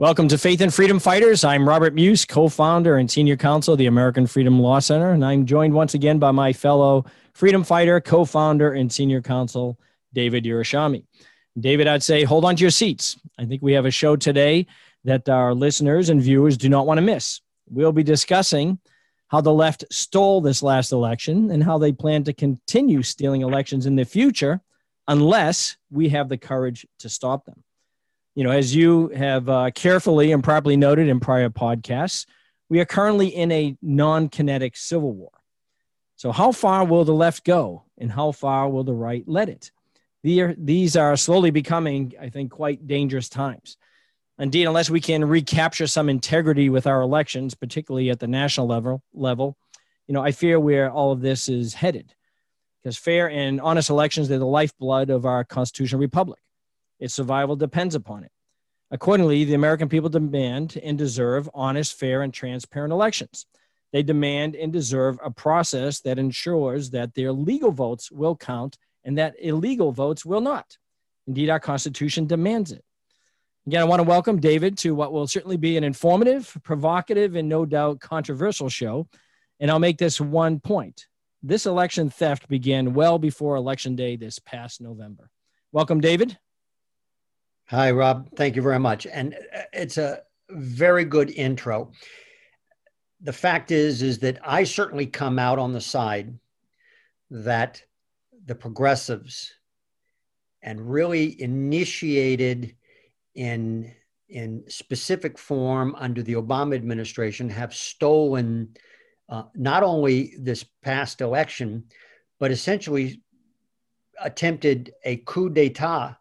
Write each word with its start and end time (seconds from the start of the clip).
Welcome 0.00 0.28
to 0.28 0.38
Faith 0.38 0.60
and 0.60 0.72
Freedom 0.72 1.00
Fighters. 1.00 1.42
I'm 1.42 1.68
Robert 1.68 1.92
Muise, 1.92 2.24
co 2.24 2.48
founder 2.48 2.98
and 2.98 3.10
senior 3.10 3.36
counsel 3.36 3.74
of 3.74 3.78
the 3.78 3.86
American 3.86 4.28
Freedom 4.28 4.60
Law 4.60 4.78
Center. 4.78 5.10
And 5.10 5.24
I'm 5.24 5.44
joined 5.44 5.74
once 5.74 5.94
again 5.94 6.20
by 6.20 6.30
my 6.30 6.52
fellow 6.52 7.04
freedom 7.34 7.64
fighter, 7.64 8.00
co 8.00 8.24
founder, 8.24 8.74
and 8.74 8.92
senior 8.92 9.20
counsel, 9.20 9.76
David 10.12 10.44
Yerushalmi. 10.44 11.04
David, 11.58 11.88
I'd 11.88 12.04
say 12.04 12.22
hold 12.22 12.44
on 12.44 12.54
to 12.54 12.60
your 12.60 12.70
seats. 12.70 13.18
I 13.40 13.44
think 13.44 13.60
we 13.60 13.72
have 13.72 13.86
a 13.86 13.90
show 13.90 14.14
today 14.14 14.68
that 15.02 15.28
our 15.28 15.52
listeners 15.52 16.10
and 16.10 16.22
viewers 16.22 16.56
do 16.56 16.68
not 16.68 16.86
want 16.86 16.98
to 16.98 17.02
miss. 17.02 17.40
We'll 17.68 17.90
be 17.90 18.04
discussing 18.04 18.78
how 19.26 19.40
the 19.40 19.52
left 19.52 19.84
stole 19.90 20.40
this 20.40 20.62
last 20.62 20.92
election 20.92 21.50
and 21.50 21.64
how 21.64 21.76
they 21.76 21.90
plan 21.90 22.22
to 22.22 22.32
continue 22.32 23.02
stealing 23.02 23.40
elections 23.40 23.84
in 23.84 23.96
the 23.96 24.04
future 24.04 24.60
unless 25.08 25.76
we 25.90 26.10
have 26.10 26.28
the 26.28 26.38
courage 26.38 26.86
to 27.00 27.08
stop 27.08 27.46
them 27.46 27.64
you 28.38 28.44
know, 28.44 28.52
as 28.52 28.72
you 28.72 29.08
have 29.08 29.48
uh, 29.48 29.72
carefully 29.74 30.30
and 30.30 30.44
properly 30.44 30.76
noted 30.76 31.08
in 31.08 31.18
prior 31.18 31.50
podcasts, 31.50 32.24
we 32.68 32.78
are 32.78 32.84
currently 32.84 33.26
in 33.26 33.50
a 33.50 33.76
non 33.82 34.28
kinetic 34.28 34.76
civil 34.76 35.12
war. 35.12 35.32
So, 36.14 36.30
how 36.30 36.52
far 36.52 36.84
will 36.84 37.04
the 37.04 37.12
left 37.12 37.44
go 37.44 37.82
and 37.98 38.12
how 38.12 38.30
far 38.30 38.68
will 38.68 38.84
the 38.84 38.94
right 38.94 39.24
let 39.26 39.48
it? 39.48 39.72
These 40.22 40.96
are 40.96 41.16
slowly 41.16 41.50
becoming, 41.50 42.12
I 42.20 42.28
think, 42.28 42.52
quite 42.52 42.86
dangerous 42.86 43.28
times. 43.28 43.76
Indeed, 44.38 44.66
unless 44.66 44.88
we 44.88 45.00
can 45.00 45.24
recapture 45.24 45.88
some 45.88 46.08
integrity 46.08 46.70
with 46.70 46.86
our 46.86 47.00
elections, 47.00 47.56
particularly 47.56 48.08
at 48.08 48.20
the 48.20 48.28
national 48.28 48.68
level, 48.68 49.02
level, 49.12 49.56
you 50.06 50.14
know, 50.14 50.22
I 50.22 50.30
fear 50.30 50.60
where 50.60 50.92
all 50.92 51.10
of 51.10 51.22
this 51.22 51.48
is 51.48 51.74
headed. 51.74 52.14
Because 52.84 52.96
fair 52.96 53.28
and 53.28 53.60
honest 53.60 53.90
elections, 53.90 54.28
they're 54.28 54.38
the 54.38 54.46
lifeblood 54.46 55.10
of 55.10 55.26
our 55.26 55.42
constitutional 55.42 56.00
republic. 56.00 56.38
Its 56.98 57.14
survival 57.14 57.56
depends 57.56 57.94
upon 57.94 58.24
it. 58.24 58.32
Accordingly, 58.90 59.44
the 59.44 59.54
American 59.54 59.88
people 59.88 60.08
demand 60.08 60.78
and 60.82 60.96
deserve 60.96 61.48
honest, 61.52 61.98
fair, 61.98 62.22
and 62.22 62.32
transparent 62.32 62.92
elections. 62.92 63.46
They 63.92 64.02
demand 64.02 64.54
and 64.54 64.72
deserve 64.72 65.18
a 65.22 65.30
process 65.30 66.00
that 66.00 66.18
ensures 66.18 66.90
that 66.90 67.14
their 67.14 67.32
legal 67.32 67.70
votes 67.70 68.10
will 68.10 68.36
count 68.36 68.76
and 69.04 69.18
that 69.18 69.36
illegal 69.38 69.92
votes 69.92 70.24
will 70.24 70.40
not. 70.40 70.76
Indeed, 71.26 71.50
our 71.50 71.60
Constitution 71.60 72.26
demands 72.26 72.72
it. 72.72 72.84
Again, 73.66 73.82
I 73.82 73.84
want 73.84 74.00
to 74.00 74.08
welcome 74.08 74.40
David 74.40 74.78
to 74.78 74.94
what 74.94 75.12
will 75.12 75.26
certainly 75.26 75.58
be 75.58 75.76
an 75.76 75.84
informative, 75.84 76.56
provocative, 76.62 77.36
and 77.36 77.48
no 77.48 77.66
doubt 77.66 78.00
controversial 78.00 78.70
show. 78.70 79.06
And 79.60 79.70
I'll 79.70 79.78
make 79.78 79.98
this 79.98 80.20
one 80.20 80.60
point. 80.60 81.06
This 81.42 81.66
election 81.66 82.08
theft 82.08 82.48
began 82.48 82.94
well 82.94 83.18
before 83.18 83.56
Election 83.56 83.94
Day 83.94 84.16
this 84.16 84.38
past 84.38 84.80
November. 84.80 85.30
Welcome, 85.72 86.00
David. 86.00 86.38
Hi, 87.70 87.90
Rob. 87.90 88.30
Thank 88.34 88.56
you 88.56 88.62
very 88.62 88.78
much. 88.78 89.06
And 89.06 89.34
uh, 89.34 89.60
it's 89.74 89.98
a 89.98 90.22
very 90.48 91.04
good 91.04 91.28
intro. 91.28 91.92
The 93.20 93.32
fact 93.34 93.70
is, 93.70 94.00
is 94.00 94.18
that 94.20 94.38
I 94.42 94.64
certainly 94.64 95.04
come 95.04 95.38
out 95.38 95.58
on 95.58 95.74
the 95.74 95.80
side 95.82 96.38
that 97.30 97.82
the 98.46 98.54
progressives 98.54 99.52
and 100.62 100.90
really 100.90 101.40
initiated 101.42 102.74
in 103.34 103.94
in 104.30 104.64
specific 104.68 105.38
form 105.38 105.94
under 105.98 106.22
the 106.22 106.34
Obama 106.34 106.74
administration 106.74 107.50
have 107.50 107.74
stolen 107.74 108.74
uh, 109.28 109.42
not 109.54 109.82
only 109.82 110.34
this 110.38 110.64
past 110.82 111.20
election, 111.20 111.84
but 112.38 112.50
essentially 112.50 113.22
attempted 114.22 114.92
a 115.04 115.16
coup 115.18 115.50
d'etat 115.50 116.18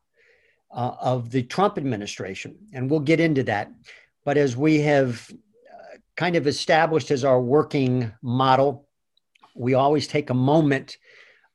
uh, 0.77 0.95
of 1.01 1.31
the 1.31 1.41
Trump 1.43 1.77
administration. 1.77 2.55
And 2.71 2.89
we'll 2.89 3.01
get 3.01 3.19
into 3.19 3.43
that. 3.43 3.71
But 4.23 4.38
as 4.38 4.55
we 4.55 4.79
have 4.81 5.29
uh, 5.73 5.97
kind 6.15 6.35
of 6.35 6.45
established 6.45 7.09
as 7.09 7.25
our 7.25 7.41
working 7.41 8.13
model, 8.21 8.88
we 9.55 9.73
always 9.73 10.07
take 10.07 10.29
a 10.29 10.35
moment 10.35 10.97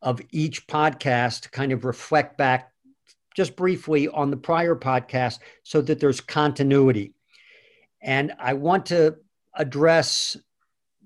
of 0.02 0.20
each 0.32 0.66
podcast 0.66 1.42
to 1.42 1.50
kind 1.50 1.70
of 1.70 1.84
reflect 1.84 2.36
back 2.36 2.72
just 3.36 3.54
briefly 3.54 4.08
on 4.08 4.30
the 4.30 4.36
prior 4.36 4.74
podcast 4.74 5.38
so 5.62 5.80
that 5.80 6.00
there's 6.00 6.20
continuity. 6.20 7.14
And 8.02 8.32
I 8.40 8.54
want 8.54 8.86
to 8.86 9.16
address 9.54 10.36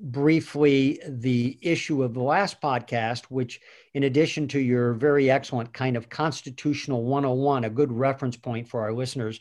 briefly 0.00 1.00
the 1.06 1.58
issue 1.62 2.02
of 2.02 2.14
the 2.14 2.22
last 2.22 2.60
podcast, 2.60 3.24
which, 3.24 3.60
in 3.94 4.04
addition 4.04 4.46
to 4.48 4.60
your 4.60 4.92
very 4.92 5.30
excellent 5.30 5.72
kind 5.72 5.96
of 5.96 6.08
constitutional 6.08 7.04
101, 7.04 7.64
a 7.64 7.70
good 7.70 7.92
reference 7.92 8.36
point 8.36 8.68
for 8.68 8.82
our 8.82 8.92
listeners 8.92 9.40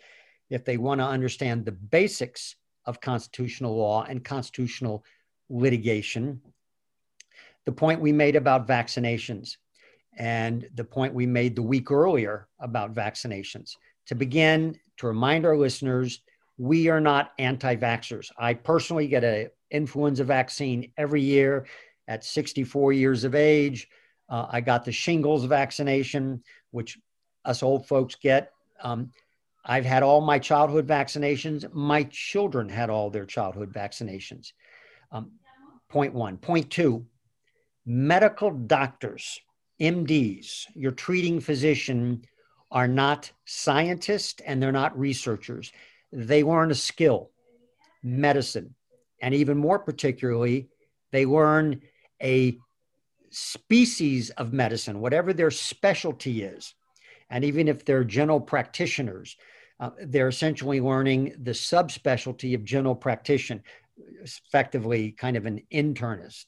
if 0.50 0.64
they 0.64 0.78
want 0.78 1.00
to 1.00 1.06
understand 1.06 1.66
the 1.66 1.72
basics 1.72 2.56
of 2.86 3.02
constitutional 3.02 3.76
law 3.76 4.04
and 4.04 4.24
constitutional 4.24 5.04
litigation. 5.50 6.42
The 7.66 7.72
point 7.72 8.00
we 8.00 8.12
made 8.12 8.36
about 8.36 8.68
vaccinations 8.68 9.58
and 10.18 10.68
the 10.76 10.84
point 10.84 11.14
we 11.14 11.26
made 11.26 11.56
the 11.56 11.62
week 11.62 11.92
earlier 11.92 12.48
about 12.60 12.94
vaccinations. 12.94 13.76
To 14.08 14.16
begin, 14.16 14.80
to 14.98 15.08
remind 15.08 15.46
our 15.46 15.58
listeners, 15.58 16.22
we 16.58 16.90
are 16.90 17.02
not 17.02 17.32
anti 17.40 17.76
vaxxers. 17.76 18.32
I 18.38 18.54
personally 18.54 19.08
get 19.08 19.24
a 19.24 19.50
influenza 19.72 20.24
vaccine 20.24 20.92
every 20.98 21.22
year 21.22 21.66
at 22.08 22.24
64 22.24 22.94
years 22.94 23.24
of 23.24 23.36
age. 23.36 23.88
Uh, 24.30 24.48
I 24.50 24.62
got 24.62 24.86
the 24.86 24.92
shingles 24.92 25.46
vaccination, 25.46 26.44
which 26.72 26.98
us 27.44 27.64
old 27.64 27.88
folks 27.88 28.16
get. 28.16 28.52
Um, 28.82 29.12
I've 29.64 29.86
had 29.86 30.04
all 30.04 30.22
my 30.22 30.40
childhood 30.40 30.88
vaccinations. 30.88 31.72
My 31.74 32.04
children 32.12 32.70
had 32.70 32.90
all 32.90 33.10
their 33.10 33.26
childhood 33.26 33.74
vaccinations. 33.74 34.54
Um, 35.12 35.32
point 35.90 36.14
one. 36.14 36.38
Point 36.38 36.70
two 36.70 37.06
medical 37.86 38.52
doctors, 38.52 39.40
MDs, 39.80 40.66
your 40.74 40.92
treating 40.92 41.40
physician, 41.40 42.24
are 42.72 42.88
not 42.88 43.32
scientists 43.46 44.42
and 44.46 44.62
they're 44.62 44.72
not 44.72 44.98
researchers. 44.98 45.72
They 46.12 46.44
learn 46.44 46.72
a 46.72 46.76
skill, 46.76 47.32
medicine, 48.04 48.76
and 49.22 49.34
even 49.34 49.58
more 49.58 49.80
particularly, 49.80 50.70
they 51.12 51.26
learn 51.26 51.82
a 52.22 52.58
species 53.30 54.30
of 54.32 54.54
medicine, 54.54 55.00
whatever 55.00 55.34
their 55.34 55.52
specialty 55.52 56.44
is. 56.44 56.74
And 57.30 57.44
even 57.44 57.68
if 57.68 57.84
they're 57.84 58.04
general 58.04 58.40
practitioners, 58.40 59.36
uh, 59.80 59.90
they're 60.02 60.28
essentially 60.28 60.80
learning 60.80 61.36
the 61.42 61.52
subspecialty 61.52 62.56
of 62.56 62.64
general 62.64 62.96
practitioner, 62.96 63.62
effectively 64.24 65.12
kind 65.12 65.36
of 65.36 65.46
an 65.46 65.62
internist 65.72 66.46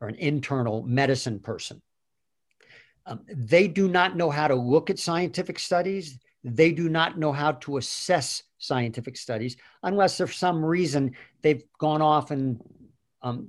or 0.00 0.08
an 0.08 0.14
internal 0.16 0.82
medicine 0.82 1.40
person. 1.40 1.82
Um, 3.06 3.20
they 3.28 3.66
do 3.66 3.88
not 3.88 4.16
know 4.16 4.30
how 4.30 4.46
to 4.46 4.54
look 4.54 4.90
at 4.90 4.98
scientific 4.98 5.58
studies. 5.58 6.18
They 6.44 6.70
do 6.70 6.88
not 6.88 7.18
know 7.18 7.32
how 7.32 7.52
to 7.52 7.78
assess 7.78 8.42
scientific 8.60 9.16
studies 9.16 9.56
unless 9.82 10.18
for 10.18 10.28
some 10.28 10.64
reason 10.64 11.10
they've 11.42 11.64
gone 11.78 12.00
off 12.02 12.30
and 12.30 12.60
um, 13.22 13.48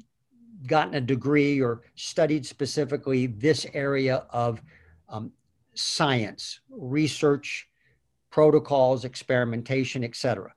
gotten 0.66 0.96
a 0.96 1.02
degree 1.02 1.62
or 1.62 1.82
studied 1.96 2.46
specifically 2.46 3.28
this 3.28 3.66
area 3.74 4.26
of 4.32 4.62
um, 5.10 5.32
science, 5.76 6.60
research, 6.70 7.68
protocols, 8.30 9.06
experimentation, 9.06 10.04
etc. 10.04 10.54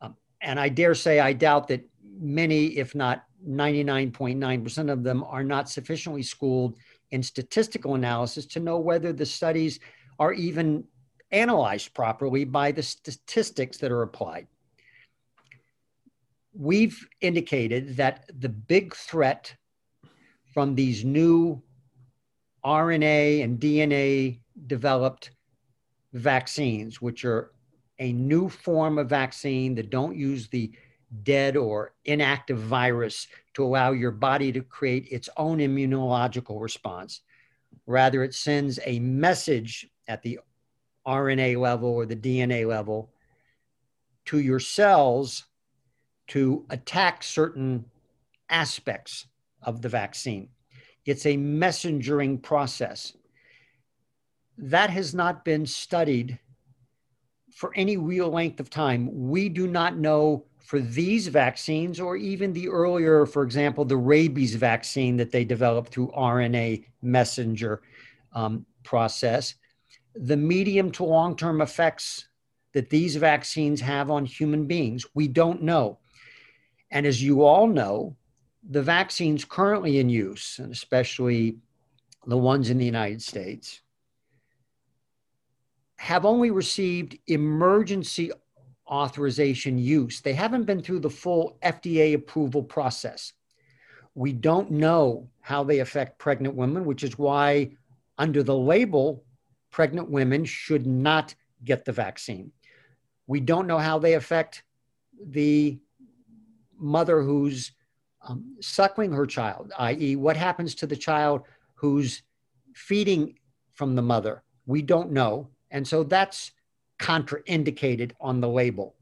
Um, 0.00 0.16
and 0.40 0.58
I 0.58 0.68
dare 0.68 0.94
say, 0.94 1.20
I 1.20 1.32
doubt 1.32 1.68
that 1.68 1.84
many, 2.18 2.66
if 2.78 2.94
not 2.94 3.24
99.9% 3.48 4.92
of 4.92 5.02
them, 5.02 5.24
are 5.24 5.44
not 5.44 5.68
sufficiently 5.68 6.22
schooled 6.22 6.76
in 7.10 7.22
statistical 7.22 7.94
analysis 7.94 8.46
to 8.46 8.60
know 8.60 8.78
whether 8.78 9.12
the 9.12 9.26
studies 9.26 9.80
are 10.18 10.32
even 10.32 10.84
analyzed 11.32 11.94
properly 11.94 12.44
by 12.44 12.70
the 12.70 12.82
statistics 12.82 13.78
that 13.78 13.90
are 13.90 14.02
applied. 14.02 14.46
We've 16.54 17.08
indicated 17.20 17.96
that 17.96 18.30
the 18.38 18.50
big 18.50 18.94
threat 18.94 19.54
from 20.52 20.74
these 20.74 21.04
new 21.04 21.62
RNA 22.64 23.42
and 23.42 23.58
DNA 23.58 24.40
developed 24.66 25.30
vaccines, 26.12 27.00
which 27.00 27.24
are 27.24 27.52
a 27.98 28.12
new 28.12 28.48
form 28.48 28.98
of 28.98 29.08
vaccine 29.08 29.74
that 29.76 29.90
don't 29.90 30.16
use 30.16 30.48
the 30.48 30.72
dead 31.22 31.56
or 31.56 31.94
inactive 32.04 32.58
virus 32.58 33.26
to 33.54 33.64
allow 33.64 33.92
your 33.92 34.10
body 34.10 34.52
to 34.52 34.60
create 34.60 35.08
its 35.10 35.28
own 35.36 35.58
immunological 35.58 36.60
response. 36.60 37.22
Rather, 37.86 38.22
it 38.22 38.34
sends 38.34 38.78
a 38.84 38.98
message 38.98 39.88
at 40.08 40.22
the 40.22 40.38
RNA 41.06 41.58
level 41.58 41.90
or 41.90 42.06
the 42.06 42.16
DNA 42.16 42.66
level 42.66 43.12
to 44.26 44.38
your 44.38 44.60
cells 44.60 45.44
to 46.28 46.64
attack 46.70 47.22
certain 47.22 47.84
aspects 48.48 49.26
of 49.62 49.82
the 49.82 49.88
vaccine. 49.88 50.48
It's 51.04 51.26
a 51.26 51.36
messengering 51.36 52.38
process. 52.38 53.16
That 54.56 54.90
has 54.90 55.14
not 55.14 55.44
been 55.44 55.66
studied 55.66 56.38
for 57.52 57.72
any 57.74 57.96
real 57.96 58.30
length 58.30 58.60
of 58.60 58.70
time. 58.70 59.08
We 59.12 59.48
do 59.48 59.66
not 59.66 59.98
know 59.98 60.44
for 60.60 60.80
these 60.80 61.26
vaccines 61.26 61.98
or 62.00 62.16
even 62.16 62.52
the 62.52 62.68
earlier, 62.68 63.26
for 63.26 63.42
example, 63.42 63.84
the 63.84 63.96
rabies 63.96 64.54
vaccine 64.54 65.16
that 65.16 65.32
they 65.32 65.44
developed 65.44 65.92
through 65.92 66.12
RNA 66.16 66.84
messenger 67.02 67.82
um, 68.32 68.64
process, 68.84 69.54
the 70.14 70.36
medium 70.36 70.90
to 70.92 71.04
long 71.04 71.36
term 71.36 71.60
effects 71.60 72.28
that 72.72 72.90
these 72.90 73.16
vaccines 73.16 73.80
have 73.80 74.10
on 74.10 74.24
human 74.24 74.66
beings. 74.66 75.06
We 75.14 75.28
don't 75.28 75.62
know. 75.62 75.98
And 76.90 77.06
as 77.06 77.22
you 77.22 77.44
all 77.44 77.66
know, 77.66 78.16
the 78.68 78.82
vaccines 78.82 79.44
currently 79.44 79.98
in 79.98 80.08
use, 80.08 80.58
and 80.58 80.72
especially 80.72 81.58
the 82.26 82.38
ones 82.38 82.70
in 82.70 82.78
the 82.78 82.84
United 82.84 83.22
States, 83.22 83.80
have 85.96 86.24
only 86.24 86.50
received 86.50 87.18
emergency 87.26 88.30
authorization 88.88 89.78
use. 89.78 90.20
They 90.20 90.34
haven't 90.34 90.64
been 90.64 90.82
through 90.82 91.00
the 91.00 91.10
full 91.10 91.58
FDA 91.62 92.14
approval 92.14 92.62
process. 92.62 93.32
We 94.14 94.32
don't 94.32 94.70
know 94.70 95.28
how 95.40 95.64
they 95.64 95.78
affect 95.78 96.18
pregnant 96.18 96.54
women, 96.54 96.84
which 96.84 97.02
is 97.02 97.18
why, 97.18 97.72
under 98.18 98.42
the 98.42 98.56
label, 98.56 99.24
pregnant 99.72 100.08
women 100.08 100.44
should 100.44 100.86
not 100.86 101.34
get 101.64 101.84
the 101.84 101.92
vaccine. 101.92 102.52
We 103.26 103.40
don't 103.40 103.66
know 103.66 103.78
how 103.78 103.98
they 103.98 104.14
affect 104.14 104.62
the 105.26 105.80
mother 106.78 107.22
who's 107.22 107.72
um, 108.28 108.56
suckling 108.60 109.12
her 109.12 109.26
child, 109.26 109.72
i.e., 109.78 110.14
what 110.14 110.36
happens 110.36 110.76
to 110.76 110.86
the 110.86 110.96
child 110.96 111.42
who's 111.74 112.22
feeding 112.74 113.38
from 113.72 113.96
the 113.96 114.02
mother. 114.02 114.42
We 114.66 114.82
don't 114.82 115.10
know. 115.10 115.48
And 115.70 115.86
so 115.86 116.04
that's 116.04 116.52
contraindicated 117.00 118.12
on 118.20 118.40
the 118.40 118.48
label. 118.48 118.94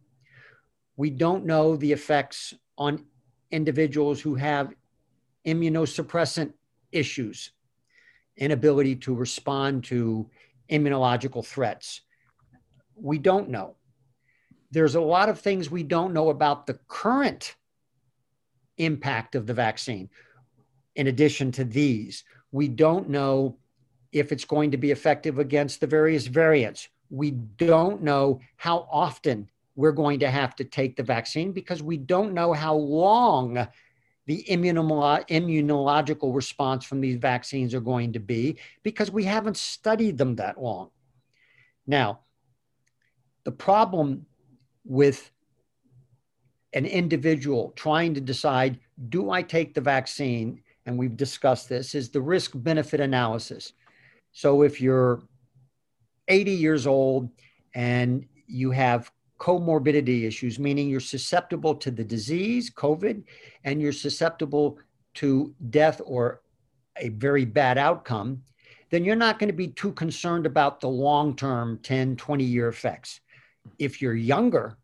We 0.96 1.10
don't 1.10 1.44
know 1.44 1.76
the 1.76 1.92
effects 1.92 2.54
on 2.78 3.04
individuals 3.50 4.20
who 4.20 4.36
have 4.36 4.72
immunosuppressant 5.46 6.52
issues, 6.92 7.52
inability 8.36 8.96
to 8.96 9.14
respond 9.14 9.84
to 9.84 10.30
immunological 10.70 11.44
threats. 11.44 12.02
We 12.94 13.18
don't 13.18 13.48
know. 13.50 13.76
There's 14.70 14.94
a 14.94 15.00
lot 15.00 15.28
of 15.28 15.40
things 15.40 15.70
we 15.70 15.82
don't 15.82 16.12
know 16.12 16.30
about 16.30 16.66
the 16.66 16.78
current 16.86 17.56
impact 18.78 19.34
of 19.34 19.46
the 19.46 19.54
vaccine. 19.54 20.08
In 20.94 21.06
addition 21.06 21.52
to 21.52 21.64
these, 21.64 22.24
we 22.52 22.68
don't 22.68 23.08
know 23.08 23.58
if 24.12 24.32
it's 24.32 24.44
going 24.44 24.70
to 24.72 24.76
be 24.76 24.90
effective 24.90 25.38
against 25.38 25.80
the 25.80 25.86
various 25.86 26.26
variants. 26.26 26.88
We 27.10 27.30
don't 27.30 28.02
know 28.02 28.40
how 28.56 28.88
often 28.90 29.48
we're 29.76 29.92
going 29.92 30.20
to 30.20 30.30
have 30.30 30.54
to 30.56 30.64
take 30.64 30.96
the 30.96 31.02
vaccine 31.02 31.52
because 31.52 31.82
we 31.82 31.96
don't 31.96 32.34
know 32.34 32.52
how 32.52 32.74
long 32.74 33.66
the 34.26 34.44
immunolo- 34.48 35.26
immunological 35.28 36.34
response 36.34 36.84
from 36.84 37.00
these 37.00 37.16
vaccines 37.16 37.74
are 37.74 37.80
going 37.80 38.12
to 38.12 38.20
be 38.20 38.58
because 38.82 39.10
we 39.10 39.24
haven't 39.24 39.56
studied 39.56 40.18
them 40.18 40.36
that 40.36 40.60
long. 40.60 40.90
Now, 41.86 42.20
the 43.44 43.52
problem 43.52 44.26
with 44.84 45.30
an 46.72 46.86
individual 46.86 47.72
trying 47.74 48.14
to 48.14 48.20
decide 48.20 48.78
do 49.08 49.30
I 49.30 49.42
take 49.42 49.74
the 49.74 49.80
vaccine? 49.80 50.62
And 50.86 50.98
we've 50.98 51.16
discussed 51.16 51.68
this 51.68 51.94
is 51.94 52.10
the 52.10 52.20
risk 52.20 52.52
benefit 52.54 53.00
analysis. 53.00 53.72
So 54.32 54.62
if 54.62 54.80
you're 54.80 55.22
80 56.28 56.52
years 56.52 56.86
old 56.86 57.30
and 57.74 58.26
you 58.46 58.70
have 58.70 59.10
comorbidity 59.40 60.24
issues, 60.24 60.58
meaning 60.58 60.88
you're 60.88 61.00
susceptible 61.00 61.74
to 61.74 61.90
the 61.90 62.04
disease, 62.04 62.70
COVID, 62.70 63.24
and 63.64 63.80
you're 63.80 63.90
susceptible 63.90 64.78
to 65.14 65.52
death 65.70 66.00
or 66.04 66.42
a 66.98 67.08
very 67.08 67.46
bad 67.46 67.78
outcome, 67.78 68.42
then 68.90 69.04
you're 69.04 69.16
not 69.16 69.38
going 69.38 69.48
to 69.48 69.56
be 69.56 69.68
too 69.68 69.92
concerned 69.92 70.44
about 70.44 70.80
the 70.80 70.88
long 70.88 71.34
term 71.34 71.78
10, 71.82 72.16
20 72.16 72.44
year 72.44 72.68
effects. 72.68 73.20
If 73.78 74.02
you're 74.02 74.14
younger, 74.14 74.76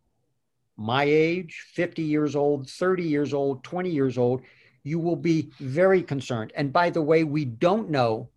my 0.76 1.04
age, 1.04 1.64
50 1.72 2.02
years 2.02 2.34
old, 2.34 2.68
30 2.68 3.02
years 3.02 3.34
old, 3.34 3.62
20 3.62 3.90
years 3.90 4.16
old, 4.16 4.42
you 4.84 4.98
will 4.98 5.16
be 5.16 5.50
very 5.60 6.02
concerned. 6.02 6.52
And 6.56 6.72
by 6.72 6.90
the 6.90 7.02
way, 7.02 7.24
we 7.24 7.44
don't 7.44 7.90
know 7.90 8.30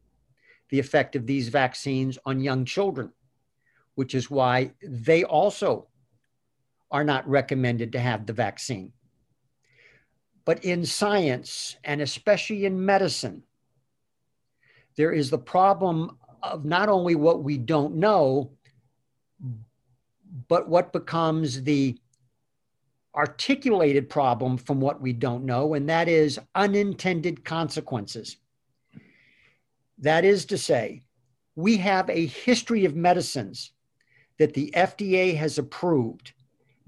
the 0.69 0.79
effect 0.79 1.15
of 1.15 1.25
these 1.25 1.49
vaccines 1.49 2.17
on 2.25 2.41
young 2.41 2.65
children, 2.65 3.11
which 3.95 4.15
is 4.15 4.29
why 4.29 4.71
they 4.81 5.23
also 5.23 5.87
are 6.91 7.03
not 7.03 7.27
recommended 7.29 7.91
to 7.91 7.99
have 7.99 8.25
the 8.25 8.33
vaccine. 8.33 8.91
But 10.45 10.65
in 10.65 10.85
science, 10.85 11.75
and 11.83 12.01
especially 12.01 12.65
in 12.65 12.83
medicine, 12.85 13.43
there 14.97 15.11
is 15.11 15.29
the 15.29 15.37
problem 15.37 16.17
of 16.41 16.65
not 16.65 16.89
only 16.89 17.15
what 17.15 17.43
we 17.43 17.57
don't 17.57 17.95
know, 17.95 18.51
but 20.47 20.67
what 20.67 20.91
becomes 20.93 21.63
the 21.63 21.97
articulated 23.15 24.09
problem 24.09 24.57
from 24.57 24.79
what 24.79 25.01
we 25.01 25.13
don't 25.13 25.43
know, 25.43 25.73
and 25.73 25.89
that 25.89 26.07
is 26.07 26.39
unintended 26.55 27.43
consequences. 27.43 28.37
That 29.97 30.23
is 30.23 30.45
to 30.45 30.57
say, 30.57 31.01
we 31.55 31.77
have 31.77 32.09
a 32.09 32.25
history 32.25 32.85
of 32.85 32.95
medicines 32.95 33.73
that 34.37 34.53
the 34.53 34.71
FDA 34.75 35.35
has 35.35 35.57
approved, 35.57 36.33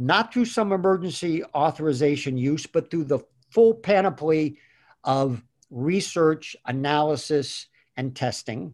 not 0.01 0.33
through 0.33 0.45
some 0.45 0.71
emergency 0.71 1.44
authorization 1.56 2.37
use, 2.37 2.66
but 2.66 2.90
through 2.90 3.04
the 3.04 3.19
full 3.52 3.73
panoply 3.73 4.57
of 5.04 5.44
research, 5.69 6.56
analysis, 6.66 7.68
and 7.97 8.16
testing, 8.16 8.73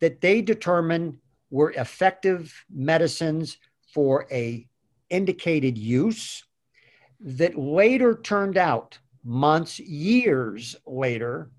that 0.00 0.20
they 0.20 0.42
determine 0.42 1.18
were 1.50 1.72
effective 1.72 2.64
medicines 2.70 3.56
for 3.92 4.26
a 4.30 4.66
indicated 5.08 5.78
use 5.78 6.44
that 7.20 7.58
later 7.58 8.14
turned 8.22 8.56
out, 8.56 8.98
months, 9.24 9.78
years 9.80 10.76
later, 10.86 11.50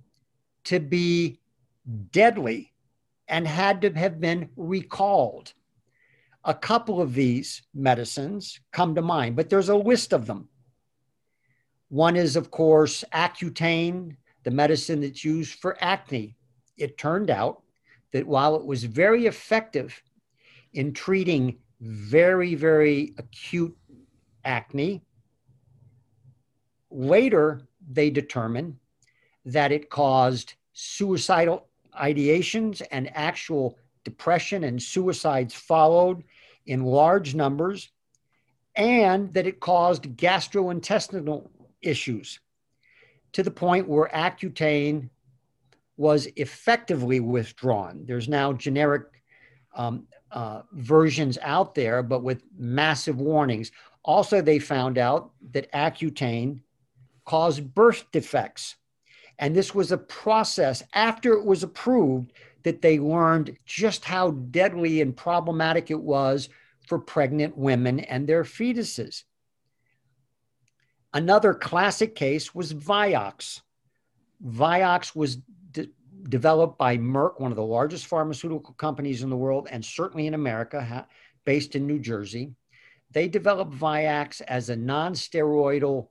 to 0.63 0.79
be 0.79 1.39
deadly 2.11 2.71
and 3.27 3.47
had 3.47 3.81
to 3.81 3.91
have 3.93 4.19
been 4.19 4.49
recalled. 4.55 5.53
A 6.43 6.53
couple 6.53 7.01
of 7.01 7.13
these 7.13 7.61
medicines 7.73 8.59
come 8.71 8.95
to 8.95 9.01
mind, 9.01 9.35
but 9.35 9.49
there's 9.49 9.69
a 9.69 9.75
list 9.75 10.13
of 10.13 10.25
them. 10.25 10.49
One 11.89 12.15
is, 12.15 12.35
of 12.35 12.49
course, 12.49 13.03
Accutane, 13.13 14.15
the 14.43 14.51
medicine 14.51 15.01
that's 15.01 15.23
used 15.23 15.59
for 15.59 15.77
acne. 15.81 16.35
It 16.77 16.97
turned 16.97 17.29
out 17.29 17.61
that 18.11 18.25
while 18.25 18.55
it 18.55 18.65
was 18.65 18.83
very 18.83 19.27
effective 19.27 20.01
in 20.73 20.93
treating 20.93 21.57
very, 21.79 22.55
very 22.55 23.13
acute 23.17 23.77
acne, 24.43 25.03
Later, 26.91 27.61
they 27.89 28.09
determined 28.09 28.75
that 29.45 29.71
it 29.71 29.89
caused 29.89 30.55
suicidal 30.73 31.69
ideations 31.99 32.81
and 32.91 33.09
actual 33.15 33.77
depression 34.03 34.65
and 34.65 34.81
suicides 34.81 35.53
followed 35.53 36.23
in 36.65 36.83
large 36.83 37.35
numbers, 37.35 37.89
and 38.75 39.33
that 39.33 39.47
it 39.47 39.59
caused 39.59 40.03
gastrointestinal 40.15 41.49
issues 41.81 42.39
to 43.33 43.43
the 43.43 43.51
point 43.51 43.87
where 43.87 44.09
Accutane 44.13 45.09
was 45.97 46.27
effectively 46.35 47.19
withdrawn. 47.19 48.03
There's 48.05 48.27
now 48.27 48.53
generic 48.53 49.03
um, 49.75 50.07
uh, 50.31 50.61
versions 50.73 51.37
out 51.41 51.75
there, 51.75 52.01
but 52.03 52.23
with 52.23 52.43
massive 52.57 53.19
warnings. 53.19 53.71
Also, 54.03 54.41
they 54.41 54.59
found 54.59 54.97
out 54.97 55.31
that 55.51 55.71
Accutane 55.73 56.59
caused 57.25 57.73
birth 57.73 58.05
defects. 58.11 58.75
And 59.39 59.55
this 59.55 59.73
was 59.75 59.91
a 59.91 59.97
process 59.97 60.83
after 60.93 61.33
it 61.33 61.45
was 61.45 61.63
approved 61.63 62.33
that 62.63 62.81
they 62.81 62.99
learned 62.99 63.57
just 63.65 64.05
how 64.05 64.31
deadly 64.31 65.01
and 65.01 65.15
problematic 65.15 65.91
it 65.91 65.99
was 65.99 66.49
for 66.87 66.99
pregnant 66.99 67.57
women 67.57 67.99
and 68.01 68.27
their 68.27 68.43
fetuses. 68.43 69.23
Another 71.13 71.53
classic 71.53 72.15
case 72.15 72.55
was 72.55 72.73
Vioxx. 72.73 73.61
Vioxx 74.45 75.15
was 75.15 75.37
de- 75.71 75.89
developed 76.23 76.77
by 76.77 76.97
Merck, 76.97 77.39
one 77.39 77.51
of 77.51 77.57
the 77.57 77.63
largest 77.63 78.07
pharmaceutical 78.07 78.73
companies 78.75 79.23
in 79.23 79.29
the 79.29 79.35
world, 79.35 79.67
and 79.69 79.83
certainly 79.83 80.27
in 80.27 80.33
America, 80.33 80.83
ha- 80.83 81.05
based 81.45 81.75
in 81.75 81.85
New 81.85 81.99
Jersey. 81.99 82.53
They 83.11 83.27
developed 83.27 83.73
Vioxx 83.73 84.41
as 84.47 84.69
a 84.69 84.75
non 84.75 85.13
steroidal 85.13 86.07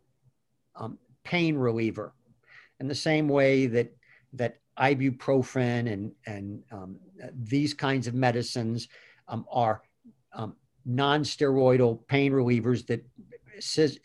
um, 0.77 0.99
pain 1.25 1.57
reliever 1.57 2.13
in 2.79 2.89
the 2.89 2.95
same 2.95 3.29
way 3.29 3.67
that 3.67 3.95
that 4.35 4.60
ibuprofen 4.81 5.93
and 5.93 6.13
and 6.27 6.63
um, 6.73 6.97
these 7.35 7.75
kinds 7.75 8.07
of 8.07 8.15
medicines 8.15 8.89
um, 9.29 9.45
are 9.51 9.83
um, 10.33 10.57
non-steroidal 10.87 12.07
pain 12.09 12.33
relievers 12.33 12.87
that 12.87 13.05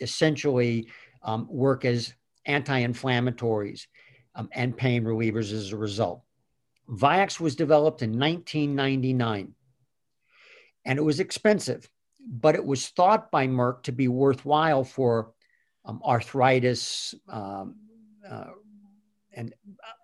essentially 0.02 0.88
um, 1.24 1.48
work 1.50 1.86
as 1.86 2.14
anti-inflammatories 2.46 3.88
um, 4.36 4.50
and 4.52 4.76
pain 4.76 5.04
relievers 5.04 5.54
as 5.54 5.72
a 5.72 5.78
result. 5.78 6.22
Vioxx 6.90 7.40
was 7.40 7.56
developed 7.56 8.02
in 8.02 8.12
1999 8.12 9.54
and 10.86 11.00
it 11.00 11.02
was 11.02 11.20
expensive, 11.20 11.90
but 12.28 12.54
it 12.54 12.64
was 12.64 12.90
thought 12.90 13.32
by 13.32 13.48
Merck 13.48 13.82
to 13.84 13.92
be 13.92 14.08
worthwhile 14.08 14.84
for 14.84 15.32
um, 15.86 16.02
arthritis 16.06 17.16
uh, 17.30 17.66
and 19.36 19.54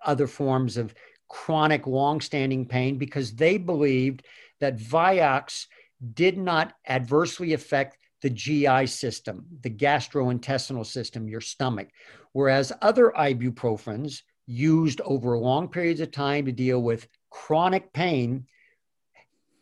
other 0.05 0.27
forms 0.27 0.77
of 0.77 0.93
chronic 1.27 1.87
long-standing 1.87 2.65
pain 2.65 2.97
because 2.97 3.33
they 3.33 3.57
believed 3.57 4.25
that 4.59 4.77
Vioxx 4.77 5.67
did 6.13 6.37
not 6.37 6.73
adversely 6.87 7.53
affect 7.53 7.97
the 8.21 8.29
GI 8.29 8.85
system, 8.87 9.45
the 9.61 9.69
gastrointestinal 9.69 10.85
system, 10.85 11.27
your 11.27 11.41
stomach. 11.41 11.89
Whereas 12.33 12.71
other 12.81 13.11
ibuprofens 13.17 14.21
used 14.45 15.01
over 15.01 15.37
long 15.37 15.67
periods 15.69 16.01
of 16.01 16.11
time 16.11 16.45
to 16.45 16.51
deal 16.51 16.81
with 16.81 17.07
chronic 17.29 17.93
pain 17.93 18.45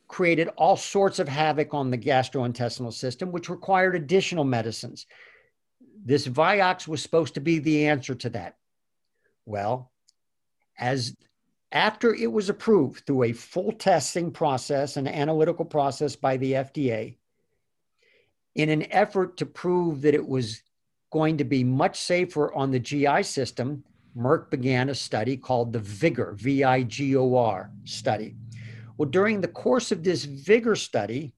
created 0.07 0.49
all 0.57 0.75
sorts 0.75 1.19
of 1.19 1.27
havoc 1.27 1.73
on 1.73 1.91
the 1.91 1.97
gastrointestinal 1.97 2.91
system, 2.91 3.31
which 3.31 3.49
required 3.49 3.95
additional 3.95 4.43
medicines. 4.43 5.05
This 6.03 6.27
Vioxx 6.27 6.87
was 6.87 7.01
supposed 7.01 7.35
to 7.35 7.41
be 7.41 7.59
the 7.59 7.87
answer 7.87 8.15
to 8.15 8.29
that. 8.31 8.55
Well, 9.49 9.91
as 10.77 11.15
after 11.71 12.13
it 12.13 12.31
was 12.31 12.49
approved 12.49 13.07
through 13.07 13.23
a 13.23 13.33
full 13.33 13.71
testing 13.71 14.29
process 14.29 14.95
and 14.95 15.07
analytical 15.07 15.65
process 15.65 16.15
by 16.15 16.37
the 16.37 16.53
FDA, 16.53 17.17
in 18.53 18.69
an 18.69 18.85
effort 18.91 19.37
to 19.37 19.47
prove 19.47 20.03
that 20.03 20.13
it 20.13 20.27
was 20.27 20.61
going 21.11 21.37
to 21.37 21.43
be 21.43 21.63
much 21.63 21.99
safer 21.99 22.53
on 22.53 22.69
the 22.69 22.79
GI 22.79 23.23
system, 23.23 23.83
Merck 24.15 24.51
began 24.51 24.89
a 24.89 24.95
study 24.95 25.35
called 25.35 25.73
the 25.73 25.79
VIGOR, 25.79 26.35
V 26.35 26.63
I 26.63 26.83
G 26.83 27.15
O 27.15 27.35
R 27.35 27.71
study. 27.85 28.35
Well, 28.97 29.09
during 29.09 29.41
the 29.41 29.47
course 29.47 29.91
of 29.91 30.03
this 30.03 30.25
VIGOR 30.25 30.75
study, 30.75 31.33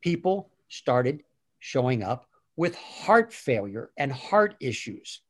people 0.00 0.50
started 0.68 1.22
showing 1.60 2.02
up 2.02 2.26
with 2.56 2.74
heart 2.74 3.32
failure 3.32 3.92
and 3.96 4.10
heart 4.10 4.56
issues. 4.58 5.20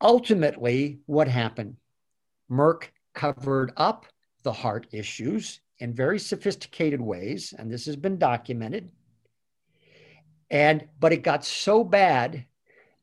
Ultimately, 0.00 1.00
what 1.06 1.28
happened? 1.28 1.76
Merck 2.50 2.88
covered 3.14 3.72
up 3.76 4.06
the 4.42 4.52
heart 4.52 4.86
issues 4.92 5.60
in 5.78 5.94
very 5.94 6.18
sophisticated 6.18 7.00
ways, 7.00 7.54
and 7.56 7.70
this 7.70 7.86
has 7.86 7.96
been 7.96 8.18
documented. 8.18 8.90
And 10.50 10.88
but 10.98 11.12
it 11.12 11.22
got 11.22 11.44
so 11.44 11.84
bad 11.84 12.46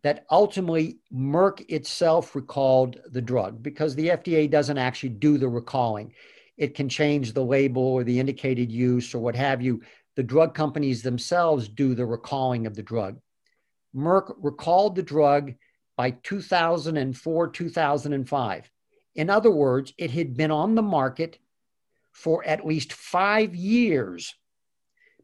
that 0.04 0.26
ultimately 0.30 1.00
Merck 1.14 1.66
itself 1.70 2.36
recalled 2.36 3.00
the 3.10 3.22
drug 3.22 3.62
because 3.64 3.96
the 3.96 4.10
FDA 4.10 4.50
doesn't 4.50 4.78
actually 4.78 5.10
do 5.10 5.38
the 5.38 5.50
recalling. 5.50 6.14
It 6.58 6.76
can 6.76 6.90
change 6.90 7.34
the 7.34 7.44
label 7.44 7.84
or 7.84 8.04
the 8.04 8.20
indicated 8.20 8.72
use 8.72 9.14
or 9.14 9.20
what 9.20 9.36
have 9.36 9.62
you. 9.62 9.82
The 10.16 10.24
drug 10.24 10.56
companies 10.56 11.04
themselves 11.04 11.70
do 11.70 11.94
the 11.94 12.06
recalling 12.06 12.66
of 12.66 12.76
the 12.76 12.84
drug. 12.84 13.20
Merck 13.96 14.36
recalled 14.42 14.96
the 14.96 15.04
drug 15.04 15.54
by 15.98 16.12
2004, 16.12 17.48
2005. 17.50 18.72
In 19.16 19.30
other 19.30 19.52
words, 19.52 19.94
it 19.98 20.12
had 20.12 20.38
been 20.38 20.52
on 20.52 20.76
the 20.76 20.82
market 20.82 21.40
for 22.14 22.46
at 22.48 22.66
least 22.66 22.94
five 22.94 23.56
years 23.56 24.36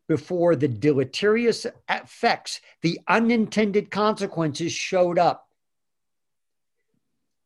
before 0.08 0.56
the 0.56 0.68
deleterious 0.68 1.66
effects, 1.90 2.60
the 2.82 3.00
unintended 3.08 3.90
consequences 3.90 4.72
showed 4.72 5.18
up. 5.18 5.48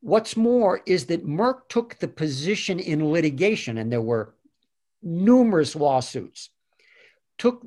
What's 0.02 0.36
more 0.36 0.82
is 0.86 1.06
that 1.08 1.28
Merck 1.28 1.70
took 1.70 2.00
the 2.00 2.08
position 2.08 2.80
in 2.80 3.12
litigation, 3.12 3.78
and 3.78 3.92
there 3.92 4.02
were 4.02 4.34
numerous 5.04 5.76
lawsuits, 5.76 6.50
took 7.38 7.62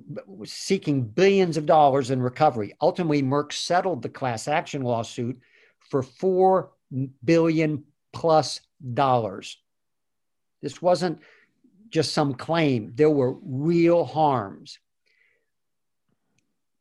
seeking 0.44 1.02
billions 1.02 1.56
of 1.56 1.66
dollars 1.66 2.10
in 2.10 2.20
recovery. 2.20 2.74
Ultimately, 2.80 3.22
Merck 3.22 3.52
settled 3.52 4.02
the 4.02 4.08
class 4.08 4.48
action 4.48 4.82
lawsuit 4.82 5.38
for 5.90 6.02
four 6.02 6.70
billion 7.24 7.84
plus 8.12 8.60
dollars. 8.94 9.58
This 10.62 10.80
wasn't 10.80 11.20
just 11.90 12.12
some 12.12 12.34
claim, 12.34 12.92
there 12.94 13.10
were 13.10 13.36
real 13.42 14.04
harms. 14.04 14.78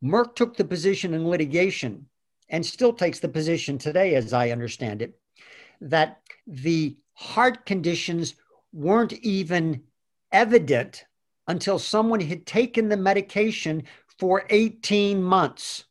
Merck 0.03 0.35
took 0.35 0.55
the 0.55 0.63
position 0.63 1.13
in 1.13 1.27
litigation 1.27 2.05
and 2.49 2.65
still 2.65 2.93
takes 2.93 3.19
the 3.19 3.27
position 3.27 3.77
today, 3.77 4.15
as 4.15 4.33
I 4.33 4.51
understand 4.51 5.01
it, 5.01 5.19
that 5.81 6.21
the 6.47 6.97
heart 7.13 7.65
conditions 7.65 8.35
weren't 8.71 9.13
even 9.13 9.83
evident 10.31 11.05
until 11.47 11.79
someone 11.79 12.21
had 12.21 12.45
taken 12.45 12.87
the 12.87 12.97
medication 12.97 13.83
for 14.19 14.45
18 14.49 15.21
months. 15.21 15.85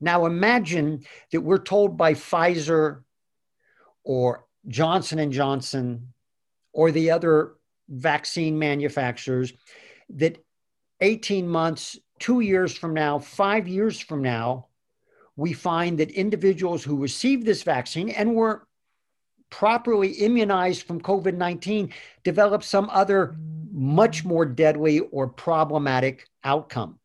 Now 0.00 0.26
imagine 0.26 1.04
that 1.32 1.40
we're 1.40 1.58
told 1.58 1.96
by 1.96 2.14
Pfizer 2.14 3.02
or 4.04 4.46
Johnson 4.66 5.18
and 5.18 5.32
Johnson 5.32 6.12
or 6.72 6.90
the 6.90 7.10
other 7.10 7.54
vaccine 7.88 8.58
manufacturers 8.58 9.52
that 10.10 10.38
18 11.00 11.48
months, 11.48 11.98
two 12.18 12.40
years 12.40 12.76
from 12.76 12.94
now, 12.94 13.18
five 13.18 13.68
years 13.68 14.00
from 14.00 14.22
now, 14.22 14.66
we 15.36 15.52
find 15.52 15.98
that 15.98 16.10
individuals 16.10 16.82
who 16.82 16.96
received 16.96 17.46
this 17.46 17.62
vaccine 17.62 18.10
and 18.10 18.34
were 18.34 18.66
properly 19.50 20.10
immunized 20.10 20.86
from 20.86 21.00
COVID 21.00 21.34
19 21.34 21.92
develop 22.24 22.62
some 22.62 22.90
other 22.90 23.36
much 23.70 24.24
more 24.24 24.44
deadly 24.44 25.00
or 25.00 25.28
problematic 25.28 26.28
outcome. 26.44 26.97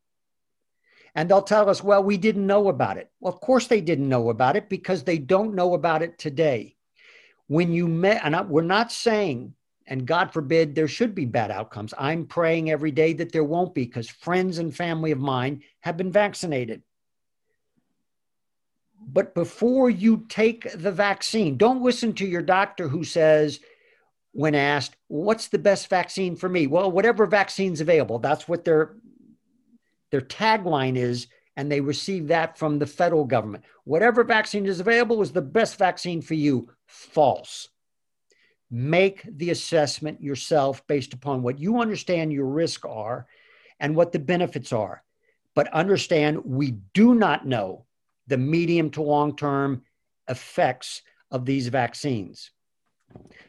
And 1.14 1.30
they'll 1.30 1.42
tell 1.42 1.70
us, 1.70 1.82
well, 1.82 2.02
we 2.02 2.16
didn't 2.16 2.46
know 2.46 2.68
about 2.68 2.96
it. 2.96 3.10
Well, 3.20 3.32
of 3.32 3.40
course 3.40 3.66
they 3.66 3.80
didn't 3.80 4.08
know 4.08 4.30
about 4.30 4.56
it 4.56 4.68
because 4.68 5.04
they 5.04 5.18
don't 5.18 5.54
know 5.54 5.74
about 5.74 6.02
it 6.02 6.18
today. 6.18 6.76
When 7.46 7.72
you 7.72 7.86
met, 7.86 8.22
and 8.24 8.34
I, 8.34 8.42
we're 8.42 8.62
not 8.62 8.90
saying 8.90 9.54
and 9.86 10.06
God 10.06 10.32
forbid 10.32 10.74
there 10.74 10.88
should 10.88 11.14
be 11.14 11.26
bad 11.26 11.50
outcomes. 11.50 11.92
I'm 11.98 12.26
praying 12.26 12.70
every 12.70 12.90
day 12.90 13.12
that 13.14 13.32
there 13.32 13.44
won't 13.44 13.74
be 13.74 13.84
because 13.84 14.08
friends 14.08 14.58
and 14.58 14.74
family 14.74 15.10
of 15.10 15.18
mine 15.18 15.62
have 15.80 15.96
been 15.96 16.12
vaccinated. 16.12 16.82
But 19.06 19.34
before 19.34 19.90
you 19.90 20.24
take 20.28 20.70
the 20.72 20.92
vaccine, 20.92 21.58
don't 21.58 21.82
listen 21.82 22.14
to 22.14 22.26
your 22.26 22.40
doctor 22.40 22.88
who 22.88 23.04
says, 23.04 23.60
when 24.32 24.54
asked, 24.54 24.96
what's 25.08 25.48
the 25.48 25.58
best 25.58 25.88
vaccine 25.88 26.34
for 26.34 26.48
me? 26.48 26.66
Well, 26.66 26.90
whatever 26.90 27.26
vaccine's 27.26 27.82
available. 27.82 28.18
That's 28.18 28.48
what 28.48 28.64
their, 28.64 28.96
their 30.14 30.20
tagline 30.20 30.96
is. 30.96 31.26
And 31.56 31.70
they 31.70 31.80
receive 31.80 32.28
that 32.28 32.56
from 32.56 32.78
the 32.78 32.86
federal 32.86 33.24
government. 33.24 33.64
Whatever 33.84 34.24
vaccine 34.24 34.66
is 34.66 34.80
available 34.80 35.22
is 35.22 35.32
the 35.32 35.42
best 35.42 35.76
vaccine 35.76 36.20
for 36.20 36.34
you. 36.34 36.68
False 36.86 37.68
make 38.70 39.22
the 39.38 39.50
assessment 39.50 40.20
yourself 40.20 40.84
based 40.88 41.12
upon 41.12 41.42
what 41.42 41.60
you 41.60 41.80
understand 41.80 42.32
your 42.32 42.46
risks 42.46 42.84
are 42.88 43.26
and 43.78 43.94
what 43.94 44.10
the 44.10 44.18
benefits 44.18 44.72
are. 44.72 45.04
But 45.54 45.72
understand 45.72 46.44
we 46.44 46.72
do 46.92 47.14
not 47.14 47.46
know 47.46 47.86
the 48.26 48.38
medium 48.38 48.90
to 48.90 49.02
long 49.02 49.36
term 49.36 49.82
effects 50.28 51.02
of 51.30 51.44
these 51.44 51.68
vaccines. 51.68 52.50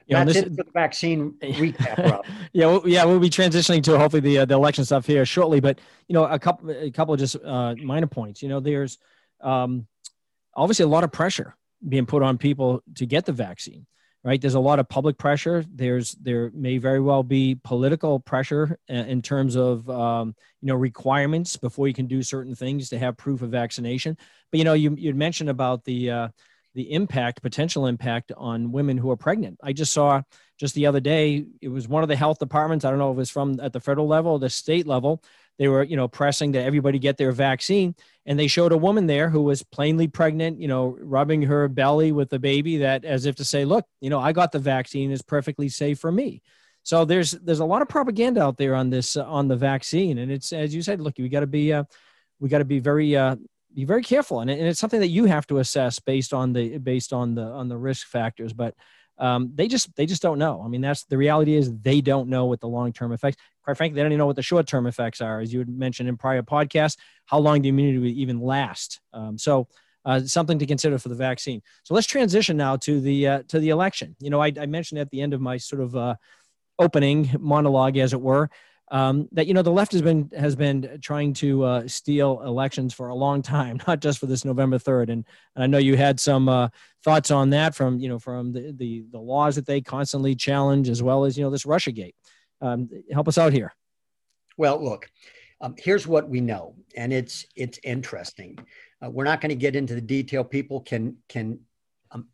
You 0.07 0.17
That's 0.17 0.33
this, 0.33 0.43
it 0.43 0.49
for 0.49 0.63
the 0.63 0.71
vaccine 0.71 1.33
recap, 1.41 2.23
yeah, 2.53 2.67
well, 2.67 2.81
yeah, 2.85 3.05
we'll 3.05 3.19
be 3.19 3.29
transitioning 3.29 3.81
to 3.83 3.97
hopefully 3.97 4.19
the 4.19 4.39
uh, 4.39 4.45
the 4.45 4.53
election 4.53 4.85
stuff 4.85 5.05
here 5.05 5.25
shortly. 5.25 5.59
But 5.59 5.79
you 6.07 6.13
know, 6.13 6.25
a 6.25 6.37
couple 6.37 6.69
a 6.69 6.91
couple 6.91 7.13
of 7.13 7.19
just 7.19 7.37
uh, 7.43 7.75
minor 7.75 8.07
points. 8.07 8.43
You 8.43 8.49
know, 8.49 8.59
there's 8.59 8.99
um, 9.41 9.87
obviously 10.55 10.83
a 10.83 10.87
lot 10.87 11.03
of 11.03 11.11
pressure 11.11 11.55
being 11.87 12.05
put 12.05 12.21
on 12.21 12.37
people 12.37 12.83
to 12.95 13.05
get 13.05 13.25
the 13.25 13.31
vaccine 13.31 13.85
right 14.25 14.41
there's 14.41 14.55
a 14.55 14.59
lot 14.59 14.79
of 14.79 14.89
public 14.89 15.17
pressure 15.17 15.63
there's 15.73 16.13
there 16.13 16.51
may 16.53 16.77
very 16.77 16.99
well 16.99 17.23
be 17.23 17.59
political 17.63 18.19
pressure 18.19 18.77
in 18.89 19.21
terms 19.21 19.55
of 19.55 19.89
um, 19.89 20.35
you 20.61 20.67
know 20.67 20.75
requirements 20.75 21.55
before 21.55 21.87
you 21.87 21.93
can 21.93 22.07
do 22.07 22.21
certain 22.23 22.55
things 22.55 22.89
to 22.89 22.97
have 22.97 23.15
proof 23.15 23.41
of 23.41 23.51
vaccination 23.51 24.17
but 24.51 24.57
you 24.57 24.63
know 24.63 24.73
you 24.73 24.95
you 24.97 25.13
mentioned 25.13 25.49
about 25.49 25.83
the 25.85 26.11
uh, 26.11 26.27
the 26.75 26.91
impact 26.91 27.41
potential 27.41 27.87
impact 27.87 28.31
on 28.37 28.71
women 28.71 28.97
who 28.97 29.09
are 29.09 29.17
pregnant. 29.17 29.57
I 29.63 29.73
just 29.73 29.93
saw 29.93 30.21
just 30.59 30.75
the 30.75 30.85
other 30.85 30.99
day 30.99 31.45
it 31.61 31.69
was 31.69 31.87
one 31.87 32.03
of 32.03 32.09
the 32.09 32.15
health 32.15 32.39
departments 32.39 32.85
i 32.85 32.89
don't 32.89 32.97
know 32.97 33.11
if 33.11 33.15
it 33.15 33.17
was 33.17 33.29
from 33.29 33.59
at 33.59 33.73
the 33.73 33.79
federal 33.81 34.07
level 34.07 34.31
or 34.31 34.39
the 34.39 34.49
state 34.49 34.87
level 34.87 35.21
they 35.59 35.67
were 35.67 35.83
you 35.83 35.97
know 35.97 36.07
pressing 36.07 36.53
that 36.53 36.63
everybody 36.63 36.97
get 36.97 37.17
their 37.17 37.33
vaccine 37.33 37.93
and 38.25 38.39
they 38.39 38.47
showed 38.47 38.71
a 38.71 38.77
woman 38.77 39.05
there 39.05 39.29
who 39.29 39.41
was 39.41 39.63
plainly 39.63 40.07
pregnant 40.07 40.61
you 40.61 40.69
know 40.69 40.95
rubbing 41.01 41.41
her 41.41 41.67
belly 41.67 42.13
with 42.13 42.29
the 42.29 42.39
baby 42.39 42.77
that 42.77 43.03
as 43.03 43.25
if 43.25 43.35
to 43.35 43.43
say 43.43 43.65
look 43.65 43.85
you 43.99 44.09
know 44.09 44.19
i 44.19 44.31
got 44.31 44.53
the 44.53 44.59
vaccine 44.59 45.11
is 45.11 45.21
perfectly 45.21 45.67
safe 45.67 45.99
for 45.99 46.09
me. 46.11 46.41
So 46.85 47.03
there's 47.03 47.31
there's 47.31 47.59
a 47.59 47.65
lot 47.65 47.81
of 47.81 47.89
propaganda 47.89 48.43
out 48.43 48.57
there 48.57 48.75
on 48.75 48.91
this 48.91 49.17
uh, 49.17 49.25
on 49.25 49.47
the 49.47 49.55
vaccine, 49.55 50.19
and 50.19 50.31
it's 50.31 50.53
as 50.53 50.73
you 50.73 50.83
said, 50.83 51.01
look, 51.01 51.15
we 51.17 51.29
got 51.29 51.39
to 51.39 51.47
be 51.47 51.73
uh, 51.73 51.83
we 52.39 52.47
got 52.47 52.59
to 52.59 52.65
be 52.65 52.77
very 52.77 53.17
uh, 53.17 53.37
be 53.75 53.85
very 53.85 54.01
careful, 54.01 54.39
and, 54.39 54.49
it, 54.49 54.57
and 54.57 54.67
it's 54.67 54.79
something 54.79 55.01
that 55.01 55.09
you 55.09 55.25
have 55.25 55.45
to 55.47 55.59
assess 55.59 55.99
based 55.99 56.33
on 56.33 56.53
the 56.53 56.77
based 56.77 57.13
on 57.13 57.35
the 57.35 57.43
on 57.43 57.67
the 57.67 57.77
risk 57.77 58.07
factors. 58.07 58.53
But 58.53 58.73
um, 59.17 59.51
they 59.53 59.67
just 59.67 59.95
they 59.95 60.05
just 60.05 60.21
don't 60.21 60.39
know. 60.39 60.61
I 60.63 60.67
mean, 60.67 60.81
that's 60.81 61.03
the 61.03 61.17
reality 61.17 61.55
is 61.55 61.71
they 61.79 62.01
don't 62.01 62.29
know 62.29 62.45
what 62.45 62.61
the 62.61 62.67
long 62.67 62.93
term 62.93 63.11
effects. 63.11 63.37
Quite 63.63 63.77
frankly, 63.77 63.95
they 63.95 64.01
don't 64.01 64.11
even 64.11 64.19
know 64.19 64.25
what 64.25 64.35
the 64.35 64.41
short 64.41 64.65
term 64.67 64.87
effects 64.87 65.21
are, 65.21 65.39
as 65.39 65.53
you 65.53 65.59
had 65.59 65.69
mentioned 65.69 66.09
in 66.09 66.17
prior 66.17 66.41
podcasts. 66.41 66.97
How 67.25 67.39
long 67.39 67.61
the 67.61 67.69
immunity 67.69 67.99
would 67.99 68.11
even 68.11 68.39
last? 68.39 68.99
Um, 69.13 69.37
so. 69.37 69.67
Uh, 70.07 70.19
something 70.19 70.59
to 70.59 70.67
consider 70.67 70.99
for 70.99 71.09
the 71.09 71.15
vaccine. 71.15 71.63
So 71.81 71.95
let's 71.95 72.05
transition 72.05 72.57
now 72.57 72.75
to 72.75 73.01
the 73.01 73.27
uh, 73.27 73.43
to 73.47 73.57
the 73.57 73.69
election. 73.69 74.15
You 74.19 74.29
know, 74.29 74.39
I, 74.39 74.53
I, 74.61 74.67
mentioned 74.67 74.99
at 74.99 75.09
the 75.09 75.19
end 75.19 75.33
of 75.33 75.41
my 75.41 75.57
sort 75.57 75.81
of 75.81 75.95
uh, 75.95 76.13
opening 76.77 77.31
monologue, 77.39 77.97
as 77.97 78.13
it 78.13 78.21
were, 78.21 78.51
um, 78.91 79.27
that 79.31 79.47
you 79.47 79.53
know 79.53 79.61
the 79.61 79.71
left 79.71 79.91
has 79.93 80.01
been 80.01 80.29
has 80.37 80.55
been 80.55 80.99
trying 81.01 81.33
to 81.33 81.63
uh, 81.63 81.87
steal 81.87 82.41
elections 82.43 82.93
for 82.93 83.07
a 83.07 83.15
long 83.15 83.41
time, 83.41 83.79
not 83.87 83.99
just 83.99 84.19
for 84.19 84.27
this 84.27 84.45
November 84.45 84.77
third. 84.77 85.09
And, 85.09 85.25
and 85.55 85.63
I 85.63 85.67
know 85.67 85.77
you 85.77 85.97
had 85.97 86.19
some 86.19 86.47
uh, 86.47 86.69
thoughts 87.03 87.31
on 87.31 87.49
that 87.51 87.75
from 87.75 87.99
you 87.99 88.09
know 88.09 88.19
from 88.19 88.51
the, 88.51 88.73
the 88.77 89.05
the 89.11 89.19
laws 89.19 89.55
that 89.55 89.65
they 89.65 89.81
constantly 89.81 90.35
challenge, 90.35 90.89
as 90.89 91.01
well 91.01 91.25
as 91.25 91.37
you 91.37 91.43
know 91.43 91.49
this 91.49 91.65
RussiaGate. 91.65 92.13
Um, 92.61 92.89
help 93.11 93.27
us 93.27 93.37
out 93.37 93.53
here. 93.53 93.73
Well, 94.57 94.81
look, 94.81 95.09
um, 95.61 95.75
here's 95.77 96.07
what 96.07 96.29
we 96.29 96.39
know, 96.41 96.75
and 96.95 97.11
it's 97.11 97.45
it's 97.55 97.79
interesting. 97.83 98.57
Uh, 99.03 99.09
we're 99.09 99.25
not 99.25 99.41
going 99.41 99.49
to 99.49 99.55
get 99.55 99.75
into 99.75 99.95
the 99.95 100.01
detail. 100.01 100.43
People 100.43 100.81
can 100.81 101.17
can 101.27 101.59
um, 102.11 102.27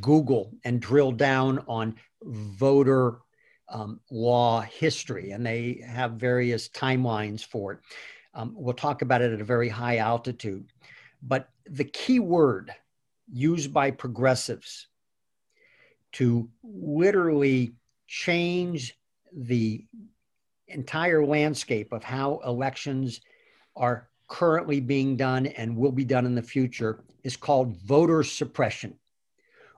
Google 0.00 0.52
and 0.64 0.80
drill 0.80 1.12
down 1.12 1.64
on 1.68 1.96
voter 2.22 3.18
um, 3.70 4.00
law 4.10 4.60
history, 4.60 5.30
and 5.30 5.44
they 5.44 5.82
have 5.86 6.12
various 6.12 6.68
timelines 6.68 7.44
for 7.44 7.72
it. 7.72 7.78
Um, 8.34 8.52
we'll 8.54 8.74
talk 8.74 9.02
about 9.02 9.22
it 9.22 9.32
at 9.32 9.40
a 9.40 9.44
very 9.44 9.68
high 9.68 9.98
altitude. 9.98 10.66
But 11.22 11.48
the 11.68 11.84
key 11.84 12.20
word 12.20 12.72
used 13.32 13.72
by 13.72 13.90
progressives 13.90 14.88
to 16.12 16.48
literally 16.62 17.72
change 18.06 18.98
the 19.32 19.84
entire 20.68 21.24
landscape 21.24 21.92
of 21.92 22.02
how 22.02 22.40
elections 22.44 23.20
are 23.76 24.08
currently 24.28 24.80
being 24.80 25.16
done 25.16 25.46
and 25.46 25.76
will 25.76 25.92
be 25.92 26.04
done 26.04 26.26
in 26.26 26.34
the 26.34 26.42
future 26.42 27.04
is 27.24 27.36
called 27.36 27.76
voter 27.76 28.22
suppression 28.22 28.94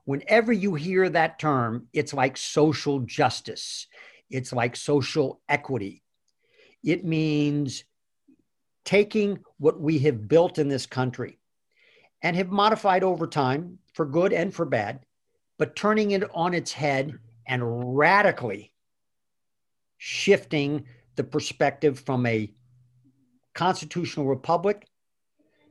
whenever 0.04 0.52
you 0.52 0.75
hear 0.75 1.09
that 1.09 1.38
term, 1.38 1.88
it's 1.92 2.14
like 2.14 2.37
social 2.37 3.00
justice, 3.00 3.87
it's 4.30 4.52
like 4.52 4.76
social 4.76 5.40
equity. 5.49 6.02
It 6.85 7.04
means 7.04 7.85
taking 8.85 9.38
what 9.59 9.80
we 9.80 10.00
have 10.00 10.28
built 10.28 10.59
in 10.59 10.68
this 10.68 10.87
country 10.87 11.38
and 12.23 12.36
have 12.36 12.50
modified 12.50 13.04
over 13.04 13.26
time 13.26 13.78
for 13.95 14.04
good 14.04 14.32
and 14.32 14.52
for 14.52 14.65
bad, 14.65 15.00
but 15.58 15.76
turning 15.76 16.12
it 16.12 16.25
on 16.34 16.54
its 16.54 16.73
head 16.73 17.19
and 17.47 17.97
radically 17.97 18.73
shifting 19.99 20.84
the 21.15 21.25
perspective 21.25 22.00
from 22.00 22.26
a 22.26 22.52
constitutional 23.54 24.26
republic 24.26 24.86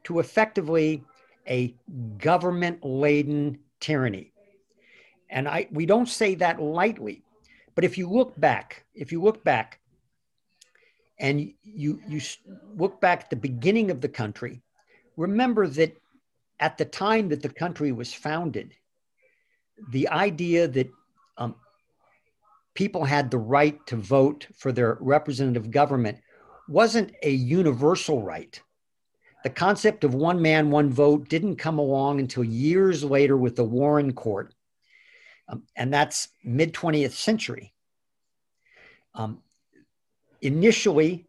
to 0.04 0.20
effectively 0.20 1.04
a 1.48 1.76
government 2.18 2.84
laden 2.86 3.58
tyranny. 3.82 4.32
And 5.30 5.48
I 5.48 5.68
we 5.72 5.86
don't 5.86 6.08
say 6.08 6.36
that 6.36 6.62
lightly. 6.62 7.24
But 7.76 7.84
if 7.84 7.98
you 7.98 8.10
look 8.10 8.40
back, 8.40 8.86
if 8.94 9.12
you 9.12 9.22
look 9.22 9.44
back 9.44 9.80
and 11.20 11.54
you 11.64 12.02
you 12.08 12.22
look 12.76 13.02
back 13.02 13.24
at 13.24 13.30
the 13.30 13.36
beginning 13.36 13.92
of 13.92 14.02
the 14.02 14.10
country, 14.10 14.62
remember 15.18 15.68
that 15.68 15.98
at 16.60 16.78
the 16.78 16.86
time 16.86 17.30
that 17.30 17.42
the 17.42 17.50
country 17.50 17.92
was 17.92 18.14
founded, 18.14 18.74
the 19.90 20.08
idea 20.10 20.68
that 20.68 20.90
um, 21.38 21.56
people 22.74 23.04
had 23.04 23.32
the 23.32 23.38
right 23.38 23.86
to 23.88 23.96
vote 23.96 24.48
for 24.56 24.72
their 24.72 24.98
representative 25.02 25.72
government 25.72 26.20
wasn't 26.68 27.12
a 27.24 27.32
universal 27.32 28.22
right 28.22 28.62
the 29.44 29.50
concept 29.50 30.04
of 30.04 30.14
one 30.14 30.42
man, 30.42 30.70
one 30.70 30.90
vote 30.90 31.28
didn't 31.28 31.56
come 31.56 31.80
along 31.80 32.20
until 32.20 32.44
years 32.44 33.04
later 33.04 33.36
with 33.36 33.56
the 33.56 33.64
Warren 33.64 34.14
Court. 34.14 34.54
Um, 35.50 35.64
and 35.76 35.94
that's 35.94 36.30
mid 36.44 36.74
20th 36.74 37.12
century. 37.12 37.74
Um, 39.16 39.42
initially, 40.42 41.28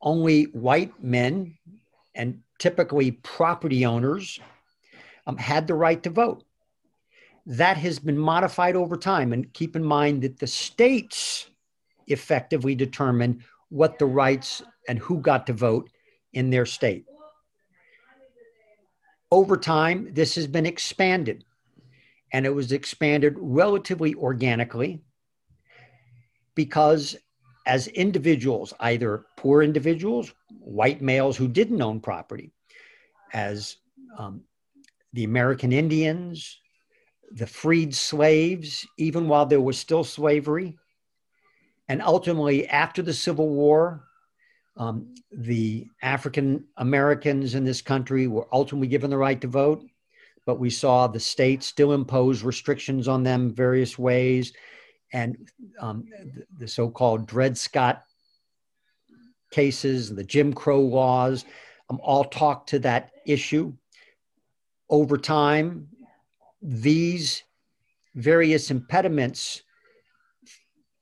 only 0.00 0.44
white 0.44 1.02
men 1.02 1.56
and 2.14 2.40
typically 2.58 3.10
property 3.10 3.86
owners 3.86 4.38
um, 5.26 5.38
had 5.38 5.66
the 5.66 5.74
right 5.74 6.02
to 6.02 6.10
vote. 6.10 6.44
That 7.46 7.76
has 7.78 7.98
been 7.98 8.18
modified 8.18 8.76
over 8.76 8.96
time. 8.96 9.32
And 9.32 9.52
keep 9.52 9.76
in 9.76 9.84
mind 9.84 10.22
that 10.22 10.38
the 10.38 10.46
states 10.46 11.48
effectively 12.06 12.74
determine 12.74 13.42
what 13.70 13.98
the 13.98 14.06
rights 14.06 14.62
and 14.88 14.98
who 14.98 15.18
got 15.20 15.46
to 15.46 15.54
vote 15.54 15.90
in 16.34 16.50
their 16.50 16.66
state 16.66 17.06
over 19.30 19.56
time, 19.56 20.10
this 20.12 20.34
has 20.34 20.46
been 20.46 20.66
expanded, 20.66 21.44
and 22.32 22.46
it 22.46 22.54
was 22.54 22.72
expanded 22.72 23.34
relatively 23.38 24.14
organically 24.14 25.02
because 26.54 27.16
as 27.66 27.88
individuals, 27.88 28.74
either 28.80 29.24
poor 29.36 29.62
individuals, 29.62 30.32
white 30.60 31.00
males 31.00 31.36
who 31.36 31.48
didn't 31.48 31.80
own 31.80 32.00
property, 32.00 32.52
as 33.32 33.76
um, 34.18 34.42
the 35.12 35.24
American 35.24 35.72
Indians, 35.72 36.58
the 37.32 37.46
freed 37.46 37.94
slaves, 37.94 38.86
even 38.98 39.26
while 39.26 39.46
there 39.46 39.60
was 39.60 39.78
still 39.78 40.04
slavery, 40.04 40.76
and 41.88 42.02
ultimately 42.02 42.68
after 42.68 43.02
the 43.02 43.12
Civil 43.12 43.48
War, 43.48 44.04
um, 44.76 45.14
the 45.30 45.86
African 46.02 46.64
Americans 46.76 47.54
in 47.54 47.64
this 47.64 47.80
country 47.80 48.26
were 48.26 48.48
ultimately 48.52 48.88
given 48.88 49.10
the 49.10 49.18
right 49.18 49.40
to 49.40 49.46
vote, 49.46 49.84
but 50.46 50.58
we 50.58 50.70
saw 50.70 51.06
the 51.06 51.20
state 51.20 51.62
still 51.62 51.92
impose 51.92 52.42
restrictions 52.42 53.06
on 53.06 53.22
them 53.22 53.54
various 53.54 53.98
ways. 53.98 54.52
And 55.12 55.48
um, 55.78 56.06
the, 56.34 56.44
the 56.58 56.68
so 56.68 56.90
called 56.90 57.26
Dred 57.26 57.56
Scott 57.56 58.02
cases, 59.52 60.12
the 60.12 60.24
Jim 60.24 60.52
Crow 60.52 60.80
laws, 60.80 61.44
um, 61.88 62.00
all 62.02 62.24
talk 62.24 62.66
to 62.68 62.80
that 62.80 63.12
issue. 63.26 63.72
Over 64.90 65.16
time, 65.16 65.88
these 66.60 67.44
various 68.16 68.70
impediments 68.70 69.62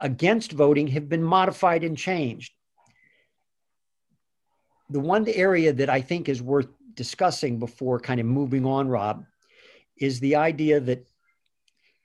against 0.00 0.52
voting 0.52 0.88
have 0.88 1.08
been 1.08 1.22
modified 1.22 1.84
and 1.84 1.96
changed 1.96 2.52
the 4.92 5.00
one 5.00 5.26
area 5.28 5.72
that 5.72 5.88
I 5.88 6.00
think 6.00 6.28
is 6.28 6.42
worth 6.42 6.68
discussing 6.94 7.58
before 7.58 7.98
kind 7.98 8.20
of 8.20 8.26
moving 8.26 8.66
on, 8.66 8.88
Rob, 8.88 9.24
is 9.96 10.20
the 10.20 10.36
idea 10.36 10.80
that 10.80 11.06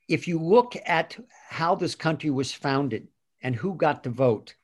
if 0.07 0.27
you 0.27 0.39
look 0.39 0.75
at 0.85 1.17
how 1.49 1.75
this 1.75 1.95
country 1.95 2.29
was 2.29 2.51
founded 2.53 3.07
and 3.41 3.55
who 3.55 3.75
got 3.75 4.03
to 4.03 4.09
vote 4.09 4.55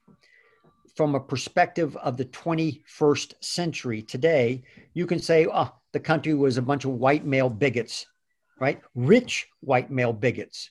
from 0.96 1.16
a 1.16 1.20
perspective 1.20 1.98
of 1.98 2.18
the 2.18 2.26
21st 2.26 3.34
century 3.42 4.02
today, 4.02 4.64
you 4.94 5.06
can 5.06 5.20
say, 5.20 5.48
oh, 5.52 5.74
the 5.92 6.00
country 6.00 6.34
was 6.34 6.58
a 6.58 6.62
bunch 6.62 6.86
of 6.86 6.92
white 6.92 7.26
male 7.26 7.50
bigots, 7.50 8.06
right? 8.60 8.80
Rich 8.96 9.48
white 9.62 9.92
male 9.92 10.14
bigots. 10.14 10.70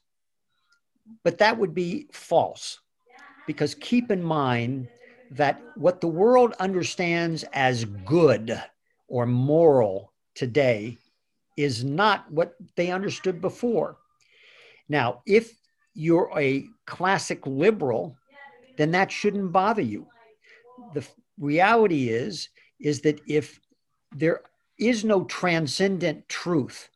But 1.24 1.38
that 1.38 1.58
would 1.58 1.74
be 1.74 2.08
false 2.12 2.78
because 3.46 3.74
keep 3.74 4.10
in 4.10 4.22
mind 4.22 4.88
that 5.32 5.62
what 5.76 6.00
the 6.00 6.08
world 6.08 6.54
understands 6.60 7.42
as 7.54 7.84
good 8.04 8.62
or 9.08 9.24
moral 9.26 10.12
today 10.34 10.98
is 11.56 11.84
not 11.84 12.30
what 12.30 12.54
they 12.76 12.90
understood 12.90 13.40
before. 13.40 13.96
Now, 14.88 15.22
if 15.26 15.54
you're 15.94 16.30
a 16.36 16.66
classic 16.86 17.46
liberal, 17.46 18.16
then 18.76 18.90
that 18.90 19.10
shouldn't 19.10 19.52
bother 19.52 19.82
you. 19.82 20.06
The 20.94 21.06
reality 21.38 22.10
is 22.10 22.48
is 22.78 23.00
that 23.02 23.20
if 23.26 23.58
there 24.14 24.42
is 24.78 25.04
no 25.04 25.24
transcendent 25.24 26.28
truth, 26.28 26.90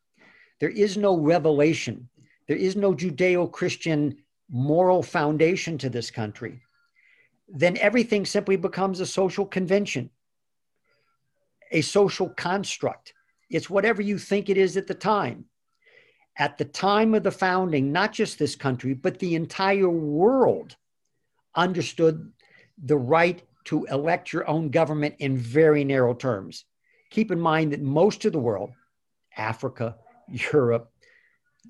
there 0.61 0.71
is 0.71 0.97
no 0.97 1.17
revelation, 1.17 2.09
there 2.49 2.57
is 2.57 2.77
no 2.77 2.93
Judeo-Christian 2.93 4.17
moral 4.51 5.03
foundation 5.03 5.79
to 5.79 5.89
this 5.89 6.11
country, 6.11 6.61
then 7.49 7.77
everything 7.79 8.27
simply 8.27 8.57
becomes 8.57 9.01
a 9.01 9.07
social 9.07 9.47
convention, 9.47 10.11
a 11.71 11.81
social 11.81 12.29
construct. 12.31 13.13
It's 13.51 13.71
whatever 13.71 14.03
you 14.03 14.19
think 14.19 14.49
it 14.49 14.57
is 14.57 14.77
at 14.77 14.87
the 14.87 14.95
time. 14.95 15.47
at 16.39 16.59
the 16.59 16.65
time 16.65 17.15
of 17.15 17.23
the 17.23 17.31
founding, 17.31 17.93
not 17.93 18.13
just 18.13 18.39
this 18.39 18.57
country, 18.57 18.95
but 18.95 19.19
the 19.19 19.35
entire 19.35 19.89
world 19.89 20.77
understood 21.55 22.31
the 22.85 22.97
right 22.97 23.43
to 23.65 23.85
elect 23.87 24.33
your 24.33 24.49
own 24.49 24.69
government 24.69 25.15
in 25.19 25.37
very 25.37 25.83
narrow 25.83 26.15
terms. 26.15 26.65
Keep 27.11 27.31
in 27.31 27.41
mind 27.41 27.73
that 27.73 27.81
most 27.81 28.25
of 28.25 28.33
the 28.33 28.39
world, 28.39 28.71
Africa, 29.37 29.97
Europe, 30.29 30.93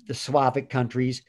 the 0.07 0.13
Slavic 0.13 0.69
countries, 0.69 1.21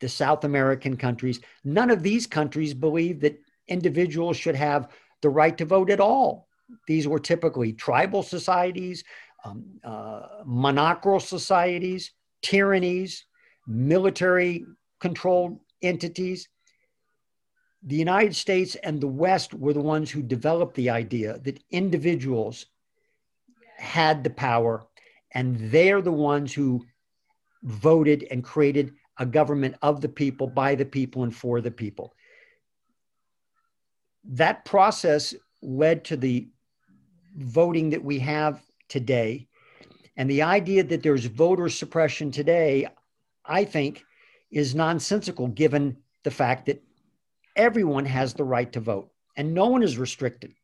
the 0.00 0.08
South 0.08 0.44
American 0.44 0.96
countries, 0.96 1.40
none 1.64 1.90
of 1.90 2.02
these 2.02 2.26
countries 2.26 2.72
believe 2.74 3.20
that 3.20 3.38
individuals 3.68 4.36
should 4.36 4.56
have 4.56 4.88
the 5.22 5.30
right 5.30 5.56
to 5.58 5.64
vote 5.64 5.90
at 5.90 6.00
all. 6.00 6.48
These 6.86 7.08
were 7.08 7.18
typically 7.18 7.72
tribal 7.72 8.22
societies, 8.22 9.04
um, 9.44 9.64
uh, 9.84 10.42
monarchical 10.44 11.20
societies, 11.20 12.12
tyrannies, 12.42 13.24
military 13.66 14.66
controlled 15.00 15.60
entities. 15.82 16.48
The 17.82 17.96
United 17.96 18.34
States 18.34 18.74
and 18.76 19.00
the 19.00 19.08
West 19.08 19.54
were 19.54 19.72
the 19.72 19.80
ones 19.80 20.10
who 20.10 20.22
developed 20.22 20.74
the 20.74 20.90
idea 20.90 21.38
that 21.40 21.62
individuals 21.70 22.66
had 23.76 24.24
the 24.24 24.30
power 24.30 24.84
and 25.32 25.70
they're 25.70 26.02
the 26.02 26.12
ones 26.12 26.52
who 26.52 26.84
voted 27.62 28.26
and 28.30 28.42
created 28.42 28.92
a 29.18 29.26
government 29.26 29.76
of 29.82 30.00
the 30.00 30.08
people, 30.08 30.46
by 30.46 30.74
the 30.74 30.84
people, 30.84 31.22
and 31.22 31.34
for 31.34 31.60
the 31.60 31.70
people. 31.70 32.14
That 34.28 34.64
process 34.64 35.34
led 35.62 36.04
to 36.06 36.16
the 36.16 36.48
voting 37.36 37.90
that 37.90 38.04
we 38.04 38.18
have 38.20 38.62
today. 38.88 39.48
And 40.16 40.28
the 40.28 40.42
idea 40.42 40.82
that 40.84 41.02
there's 41.02 41.24
voter 41.24 41.68
suppression 41.68 42.30
today, 42.30 42.88
I 43.44 43.64
think, 43.64 44.04
is 44.50 44.74
nonsensical 44.74 45.48
given 45.48 45.98
the 46.24 46.30
fact 46.30 46.66
that 46.66 46.82
everyone 47.56 48.04
has 48.04 48.34
the 48.34 48.44
right 48.44 48.70
to 48.72 48.80
vote 48.80 49.10
and 49.36 49.54
no 49.54 49.66
one 49.66 49.82
is 49.82 49.98
restricted. 49.98 50.54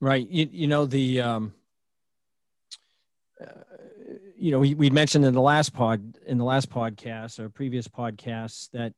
Right. 0.00 0.28
You, 0.28 0.48
you 0.50 0.66
know, 0.66 0.86
the, 0.86 1.20
um, 1.20 1.54
uh, 3.40 3.46
you 4.36 4.50
know, 4.50 4.58
we, 4.60 4.74
we 4.74 4.90
mentioned 4.90 5.24
in 5.24 5.34
the 5.34 5.40
last 5.40 5.72
pod, 5.72 6.18
in 6.26 6.38
the 6.38 6.44
last 6.44 6.70
podcast 6.70 7.38
or 7.38 7.48
previous 7.48 7.88
podcasts 7.88 8.70
that, 8.72 8.92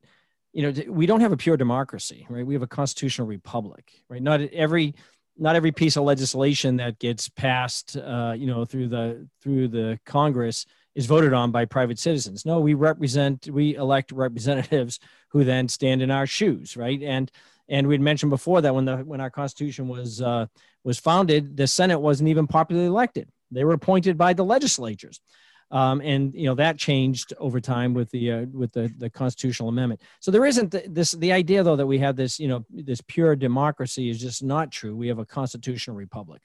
you 0.57 0.63
know, 0.63 0.91
we 0.91 1.05
don't 1.05 1.21
have 1.21 1.33
a 1.33 1.37
pure 1.37 1.59
democracy, 1.59 2.27
right? 2.31 2.47
We 2.47 2.55
have 2.55 2.63
a 2.63 2.67
constitutional 2.67 3.29
republic, 3.29 3.93
right? 4.09 4.23
Not 4.23 4.41
every, 4.41 4.95
not 5.37 5.55
every 5.55 5.71
piece 5.71 5.97
of 5.97 6.05
legislation 6.05 6.79
that 6.79 6.99
gets 6.99 7.29
passed, 7.29 7.95
uh, 7.95 8.33
you 8.35 8.47
know, 8.47 8.65
through 8.65 8.89
the 8.89 9.29
through 9.43 9.69
the 9.69 10.01
Congress 10.07 10.65
is 10.95 11.05
voted 11.05 11.35
on 11.35 11.51
by 11.51 11.67
private 11.67 11.99
citizens. 11.99 12.47
No, 12.47 12.61
we 12.61 12.73
represent, 12.73 13.51
we 13.51 13.77
elect 13.77 14.13
representatives 14.13 14.99
who 15.29 15.45
then 15.45 15.69
stand 15.69 16.01
in 16.01 16.11
our 16.11 16.27
shoes, 16.27 16.75
right? 16.75 17.03
And 17.03 17.31
and 17.69 17.87
we'd 17.87 18.01
mentioned 18.01 18.31
before 18.31 18.63
that 18.63 18.75
when 18.75 18.87
the 18.87 18.97
when 18.97 19.21
our 19.21 19.31
Constitution 19.31 19.89
was 19.89 20.23
uh, 20.23 20.47
was 20.85 20.99
founded, 20.99 21.59
the 21.59 21.67
Senate 21.67 22.01
wasn't 22.01 22.31
even 22.31 22.47
popularly 22.47 22.89
elected. 22.89 23.29
They 23.51 23.65
were 23.65 23.75
appointed 23.75 24.17
by 24.17 24.33
the 24.33 24.45
legislatures. 24.45 25.21
Um, 25.71 26.01
and 26.01 26.33
you 26.33 26.45
know 26.45 26.55
that 26.55 26.79
changed 26.79 27.33
over 27.39 27.61
time 27.61 27.93
with 27.93 28.11
the 28.11 28.33
uh, 28.33 28.47
with 28.53 28.73
the 28.73 28.93
the 28.99 29.11
constitutional 29.11 29.69
amendment. 29.69 30.01
So 30.21 30.31
there 30.31 30.47
isn't 30.47 30.75
this 30.89 31.13
the 31.13 31.33
idea 31.33 31.63
though 31.65 31.77
that 31.77 31.87
we 31.87 31.99
have 31.99 32.15
this 32.15 32.39
you 32.39 32.47
know 32.47 32.65
this 32.71 33.01
pure 33.01 33.35
democracy 33.35 34.09
is 34.09 34.21
just 34.21 34.45
not 34.45 34.71
true. 34.71 34.95
We 34.95 35.09
have 35.09 35.19
a 35.19 35.27
constitutional 35.27 35.97
republic. 35.97 36.43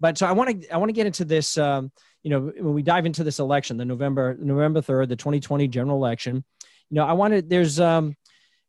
But 0.00 0.18
so 0.18 0.26
I 0.26 0.32
want 0.32 0.62
to 0.62 0.74
I 0.74 0.76
want 0.76 0.90
to 0.90 0.94
get 0.94 1.06
into 1.06 1.24
this. 1.24 1.56
Um, 1.56 1.92
you 2.22 2.30
know 2.30 2.52
when 2.56 2.74
we 2.74 2.82
dive 2.82 3.06
into 3.06 3.24
this 3.24 3.38
election, 3.38 3.78
the 3.78 3.84
November 3.84 4.36
November 4.38 4.80
third, 4.82 5.08
the 5.08 5.16
2020 5.16 5.66
general 5.68 5.96
election. 5.96 6.44
You 6.90 6.96
know 6.96 7.06
I 7.06 7.12
wanted 7.12 7.48
there's 7.48 7.80
um, 7.80 8.16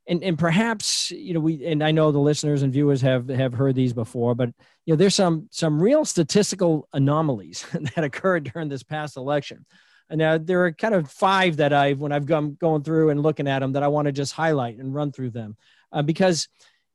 and 0.07 0.23
and 0.23 0.37
perhaps 0.37 1.11
you 1.11 1.33
know 1.33 1.39
we 1.39 1.65
and 1.65 1.83
I 1.83 1.91
know 1.91 2.11
the 2.11 2.19
listeners 2.19 2.61
and 2.61 2.73
viewers 2.73 3.01
have 3.01 3.29
have 3.29 3.53
heard 3.53 3.75
these 3.75 3.93
before, 3.93 4.35
but 4.35 4.49
you 4.85 4.93
know 4.93 4.95
there's 4.95 5.15
some 5.15 5.47
some 5.51 5.81
real 5.81 6.05
statistical 6.05 6.87
anomalies 6.93 7.65
that 7.95 8.03
occurred 8.03 8.51
during 8.51 8.69
this 8.69 8.83
past 8.83 9.17
election. 9.17 9.65
And 10.09 10.19
now 10.19 10.37
there 10.37 10.65
are 10.65 10.73
kind 10.73 10.93
of 10.93 11.09
five 11.09 11.57
that 11.57 11.73
I've 11.73 11.99
when 11.99 12.11
I've 12.11 12.25
gone 12.25 12.57
going 12.59 12.83
through 12.83 13.09
and 13.09 13.23
looking 13.23 13.47
at 13.47 13.59
them 13.59 13.73
that 13.73 13.83
I 13.83 13.87
want 13.87 14.07
to 14.07 14.11
just 14.11 14.33
highlight 14.33 14.77
and 14.77 14.93
run 14.93 15.11
through 15.11 15.31
them 15.31 15.57
uh, 15.91 16.01
because. 16.01 16.47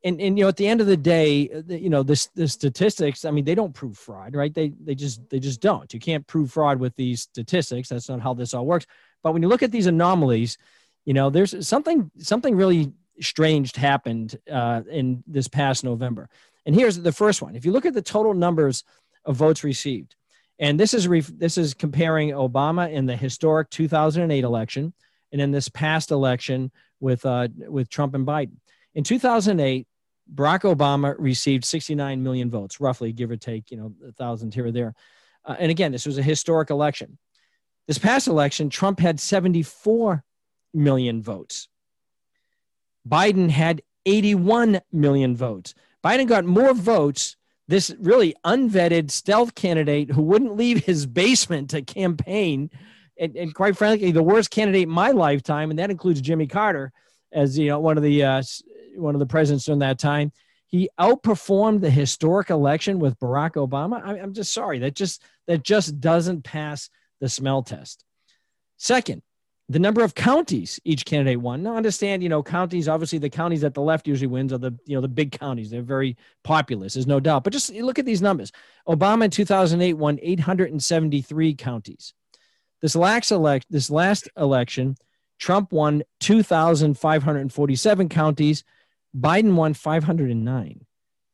And, 0.04 0.20
and 0.20 0.38
you 0.38 0.44
know 0.44 0.48
at 0.48 0.56
the 0.56 0.68
end 0.68 0.80
of 0.80 0.86
the 0.86 0.96
day 0.96 1.50
uh, 1.52 1.74
you 1.74 1.90
know 1.90 2.04
this 2.04 2.26
the 2.26 2.46
statistics 2.46 3.24
i 3.24 3.32
mean 3.32 3.44
they 3.44 3.56
don't 3.56 3.74
prove 3.74 3.98
fraud 3.98 4.36
right 4.36 4.54
they 4.54 4.72
they 4.80 4.94
just 4.94 5.28
they 5.28 5.40
just 5.40 5.60
don't 5.60 5.92
you 5.92 5.98
can't 5.98 6.24
prove 6.28 6.52
fraud 6.52 6.78
with 6.78 6.94
these 6.94 7.22
statistics 7.22 7.88
that's 7.88 8.08
not 8.08 8.20
how 8.20 8.32
this 8.32 8.54
all 8.54 8.64
works 8.64 8.86
but 9.24 9.32
when 9.32 9.42
you 9.42 9.48
look 9.48 9.64
at 9.64 9.72
these 9.72 9.88
anomalies 9.88 10.56
you 11.08 11.14
know 11.14 11.30
there's 11.30 11.66
something 11.66 12.10
something 12.18 12.54
really 12.54 12.92
strange 13.18 13.74
happened 13.74 14.38
uh, 14.52 14.82
in 14.90 15.24
this 15.26 15.48
past 15.48 15.82
november. 15.82 16.28
And 16.66 16.74
here's 16.74 17.00
the 17.00 17.12
first 17.12 17.40
one. 17.40 17.56
If 17.56 17.64
you 17.64 17.72
look 17.72 17.86
at 17.86 17.94
the 17.94 18.02
total 18.02 18.34
numbers 18.34 18.84
of 19.24 19.34
votes 19.34 19.64
received 19.64 20.16
and 20.58 20.78
this 20.78 20.92
is 20.92 21.08
this 21.30 21.56
is 21.56 21.72
comparing 21.72 22.30
obama 22.30 22.92
in 22.92 23.06
the 23.06 23.16
historic 23.16 23.70
2008 23.70 24.44
election 24.44 24.92
and 25.32 25.40
in 25.40 25.50
this 25.50 25.70
past 25.70 26.10
election 26.10 26.70
with 27.00 27.24
uh, 27.24 27.48
with 27.68 27.88
trump 27.88 28.14
and 28.14 28.26
biden. 28.26 28.58
In 28.94 29.02
2008 29.02 29.86
barack 30.34 30.76
obama 30.76 31.14
received 31.18 31.64
69 31.64 32.22
million 32.22 32.50
votes 32.50 32.80
roughly 32.80 33.14
give 33.14 33.30
or 33.30 33.36
take 33.38 33.70
you 33.70 33.78
know 33.78 33.94
a 34.06 34.12
thousand 34.12 34.52
here 34.52 34.66
or 34.66 34.72
there. 34.72 34.94
Uh, 35.46 35.56
and 35.58 35.70
again 35.70 35.90
this 35.90 36.04
was 36.04 36.18
a 36.18 36.22
historic 36.22 36.68
election. 36.68 37.16
This 37.86 37.96
past 37.96 38.28
election 38.28 38.68
trump 38.68 39.00
had 39.00 39.18
74 39.18 40.22
million 40.74 41.22
votes. 41.22 41.68
Biden 43.08 43.50
had 43.50 43.82
81 44.06 44.80
million 44.92 45.36
votes. 45.36 45.74
Biden 46.04 46.26
got 46.26 46.44
more 46.44 46.74
votes. 46.74 47.36
This 47.66 47.94
really 47.98 48.34
unvetted 48.44 49.10
stealth 49.10 49.54
candidate 49.54 50.10
who 50.10 50.22
wouldn't 50.22 50.56
leave 50.56 50.84
his 50.84 51.06
basement 51.06 51.70
to 51.70 51.82
campaign, 51.82 52.70
and, 53.18 53.36
and 53.36 53.54
quite 53.54 53.76
frankly, 53.76 54.10
the 54.10 54.22
worst 54.22 54.50
candidate 54.50 54.84
in 54.84 54.88
my 54.88 55.10
lifetime, 55.10 55.70
and 55.70 55.78
that 55.78 55.90
includes 55.90 56.20
Jimmy 56.22 56.46
Carter, 56.46 56.92
as 57.30 57.58
you 57.58 57.68
know, 57.68 57.78
one 57.78 57.98
of 57.98 58.02
the 58.02 58.24
uh, 58.24 58.42
one 58.96 59.14
of 59.14 59.18
the 59.18 59.26
presidents 59.26 59.66
during 59.66 59.80
that 59.80 59.98
time. 59.98 60.32
He 60.66 60.88
outperformed 60.98 61.80
the 61.80 61.90
historic 61.90 62.50
election 62.50 62.98
with 62.98 63.18
Barack 63.18 63.52
Obama. 63.54 64.02
I, 64.02 64.18
I'm 64.18 64.34
just 64.34 64.52
sorry 64.52 64.78
that 64.80 64.94
just 64.94 65.22
that 65.46 65.62
just 65.62 66.00
doesn't 66.00 66.44
pass 66.44 66.88
the 67.20 67.28
smell 67.28 67.62
test. 67.62 68.04
Second, 68.78 69.22
the 69.70 69.78
number 69.78 70.02
of 70.02 70.14
counties 70.14 70.80
each 70.84 71.04
candidate 71.04 71.40
won. 71.40 71.62
Now, 71.62 71.76
understand, 71.76 72.22
you 72.22 72.28
know, 72.28 72.42
counties, 72.42 72.88
obviously 72.88 73.18
the 73.18 73.28
counties 73.28 73.60
that 73.60 73.74
the 73.74 73.82
left 73.82 74.08
usually 74.08 74.26
wins 74.26 74.52
are 74.52 74.58
the, 74.58 74.72
you 74.86 74.94
know, 74.94 75.02
the 75.02 75.08
big 75.08 75.32
counties. 75.32 75.70
They're 75.70 75.82
very 75.82 76.16
populous, 76.42 76.94
there's 76.94 77.06
no 77.06 77.20
doubt. 77.20 77.44
But 77.44 77.52
just 77.52 77.72
look 77.74 77.98
at 77.98 78.06
these 78.06 78.22
numbers. 78.22 78.50
Obama 78.88 79.24
in 79.24 79.30
2008 79.30 79.92
won 79.94 80.18
873 80.22 81.54
counties. 81.54 82.14
This 82.80 82.96
last, 82.96 83.30
elect, 83.30 83.66
this 83.68 83.90
last 83.90 84.28
election, 84.36 84.96
Trump 85.38 85.72
won 85.72 86.02
2,547 86.20 88.08
counties. 88.08 88.64
Biden 89.16 89.54
won 89.54 89.74
509. 89.74 90.86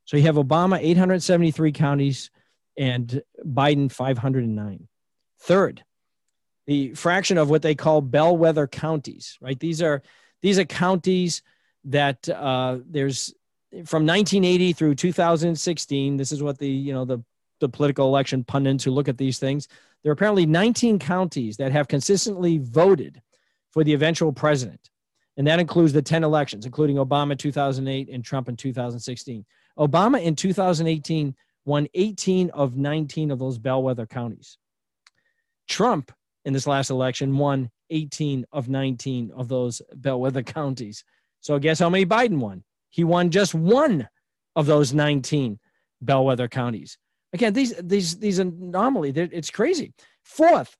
So 0.07 0.17
you 0.17 0.25
have 0.25 0.37
Obama 0.37 0.79
873 0.81 1.73
counties 1.73 2.31
and 2.77 3.23
Biden 3.45 3.91
509. 3.91 4.89
Third, 5.41 5.85
the 6.67 6.95
fraction 6.95 7.39
of 7.39 7.51
what 7.51 7.63
they 7.63 7.75
call 7.75 8.01
bellwether 8.01 8.67
counties, 8.67 9.39
right? 9.41 9.59
These 9.59 9.83
are 9.83 10.03
these 10.43 10.59
are 10.59 10.65
counties 10.65 11.43
that 11.85 12.29
uh, 12.29 12.79
there's 12.87 13.35
from 13.85 14.07
1980 14.07 14.73
through 14.73 14.95
2016. 14.95 16.17
This 16.17 16.33
is 16.33 16.43
what 16.43 16.59
the 16.59 16.69
you 16.69 16.93
know 16.93 17.05
the 17.05 17.23
the 17.61 17.69
political 17.69 18.09
election 18.09 18.45
pundits 18.45 18.85
who 18.85 18.91
look 18.91 19.09
at 19.09 19.19
these 19.19 19.39
things. 19.39 19.69
There 20.03 20.11
are 20.11 20.15
apparently 20.15 20.45
19 20.45 20.99
counties 20.99 21.57
that 21.57 21.73
have 21.73 21.89
consistently 21.89 22.59
voted 22.59 23.23
for 23.71 23.85
the 23.85 23.95
eventual 23.95 24.33
president, 24.33 24.91
and 25.37 25.47
that 25.47 25.61
includes 25.61 25.93
the 25.93 26.03
10 26.03 26.25
elections, 26.25 26.67
including 26.67 26.97
Obama 26.97 27.39
2008 27.39 28.09
and 28.11 28.25
Trump 28.25 28.49
in 28.49 28.57
2016. 28.57 29.45
Obama 29.79 30.23
in 30.23 30.37
2018 30.37 31.35
won 31.65 31.89
18 31.95 32.51
of 32.51 32.77
19 32.77 33.31
of 33.31 33.39
those 33.39 33.59
bellwether 33.59 34.07
counties. 34.07 34.59
Trump 35.67 36.13
in 36.45 36.53
this 36.53 36.67
last 36.67 36.91
election 36.91 37.37
won 37.37 37.71
18 37.91 38.45
of 38.53 38.69
19 38.69 39.33
of 39.35 39.49
those 39.49 39.81
bellwether 39.95 40.43
counties. 40.59 41.05
So 41.41 41.59
guess 41.59 41.79
how 41.79 41.91
many 41.91 42.07
Biden 42.07 42.39
won? 42.39 42.65
He 42.91 43.05
won 43.05 43.31
just 43.31 43.55
one 43.55 44.09
of 44.57 44.67
those 44.67 44.95
19 44.95 45.59
bellwether 46.01 46.49
counties. 46.49 46.99
Again, 47.33 47.53
these 47.53 47.75
these 47.83 48.17
these 48.19 48.39
anomaly, 48.39 49.11
it's 49.11 49.51
crazy. 49.51 49.93
Fourth, 50.23 50.77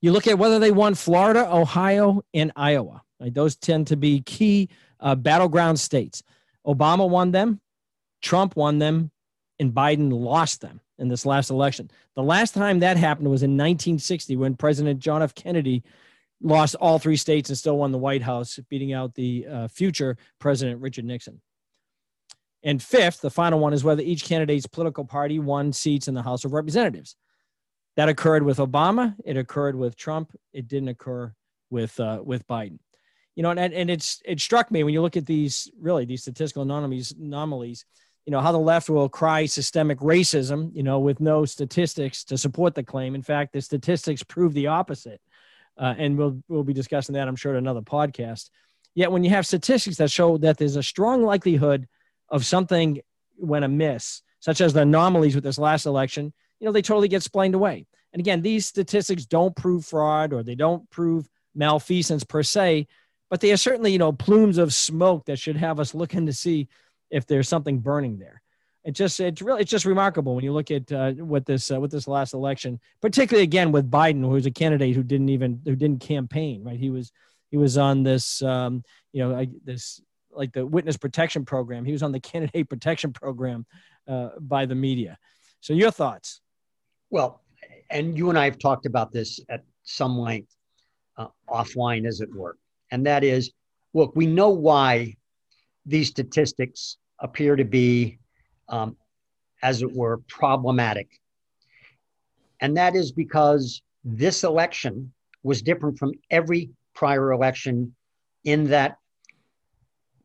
you 0.00 0.10
look 0.10 0.26
at 0.26 0.38
whether 0.38 0.58
they 0.58 0.72
won 0.72 0.94
Florida, 0.94 1.48
Ohio, 1.54 2.22
and 2.34 2.50
Iowa. 2.56 3.02
Right? 3.20 3.32
Those 3.32 3.56
tend 3.56 3.86
to 3.88 3.96
be 3.96 4.20
key 4.22 4.68
uh, 5.00 5.14
battleground 5.14 5.78
states. 5.78 6.22
Obama 6.66 7.08
won 7.08 7.30
them, 7.30 7.60
Trump 8.20 8.56
won 8.56 8.78
them, 8.78 9.12
and 9.58 9.72
Biden 9.72 10.12
lost 10.12 10.60
them. 10.60 10.80
In 10.98 11.08
this 11.08 11.26
last 11.26 11.50
election. 11.50 11.90
The 12.14 12.22
last 12.22 12.54
time 12.54 12.80
that 12.80 12.96
happened 12.96 13.30
was 13.30 13.42
in 13.42 13.52
1960 13.52 14.36
when 14.36 14.56
President 14.56 15.00
John 15.00 15.22
F. 15.22 15.34
Kennedy 15.34 15.82
lost 16.40 16.74
all 16.76 16.98
three 16.98 17.16
states 17.16 17.48
and 17.48 17.58
still 17.58 17.78
won 17.78 17.92
the 17.92 17.98
White 17.98 18.22
House, 18.22 18.58
beating 18.68 18.92
out 18.92 19.14
the 19.14 19.46
uh, 19.46 19.68
future 19.68 20.16
President 20.38 20.80
Richard 20.80 21.04
Nixon. 21.04 21.40
And 22.62 22.82
fifth, 22.82 23.20
the 23.20 23.30
final 23.30 23.60
one 23.60 23.72
is 23.72 23.84
whether 23.84 24.02
each 24.02 24.24
candidate's 24.24 24.66
political 24.66 25.04
party 25.04 25.38
won 25.38 25.72
seats 25.72 26.08
in 26.08 26.14
the 26.14 26.22
House 26.22 26.44
of 26.44 26.52
Representatives. 26.52 27.16
That 27.96 28.08
occurred 28.08 28.42
with 28.42 28.58
Obama. 28.58 29.14
It 29.24 29.36
occurred 29.36 29.76
with 29.76 29.96
Trump. 29.96 30.32
It 30.52 30.68
didn't 30.68 30.88
occur 30.88 31.32
with 31.70 31.98
uh, 31.98 32.20
with 32.24 32.46
Biden. 32.46 32.78
You 33.34 33.42
know, 33.42 33.50
and, 33.50 33.72
and 33.72 33.90
it's 33.90 34.20
it 34.24 34.40
struck 34.40 34.70
me 34.70 34.82
when 34.82 34.94
you 34.94 35.02
look 35.02 35.16
at 35.16 35.26
these 35.26 35.70
really 35.80 36.04
these 36.04 36.22
statistical 36.22 36.62
anomalies 36.62 37.12
anomalies. 37.12 37.84
You 38.28 38.32
know 38.32 38.42
how 38.42 38.52
the 38.52 38.58
left 38.58 38.90
will 38.90 39.08
cry 39.08 39.46
systemic 39.46 40.00
racism. 40.00 40.70
You 40.74 40.82
know, 40.82 40.98
with 40.98 41.18
no 41.18 41.46
statistics 41.46 42.24
to 42.24 42.36
support 42.36 42.74
the 42.74 42.82
claim. 42.82 43.14
In 43.14 43.22
fact, 43.22 43.54
the 43.54 43.62
statistics 43.62 44.22
prove 44.22 44.52
the 44.52 44.66
opposite. 44.66 45.22
Uh, 45.78 45.94
and 45.96 46.18
we'll 46.18 46.42
we'll 46.46 46.62
be 46.62 46.74
discussing 46.74 47.14
that, 47.14 47.26
I'm 47.26 47.36
sure, 47.36 47.54
at 47.54 47.58
another 47.58 47.80
podcast. 47.80 48.50
Yet, 48.94 49.10
when 49.10 49.24
you 49.24 49.30
have 49.30 49.46
statistics 49.46 49.96
that 49.96 50.10
show 50.10 50.36
that 50.36 50.58
there's 50.58 50.76
a 50.76 50.82
strong 50.82 51.22
likelihood 51.22 51.88
of 52.28 52.44
something 52.44 53.00
went 53.38 53.64
amiss, 53.64 54.20
such 54.40 54.60
as 54.60 54.74
the 54.74 54.82
anomalies 54.82 55.34
with 55.34 55.44
this 55.44 55.58
last 55.58 55.86
election, 55.86 56.34
you 56.60 56.66
know, 56.66 56.72
they 56.72 56.82
totally 56.82 57.08
get 57.08 57.22
explained 57.22 57.54
away. 57.54 57.86
And 58.12 58.20
again, 58.20 58.42
these 58.42 58.66
statistics 58.66 59.24
don't 59.24 59.56
prove 59.56 59.86
fraud 59.86 60.34
or 60.34 60.42
they 60.42 60.54
don't 60.54 60.90
prove 60.90 61.30
malfeasance 61.54 62.24
per 62.24 62.42
se, 62.42 62.88
but 63.30 63.40
they 63.40 63.52
are 63.52 63.56
certainly, 63.56 63.92
you 63.92 63.98
know, 63.98 64.12
plumes 64.12 64.58
of 64.58 64.74
smoke 64.74 65.24
that 65.24 65.38
should 65.38 65.56
have 65.56 65.80
us 65.80 65.94
looking 65.94 66.26
to 66.26 66.34
see 66.34 66.68
if 67.10 67.26
there's 67.26 67.48
something 67.48 67.78
burning 67.78 68.18
there. 68.18 68.42
It 68.84 68.92
just 68.92 69.20
it's 69.20 69.42
really 69.42 69.62
it's 69.62 69.70
just 69.70 69.84
remarkable 69.84 70.34
when 70.34 70.44
you 70.44 70.52
look 70.52 70.70
at 70.70 70.90
uh, 70.90 71.12
what 71.12 71.44
this 71.44 71.70
uh, 71.70 71.80
what 71.80 71.90
this 71.90 72.08
last 72.08 72.32
election, 72.32 72.80
particularly 73.02 73.42
again 73.44 73.72
with 73.72 73.90
Biden, 73.90 74.24
who's 74.24 74.46
a 74.46 74.50
candidate 74.50 74.94
who 74.94 75.02
didn't 75.02 75.28
even 75.28 75.60
who 75.64 75.76
didn't 75.76 76.00
campaign, 76.00 76.64
right? 76.64 76.78
He 76.78 76.88
was 76.88 77.12
he 77.50 77.56
was 77.56 77.76
on 77.76 78.02
this 78.02 78.40
um, 78.40 78.82
you 79.12 79.22
know 79.22 79.44
this 79.64 80.00
like 80.30 80.52
the 80.52 80.64
witness 80.64 80.96
protection 80.96 81.44
program. 81.44 81.84
He 81.84 81.92
was 81.92 82.02
on 82.02 82.12
the 82.12 82.20
candidate 82.32 82.68
protection 82.68 83.12
program 83.12 83.66
uh, 84.06 84.30
by 84.40 84.64
the 84.64 84.74
media. 84.74 85.18
So 85.60 85.72
your 85.72 85.90
thoughts? 85.90 86.40
Well, 87.10 87.42
and 87.90 88.16
you 88.16 88.30
and 88.30 88.38
I 88.38 88.44
have 88.44 88.58
talked 88.58 88.86
about 88.86 89.12
this 89.12 89.40
at 89.48 89.64
some 89.82 90.18
length 90.18 90.54
uh, 91.16 91.28
offline, 91.48 92.06
as 92.06 92.20
it 92.20 92.32
were, 92.34 92.56
and 92.90 93.04
that 93.06 93.24
is, 93.24 93.50
look, 93.92 94.14
we 94.14 94.26
know 94.26 94.50
why 94.50 95.16
these 95.88 96.08
statistics 96.08 96.98
appear 97.18 97.56
to 97.56 97.64
be, 97.64 98.18
um, 98.68 98.96
as 99.62 99.82
it 99.82 99.92
were, 99.92 100.18
problematic, 100.28 101.08
and 102.60 102.76
that 102.76 102.94
is 102.94 103.12
because 103.12 103.82
this 104.04 104.44
election 104.44 105.12
was 105.42 105.62
different 105.62 105.98
from 105.98 106.12
every 106.30 106.70
prior 106.94 107.32
election 107.32 107.94
in 108.44 108.64
that 108.64 108.96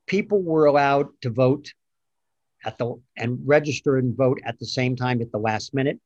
people 0.08 0.41
were 0.41 0.65
allowed 0.65 1.08
to 1.21 1.30
vote 1.30 1.71
at 2.65 2.78
the 2.78 2.95
and 3.17 3.39
register 3.45 3.97
and 3.97 4.15
vote 4.15 4.39
at 4.45 4.58
the 4.60 4.65
same 4.65 4.95
time 4.95 5.21
at 5.21 5.32
the 5.32 5.38
last 5.38 5.73
minute. 5.73 5.99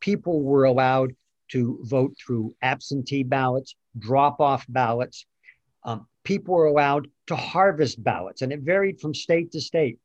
People 0.00 0.42
were 0.42 0.64
allowed 0.64 1.14
to 1.48 1.78
vote 1.82 2.14
through 2.18 2.54
absentee 2.62 3.22
ballots, 3.22 3.74
drop 3.98 4.40
off 4.40 4.64
ballots. 4.68 5.26
Um, 5.84 6.06
people 6.28 6.54
were 6.54 6.66
allowed 6.66 7.08
to 7.26 7.34
harvest 7.34 8.04
ballots, 8.04 8.42
and 8.42 8.52
it 8.52 8.60
varied 8.60 9.00
from 9.00 9.14
state 9.14 9.50
to 9.50 9.62
state. 9.62 9.98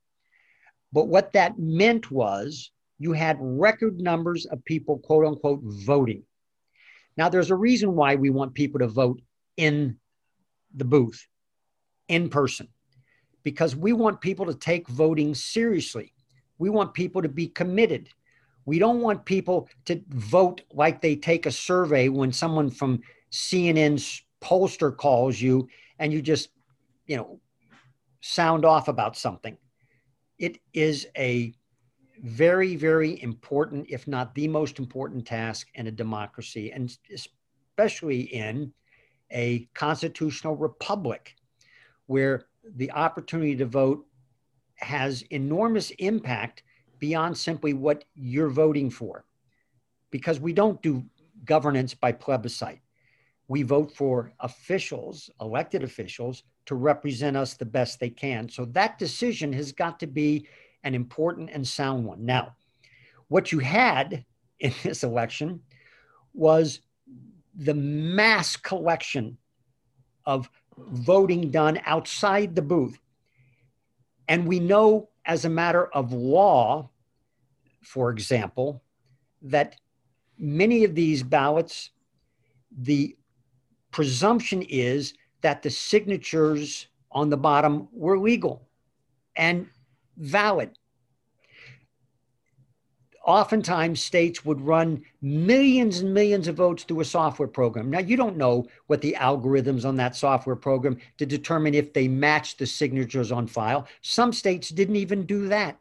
But 0.93 1.09
what 1.09 1.33
that 1.33 1.59
meant 1.59 2.09
was 2.09 2.71
you 2.97 3.11
had 3.11 3.37
record 3.41 3.99
numbers 3.99 4.45
of 4.45 4.63
people, 4.63 4.99
quote 4.99 5.25
unquote, 5.25 5.59
voting. 5.63 6.23
Now, 7.17 7.27
there's 7.27 7.51
a 7.51 7.55
reason 7.55 7.93
why 7.97 8.15
we 8.15 8.29
want 8.29 8.53
people 8.53 8.79
to 8.79 8.87
vote 8.87 9.21
in 9.57 9.97
the 10.73 10.85
booth, 10.85 11.27
in 12.07 12.29
person 12.29 12.69
because 13.43 13.75
we 13.75 13.91
want 13.91 14.21
people 14.21 14.45
to 14.45 14.53
take 14.53 14.87
voting 14.87 15.35
seriously. 15.35 16.13
We 16.57 16.69
want 16.69 16.93
people 16.93 17.21
to 17.21 17.27
be 17.27 17.47
committed. 17.47 18.07
We 18.65 18.79
don't 18.79 19.01
want 19.01 19.25
people 19.25 19.67
to 19.87 20.01
vote 20.07 20.61
like 20.71 21.01
they 21.01 21.17
take 21.17 21.45
a 21.45 21.51
survey 21.51 22.07
when 22.07 22.31
someone 22.31 22.69
from 22.69 23.01
CNN's 23.33 24.23
pollster 24.43 24.95
calls 24.95 25.41
you 25.41 25.67
and 25.99 26.11
you 26.11 26.21
just, 26.21 26.49
you 27.07 27.17
know, 27.17 27.39
sound 28.21 28.65
off 28.65 28.87
about 28.87 29.17
something. 29.17 29.57
It 30.37 30.59
is 30.73 31.07
a 31.17 31.53
very, 32.21 32.75
very 32.75 33.21
important, 33.21 33.87
if 33.89 34.07
not 34.07 34.35
the 34.35 34.47
most 34.47 34.79
important 34.79 35.25
task 35.25 35.67
in 35.75 35.87
a 35.87 35.91
democracy, 35.91 36.71
and 36.71 36.95
especially 37.13 38.21
in 38.21 38.73
a 39.31 39.67
constitutional 39.73 40.55
republic 40.55 41.35
where 42.07 42.45
the 42.75 42.91
opportunity 42.91 43.55
to 43.55 43.65
vote 43.65 44.05
has 44.75 45.21
enormous 45.23 45.91
impact 45.91 46.63
beyond 46.99 47.37
simply 47.37 47.73
what 47.73 48.05
you're 48.15 48.49
voting 48.49 48.89
for. 48.89 49.25
Because 50.11 50.39
we 50.39 50.53
don't 50.53 50.81
do 50.81 51.03
governance 51.45 51.93
by 51.93 52.11
plebiscite. 52.11 52.82
We 53.47 53.63
vote 53.63 53.91
for 53.91 54.31
officials, 54.39 55.29
elected 55.41 55.83
officials, 55.83 56.43
to 56.65 56.75
represent 56.75 57.35
us 57.35 57.55
the 57.55 57.65
best 57.65 57.99
they 57.99 58.09
can. 58.09 58.47
So 58.49 58.65
that 58.65 58.97
decision 58.97 59.51
has 59.53 59.71
got 59.71 59.99
to 59.99 60.07
be 60.07 60.47
an 60.83 60.95
important 60.95 61.49
and 61.51 61.67
sound 61.67 62.05
one. 62.05 62.25
Now, 62.25 62.55
what 63.27 63.51
you 63.51 63.59
had 63.59 64.25
in 64.59 64.73
this 64.83 65.03
election 65.03 65.61
was 66.33 66.79
the 67.55 67.73
mass 67.73 68.55
collection 68.55 69.37
of 70.25 70.49
voting 70.77 71.51
done 71.51 71.79
outside 71.85 72.55
the 72.55 72.61
booth. 72.61 72.99
And 74.27 74.47
we 74.47 74.59
know, 74.59 75.09
as 75.25 75.45
a 75.45 75.49
matter 75.49 75.85
of 75.87 76.13
law, 76.13 76.89
for 77.81 78.09
example, 78.09 78.81
that 79.41 79.75
many 80.37 80.83
of 80.83 80.95
these 80.95 81.21
ballots, 81.21 81.91
the 82.71 83.15
presumption 83.93 84.61
is 84.63 85.13
that 85.41 85.61
the 85.61 85.69
signatures 85.69 86.87
on 87.11 87.29
the 87.29 87.37
bottom 87.37 87.87
were 87.93 88.19
legal 88.19 88.67
and 89.37 89.67
valid 90.17 90.71
oftentimes 93.23 94.03
states 94.03 94.43
would 94.43 94.59
run 94.59 95.01
millions 95.21 95.99
and 95.99 96.13
millions 96.13 96.47
of 96.47 96.55
votes 96.55 96.83
through 96.83 96.99
a 96.99 97.05
software 97.05 97.47
program. 97.47 97.89
Now, 97.89 97.99
you 97.99 98.17
don't 98.17 98.37
know 98.37 98.67
what 98.87 99.01
the 99.01 99.15
algorithms 99.17 99.85
on 99.85 99.95
that 99.95 100.15
software 100.15 100.57
program 100.57 100.97
to 101.17 101.25
determine 101.25 101.73
if 101.73 101.93
they 101.93 102.07
match 102.07 102.57
the 102.57 102.65
signatures 102.65 103.31
on 103.31 103.47
file. 103.47 103.87
Some 104.01 104.33
states 104.33 104.69
didn't 104.69 104.97
even 104.97 105.25
do 105.25 105.47
that. 105.47 105.79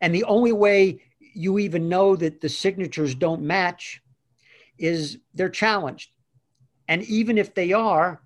And 0.00 0.14
the 0.14 0.24
only 0.24 0.52
way 0.52 1.02
you 1.18 1.58
even 1.58 1.88
know 1.88 2.14
that 2.16 2.40
the 2.40 2.48
signatures 2.48 3.14
don't 3.14 3.42
match 3.42 4.00
is 4.78 5.18
they're 5.34 5.48
challenged. 5.48 6.10
And 6.88 7.02
even 7.04 7.38
if 7.38 7.54
they 7.54 7.72
are, 7.72 8.20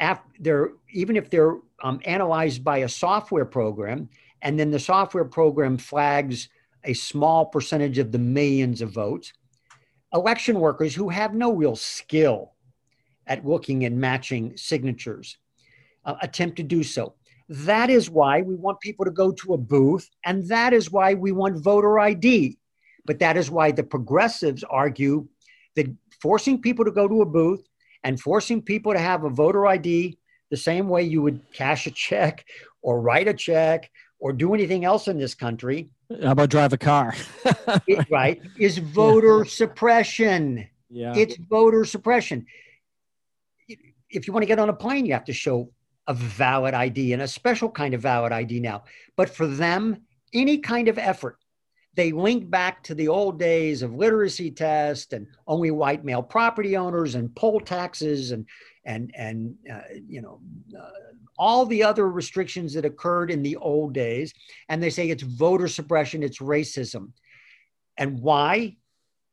even 0.00 1.16
if 1.16 1.30
they're 1.30 1.56
um, 1.82 2.00
analyzed 2.04 2.64
by 2.64 2.78
a 2.78 2.88
software 2.88 3.44
program, 3.44 4.08
and 4.42 4.58
then 4.58 4.70
the 4.70 4.78
software 4.78 5.24
program 5.24 5.78
flags 5.78 6.48
a 6.84 6.94
small 6.94 7.46
percentage 7.46 7.98
of 7.98 8.12
the 8.12 8.18
millions 8.18 8.82
of 8.82 8.90
votes. 8.90 9.32
Election 10.12 10.60
workers 10.60 10.94
who 10.94 11.08
have 11.08 11.34
no 11.34 11.52
real 11.52 11.76
skill 11.76 12.52
at 13.26 13.44
looking 13.44 13.84
and 13.84 13.98
matching 13.98 14.56
signatures 14.56 15.38
uh, 16.04 16.14
attempt 16.22 16.56
to 16.56 16.62
do 16.62 16.82
so. 16.82 17.14
That 17.48 17.90
is 17.90 18.10
why 18.10 18.42
we 18.42 18.54
want 18.54 18.80
people 18.80 19.04
to 19.04 19.10
go 19.10 19.32
to 19.32 19.54
a 19.54 19.58
booth, 19.58 20.08
and 20.24 20.46
that 20.48 20.72
is 20.72 20.90
why 20.90 21.14
we 21.14 21.32
want 21.32 21.62
voter 21.62 21.98
ID. 21.98 22.58
But 23.06 23.18
that 23.18 23.36
is 23.36 23.50
why 23.50 23.70
the 23.70 23.82
progressives 23.82 24.64
argue 24.64 25.28
that 25.76 25.86
forcing 26.20 26.60
people 26.60 26.84
to 26.84 26.90
go 26.90 27.06
to 27.06 27.22
a 27.22 27.26
booth 27.26 27.66
and 28.04 28.20
forcing 28.20 28.62
people 28.62 28.92
to 28.92 28.98
have 29.00 29.24
a 29.24 29.30
voter 29.30 29.66
ID 29.66 30.18
the 30.50 30.56
same 30.56 30.88
way 30.88 31.02
you 31.02 31.22
would 31.22 31.40
cash 31.52 31.86
a 31.86 31.90
check 31.90 32.44
or 32.82 33.00
write 33.00 33.26
a 33.26 33.34
check 33.34 33.90
or 34.20 34.32
do 34.32 34.54
anything 34.54 34.84
else 34.84 35.08
in 35.08 35.18
this 35.18 35.34
country 35.34 35.90
how 36.22 36.32
about 36.32 36.50
drive 36.50 36.72
a 36.72 36.78
car? 36.78 37.14
it, 37.86 38.06
right, 38.10 38.40
is 38.58 38.78
voter 38.78 39.38
yeah. 39.38 39.50
suppression. 39.50 40.68
Yeah. 40.90 41.14
It's 41.16 41.36
voter 41.36 41.84
suppression. 41.84 42.46
If 44.10 44.26
you 44.26 44.32
want 44.32 44.42
to 44.42 44.46
get 44.46 44.58
on 44.58 44.68
a 44.68 44.74
plane, 44.74 45.06
you 45.06 45.14
have 45.14 45.24
to 45.24 45.32
show 45.32 45.70
a 46.06 46.14
valid 46.14 46.74
ID 46.74 47.14
and 47.14 47.22
a 47.22 47.28
special 47.28 47.70
kind 47.70 47.94
of 47.94 48.02
valid 48.02 48.32
ID 48.32 48.60
now. 48.60 48.84
But 49.16 49.30
for 49.30 49.46
them, 49.46 50.02
any 50.32 50.58
kind 50.58 50.88
of 50.88 50.98
effort, 50.98 51.38
they 51.96 52.12
link 52.12 52.50
back 52.50 52.82
to 52.84 52.94
the 52.94 53.08
old 53.08 53.38
days 53.38 53.82
of 53.82 53.94
literacy 53.94 54.50
tests 54.50 55.12
and 55.12 55.26
only 55.46 55.70
white 55.70 56.04
male 56.04 56.22
property 56.22 56.76
owners 56.76 57.14
and 57.14 57.34
poll 57.36 57.60
taxes 57.60 58.32
and 58.32 58.46
and 58.86 59.12
and 59.16 59.54
uh, 59.72 59.80
you 60.08 60.22
know 60.22 60.40
uh, 60.78 60.90
all 61.38 61.66
the 61.66 61.82
other 61.82 62.10
restrictions 62.10 62.74
that 62.74 62.84
occurred 62.84 63.30
in 63.30 63.42
the 63.42 63.56
old 63.56 63.92
days 63.94 64.32
and 64.68 64.82
they 64.82 64.90
say 64.90 65.10
it's 65.10 65.22
voter 65.22 65.68
suppression 65.68 66.22
it's 66.22 66.38
racism 66.40 67.10
And 67.98 68.20
why? 68.20 68.76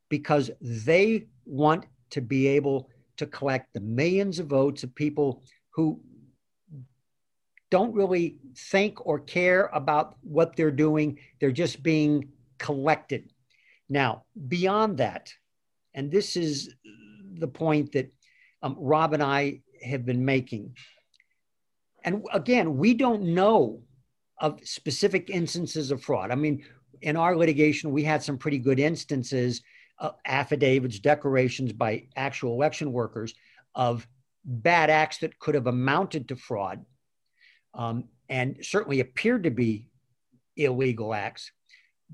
Because 0.10 0.52
they 0.62 1.28
want 1.46 1.86
to 2.12 2.22
be 2.22 2.48
able 2.48 2.90
to 3.18 3.26
collect 3.28 3.74
the 3.74 3.82
millions 3.82 4.40
of 4.40 4.48
votes 4.48 4.84
of 4.84 4.96
people 4.96 5.44
who 5.72 6.02
don't 7.70 7.94
really 7.96 8.38
think 8.58 9.06
or 9.06 9.20
care 9.20 9.70
about 9.74 10.18
what 10.22 10.56
they're 10.56 10.72
doing. 10.72 11.20
They're 11.40 11.52
just 11.52 11.84
being 11.84 12.30
collected. 12.62 13.34
Now, 13.90 14.24
beyond 14.48 15.00
that, 15.00 15.34
and 15.96 16.12
this 16.12 16.38
is 16.38 16.74
the 17.34 17.48
point 17.48 17.92
that 17.94 18.14
um, 18.62 18.76
Rob 18.78 19.14
and 19.14 19.24
I 19.24 19.62
have 19.84 20.06
been 20.06 20.24
making. 20.24 20.78
And 22.04 22.24
again, 22.32 22.78
we 22.78 22.94
don't 22.94 23.34
know 23.34 23.82
of 24.40 24.60
specific 24.64 25.30
instances 25.30 25.92
of 25.92 26.04
fraud. 26.04 26.30
I 26.32 26.36
mean, 26.36 26.64
in 27.02 27.18
our 27.18 27.36
litigation, 27.36 27.92
we 27.92 28.04
had 28.04 28.22
some 28.22 28.38
pretty 28.38 28.60
good 28.60 28.80
instances, 28.80 29.62
uh, 30.00 30.12
affidavits, 30.26 31.00
declarations 31.00 31.74
by 31.74 32.08
actual 32.16 32.54
election 32.54 32.92
workers 32.92 33.34
of 33.74 34.08
bad 34.46 34.90
acts 34.92 35.18
that 35.20 35.40
could 35.40 35.56
have 35.56 35.68
amounted 35.68 36.28
to 36.28 36.36
fraud 36.36 36.86
um, 37.74 38.06
and 38.30 38.58
certainly 38.62 39.00
appeared 39.00 39.44
to 39.44 39.52
be 39.52 39.90
illegal 40.58 41.14
acts. 41.14 41.52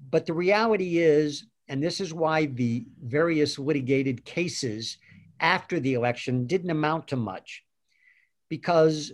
But 0.09 0.25
the 0.25 0.33
reality 0.33 0.99
is, 0.99 1.45
and 1.67 1.83
this 1.83 1.99
is 1.99 2.13
why 2.13 2.45
the 2.45 2.85
various 3.03 3.59
litigated 3.59 4.23
cases 4.23 4.97
after 5.39 5.79
the 5.79 5.93
election 5.93 6.47
didn't 6.47 6.69
amount 6.69 7.09
to 7.09 7.15
much, 7.15 7.63
because 8.49 9.11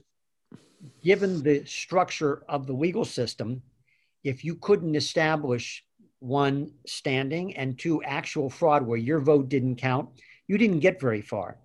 given 1.04 1.42
the 1.42 1.66
structure 1.66 2.44
of 2.48 2.68
the 2.68 2.74
legal 2.74 3.06
system, 3.06 3.62
if 4.24 4.46
you 4.46 4.56
couldn't 4.56 4.96
establish 4.96 5.84
one 6.20 6.72
standing 6.86 7.56
and 7.58 7.78
two 7.78 8.02
actual 8.04 8.50
fraud 8.50 8.86
where 8.86 8.98
your 8.98 9.20
vote 9.20 9.50
didn't 9.50 9.76
count, 9.76 10.10
you 10.48 10.58
didn't 10.58 10.80
get 10.80 11.02
very 11.02 11.22
far. 11.22 11.58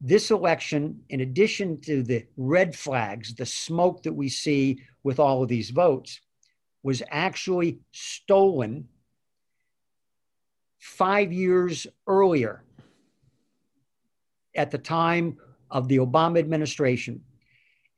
This 0.00 0.30
election, 0.30 1.00
in 1.08 1.20
addition 1.20 1.80
to 1.82 2.02
the 2.02 2.26
red 2.36 2.74
flags, 2.74 3.34
the 3.34 3.46
smoke 3.46 4.02
that 4.02 4.12
we 4.12 4.28
see 4.28 4.80
with 5.02 5.18
all 5.18 5.42
of 5.42 5.48
these 5.48 5.70
votes, 5.70 6.20
was 6.84 7.02
actually 7.10 7.80
stolen 7.92 8.86
five 10.78 11.32
years 11.32 11.86
earlier 12.06 12.62
at 14.54 14.70
the 14.70 14.78
time 14.78 15.38
of 15.70 15.88
the 15.88 15.96
Obama 15.96 16.38
administration. 16.38 17.22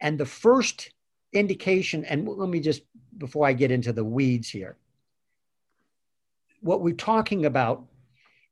And 0.00 0.16
the 0.16 0.24
first 0.24 0.92
indication, 1.32 2.04
and 2.04 2.28
let 2.28 2.48
me 2.48 2.60
just, 2.60 2.82
before 3.18 3.44
I 3.44 3.52
get 3.54 3.72
into 3.72 3.92
the 3.92 4.04
weeds 4.04 4.48
here, 4.48 4.76
what 6.60 6.80
we're 6.80 6.94
talking 6.94 7.44
about 7.44 7.84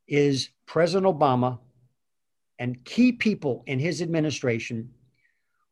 is 0.08 0.50
President 0.66 1.06
Obama 1.06 1.60
and 2.58 2.84
key 2.84 3.12
people 3.12 3.62
in 3.66 3.78
his 3.78 4.02
administration 4.02 4.90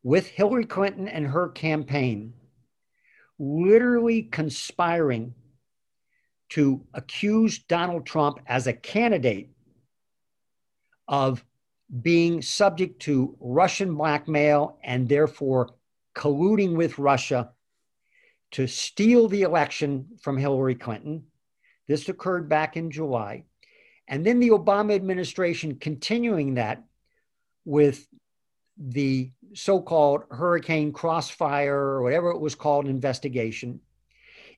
with 0.05 0.29
Hillary 0.29 0.67
Clinton 0.67 1.09
and 1.09 1.27
her 1.27 1.49
campaign 1.49 2.33
literally 3.39 4.23
conspiring 4.23 5.35
to 6.51 6.85
accuse 6.93 7.61
Donald 7.61 8.05
Trump 8.05 8.39
as 8.47 8.67
a 8.67 8.73
candidate 8.73 9.51
of 11.09 11.45
being 12.01 12.43
subject 12.43 13.01
to 13.03 13.37
Russian 13.41 13.95
blackmail 13.95 14.79
and 14.83 15.09
therefore 15.09 15.71
colluding 16.15 16.77
with 16.77 16.99
Russia 16.99 17.51
to 18.53 18.67
steal 18.67 19.29
the 19.29 19.43
election 19.43 20.07
from 20.21 20.37
Hillary 20.37 20.75
Clinton. 20.75 21.25
This 21.89 22.09
occurred 22.09 22.49
back 22.49 22.77
in 22.77 22.91
July. 22.91 23.45
And 24.09 24.25
then 24.27 24.41
the 24.41 24.51
Obama 24.51 24.95
administration 24.95 25.77
continuing 25.77 26.55
that 26.55 26.83
with 27.65 28.07
the 28.89 29.31
so 29.55 29.81
called 29.81 30.25
Hurricane 30.31 30.93
Crossfire 30.93 31.77
or 31.77 32.03
whatever 32.03 32.31
it 32.31 32.41
was 32.41 32.55
called 32.55 32.87
investigation, 32.87 33.81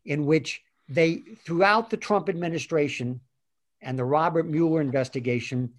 in 0.05 0.25
which 0.25 0.63
they, 0.89 1.17
throughout 1.45 1.91
the 1.91 1.97
Trump 1.97 2.29
administration 2.29 3.21
and 3.83 3.99
the 3.99 4.05
Robert 4.05 4.47
Mueller 4.47 4.81
investigation, 4.81 5.75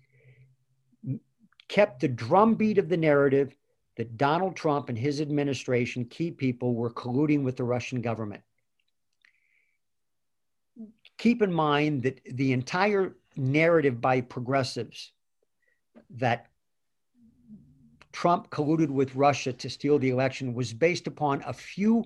kept 1.67 2.01
the 2.01 2.07
drumbeat 2.07 2.77
of 2.77 2.89
the 2.89 2.97
narrative 2.97 3.55
that 3.97 4.17
Donald 4.17 4.55
Trump 4.55 4.89
and 4.89 4.97
his 4.97 5.21
administration, 5.21 6.05
key 6.05 6.29
people, 6.29 6.75
were 6.75 6.91
colluding 6.91 7.43
with 7.43 7.55
the 7.55 7.63
Russian 7.63 8.01
government. 8.01 8.43
Keep 11.17 11.41
in 11.41 11.53
mind 11.53 12.03
that 12.03 12.21
the 12.29 12.51
entire 12.51 13.15
narrative 13.35 14.01
by 14.01 14.21
progressives 14.21 15.13
that 16.11 16.47
Trump 18.15 18.49
colluded 18.49 18.89
with 18.89 19.13
Russia 19.13 19.51
to 19.51 19.69
steal 19.69 19.99
the 19.99 20.09
election 20.09 20.53
was 20.53 20.71
based 20.71 21.05
upon 21.05 21.43
a 21.45 21.51
few 21.51 22.05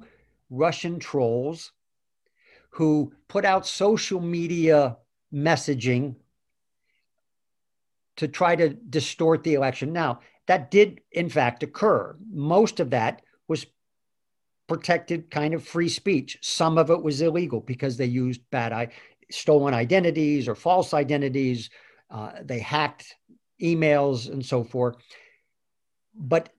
Russian 0.50 0.98
trolls 0.98 1.72
who 2.72 3.13
put 3.28 3.45
out 3.45 3.67
social 3.67 4.19
media 4.19 4.98
messaging 5.32 6.15
to 8.17 8.28
try 8.28 8.56
to 8.56 8.69
distort 8.69 9.43
the 9.43 9.54
election. 9.54 9.93
Now, 9.93 10.22
that 10.48 10.72
did 10.72 11.02
in 11.12 11.30
fact 11.30 11.62
occur. 11.62 12.17
Most 12.32 12.80
of 12.80 12.89
that 12.89 13.22
was 13.48 13.67
protected 14.67 15.30
kind 15.30 15.54
of 15.54 15.63
free 15.63 15.89
speech. 15.89 16.39
Some 16.41 16.80
of 16.80 16.89
it 16.89 17.04
was 17.04 17.22
illegal 17.22 17.60
because 17.62 17.98
they 17.98 18.08
used 18.08 18.41
bad, 18.50 18.91
stolen 19.30 19.76
identities 19.76 20.48
or 20.48 20.56
false 20.56 20.95
identities. 20.95 21.69
Uh, 22.10 22.32
they 22.41 22.58
hacked 22.58 23.13
emails 23.62 24.28
and 24.28 24.43
so 24.43 24.63
forth. 24.63 24.95
But 26.20 26.50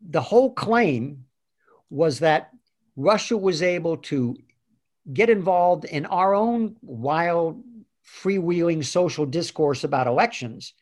the 0.00 0.20
whole 0.20 0.52
claim 0.52 1.24
was 1.88 2.20
that 2.20 2.50
Russia 2.96 3.36
was 3.36 3.62
able 3.62 3.96
to 3.96 4.36
get 5.12 5.30
involved 5.30 5.84
in 5.86 6.06
our 6.06 6.34
own 6.34 6.76
wild, 6.82 7.62
freewheeling 8.04 8.84
social 8.84 9.26
discourse 9.26 9.84
about 9.84 10.06
elections 10.06 10.74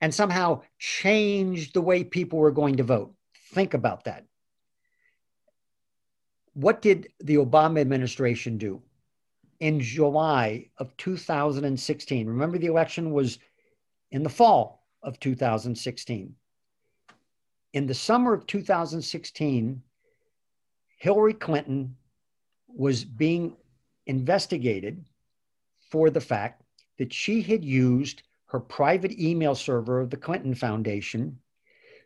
and 0.00 0.14
somehow 0.14 0.62
change 0.78 1.72
the 1.72 1.80
way 1.80 2.04
people 2.04 2.38
were 2.38 2.50
going 2.50 2.76
to 2.76 2.82
vote. 2.82 3.12
Think 3.52 3.74
about 3.74 4.04
that. 4.04 4.24
What 6.54 6.82
did 6.82 7.08
the 7.20 7.36
Obama 7.36 7.80
administration 7.80 8.58
do? 8.58 8.82
In 9.60 9.80
July 9.80 10.70
of 10.78 10.96
2016, 10.96 12.26
remember 12.26 12.58
the 12.58 12.66
election 12.66 13.12
was 13.12 13.38
in 14.10 14.22
the 14.22 14.28
fall 14.28 14.84
of 15.02 15.18
2016. 15.20 16.34
In 17.72 17.86
the 17.86 17.94
summer 17.94 18.32
of 18.32 18.46
2016, 18.46 19.82
Hillary 20.98 21.34
Clinton 21.34 21.96
was 22.66 23.04
being 23.04 23.56
investigated 24.06 25.04
for 25.90 26.10
the 26.10 26.20
fact 26.20 26.62
that 26.98 27.12
she 27.12 27.42
had 27.42 27.64
used 27.64 28.22
her 28.46 28.60
private 28.60 29.12
email 29.18 29.54
server 29.54 30.00
of 30.00 30.10
the 30.10 30.16
Clinton 30.16 30.54
Foundation 30.54 31.38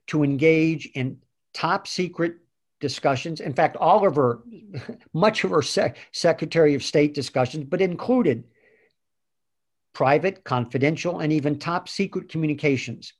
to 0.08 0.24
engage 0.24 0.86
in 0.94 1.18
top 1.54 1.86
secret 1.86 2.36
discussions. 2.80 3.40
In 3.40 3.54
fact, 3.54 3.76
all 3.76 4.06
of 4.06 4.16
her, 4.16 4.40
much 5.12 5.44
of 5.44 5.50
her 5.50 5.62
sec- 5.62 5.96
Secretary 6.10 6.74
of 6.74 6.82
State 6.82 7.14
discussions, 7.14 7.64
but 7.64 7.80
included 7.80 8.44
private, 9.92 10.42
confidential, 10.42 11.20
and 11.20 11.32
even 11.32 11.58
top 11.58 11.88
secret 11.88 12.28
communications, 12.28 13.12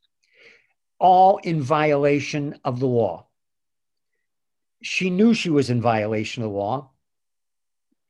all 1.03 1.39
in 1.39 1.61
violation 1.61 2.55
of 2.65 2.79
the 2.79 2.87
law. 2.87 3.27
She 4.83 5.11
knew 5.11 5.35
she 5.35 5.51
was 5.51 5.69
in 5.69 5.83
violation 5.83 6.45
of 6.45 6.51
the 6.51 6.57
law 6.57 6.91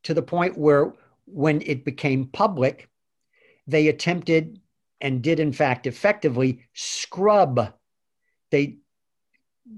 to 0.03 0.13
the 0.13 0.21
point 0.21 0.59
where 0.59 0.93
when 1.25 1.63
it 1.63 1.87
became 1.87 2.27
public, 2.27 2.91
they 3.67 3.89
attempted 3.89 4.61
and 5.01 5.23
did, 5.23 5.41
in 5.41 5.53
fact, 5.53 5.87
effectively 5.87 6.67
scrub. 6.75 7.73
They 8.51 8.77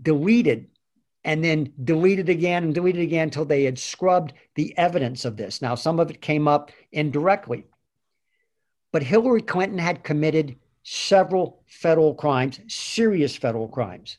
deleted 0.03 0.67
and 1.25 1.43
then 1.45 1.73
deleted 1.85 2.29
again 2.29 2.65
and 2.65 2.75
deleted 2.75 3.03
again 3.03 3.29
until 3.29 3.45
they 3.45 3.63
had 3.63 3.79
scrubbed 3.79 4.33
the 4.57 4.77
evidence 4.77 5.25
of 5.25 5.37
this. 5.37 5.63
Now, 5.63 5.77
some 5.77 6.01
of 6.01 6.11
it 6.11 6.21
came 6.21 6.49
up 6.49 6.73
indirectly. 6.91 7.65
But 8.91 9.05
Hillary 9.05 9.43
Clinton 9.43 9.79
had 9.79 10.03
committed 10.03 10.57
several 10.85 11.63
federal 11.67 12.15
crimes, 12.15 12.61
serious 12.69 13.35
federal 13.37 13.67
crimes. 13.67 14.19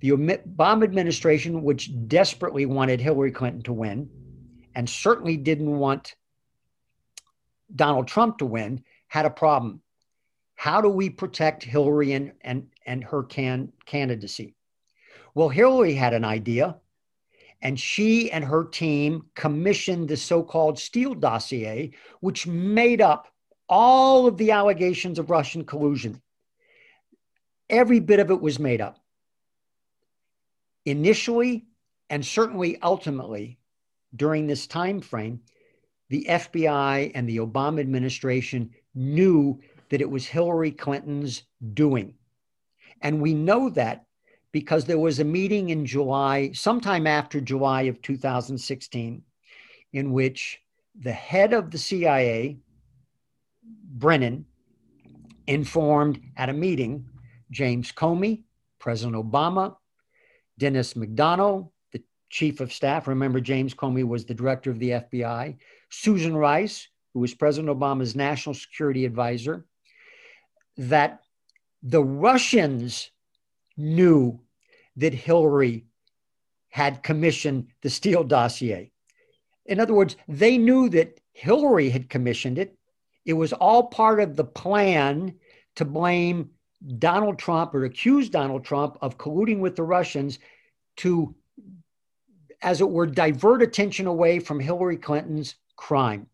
The 0.00 0.10
Obama 0.10 0.84
administration, 0.84 1.62
which 1.62 1.90
desperately 2.08 2.66
wanted 2.66 3.00
Hillary 3.00 3.32
Clinton 3.32 3.62
to 3.62 3.72
win 3.72 4.08
and 4.74 4.88
certainly 4.88 5.36
didn't 5.36 5.78
want 5.78 6.14
Donald 7.74 8.06
Trump 8.06 8.38
to 8.38 8.46
win, 8.46 8.84
had 9.08 9.26
a 9.26 9.30
problem 9.30 9.82
how 10.54 10.80
do 10.80 10.88
we 10.88 11.10
protect 11.10 11.64
Hillary 11.64 12.12
and, 12.12 12.32
and, 12.42 12.68
and 12.86 13.02
her 13.02 13.24
can, 13.24 13.72
candidacy? 13.84 14.54
Well, 15.34 15.48
Hillary 15.48 15.94
had 15.94 16.14
an 16.14 16.24
idea, 16.24 16.76
and 17.62 17.80
she 17.80 18.30
and 18.30 18.44
her 18.44 18.66
team 18.66 19.24
commissioned 19.34 20.08
the 20.08 20.16
so 20.16 20.44
called 20.44 20.78
Steele 20.78 21.14
dossier, 21.14 21.90
which 22.20 22.46
made 22.46 23.00
up 23.00 23.31
all 23.72 24.26
of 24.26 24.36
the 24.36 24.50
allegations 24.50 25.18
of 25.18 25.30
Russian 25.30 25.64
collusion. 25.64 26.20
Every 27.70 28.00
bit 28.00 28.20
of 28.20 28.30
it 28.30 28.38
was 28.38 28.58
made 28.58 28.82
up. 28.82 28.98
Initially, 30.84 31.64
and 32.10 32.22
certainly 32.22 32.78
ultimately, 32.82 33.58
during 34.14 34.46
this 34.46 34.66
time 34.66 35.00
frame, 35.00 35.40
the 36.10 36.26
FBI 36.28 37.12
and 37.14 37.26
the 37.26 37.38
Obama 37.38 37.80
administration 37.80 38.74
knew 38.94 39.58
that 39.88 40.02
it 40.02 40.10
was 40.10 40.26
Hillary 40.26 40.70
Clinton's 40.70 41.44
doing. 41.72 42.12
And 43.00 43.22
we 43.22 43.32
know 43.32 43.70
that 43.70 44.04
because 44.52 44.84
there 44.84 44.98
was 44.98 45.18
a 45.18 45.24
meeting 45.24 45.70
in 45.70 45.86
July, 45.86 46.52
sometime 46.52 47.06
after 47.06 47.40
July 47.40 47.82
of 47.82 48.02
2016, 48.02 49.22
in 49.94 50.12
which 50.12 50.60
the 50.94 51.12
head 51.12 51.54
of 51.54 51.70
the 51.70 51.78
CIA, 51.78 52.58
Brennan, 53.84 54.46
informed 55.46 56.20
at 56.36 56.48
a 56.48 56.52
meeting 56.52 57.08
James 57.50 57.92
Comey, 57.92 58.44
President 58.78 59.16
Obama, 59.16 59.76
Denis 60.58 60.94
McDonough, 60.94 61.70
the 61.92 62.02
chief 62.30 62.60
of 62.60 62.72
staff. 62.72 63.08
Remember, 63.08 63.40
James 63.40 63.74
Comey 63.74 64.06
was 64.06 64.24
the 64.24 64.34
director 64.34 64.70
of 64.70 64.78
the 64.78 64.90
FBI, 64.90 65.56
Susan 65.90 66.36
Rice, 66.36 66.88
who 67.12 67.20
was 67.20 67.34
President 67.34 67.76
Obama's 67.76 68.16
national 68.16 68.54
security 68.54 69.04
advisor, 69.04 69.66
that 70.76 71.20
the 71.82 72.02
Russians 72.02 73.10
knew 73.76 74.40
that 74.96 75.12
Hillary 75.12 75.86
had 76.68 77.02
commissioned 77.02 77.68
the 77.82 77.90
Steele 77.90 78.24
dossier. 78.24 78.90
In 79.66 79.78
other 79.78 79.94
words, 79.94 80.16
they 80.26 80.58
knew 80.58 80.88
that 80.90 81.20
Hillary 81.32 81.90
had 81.90 82.08
commissioned 82.08 82.58
it. 82.58 82.76
It 83.24 83.34
was 83.34 83.52
all 83.52 83.84
part 83.84 84.20
of 84.20 84.36
the 84.36 84.44
plan 84.44 85.34
to 85.76 85.84
blame 85.84 86.50
Donald 86.98 87.38
Trump 87.38 87.74
or 87.74 87.84
accuse 87.84 88.28
Donald 88.28 88.64
Trump 88.64 88.98
of 89.00 89.18
colluding 89.18 89.60
with 89.60 89.76
the 89.76 89.84
Russians 89.84 90.38
to, 90.96 91.34
as 92.60 92.80
it 92.80 92.90
were, 92.90 93.06
divert 93.06 93.62
attention 93.62 94.06
away 94.06 94.40
from 94.40 94.58
Hillary 94.58 94.96
Clinton's 94.96 95.54
crime. 95.76 96.26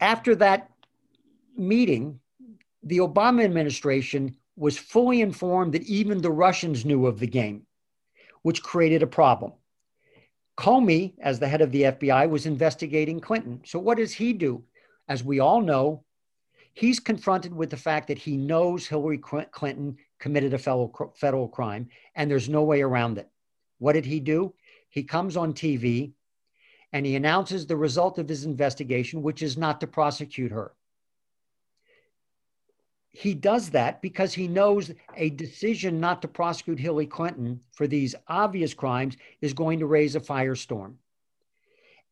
After 0.00 0.36
that 0.36 0.70
meeting, 1.56 2.20
the 2.84 2.98
Obama 2.98 3.44
administration 3.44 4.36
was 4.54 4.78
fully 4.78 5.20
informed 5.20 5.72
that 5.74 5.82
even 5.82 6.22
the 6.22 6.30
Russians 6.30 6.84
knew 6.84 7.06
of 7.06 7.18
the 7.18 7.26
game, 7.26 7.66
which 8.42 8.62
created 8.62 9.02
a 9.02 9.08
problem. 9.08 9.52
Comey, 10.58 11.14
as 11.20 11.38
the 11.38 11.46
head 11.46 11.60
of 11.60 11.70
the 11.70 11.82
FBI, 11.82 12.28
was 12.28 12.44
investigating 12.44 13.20
Clinton. 13.20 13.60
So, 13.64 13.78
what 13.78 13.98
does 13.98 14.12
he 14.12 14.32
do? 14.32 14.64
As 15.08 15.22
we 15.22 15.38
all 15.38 15.60
know, 15.60 16.02
he's 16.74 16.98
confronted 16.98 17.54
with 17.54 17.70
the 17.70 17.76
fact 17.76 18.08
that 18.08 18.18
he 18.18 18.36
knows 18.36 18.86
Hillary 18.86 19.18
Clinton 19.18 19.96
committed 20.18 20.52
a 20.54 20.58
federal, 20.58 21.48
crime 21.48 21.88
and 22.16 22.28
there's 22.28 22.48
no 22.48 22.64
way 22.64 22.82
around 22.82 23.18
it. 23.18 23.30
What 23.78 23.92
did 23.92 24.04
he 24.04 24.18
do? 24.18 24.52
He 24.88 25.04
comes 25.04 25.36
on 25.36 25.52
TV 25.52 26.12
and 26.92 27.06
he 27.06 27.14
announces 27.14 27.66
the 27.66 27.76
result 27.76 28.18
of 28.18 28.28
his 28.28 28.44
investigation, 28.44 29.22
which 29.22 29.42
is 29.42 29.56
not 29.56 29.80
to 29.80 29.86
prosecute 29.86 30.50
her. 30.50 30.72
He 33.18 33.34
does 33.34 33.70
that 33.70 34.00
because 34.00 34.32
he 34.32 34.46
knows 34.46 34.92
a 35.16 35.30
decision 35.30 35.98
not 35.98 36.22
to 36.22 36.28
prosecute 36.28 36.78
Hillary 36.78 37.08
Clinton 37.08 37.58
for 37.72 37.88
these 37.88 38.14
obvious 38.28 38.74
crimes 38.74 39.16
is 39.40 39.52
going 39.52 39.80
to 39.80 39.86
raise 39.86 40.14
a 40.14 40.20
firestorm. 40.20 40.94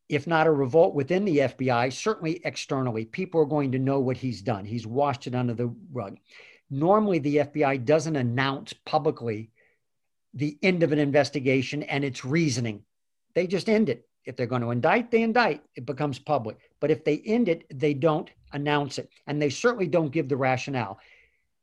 If 0.09 0.27
not 0.27 0.49
a 0.49 0.51
revolt 0.51 0.97
within 0.97 1.25
the 1.25 1.39
FBI, 1.39 1.93
certainly 1.93 2.41
externally, 2.45 3.05
people 3.05 3.41
are 3.41 3.47
going 3.47 3.71
to 3.71 3.79
know 3.79 4.01
what 4.01 4.17
he's 4.17 4.43
done. 4.43 4.65
He's 4.65 4.85
washed 4.85 5.29
it 5.29 5.37
under 5.37 5.55
the 5.55 5.73
rug. 5.93 6.17
Normally, 6.71 7.21
the 7.21 7.37
FBI 7.37 7.85
doesn't 7.85 8.17
announce 8.17 8.73
publicly 8.73 9.53
the 10.35 10.59
end 10.61 10.83
of 10.83 10.91
an 10.91 10.99
investigation 10.99 11.85
and 11.85 12.05
its 12.05 12.25
reasoning, 12.25 12.83
they 13.35 13.47
just 13.47 13.69
end 13.69 13.91
it. 13.91 14.09
If 14.25 14.35
they're 14.35 14.47
going 14.47 14.63
to 14.63 14.73
indict, 14.73 15.13
they 15.13 15.23
indict. 15.23 15.63
It 15.77 15.87
becomes 15.87 16.19
public. 16.19 16.59
But 16.81 16.91
if 16.91 17.05
they 17.05 17.19
end 17.25 17.49
it, 17.49 17.65
they 17.73 17.95
don't 17.95 18.31
announce 18.53 18.99
it. 18.99 19.09
And 19.27 19.41
they 19.41 19.51
certainly 19.51 19.87
don't 19.87 20.13
give 20.13 20.29
the 20.29 20.37
rationale. 20.37 20.99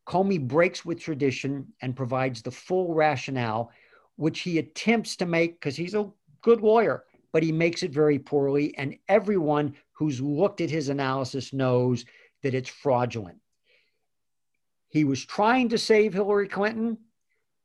Comey 0.07 0.39
breaks 0.39 0.83
with 0.83 0.99
tradition 0.99 1.67
and 1.81 1.95
provides 1.95 2.41
the 2.41 2.51
full 2.51 2.93
rationale, 2.93 3.71
which 4.15 4.41
he 4.41 4.57
attempts 4.57 5.15
to 5.17 5.25
make 5.25 5.59
because 5.59 5.75
he's 5.75 5.93
a 5.93 6.09
good 6.41 6.61
lawyer, 6.61 7.05
but 7.31 7.43
he 7.43 7.51
makes 7.51 7.83
it 7.83 7.91
very 7.91 8.19
poorly. 8.19 8.77
And 8.77 8.97
everyone 9.07 9.75
who's 9.93 10.19
looked 10.19 10.61
at 10.61 10.69
his 10.69 10.89
analysis 10.89 11.53
knows 11.53 12.05
that 12.41 12.53
it's 12.53 12.69
fraudulent. 12.69 13.39
He 14.89 15.05
was 15.05 15.25
trying 15.25 15.69
to 15.69 15.77
save 15.77 16.13
Hillary 16.13 16.47
Clinton, 16.47 16.97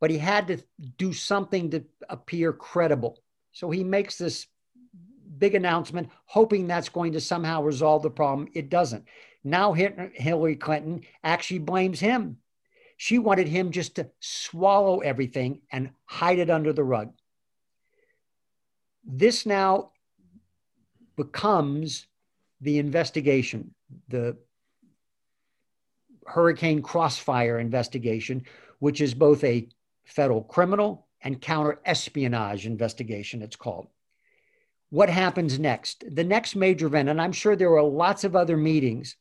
but 0.01 0.11
he 0.11 0.19
had 0.19 0.47
to 0.47 0.63
do 0.97 1.13
something 1.13 1.71
to 1.71 1.85
appear 2.09 2.53
credible. 2.53 3.21
So 3.53 3.71
he 3.71 3.83
makes 3.83 4.17
this 4.17 4.47
big 5.39 5.55
announcement, 5.55 6.09
hoping 6.27 6.67
that's 6.67 6.89
going 6.89 7.13
to 7.13 7.21
somehow 7.21 7.63
resolve 7.63 8.03
the 8.03 8.11
problem. 8.11 8.49
It 8.55 8.71
doesn't. 8.71 9.05
Now 9.45 9.73
Hillary 9.73 10.57
Clinton 10.57 11.03
actually 11.23 11.61
blames 11.61 12.01
him. 12.01 12.39
She 12.97 13.19
wanted 13.19 13.49
him 13.49 13.71
just 13.71 13.97
to 13.97 14.11
swallow 14.21 15.01
everything 15.01 15.61
and 15.71 15.91
hide 16.05 16.39
it 16.39 16.51
under 16.51 16.73
the 16.73 16.85
rug. 16.85 17.13
This 19.05 19.47
now 19.47 19.93
becomes 21.17 22.07
the 22.61 22.79
investigation, 22.79 23.75
the 24.09 24.37
Hurricane 26.27 26.83
Crossfire 26.83 27.59
investigation, 27.59 28.45
which 28.81 29.01
is 29.01 29.15
both 29.15 29.45
a 29.45 29.69
federal 30.05 30.43
criminal 30.43 31.07
and 31.23 31.41
counter 31.41 31.81
espionage 31.85 32.67
investigation, 32.67 33.43
it's 33.43 33.57
called 33.57 33.89
what 34.91 35.11
happens 35.11 35.59
next? 35.59 36.05
The 36.09 36.25
next 36.25 36.57
major 36.57 36.87
event, 36.87 37.09
and 37.09 37.21
I'm 37.21 37.33
sure 37.33 37.57
there 37.57 37.71
were 37.71 37.83
lots 37.83 38.25
of 38.25 38.35
other 38.35 38.57
meetings, 38.57 39.17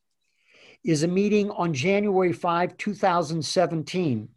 is 0.84 1.03
a 1.03 1.07
meeting 1.07 1.49
on 1.51 1.74
January 1.74 2.32
5, 2.32 2.78
2017, 2.78 4.30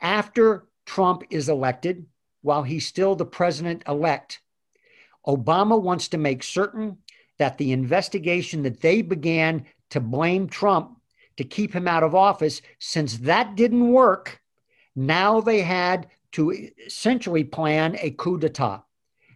after 0.00 0.66
Trump 0.86 1.22
is 1.30 1.48
elected, 1.48 2.06
while 2.42 2.62
he's 2.62 2.86
still 2.86 3.14
the 3.14 3.24
president 3.24 3.82
elect. 3.88 4.40
Obama 5.26 5.80
wants 5.80 6.08
to 6.08 6.18
make 6.18 6.42
certain 6.42 6.98
that 7.38 7.58
the 7.58 7.72
investigation 7.72 8.62
that 8.62 8.80
they 8.80 9.02
began 9.02 9.64
to 9.90 10.00
blame 10.00 10.48
Trump 10.48 10.98
to 11.36 11.44
keep 11.44 11.72
him 11.72 11.88
out 11.88 12.02
of 12.02 12.14
office, 12.14 12.62
since 12.78 13.18
that 13.18 13.56
didn't 13.56 13.88
work, 13.88 14.40
now 14.94 15.40
they 15.40 15.60
had 15.60 16.08
to 16.32 16.50
essentially 16.86 17.44
plan 17.44 17.96
a 18.00 18.10
coup 18.10 18.38
d'etat. 18.38 18.82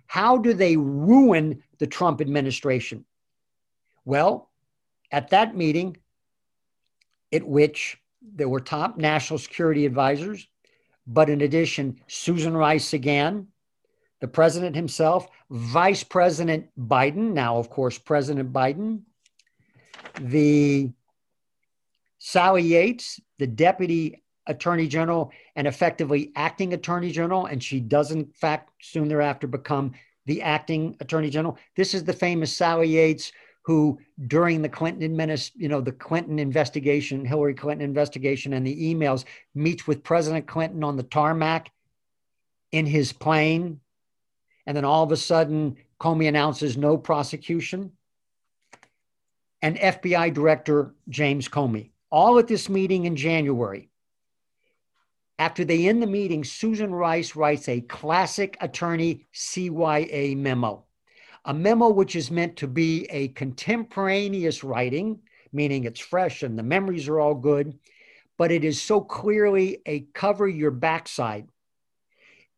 How 0.07 0.39
do 0.39 0.55
they 0.55 0.77
ruin 0.77 1.63
the 1.79 1.87
Trump 1.87 2.21
administration? 2.21 3.05
Well, 4.05 4.51
at 5.11 5.31
that 5.31 5.57
meeting, 5.57 5.97
at 7.33 7.47
which 7.47 7.99
there 8.23 8.49
were 8.49 8.61
top 8.61 8.97
national 8.97 9.39
security 9.39 9.87
advisors, 9.87 10.47
but 11.07 11.31
in 11.31 11.41
addition, 11.41 12.01
Susan 12.09 12.57
Rice 12.57 12.93
again, 12.93 13.49
the 14.21 14.29
president 14.29 14.75
himself, 14.75 15.29
Vice 15.51 16.03
President 16.03 16.69
Biden, 16.79 17.33
now, 17.33 17.59
of 17.59 17.71
course, 17.71 17.99
President 17.99 18.53
Biden, 18.53 19.03
the 20.21 20.91
Sally 22.19 22.63
Yates, 22.63 23.21
the 23.39 23.47
deputy 23.47 24.25
attorney 24.47 24.87
general 24.87 25.33
and 25.57 25.67
effectively 25.67 26.33
acting 26.37 26.73
attorney 26.73 27.11
general, 27.11 27.47
and 27.47 27.63
she 27.63 27.81
does, 27.81 28.11
in 28.11 28.27
fact, 28.27 28.71
soon 28.81 29.09
thereafter 29.09 29.47
become 29.47 29.93
the 30.27 30.43
acting 30.43 30.97
attorney 31.01 31.31
general. 31.31 31.59
This 31.77 31.95
is 31.95 32.05
the 32.05 32.13
famous 32.13 32.53
Sally 32.53 32.89
Yates, 32.89 33.33
who 33.63 33.99
during 34.29 34.63
the 34.63 34.69
Clinton 34.69 35.03
administ- 35.03 35.51
you 35.57 35.69
know, 35.69 35.81
the 35.81 35.93
Clinton 35.93 36.39
investigation, 36.39 37.25
Hillary 37.25 37.55
Clinton 37.55 37.85
investigation, 37.85 38.53
and 38.53 38.67
the 38.67 38.95
emails 38.95 39.25
meets 39.55 39.87
with 39.87 40.05
President 40.05 40.47
Clinton 40.47 40.85
on 40.85 40.97
the 40.97 41.03
tarmac 41.03 41.71
in 42.73 42.87
his 42.87 43.13
plane, 43.13 43.81
and 44.67 44.77
then 44.77 44.85
all 44.85 45.03
of 45.03 45.13
a 45.13 45.17
sudden 45.17 45.77
Comey 46.01 46.29
announces 46.29 46.77
no 46.77 46.97
prosecution. 46.97 47.93
And 49.63 49.77
FBI 49.79 50.33
Director 50.33 50.95
James 51.09 51.49
Comey, 51.49 51.91
all 52.11 52.39
at 52.39 52.47
this 52.47 52.69
meeting 52.69 53.07
in 53.07 53.17
January. 53.17 53.89
After 55.39 55.65
they 55.65 55.87
end 55.87 56.03
the 56.03 56.07
meeting, 56.07 56.45
Susan 56.45 56.95
Rice 56.95 57.37
writes 57.37 57.69
a 57.69 57.83
classic 57.83 58.57
attorney 58.61 59.27
CYA 59.35 60.35
memo, 60.37 60.87
a 61.45 61.53
memo 61.53 61.91
which 61.91 62.17
is 62.17 62.31
meant 62.31 62.57
to 62.57 62.67
be 62.67 63.05
a 63.11 63.29
contemporaneous 63.29 64.65
writing, 64.65 65.21
meaning 65.53 65.85
it's 65.85 66.01
fresh 66.01 66.43
and 66.43 66.59
the 66.59 66.63
memories 66.63 67.07
are 67.07 67.21
all 67.21 67.35
good, 67.35 67.79
but 68.39 68.51
it 68.51 68.65
is 68.65 68.81
so 68.81 69.01
clearly 69.01 69.83
a 69.85 70.07
cover 70.15 70.49
your 70.49 70.71
backside. 70.71 71.49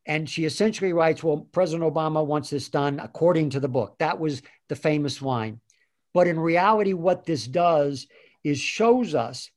And 0.07 0.31
she 0.31 0.45
essentially 0.45 0.93
writes, 0.93 1.23
Well, 1.23 1.49
President 1.53 1.93
Obama 1.93 2.25
wants 2.25 2.51
this 2.51 2.69
done 2.69 3.01
according 3.01 3.51
to 3.51 3.61
the 3.61 3.69
book. 3.69 3.97
That 3.99 4.21
was 4.21 4.41
the 4.69 4.77
famous 4.77 5.21
line. 5.21 5.61
But 6.15 6.29
in 6.29 6.39
reality, 6.39 6.93
what 6.93 7.27
this 7.27 7.47
does 7.47 8.07
is 8.43 8.59
shows 8.59 9.15
us 9.15 9.51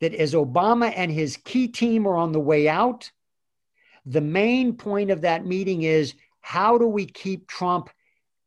that 0.00 0.14
as 0.14 0.34
Obama 0.34 0.92
and 0.94 1.10
his 1.10 1.36
key 1.38 1.68
team 1.68 2.06
are 2.06 2.16
on 2.16 2.32
the 2.32 2.40
way 2.40 2.68
out, 2.68 3.10
the 4.04 4.20
main 4.20 4.74
point 4.74 5.10
of 5.10 5.22
that 5.22 5.46
meeting 5.46 5.82
is 5.82 6.14
how 6.40 6.78
do 6.78 6.86
we 6.86 7.06
keep 7.06 7.48
Trump 7.48 7.90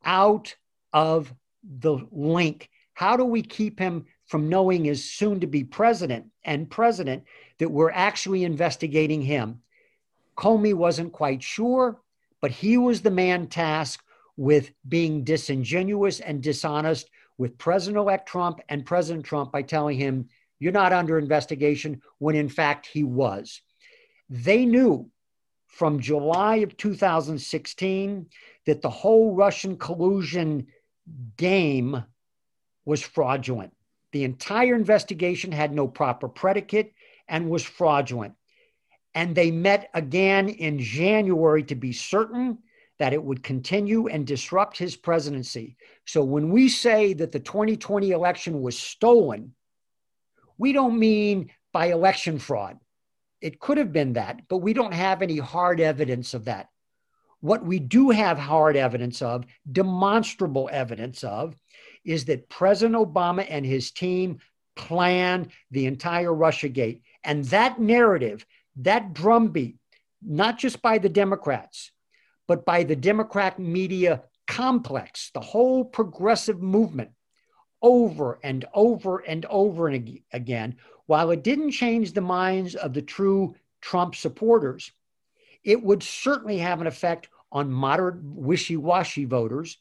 out 0.05 0.55
of 0.93 1.33
the 1.63 1.97
link? 2.11 2.69
How 2.93 3.17
do 3.17 3.25
we 3.25 3.41
keep 3.41 3.79
him 3.79 4.05
from 4.27 4.49
knowing 4.49 4.87
as 4.87 5.03
soon 5.03 5.39
to 5.41 5.47
be 5.47 5.63
president 5.63 6.27
and 6.43 6.69
president 6.69 7.23
that 7.57 7.69
we're 7.69 7.91
actually 7.91 8.43
investigating 8.43 9.21
him? 9.21 9.61
Comey 10.37 10.73
wasn't 10.73 11.11
quite 11.11 11.43
sure, 11.43 11.99
but 12.41 12.51
he 12.51 12.77
was 12.77 13.01
the 13.01 13.11
man 13.11 13.47
tasked 13.47 14.03
with 14.37 14.71
being 14.87 15.25
disingenuous 15.25 16.21
and 16.21 16.41
dishonest 16.41 17.09
with 17.37 17.57
President 17.57 17.97
elect 17.97 18.27
Trump 18.27 18.61
and 18.69 18.85
President 18.85 19.25
Trump 19.25 19.51
by 19.51 19.61
telling 19.61 19.97
him, 19.97 20.29
you're 20.59 20.71
not 20.71 20.93
under 20.93 21.17
investigation, 21.17 22.01
when 22.17 22.35
in 22.35 22.49
fact 22.49 22.85
he 22.85 23.03
was. 23.03 23.61
They 24.29 24.65
knew 24.65 25.09
from 25.67 25.99
July 25.99 26.57
of 26.57 26.75
2016 26.77 28.27
that 28.65 28.81
the 28.81 28.89
whole 28.89 29.33
Russian 29.35 29.77
collusion 29.77 30.67
game 31.37 32.03
was 32.85 33.01
fraudulent. 33.01 33.73
The 34.11 34.23
entire 34.23 34.75
investigation 34.75 35.51
had 35.51 35.73
no 35.73 35.87
proper 35.87 36.27
predicate 36.27 36.93
and 37.27 37.49
was 37.49 37.63
fraudulent. 37.63 38.33
And 39.15 39.35
they 39.35 39.51
met 39.51 39.89
again 39.93 40.49
in 40.49 40.79
January 40.79 41.63
to 41.63 41.75
be 41.75 41.93
certain 41.93 42.59
that 42.97 43.13
it 43.13 43.23
would 43.23 43.43
continue 43.43 44.07
and 44.07 44.27
disrupt 44.27 44.77
his 44.77 44.95
presidency. 44.95 45.77
So 46.05 46.23
when 46.23 46.51
we 46.51 46.67
say 46.67 47.13
that 47.13 47.31
the 47.31 47.39
2020 47.39 48.11
election 48.11 48.61
was 48.61 48.77
stolen, 48.77 49.53
we 50.59 50.73
don't 50.73 50.99
mean 50.99 51.49
by 51.73 51.87
election 51.87 52.37
fraud. 52.37 52.77
It 53.41 53.59
could 53.59 53.77
have 53.79 53.91
been 53.91 54.13
that, 54.13 54.41
but 54.47 54.57
we 54.57 54.73
don't 54.73 54.93
have 54.93 55.23
any 55.23 55.37
hard 55.37 55.79
evidence 55.79 56.35
of 56.35 56.45
that. 56.45 56.67
What 57.39 57.65
we 57.65 57.79
do 57.79 58.09
have 58.09 58.37
hard 58.37 58.75
evidence 58.75 59.21
of, 59.21 59.45
demonstrable 59.71 60.69
evidence 60.71 61.23
of, 61.23 61.55
is 62.03 62.25
that 62.25 62.49
President 62.49 62.95
Obama 62.95 63.47
and 63.49 63.65
his 63.65 63.91
team 63.91 64.39
planned 64.75 65.51
the 65.71 65.85
entire 65.85 66.31
Russiagate. 66.31 67.01
And 67.23 67.45
that 67.45 67.79
narrative, 67.79 68.45
that 68.77 69.13
drumbeat, 69.13 69.77
not 70.21 70.57
just 70.57 70.81
by 70.81 70.97
the 70.97 71.09
Democrats, 71.09 71.91
but 72.47 72.65
by 72.65 72.83
the 72.83 72.95
Democrat 72.95 73.57
media 73.59 74.23
complex, 74.47 75.31
the 75.33 75.39
whole 75.39 75.85
progressive 75.85 76.61
movement, 76.61 77.11
over 77.81 78.39
and 78.43 78.65
over 78.73 79.19
and 79.19 79.45
over 79.45 79.87
and 79.87 80.19
again, 80.33 80.75
while 81.05 81.31
it 81.31 81.43
didn't 81.43 81.71
change 81.71 82.13
the 82.13 82.21
minds 82.21 82.75
of 82.75 82.93
the 82.93 83.01
true 83.01 83.55
Trump 83.81 84.15
supporters, 84.15 84.91
it 85.63 85.81
would 85.81 86.03
certainly 86.03 86.57
have 86.57 86.81
an 86.81 86.87
effect 86.87 87.29
on 87.51 87.71
moderate 87.71 88.21
wishy 88.21 88.77
washy 88.77 89.25
voters. 89.25 89.77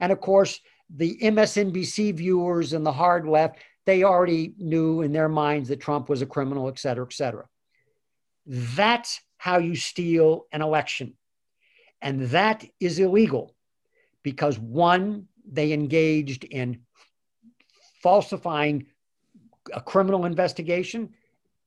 And 0.00 0.10
of 0.10 0.20
course, 0.20 0.60
the 0.90 1.16
MSNBC 1.22 2.14
viewers 2.14 2.72
and 2.72 2.84
the 2.84 2.92
hard 2.92 3.26
left, 3.26 3.58
they 3.86 4.02
already 4.02 4.54
knew 4.58 5.02
in 5.02 5.12
their 5.12 5.28
minds 5.28 5.68
that 5.68 5.80
Trump 5.80 6.08
was 6.08 6.22
a 6.22 6.26
criminal, 6.26 6.68
et 6.68 6.78
cetera, 6.78 7.04
et 7.04 7.12
cetera. 7.12 7.46
That's 8.46 9.20
how 9.36 9.58
you 9.58 9.76
steal 9.76 10.46
an 10.52 10.62
election. 10.62 11.14
And 12.02 12.22
that 12.30 12.64
is 12.80 12.98
illegal 12.98 13.54
because 14.22 14.58
one, 14.58 15.28
they 15.46 15.72
engaged 15.72 16.44
in 16.44 16.80
falsifying 18.04 18.84
a 19.72 19.80
criminal 19.80 20.26
investigation. 20.26 21.08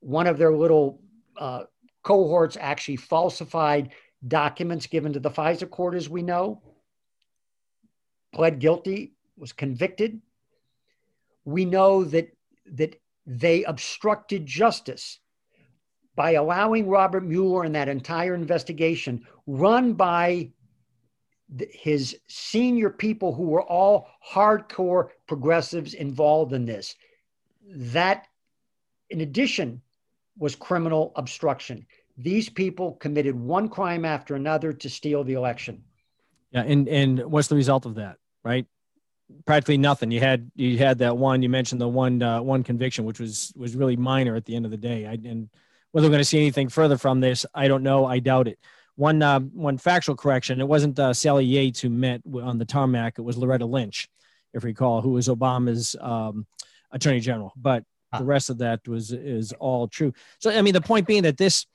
One 0.02 0.28
of 0.28 0.38
their 0.38 0.56
little 0.56 1.02
uh, 1.36 1.64
cohorts 2.04 2.58
actually 2.62 2.98
falsified 2.98 3.90
documents 4.28 4.86
given 4.86 5.14
to 5.14 5.20
the 5.20 5.32
FISA 5.32 5.68
court, 5.68 5.96
as 5.96 6.08
we 6.08 6.22
know, 6.22 6.62
pled 8.36 8.60
guilty, 8.60 9.14
was 9.36 9.52
convicted. 9.52 10.22
We 11.44 11.66
know 11.66 12.04
that, 12.04 12.30
that 12.74 13.02
they 13.26 13.64
obstructed 13.64 14.46
justice 14.46 15.20
by 16.16 16.32
allowing 16.34 16.88
Robert 16.88 17.26
Mueller 17.26 17.64
and 17.64 17.74
that 17.74 17.90
entire 17.90 18.36
investigation 18.36 19.26
run 19.48 19.94
by 19.94 20.52
his 21.72 22.18
senior 22.28 22.90
people 22.90 23.34
who 23.34 23.44
were 23.44 23.64
all 23.64 24.08
hardcore 24.34 25.10
progressives 25.28 25.94
involved 25.94 26.54
in 26.54 26.66
this. 26.66 26.96
That, 27.70 28.28
in 29.10 29.22
addition, 29.22 29.82
was 30.38 30.56
criminal 30.56 31.14
obstruction. 31.16 31.86
These 32.18 32.50
people 32.50 32.94
committed 32.94 33.36
one 33.36 33.70
crime 33.70 34.06
after 34.06 34.36
another 34.36 34.74
to 34.74 34.90
steal 34.90 35.24
the 35.24 35.34
election. 35.34 35.84
Yeah, 36.52 36.64
and 36.64 36.88
and 36.88 37.20
what's 37.26 37.48
the 37.48 37.56
result 37.56 37.86
of 37.86 37.96
that, 37.96 38.18
right? 38.44 38.66
Practically 39.46 39.78
nothing. 39.78 40.12
You 40.12 40.20
had 40.20 40.50
you 40.56 40.78
had 40.78 41.00
that 41.00 41.18
one. 41.18 41.42
You 41.42 41.50
mentioned 41.50 41.82
the 41.82 41.88
one 41.88 42.22
uh, 42.22 42.42
one 42.42 42.64
conviction, 42.64 43.06
which 43.06 43.20
was 43.20 43.54
was 43.56 43.76
really 43.76 43.96
minor 43.96 44.36
at 44.36 44.46
the 44.46 44.56
end 44.56 44.66
of 44.66 44.72
the 44.72 44.78
day. 44.78 45.06
I, 45.06 45.14
and 45.14 45.50
whether 45.92 46.08
we're 46.08 46.12
going 46.12 46.22
to 46.22 46.26
see 46.26 46.40
anything 46.40 46.70
further 46.70 46.98
from 46.98 47.20
this, 47.20 47.46
I 47.54 47.68
don't 47.68 47.84
know. 47.84 48.06
I 48.06 48.20
doubt 48.20 48.48
it. 48.48 48.60
One 48.98 49.22
uh, 49.22 49.40
one 49.40 49.78
factual 49.78 50.16
correction: 50.16 50.60
it 50.60 50.68
wasn't 50.68 51.00
uh, 51.00 51.14
Sally 51.14 51.46
Yates 51.46 51.80
who 51.80 51.90
met 51.90 52.22
on 52.44 52.58
the 52.58 52.66
tarmac; 52.66 53.18
it 53.18 53.22
was 53.22 53.38
Loretta 53.38 53.66
Lynch, 53.66 54.10
if 54.54 54.64
you 54.64 54.68
recall, 54.68 55.02
who 55.02 55.12
was 55.12 55.28
Obama's 55.28 55.96
um, 56.02 56.46
attorney 56.92 57.20
general. 57.20 57.54
But 57.56 57.84
the 58.18 58.26
rest 58.26 58.50
of 58.50 58.58
that 58.60 58.88
was 58.88 59.12
is 59.12 59.54
all 59.54 59.88
true. 59.88 60.14
So 60.40 60.50
I 60.50 60.62
mean, 60.62 60.74
the 60.74 60.82
point 60.82 61.08
being 61.08 61.24
that 61.24 61.38
this, 61.38 61.66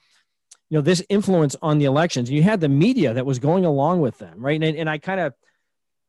you 0.68 0.78
know, 0.78 0.82
this 0.82 1.02
influence 1.08 1.54
on 1.62 1.78
the 1.78 1.84
elections, 1.84 2.30
you 2.30 2.42
had 2.42 2.60
the 2.60 2.68
media 2.68 3.14
that 3.14 3.26
was 3.26 3.38
going 3.38 3.64
along 3.64 4.00
with 4.00 4.18
them, 4.18 4.40
right? 4.40 4.62
And, 4.62 4.76
and 4.76 4.90
I 4.90 4.98
kind 4.98 5.20
of, 5.20 5.34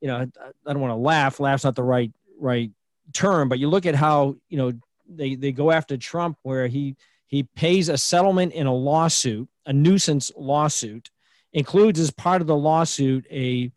you 0.02 0.08
know, 0.08 0.18
I 0.66 0.74
don't 0.74 0.82
want 0.82 0.92
to 0.92 0.96
laugh. 0.96 1.40
Laugh's 1.40 1.64
not 1.64 1.76
the 1.76 1.84
right 1.84 2.12
right 2.40 2.72
term, 3.14 3.50
but 3.50 3.60
you 3.60 3.70
look 3.70 3.86
at 3.86 3.96
how 3.96 4.36
you 4.50 4.58
know 4.58 4.74
they 5.08 5.36
they 5.36 5.52
go 5.52 5.72
after 5.72 5.98
Trump, 5.98 6.38
where 6.42 6.68
he 6.68 6.96
he 7.34 7.44
pays 7.44 7.90
a 7.90 7.98
settlement 7.98 8.54
in 8.54 8.68
a 8.68 8.74
lawsuit 8.74 9.50
a 9.66 9.74
nuisance 9.74 10.32
lawsuit, 10.36 11.10
includes 11.54 12.00
as 12.00 12.12
part 12.12 12.42
of 12.42 12.48
the 12.48 12.56
lawsuit 12.56 13.26
a 13.32 13.72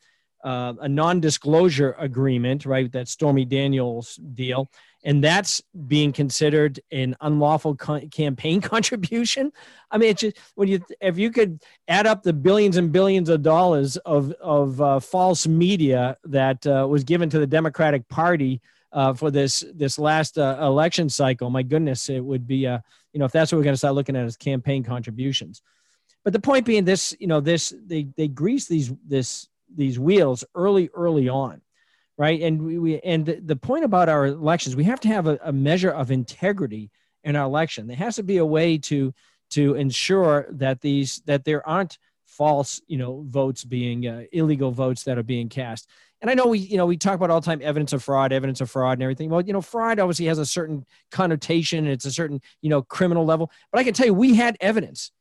uh, 0.44 0.74
a 0.80 0.88
non-disclosure 0.88 1.96
agreement, 1.98 2.64
right? 2.66 2.92
That 2.92 3.08
Stormy 3.08 3.44
Daniels 3.44 4.20
deal, 4.34 4.70
and 5.02 5.24
that's 5.24 5.60
being 5.88 6.12
considered 6.12 6.78
an 6.92 7.16
unlawful 7.20 7.74
co- 7.74 8.06
campaign 8.08 8.60
contribution. 8.74 9.50
I 9.90 9.98
mean, 9.98 10.10
it's 10.10 10.20
just 10.20 10.36
when 10.54 10.68
you 10.68 10.80
if 11.00 11.18
you 11.18 11.30
could 11.30 11.62
add 11.88 12.06
up 12.06 12.22
the 12.22 12.32
billions 12.32 12.76
and 12.76 12.92
billions 12.92 13.28
of 13.28 13.42
dollars 13.42 13.96
of 13.98 14.32
of 14.32 14.80
uh, 14.80 15.00
false 15.00 15.46
media 15.46 16.16
that 16.24 16.66
uh, 16.66 16.86
was 16.88 17.04
given 17.04 17.28
to 17.30 17.38
the 17.38 17.46
Democratic 17.46 18.08
Party 18.08 18.60
uh, 18.96 19.12
for 19.12 19.30
this 19.30 19.62
this 19.74 19.98
last 19.98 20.38
uh, 20.38 20.56
election 20.58 21.10
cycle, 21.10 21.50
my 21.50 21.62
goodness, 21.62 22.08
it 22.08 22.24
would 22.24 22.46
be 22.46 22.66
uh, 22.66 22.78
you 23.12 23.20
know 23.20 23.26
if 23.26 23.32
that's 23.32 23.52
what 23.52 23.58
we're 23.58 23.64
going 23.64 23.74
to 23.74 23.78
start 23.78 23.94
looking 23.94 24.16
at 24.16 24.24
as 24.24 24.38
campaign 24.38 24.82
contributions. 24.82 25.60
But 26.24 26.32
the 26.32 26.40
point 26.40 26.64
being, 26.64 26.86
this 26.86 27.14
you 27.20 27.26
know 27.26 27.40
this 27.40 27.74
they 27.84 28.08
they 28.16 28.26
grease 28.26 28.66
these 28.66 28.90
this 29.06 29.48
these 29.76 29.98
wheels 29.98 30.44
early 30.54 30.88
early 30.94 31.28
on, 31.28 31.60
right? 32.16 32.40
And 32.40 32.62
we, 32.62 32.78
we 32.78 33.00
and 33.00 33.26
the, 33.26 33.38
the 33.40 33.54
point 33.54 33.84
about 33.84 34.08
our 34.08 34.26
elections, 34.26 34.74
we 34.74 34.84
have 34.84 35.00
to 35.00 35.08
have 35.08 35.26
a, 35.26 35.38
a 35.44 35.52
measure 35.52 35.90
of 35.90 36.10
integrity 36.10 36.90
in 37.22 37.36
our 37.36 37.44
election. 37.44 37.86
There 37.86 37.98
has 37.98 38.16
to 38.16 38.22
be 38.22 38.38
a 38.38 38.46
way 38.46 38.78
to 38.78 39.12
to 39.50 39.74
ensure 39.74 40.46
that 40.52 40.80
these 40.80 41.20
that 41.26 41.44
there 41.44 41.68
aren't 41.68 41.98
false 42.24 42.80
you 42.86 42.96
know 42.96 43.24
votes 43.26 43.62
being 43.62 44.06
uh, 44.06 44.22
illegal 44.32 44.70
votes 44.70 45.04
that 45.04 45.18
are 45.18 45.22
being 45.22 45.50
cast 45.50 45.86
and 46.20 46.30
i 46.30 46.34
know 46.34 46.46
we 46.46 46.58
you 46.58 46.76
know 46.76 46.86
we 46.86 46.96
talk 46.96 47.14
about 47.14 47.30
all 47.30 47.40
the 47.40 47.44
time 47.44 47.60
evidence 47.62 47.92
of 47.92 48.02
fraud 48.02 48.32
evidence 48.32 48.60
of 48.60 48.70
fraud 48.70 48.94
and 48.94 49.02
everything 49.02 49.30
well 49.30 49.40
you 49.40 49.52
know 49.52 49.60
fraud 49.60 49.98
obviously 49.98 50.26
has 50.26 50.38
a 50.38 50.46
certain 50.46 50.84
connotation 51.10 51.80
and 51.80 51.88
it's 51.88 52.04
a 52.04 52.10
certain 52.10 52.40
you 52.62 52.70
know 52.70 52.82
criminal 52.82 53.24
level 53.24 53.50
but 53.70 53.78
i 53.78 53.84
can 53.84 53.94
tell 53.94 54.06
you 54.06 54.14
we 54.14 54.34
had 54.34 54.56
evidence 54.60 55.12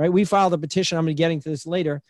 right? 0.00 0.10
We 0.10 0.24
filed 0.24 0.54
a 0.54 0.58
petition. 0.58 0.96
I'm 0.96 1.04
going 1.04 1.14
to 1.14 1.20
get 1.20 1.30
into 1.30 1.50
this 1.50 1.66
later. 1.66 2.02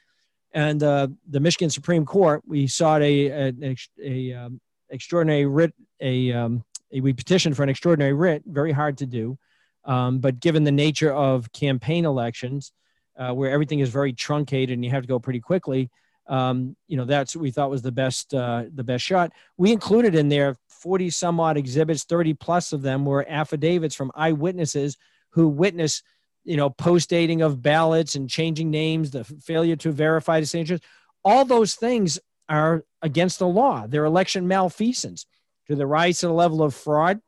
And 0.52 0.80
uh, 0.80 1.08
the 1.28 1.40
Michigan 1.40 1.70
Supreme 1.70 2.06
Court, 2.06 2.40
we 2.46 2.68
sought 2.68 3.02
a, 3.02 3.50
a, 3.50 3.76
a 4.00 4.32
um, 4.32 4.60
extraordinary 4.90 5.46
writ, 5.46 5.74
a, 6.00 6.32
um, 6.32 6.64
a, 6.92 7.00
we 7.00 7.12
petitioned 7.12 7.56
for 7.56 7.64
an 7.64 7.68
extraordinary 7.68 8.12
writ, 8.12 8.44
very 8.46 8.70
hard 8.70 8.98
to 8.98 9.06
do. 9.06 9.36
Um, 9.84 10.20
but 10.20 10.38
given 10.38 10.62
the 10.62 10.70
nature 10.70 11.12
of 11.12 11.52
campaign 11.52 12.04
elections, 12.04 12.72
uh, 13.18 13.32
where 13.32 13.50
everything 13.50 13.80
is 13.80 13.90
very 13.90 14.12
truncated 14.12 14.74
and 14.74 14.84
you 14.84 14.90
have 14.92 15.02
to 15.02 15.08
go 15.08 15.18
pretty 15.18 15.40
quickly, 15.40 15.90
um, 16.30 16.76
you 16.88 16.96
know 16.96 17.04
that's 17.04 17.36
what 17.36 17.42
we 17.42 17.50
thought 17.50 17.70
was 17.70 17.82
the 17.82 17.92
best 17.92 18.32
uh, 18.32 18.64
the 18.72 18.84
best 18.84 19.04
shot. 19.04 19.32
We 19.58 19.72
included 19.72 20.14
in 20.14 20.28
there 20.30 20.56
40 20.68 21.10
some 21.10 21.38
odd 21.38 21.58
exhibits, 21.58 22.04
30 22.04 22.34
plus 22.34 22.72
of 22.72 22.80
them 22.80 23.04
were 23.04 23.26
affidavits 23.28 23.94
from 23.94 24.10
eyewitnesses 24.14 24.96
who 25.30 25.48
witness 25.48 26.02
you 26.44 26.56
know, 26.56 26.70
post 26.70 27.10
dating 27.10 27.42
of 27.42 27.62
ballots 27.62 28.14
and 28.14 28.28
changing 28.28 28.70
names, 28.70 29.10
the 29.10 29.24
failure 29.24 29.76
to 29.76 29.92
verify 29.92 30.40
the 30.40 30.46
signatures, 30.46 30.80
all 31.24 31.44
those 31.44 31.74
things 31.74 32.18
are 32.48 32.84
against 33.02 33.38
the 33.38 33.46
law. 33.46 33.86
They're 33.86 34.04
election 34.04 34.48
malfeasance. 34.48 35.26
to 35.68 35.76
the 35.76 35.86
rise 35.86 36.20
to 36.20 36.26
the 36.26 36.32
level 36.32 36.62
of 36.62 36.74
fraud. 36.74 37.20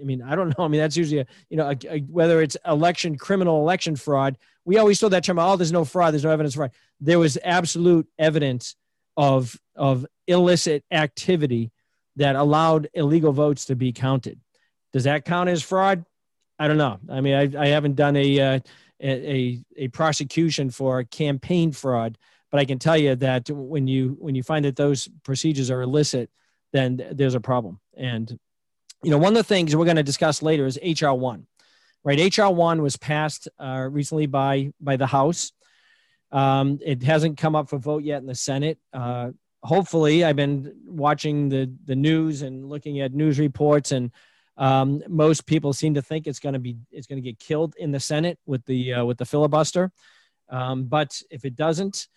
I, 0.00 0.04
mean, 0.04 0.22
I 0.22 0.34
don't 0.34 0.56
know. 0.56 0.64
I 0.64 0.68
mean, 0.68 0.80
that's 0.80 0.96
usually 0.96 1.20
a, 1.20 1.26
you 1.48 1.56
know, 1.56 1.70
a, 1.70 1.76
a, 1.88 2.00
whether 2.00 2.42
it's 2.42 2.56
election, 2.66 3.16
criminal 3.16 3.60
election 3.60 3.96
fraud. 3.96 4.38
We 4.64 4.78
always 4.78 4.98
throw 4.98 5.08
that 5.10 5.24
term, 5.24 5.38
oh, 5.38 5.56
there's 5.56 5.72
no 5.72 5.84
fraud, 5.84 6.12
there's 6.12 6.24
no 6.24 6.30
evidence 6.30 6.54
fraud. 6.54 6.72
There 7.00 7.18
was 7.18 7.38
absolute 7.44 8.08
evidence 8.18 8.76
of, 9.16 9.58
of 9.74 10.06
illicit 10.26 10.84
activity 10.90 11.70
that 12.16 12.36
allowed 12.36 12.88
illegal 12.94 13.32
votes 13.32 13.66
to 13.66 13.76
be 13.76 13.92
counted. 13.92 14.40
Does 14.92 15.04
that 15.04 15.24
count 15.24 15.48
as 15.48 15.62
fraud? 15.62 16.04
I 16.58 16.68
don't 16.68 16.78
know. 16.78 16.98
I 17.10 17.20
mean, 17.20 17.34
I, 17.34 17.62
I 17.62 17.68
haven't 17.68 17.96
done 17.96 18.16
a, 18.16 18.40
uh, 18.40 18.60
a, 19.02 19.62
a 19.76 19.88
prosecution 19.88 20.70
for 20.70 21.04
campaign 21.04 21.72
fraud, 21.72 22.16
but 22.50 22.60
I 22.60 22.64
can 22.64 22.78
tell 22.78 22.96
you 22.96 23.14
that 23.16 23.50
when 23.50 23.86
you 23.86 24.16
when 24.18 24.34
you 24.34 24.42
find 24.42 24.64
that 24.64 24.76
those 24.76 25.08
procedures 25.24 25.70
are 25.70 25.82
illicit, 25.82 26.30
then 26.72 27.04
there's 27.12 27.34
a 27.34 27.40
problem. 27.40 27.80
And 27.96 28.38
you 29.06 29.12
know, 29.12 29.18
one 29.18 29.34
of 29.34 29.36
the 29.36 29.44
things 29.44 29.76
we're 29.76 29.84
going 29.84 29.96
to 29.98 30.02
discuss 30.02 30.42
later 30.42 30.66
is 30.66 30.80
HR 30.82 31.10
one, 31.10 31.46
right? 32.02 32.36
HR 32.36 32.48
one 32.48 32.82
was 32.82 32.96
passed 32.96 33.46
uh, 33.56 33.88
recently 33.88 34.26
by 34.26 34.72
by 34.80 34.96
the 34.96 35.06
House. 35.06 35.52
Um, 36.32 36.80
it 36.84 37.04
hasn't 37.04 37.38
come 37.38 37.54
up 37.54 37.68
for 37.68 37.78
vote 37.78 38.02
yet 38.02 38.20
in 38.20 38.26
the 38.26 38.34
Senate. 38.34 38.80
Uh, 38.92 39.30
hopefully, 39.62 40.24
I've 40.24 40.34
been 40.34 40.74
watching 40.86 41.48
the 41.48 41.72
the 41.84 41.94
news 41.94 42.42
and 42.42 42.68
looking 42.68 42.98
at 42.98 43.14
news 43.14 43.38
reports 43.38 43.92
and 43.92 44.10
um, 44.56 45.04
most 45.06 45.46
people 45.46 45.72
seem 45.72 45.94
to 45.94 46.02
think 46.02 46.26
it's 46.26 46.40
going 46.40 46.54
to 46.54 46.58
be 46.58 46.76
it's 46.90 47.06
going 47.06 47.22
to 47.22 47.30
get 47.30 47.38
killed 47.38 47.76
in 47.78 47.92
the 47.92 48.00
Senate 48.00 48.40
with 48.44 48.64
the 48.64 48.94
uh, 48.94 49.04
with 49.04 49.18
the 49.18 49.24
filibuster. 49.24 49.92
Um, 50.48 50.86
but 50.86 51.22
if 51.30 51.44
it 51.44 51.54
doesn't, 51.54 52.08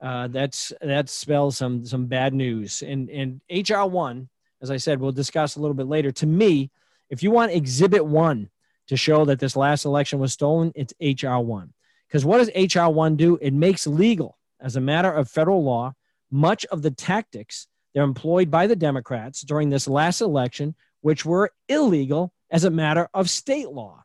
uh, 0.00 0.28
that's 0.28 0.72
that 0.82 1.08
spells 1.08 1.56
some 1.56 1.84
some 1.84 2.06
bad 2.06 2.32
news. 2.32 2.82
And 2.82 3.10
and 3.10 3.40
HR 3.50 3.88
one, 3.88 4.28
as 4.60 4.70
I 4.70 4.76
said, 4.76 5.00
we'll 5.00 5.12
discuss 5.12 5.56
a 5.56 5.60
little 5.60 5.74
bit 5.74 5.86
later. 5.86 6.10
To 6.12 6.26
me, 6.26 6.70
if 7.10 7.22
you 7.22 7.30
want 7.30 7.52
Exhibit 7.52 8.04
one 8.04 8.50
to 8.88 8.96
show 8.96 9.24
that 9.24 9.38
this 9.38 9.56
last 9.56 9.84
election 9.84 10.18
was 10.18 10.32
stolen, 10.32 10.72
it's 10.74 10.94
HR 11.00 11.38
one. 11.38 11.72
Because 12.06 12.24
what 12.24 12.38
does 12.38 12.74
HR 12.74 12.90
one 12.90 13.16
do? 13.16 13.38
It 13.40 13.52
makes 13.52 13.86
legal, 13.86 14.38
as 14.60 14.76
a 14.76 14.80
matter 14.80 15.12
of 15.12 15.30
federal 15.30 15.62
law, 15.62 15.94
much 16.30 16.64
of 16.66 16.82
the 16.82 16.90
tactics 16.90 17.68
they're 17.94 18.04
employed 18.04 18.50
by 18.50 18.66
the 18.66 18.76
Democrats 18.76 19.42
during 19.42 19.70
this 19.70 19.88
last 19.88 20.20
election 20.20 20.74
which 21.00 21.24
were 21.24 21.52
illegal 21.68 22.32
as 22.50 22.64
a 22.64 22.70
matter 22.70 23.08
of 23.14 23.30
state 23.30 23.68
law. 23.68 24.02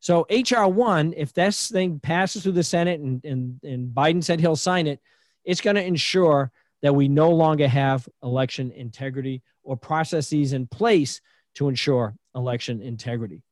So 0.00 0.26
HR 0.30 0.64
one, 0.64 1.14
if 1.16 1.32
this 1.32 1.70
thing 1.70 2.00
passes 2.00 2.42
through 2.42 2.52
the 2.52 2.64
Senate 2.64 3.00
and, 3.00 3.24
and, 3.24 3.60
and 3.62 3.94
Biden 3.94 4.24
said 4.24 4.40
he'll 4.40 4.56
sign 4.56 4.86
it, 4.86 5.00
it's 5.44 5.60
going 5.60 5.76
to 5.76 5.84
ensure 5.84 6.50
that 6.82 6.94
we 6.94 7.08
no 7.08 7.30
longer 7.30 7.68
have 7.68 8.08
election 8.22 8.70
integrity 8.72 9.42
or 9.62 9.76
processes 9.76 10.52
in 10.52 10.66
place 10.66 11.20
to 11.54 11.68
ensure 11.68 12.14
election 12.34 12.82
integrity. 12.82 13.42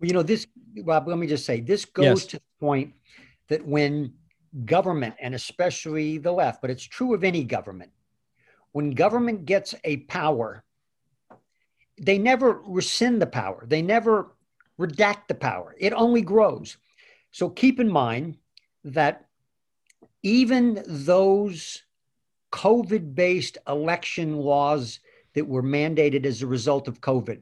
Well, 0.00 0.08
you 0.08 0.14
know, 0.14 0.22
this, 0.22 0.46
Rob, 0.82 1.06
let 1.06 1.18
me 1.18 1.26
just 1.26 1.44
say 1.44 1.60
this 1.60 1.84
goes 1.84 2.04
yes. 2.04 2.26
to 2.26 2.36
the 2.36 2.42
point 2.60 2.94
that 3.48 3.64
when 3.66 4.14
government, 4.64 5.14
and 5.20 5.34
especially 5.34 6.18
the 6.18 6.32
left, 6.32 6.60
but 6.60 6.70
it's 6.70 6.84
true 6.84 7.14
of 7.14 7.24
any 7.24 7.44
government, 7.44 7.90
when 8.72 8.90
government 8.90 9.44
gets 9.44 9.74
a 9.84 9.98
power 9.98 10.64
they 12.00 12.18
never 12.18 12.60
rescind 12.66 13.20
the 13.22 13.26
power, 13.26 13.64
they 13.66 13.82
never 13.82 14.32
redact 14.78 15.28
the 15.28 15.34
power. 15.34 15.74
It 15.78 15.92
only 15.92 16.22
grows. 16.22 16.76
So 17.30 17.48
keep 17.48 17.80
in 17.80 17.90
mind 17.90 18.38
that 18.84 19.26
even 20.22 20.82
those 20.86 21.83
COVID 22.54 23.16
based 23.16 23.58
election 23.66 24.36
laws 24.36 25.00
that 25.34 25.46
were 25.46 25.62
mandated 25.62 26.24
as 26.24 26.40
a 26.40 26.46
result 26.46 26.86
of 26.86 27.00
COVID, 27.00 27.40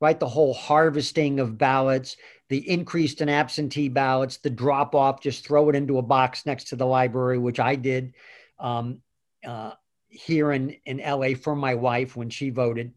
right? 0.00 0.18
The 0.18 0.28
whole 0.28 0.54
harvesting 0.54 1.38
of 1.40 1.58
ballots, 1.58 2.16
the 2.48 2.68
increase 2.68 3.12
in 3.20 3.28
absentee 3.28 3.90
ballots, 3.90 4.38
the 4.38 4.48
drop 4.48 4.94
off, 4.94 5.20
just 5.20 5.46
throw 5.46 5.68
it 5.68 5.76
into 5.76 5.98
a 5.98 6.02
box 6.02 6.46
next 6.46 6.68
to 6.68 6.76
the 6.76 6.86
library, 6.86 7.36
which 7.36 7.60
I 7.60 7.74
did 7.74 8.14
um, 8.58 9.02
uh, 9.46 9.72
here 10.08 10.52
in, 10.52 10.74
in 10.86 11.02
LA 11.06 11.34
for 11.34 11.54
my 11.54 11.74
wife 11.74 12.16
when 12.16 12.30
she 12.30 12.48
voted. 12.48 12.94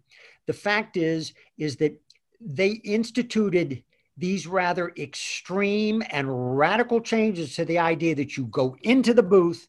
The 0.47 0.53
fact 0.53 0.95
is, 0.95 1.33
is 1.57 1.75
that 1.77 2.01
they 2.39 2.69
instituted 2.69 3.83
these 4.15 4.47
rather 4.47 4.93
extreme 4.97 6.03
and 6.09 6.57
radical 6.57 7.01
changes 7.01 7.55
to 7.55 7.65
the 7.65 7.79
idea 7.79 8.15
that 8.15 8.37
you 8.37 8.45
go 8.45 8.77
into 8.83 9.13
the 9.13 9.23
booth, 9.23 9.67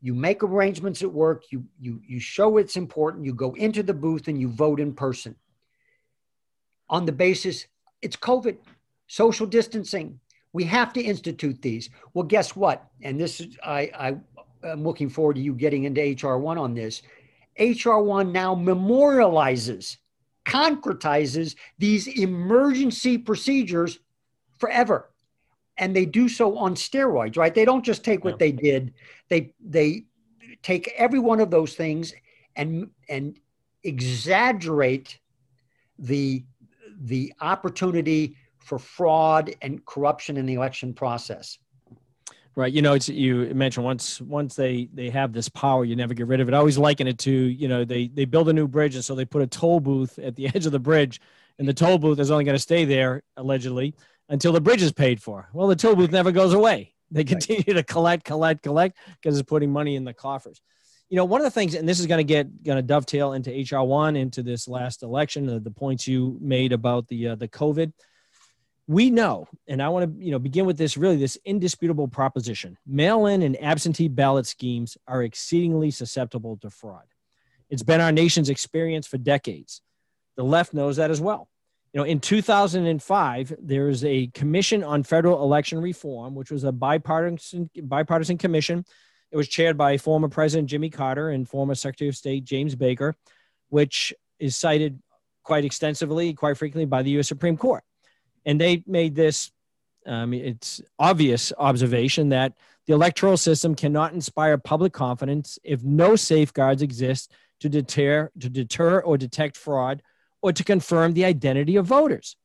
you 0.00 0.14
make 0.14 0.42
arrangements 0.42 1.02
at 1.02 1.12
work, 1.12 1.44
you 1.50 1.64
you 1.80 2.00
you 2.06 2.20
show 2.20 2.58
it's 2.58 2.76
important, 2.76 3.24
you 3.24 3.34
go 3.34 3.54
into 3.54 3.82
the 3.82 3.94
booth 3.94 4.28
and 4.28 4.40
you 4.40 4.48
vote 4.48 4.80
in 4.80 4.92
person. 4.92 5.34
On 6.88 7.04
the 7.04 7.12
basis 7.12 7.66
it's 8.02 8.16
COVID, 8.16 8.58
social 9.06 9.46
distancing. 9.46 10.20
We 10.52 10.64
have 10.64 10.92
to 10.94 11.02
institute 11.02 11.60
these. 11.60 11.90
Well, 12.14 12.24
guess 12.24 12.54
what? 12.54 12.86
And 13.02 13.20
this 13.20 13.40
is 13.40 13.56
I 13.64 13.90
I 14.62 14.68
am 14.68 14.84
looking 14.84 15.08
forward 15.08 15.36
to 15.36 15.42
you 15.42 15.54
getting 15.54 15.84
into 15.84 16.00
HR 16.00 16.36
one 16.36 16.58
on 16.58 16.74
this. 16.74 17.02
HR 17.58 17.98
one 17.98 18.32
now 18.32 18.54
memorializes 18.54 19.96
concretizes 20.46 21.56
these 21.78 22.06
emergency 22.06 23.18
procedures 23.18 23.98
forever 24.58 25.10
and 25.78 25.94
they 25.94 26.06
do 26.06 26.28
so 26.28 26.56
on 26.56 26.74
steroids 26.74 27.36
right 27.36 27.54
they 27.54 27.64
don't 27.64 27.84
just 27.84 28.04
take 28.04 28.24
what 28.24 28.34
yeah. 28.34 28.36
they 28.38 28.52
did 28.52 28.94
they 29.28 29.52
they 29.60 30.04
take 30.62 30.92
every 30.96 31.18
one 31.18 31.40
of 31.40 31.50
those 31.50 31.74
things 31.74 32.12
and 32.56 32.90
and 33.08 33.38
exaggerate 33.84 35.18
the 35.98 36.44
the 37.02 37.32
opportunity 37.40 38.36
for 38.58 38.78
fraud 38.78 39.54
and 39.62 39.84
corruption 39.84 40.36
in 40.36 40.46
the 40.46 40.54
election 40.54 40.92
process 40.92 41.58
Right. 42.58 42.72
You 42.72 42.80
know, 42.80 42.94
it's 42.94 43.06
you 43.06 43.52
mentioned 43.54 43.84
once 43.84 44.18
once 44.18 44.54
they 44.56 44.88
they 44.94 45.10
have 45.10 45.34
this 45.34 45.46
power, 45.46 45.84
you 45.84 45.94
never 45.94 46.14
get 46.14 46.26
rid 46.26 46.40
of 46.40 46.48
it. 46.48 46.54
I 46.54 46.56
always 46.56 46.78
liken 46.78 47.06
it 47.06 47.18
to, 47.18 47.30
you 47.30 47.68
know, 47.68 47.84
they 47.84 48.08
they 48.08 48.24
build 48.24 48.48
a 48.48 48.52
new 48.54 48.66
bridge 48.66 48.94
and 48.94 49.04
so 49.04 49.14
they 49.14 49.26
put 49.26 49.42
a 49.42 49.46
toll 49.46 49.78
booth 49.78 50.18
at 50.18 50.36
the 50.36 50.46
edge 50.54 50.64
of 50.64 50.72
the 50.72 50.78
bridge 50.78 51.20
and 51.58 51.68
the 51.68 51.74
mm-hmm. 51.74 51.84
toll 51.84 51.98
booth 51.98 52.18
is 52.18 52.30
only 52.30 52.44
going 52.44 52.54
to 52.54 52.62
stay 52.62 52.86
there 52.86 53.22
allegedly 53.36 53.94
until 54.28 54.52
the 54.52 54.60
bridge 54.60 54.82
is 54.82 54.92
paid 54.92 55.22
for. 55.22 55.48
Well, 55.52 55.68
the 55.68 55.76
toll 55.76 55.96
booth 55.96 56.12
never 56.12 56.32
goes 56.32 56.52
away. 56.52 56.94
They 57.10 57.24
continue 57.24 57.62
to 57.74 57.82
collect, 57.82 58.24
collect, 58.24 58.62
collect 58.62 58.98
because 59.20 59.38
it's 59.38 59.48
putting 59.48 59.72
money 59.72 59.96
in 59.96 60.04
the 60.04 60.14
coffers. 60.14 60.60
You 61.08 61.16
know, 61.16 61.24
one 61.24 61.40
of 61.40 61.44
the 61.44 61.52
things, 61.52 61.74
and 61.74 61.88
this 61.88 62.00
is 62.00 62.06
going 62.06 62.18
to 62.18 62.24
get 62.24 62.64
going 62.64 62.76
to 62.76 62.82
dovetail 62.82 63.32
into 63.32 63.50
HR 63.50 63.82
one 63.82 64.16
into 64.16 64.42
this 64.42 64.66
last 64.66 65.04
election, 65.04 65.46
the, 65.46 65.60
the 65.60 65.70
points 65.70 66.08
you 66.08 66.36
made 66.40 66.72
about 66.72 67.06
the 67.06 67.28
uh, 67.28 67.34
the 67.36 67.46
COVID 67.46 67.92
we 68.88 69.10
know, 69.10 69.48
and 69.66 69.82
I 69.82 69.88
want 69.88 70.18
to 70.18 70.24
you 70.24 70.30
know 70.30 70.38
begin 70.38 70.64
with 70.64 70.78
this 70.78 70.96
really 70.96 71.16
this 71.16 71.36
indisputable 71.44 72.08
proposition: 72.08 72.78
mail-in 72.86 73.42
and 73.42 73.60
absentee 73.62 74.08
ballot 74.08 74.46
schemes 74.46 74.96
are 75.08 75.22
exceedingly 75.22 75.90
susceptible 75.90 76.56
to 76.58 76.70
fraud. 76.70 77.04
It's 77.68 77.82
been 77.82 78.00
our 78.00 78.12
nation's 78.12 78.48
experience 78.48 79.06
for 79.06 79.18
decades. 79.18 79.82
The 80.36 80.44
left 80.44 80.72
knows 80.72 80.96
that 80.96 81.10
as 81.10 81.20
well. 81.20 81.48
You 81.96 82.02
know, 82.02 82.08
in 82.08 82.20
2005, 82.20 83.54
there 83.58 83.84
was 83.86 84.04
a 84.04 84.26
commission 84.34 84.84
on 84.84 85.02
federal 85.02 85.42
election 85.42 85.80
reform, 85.80 86.34
which 86.34 86.50
was 86.50 86.64
a 86.64 86.70
bipartisan 86.70 87.70
bipartisan 87.84 88.36
commission. 88.36 88.84
It 89.32 89.38
was 89.38 89.48
chaired 89.48 89.78
by 89.78 89.96
former 89.96 90.28
President 90.28 90.68
Jimmy 90.68 90.90
Carter 90.90 91.30
and 91.30 91.48
former 91.48 91.74
Secretary 91.74 92.10
of 92.10 92.14
State 92.14 92.44
James 92.44 92.74
Baker, 92.74 93.16
which 93.70 94.12
is 94.38 94.56
cited 94.56 95.00
quite 95.42 95.64
extensively, 95.64 96.34
quite 96.34 96.58
frequently 96.58 96.84
by 96.84 97.02
the 97.02 97.12
U.S. 97.12 97.28
Supreme 97.28 97.56
Court 97.56 97.82
and 98.46 98.58
they 98.58 98.82
made 98.86 99.14
this 99.14 99.50
um, 100.06 100.32
it's 100.32 100.80
obvious 101.00 101.52
observation 101.58 102.28
that 102.28 102.52
the 102.86 102.94
electoral 102.94 103.36
system 103.36 103.74
cannot 103.74 104.12
inspire 104.12 104.56
public 104.56 104.92
confidence 104.92 105.58
if 105.64 105.82
no 105.82 106.14
safeguards 106.14 106.80
exist 106.80 107.32
to 107.60 107.68
deter 107.68 108.30
to 108.38 108.48
deter 108.48 109.00
or 109.00 109.18
detect 109.18 109.56
fraud 109.56 110.02
or 110.46 110.52
to 110.52 110.64
confirm 110.64 111.12
the 111.12 111.24
identity 111.24 111.76
of 111.76 111.86
voters 111.86 112.36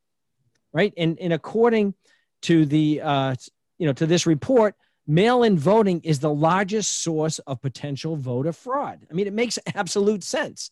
right 0.73 0.93
and, 0.97 1.19
and 1.19 1.33
according 1.33 1.93
to 2.41 2.65
the 2.65 3.01
uh, 3.01 3.35
you 3.77 3.85
know 3.85 3.93
to 3.93 4.05
this 4.05 4.25
report 4.25 4.75
mail-in 5.07 5.57
voting 5.57 6.01
is 6.03 6.19
the 6.19 6.33
largest 6.33 7.03
source 7.03 7.39
of 7.39 7.61
potential 7.61 8.15
voter 8.15 8.53
fraud 8.53 8.99
i 9.09 9.13
mean 9.13 9.27
it 9.27 9.33
makes 9.33 9.59
absolute 9.75 10.23
sense 10.23 10.71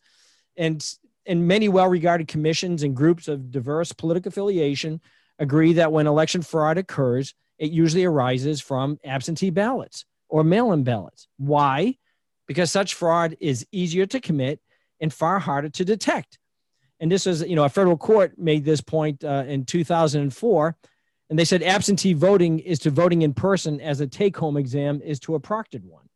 and 0.57 0.95
and 1.25 1.47
many 1.47 1.69
well-regarded 1.69 2.27
commissions 2.27 2.81
and 2.83 2.95
groups 2.95 3.27
of 3.27 3.51
diverse 3.51 3.91
political 3.91 4.29
affiliation 4.29 4.99
agree 5.37 5.73
that 5.73 5.91
when 5.91 6.07
election 6.07 6.41
fraud 6.41 6.77
occurs, 6.77 7.33
it 7.57 7.71
usually 7.71 8.05
arises 8.05 8.61
from 8.61 8.99
absentee 9.05 9.51
ballots 9.51 10.05
or 10.27 10.43
mail 10.43 10.71
in 10.71 10.83
ballots. 10.83 11.27
Why? 11.37 11.97
Because 12.47 12.71
such 12.71 12.95
fraud 12.95 13.37
is 13.39 13.65
easier 13.71 14.05
to 14.07 14.19
commit 14.19 14.59
and 14.99 15.13
far 15.13 15.39
harder 15.39 15.69
to 15.69 15.85
detect. 15.85 16.39
And 16.99 17.11
this 17.11 17.25
is, 17.25 17.41
you 17.41 17.55
know, 17.55 17.63
a 17.63 17.69
federal 17.69 17.97
court 17.97 18.37
made 18.37 18.65
this 18.65 18.81
point 18.81 19.23
uh, 19.23 19.45
in 19.47 19.65
2004. 19.65 20.77
And 21.29 21.39
they 21.39 21.45
said 21.45 21.61
absentee 21.63 22.13
voting 22.13 22.59
is 22.59 22.79
to 22.79 22.89
voting 22.89 23.21
in 23.21 23.33
person 23.33 23.79
as 23.79 24.01
a 24.01 24.07
take 24.07 24.35
home 24.35 24.57
exam 24.57 25.01
is 25.01 25.19
to 25.21 25.35
a 25.35 25.39
proctored 25.39 25.83
one. 25.83 26.09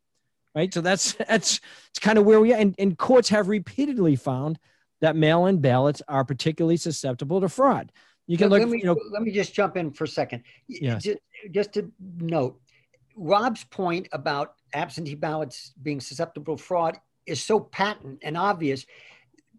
Right. 0.54 0.72
So 0.72 0.80
that's, 0.80 1.12
that's, 1.28 1.60
it's 1.90 1.98
kind 2.00 2.18
of 2.18 2.24
where 2.24 2.40
we 2.40 2.52
are. 2.52 2.56
And, 2.56 2.74
and 2.78 2.98
courts 2.98 3.28
have 3.30 3.48
repeatedly 3.48 4.16
found 4.16 4.58
that 5.00 5.16
mail-in 5.16 5.60
ballots 5.60 6.02
are 6.08 6.24
particularly 6.24 6.76
susceptible 6.76 7.40
to 7.40 7.48
fraud. 7.48 7.92
You 8.26 8.38
can 8.38 8.48
let, 8.48 8.60
look, 8.60 8.68
let 8.68 8.72
me, 8.72 8.78
you 8.78 8.86
know, 8.86 8.96
let 9.10 9.22
me 9.22 9.32
just 9.32 9.52
jump 9.52 9.76
in 9.76 9.90
for 9.90 10.04
a 10.04 10.08
second. 10.08 10.44
Yes. 10.66 11.02
Just, 11.02 11.18
just 11.50 11.72
to 11.74 11.90
note, 12.18 12.58
Rob's 13.16 13.64
point 13.64 14.08
about 14.12 14.54
absentee 14.72 15.14
ballots 15.14 15.72
being 15.82 16.00
susceptible 16.00 16.56
to 16.56 16.62
fraud 16.62 16.98
is 17.26 17.42
so 17.42 17.60
patent 17.60 18.20
and 18.22 18.36
obvious. 18.36 18.86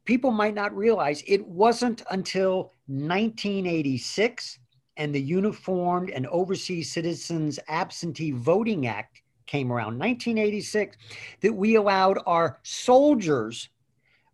People 0.06 0.32
might 0.32 0.54
not 0.54 0.76
realize 0.76 1.24
it 1.28 1.46
wasn't 1.46 2.04
until 2.12 2.74
1986 2.88 4.60
and 4.98 5.14
the 5.14 5.22
Uniformed 5.22 6.12
and 6.12 6.28
Overseas 6.28 6.92
Citizens 6.92 7.60
Absentee 7.68 8.32
Voting 8.32 8.88
Act 8.88 9.22
came 9.48 9.72
around, 9.72 10.00
1986, 10.00 10.98
that 11.42 11.54
we 11.54 11.76
allowed 11.76 12.20
our 12.26 12.60
soldiers 12.64 13.70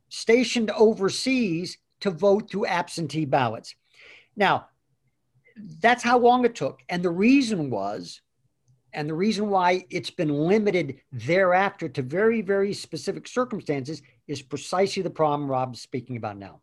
stationed 0.09 0.71
overseas 0.71 1.77
to 2.01 2.11
vote 2.11 2.49
through 2.49 2.65
absentee 2.65 3.25
ballots. 3.25 3.75
Now, 4.35 4.67
that's 5.79 6.03
how 6.03 6.17
long 6.17 6.45
it 6.45 6.55
took. 6.55 6.81
And 6.89 7.03
the 7.03 7.09
reason 7.09 7.69
was, 7.69 8.21
and 8.93 9.07
the 9.07 9.13
reason 9.13 9.49
why 9.49 9.85
it's 9.89 10.09
been 10.09 10.29
limited 10.29 10.99
thereafter 11.11 11.87
to 11.89 12.01
very, 12.01 12.41
very 12.41 12.73
specific 12.73 13.27
circumstances 13.27 14.01
is 14.31 14.41
precisely 14.41 15.03
the 15.03 15.09
problem 15.09 15.49
Rob's 15.49 15.81
speaking 15.81 16.15
about 16.15 16.37
now. 16.37 16.61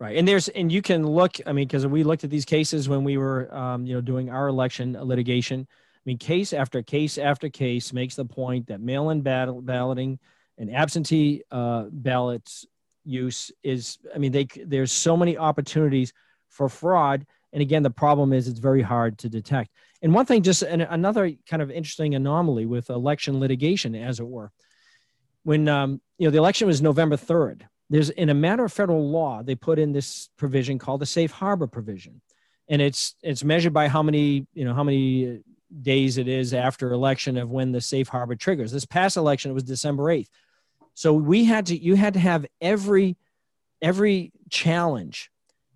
Right. 0.00 0.16
And 0.16 0.26
there's, 0.26 0.48
and 0.48 0.70
you 0.72 0.80
can 0.80 1.06
look, 1.06 1.36
I 1.44 1.52
mean, 1.52 1.66
because 1.66 1.86
we 1.86 2.04
looked 2.04 2.24
at 2.24 2.30
these 2.30 2.44
cases 2.44 2.88
when 2.88 3.04
we 3.04 3.18
were, 3.18 3.52
um, 3.54 3.84
you 3.84 3.94
know, 3.94 4.00
doing 4.00 4.30
our 4.30 4.48
election 4.48 4.96
litigation. 5.00 5.66
I 5.68 6.00
mean, 6.06 6.18
case 6.18 6.52
after 6.52 6.82
case 6.82 7.18
after 7.18 7.48
case 7.50 7.92
makes 7.92 8.14
the 8.14 8.24
point 8.24 8.68
that 8.68 8.80
mail 8.80 9.10
in 9.10 9.22
ball- 9.22 9.60
balloting 9.60 10.18
and 10.56 10.74
absentee 10.74 11.42
uh, 11.50 11.86
ballots 11.90 12.64
use 13.04 13.50
is, 13.62 13.98
I 14.14 14.18
mean, 14.18 14.32
they, 14.32 14.46
there's 14.64 14.92
so 14.92 15.16
many 15.16 15.36
opportunities 15.36 16.12
for 16.48 16.68
fraud. 16.68 17.26
And 17.52 17.60
again, 17.60 17.82
the 17.82 17.90
problem 17.90 18.32
is 18.32 18.46
it's 18.46 18.60
very 18.60 18.82
hard 18.82 19.18
to 19.18 19.28
detect. 19.28 19.70
And 20.00 20.14
one 20.14 20.26
thing, 20.26 20.42
just 20.42 20.62
an, 20.62 20.82
another 20.82 21.32
kind 21.50 21.60
of 21.60 21.70
interesting 21.70 22.14
anomaly 22.14 22.66
with 22.66 22.88
election 22.88 23.40
litigation, 23.40 23.94
as 23.94 24.20
it 24.20 24.28
were, 24.28 24.52
when 25.48 25.66
um, 25.66 25.98
you 26.18 26.26
know 26.26 26.30
the 26.30 26.36
election 26.36 26.66
was 26.66 26.82
November 26.82 27.16
third. 27.16 27.66
There's 27.88 28.10
in 28.10 28.28
a 28.28 28.34
matter 28.34 28.66
of 28.66 28.72
federal 28.72 29.08
law, 29.08 29.42
they 29.42 29.54
put 29.54 29.78
in 29.78 29.92
this 29.92 30.28
provision 30.36 30.78
called 30.78 31.00
the 31.00 31.06
safe 31.06 31.30
harbor 31.30 31.66
provision, 31.66 32.20
and 32.68 32.82
it's 32.82 33.14
it's 33.22 33.42
measured 33.42 33.72
by 33.72 33.88
how 33.88 34.02
many 34.02 34.46
you 34.52 34.66
know 34.66 34.74
how 34.74 34.84
many 34.84 35.40
days 35.80 36.18
it 36.18 36.28
is 36.28 36.52
after 36.52 36.92
election 36.92 37.38
of 37.38 37.50
when 37.50 37.72
the 37.72 37.80
safe 37.80 38.08
harbor 38.08 38.36
triggers. 38.36 38.72
This 38.72 38.84
past 38.84 39.16
election 39.16 39.50
it 39.50 39.54
was 39.54 39.62
December 39.62 40.10
eighth, 40.10 40.28
so 40.92 41.14
we 41.14 41.46
had 41.46 41.64
to 41.66 41.82
you 41.82 41.94
had 41.94 42.12
to 42.12 42.20
have 42.20 42.44
every 42.60 43.16
every 43.80 44.32
challenge 44.50 45.30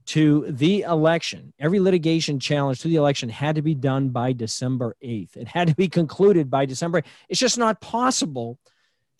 to 0.04 0.44
the 0.50 0.82
election, 0.82 1.54
every 1.58 1.80
litigation 1.80 2.38
challenge 2.38 2.80
to 2.82 2.88
the 2.88 2.96
election 2.96 3.30
had 3.30 3.54
to 3.54 3.62
be 3.62 3.74
done 3.74 4.10
by 4.10 4.32
December 4.32 4.96
8th. 5.02 5.36
It 5.36 5.46
had 5.46 5.68
to 5.68 5.74
be 5.76 5.88
concluded 5.88 6.50
by 6.50 6.66
December. 6.66 7.00
8th. 7.00 7.06
It's 7.28 7.40
just 7.40 7.56
not 7.56 7.80
possible 7.80 8.58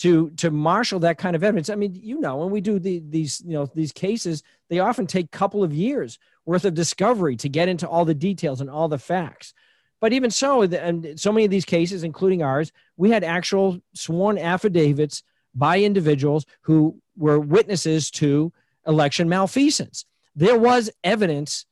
to 0.03 0.31
to 0.31 0.51
marshal 0.51 1.01
that 1.01 1.19
kind 1.19 1.35
of 1.35 1.43
evidence. 1.43 1.71
I 1.71 1.75
mean, 1.75 1.95
you 1.95 2.21
know, 2.21 2.37
when 2.37 2.51
we 2.51 2.61
do 2.61 2.79
the, 2.79 3.03
these, 3.09 3.43
you 3.45 3.53
know, 3.53 3.67
these 3.67 3.93
cases, 3.93 4.43
they 4.69 4.79
often 4.79 5.07
take 5.07 5.27
a 5.27 5.39
couple 5.39 5.65
of 5.65 5.73
years 5.73 6.19
worth 6.45 6.65
of 6.65 6.75
discovery 6.75 7.37
to 7.37 7.49
get 7.49 7.69
into 7.69 7.89
all 7.89 8.05
the 8.05 8.15
details 8.15 8.61
and 8.61 8.71
all 8.71 8.89
the 8.89 8.99
facts. 8.99 9.55
But 10.01 10.13
even 10.13 10.31
so, 10.31 10.63
and 10.63 11.19
so 11.19 11.33
many 11.33 11.45
of 11.45 11.51
these 11.51 11.65
cases, 11.65 12.03
including 12.03 12.43
ours, 12.43 12.73
we 12.97 13.11
had 13.11 13.23
actual 13.23 13.81
sworn 13.95 14.39
affidavits 14.39 15.23
by 15.55 15.81
individuals 15.81 16.45
who 16.63 17.01
were 17.17 17.39
witnesses 17.39 18.11
to 18.11 18.53
election 18.87 19.29
malfeasance 19.29 20.05
there 20.35 20.59
was 20.59 20.91
evidence 21.05 21.67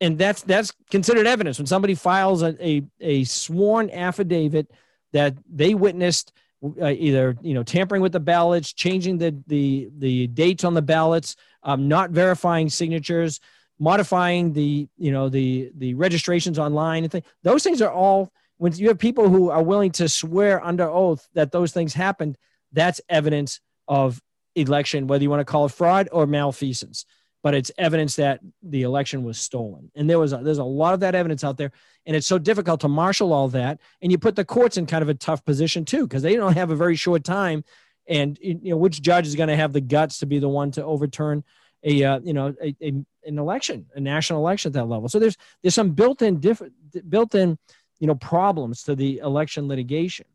and 0.00 0.18
that's 0.18 0.42
that's 0.42 0.72
considered 0.90 1.26
evidence 1.26 1.58
when 1.58 1.66
somebody 1.66 1.94
files 1.94 2.42
a, 2.42 2.54
a, 2.64 2.82
a 3.00 3.24
sworn 3.24 3.90
affidavit 3.90 4.70
that 5.12 5.34
they 5.50 5.74
witnessed 5.74 6.32
uh, 6.80 6.88
either 6.90 7.36
you 7.40 7.54
know 7.54 7.62
tampering 7.62 8.02
with 8.02 8.12
the 8.12 8.20
ballots 8.20 8.72
changing 8.72 9.18
the 9.18 9.36
the 9.46 9.88
the 9.98 10.26
dates 10.28 10.64
on 10.64 10.74
the 10.74 10.82
ballots 10.82 11.36
um, 11.62 11.88
not 11.88 12.10
verifying 12.10 12.68
signatures 12.68 13.40
modifying 13.78 14.52
the 14.52 14.88
you 14.96 15.12
know 15.12 15.28
the 15.28 15.70
the 15.76 15.94
registrations 15.94 16.58
online 16.58 17.04
and 17.04 17.12
things 17.12 17.24
those 17.42 17.62
things 17.62 17.82
are 17.82 17.92
all 17.92 18.32
when 18.58 18.72
you 18.74 18.88
have 18.88 18.98
people 18.98 19.28
who 19.28 19.50
are 19.50 19.62
willing 19.62 19.90
to 19.90 20.08
swear 20.08 20.64
under 20.64 20.88
oath 20.88 21.28
that 21.34 21.52
those 21.52 21.72
things 21.72 21.92
happened 21.92 22.36
that's 22.72 23.00
evidence 23.08 23.60
of 23.88 24.20
election 24.54 25.06
whether 25.06 25.22
you 25.22 25.30
want 25.30 25.40
to 25.40 25.44
call 25.44 25.66
it 25.66 25.72
fraud 25.72 26.08
or 26.12 26.26
malfeasance 26.26 27.04
but 27.46 27.54
it's 27.54 27.70
evidence 27.78 28.16
that 28.16 28.40
the 28.64 28.82
election 28.82 29.22
was 29.22 29.38
stolen. 29.38 29.88
And 29.94 30.10
there 30.10 30.18
was 30.18 30.32
a, 30.32 30.38
there's 30.38 30.58
a 30.58 30.64
lot 30.64 30.94
of 30.94 30.98
that 30.98 31.14
evidence 31.14 31.44
out 31.44 31.56
there, 31.56 31.70
and 32.04 32.16
it's 32.16 32.26
so 32.26 32.38
difficult 32.38 32.80
to 32.80 32.88
marshal 32.88 33.32
all 33.32 33.46
that. 33.50 33.78
And 34.02 34.10
you 34.10 34.18
put 34.18 34.34
the 34.34 34.44
courts 34.44 34.78
in 34.78 34.84
kind 34.84 35.00
of 35.00 35.08
a 35.08 35.14
tough 35.14 35.44
position 35.44 35.84
too, 35.84 36.08
because 36.08 36.24
they 36.24 36.34
don't 36.34 36.54
have 36.54 36.72
a 36.72 36.74
very 36.74 36.96
short 36.96 37.22
time. 37.22 37.62
And 38.08 38.36
you 38.42 38.70
know 38.70 38.76
which 38.76 39.00
judge 39.00 39.28
is 39.28 39.36
going 39.36 39.48
to 39.48 39.54
have 39.54 39.72
the 39.72 39.80
guts 39.80 40.18
to 40.18 40.26
be 40.26 40.40
the 40.40 40.48
one 40.48 40.72
to 40.72 40.84
overturn 40.84 41.44
a 41.84 42.02
uh, 42.02 42.18
you 42.24 42.32
know 42.32 42.52
a, 42.60 42.74
a, 42.82 42.88
an 43.24 43.38
election, 43.38 43.86
a 43.94 44.00
national 44.00 44.40
election 44.40 44.70
at 44.70 44.72
that 44.72 44.86
level. 44.86 45.08
So 45.08 45.20
there's 45.20 45.36
there's 45.62 45.76
some 45.76 45.92
built-in 45.92 46.40
different 46.40 46.72
built-in 47.08 47.56
you 48.00 48.08
know 48.08 48.16
problems 48.16 48.82
to 48.82 48.96
the 48.96 49.18
election 49.18 49.68
litigation. 49.68 50.26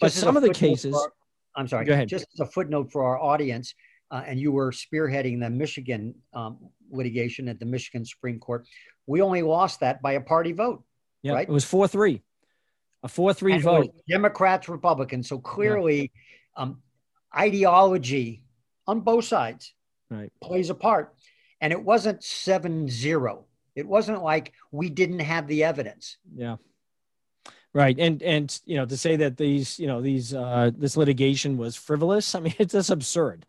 But 0.00 0.06
Just 0.06 0.20
some 0.20 0.34
of 0.34 0.42
the 0.42 0.54
cases, 0.54 0.94
our- 0.94 1.12
I'm 1.56 1.68
sorry. 1.68 1.84
Go 1.84 1.92
ahead. 1.92 2.08
Just 2.08 2.28
as 2.32 2.40
a 2.40 2.46
footnote 2.46 2.90
for 2.90 3.04
our 3.04 3.20
audience, 3.20 3.74
uh, 4.10 4.22
and 4.26 4.38
you 4.40 4.52
were 4.52 4.70
spearheading 4.72 5.40
the 5.40 5.50
Michigan 5.50 6.14
um, 6.34 6.58
litigation 6.90 7.48
at 7.48 7.58
the 7.58 7.66
Michigan 7.66 8.04
Supreme 8.04 8.38
Court. 8.38 8.66
We 9.06 9.22
only 9.22 9.42
lost 9.42 9.80
that 9.80 10.00
by 10.02 10.12
a 10.12 10.20
party 10.20 10.52
vote. 10.52 10.84
yeah, 11.22 11.32
right? 11.34 11.48
it 11.48 11.52
was 11.52 11.64
four 11.64 11.88
three, 11.88 12.22
a 13.02 13.08
four 13.08 13.32
three 13.34 13.54
And 13.54 13.62
vote. 13.62 13.90
Democrats, 14.08 14.68
Republicans. 14.68 15.28
So 15.28 15.38
clearly, 15.38 16.12
um, 16.56 16.82
ideology 17.36 18.44
on 18.86 19.00
both 19.00 19.24
sides 19.24 19.74
Right. 20.10 20.32
plays 20.42 20.70
a 20.70 20.74
part. 20.74 21.14
And 21.60 21.72
it 21.72 21.82
wasn't 21.82 22.22
7 22.22 22.88
0. 22.88 23.44
It 23.74 23.86
wasn't 23.86 24.22
like 24.22 24.52
we 24.72 24.88
didn't 24.88 25.18
have 25.20 25.46
the 25.48 25.64
evidence. 25.64 26.16
Yeah. 26.34 26.56
Right. 27.74 27.98
And 27.98 28.22
and 28.22 28.58
you 28.64 28.76
know, 28.76 28.86
to 28.86 28.96
say 28.96 29.16
that 29.16 29.36
these, 29.36 29.78
you 29.78 29.86
know, 29.86 30.00
these 30.00 30.32
uh 30.34 30.70
this 30.76 30.96
litigation 30.96 31.56
was 31.58 31.76
frivolous, 31.76 32.34
I 32.34 32.40
mean, 32.40 32.54
it's 32.58 32.72
just 32.72 32.90
absurd. 32.90 33.44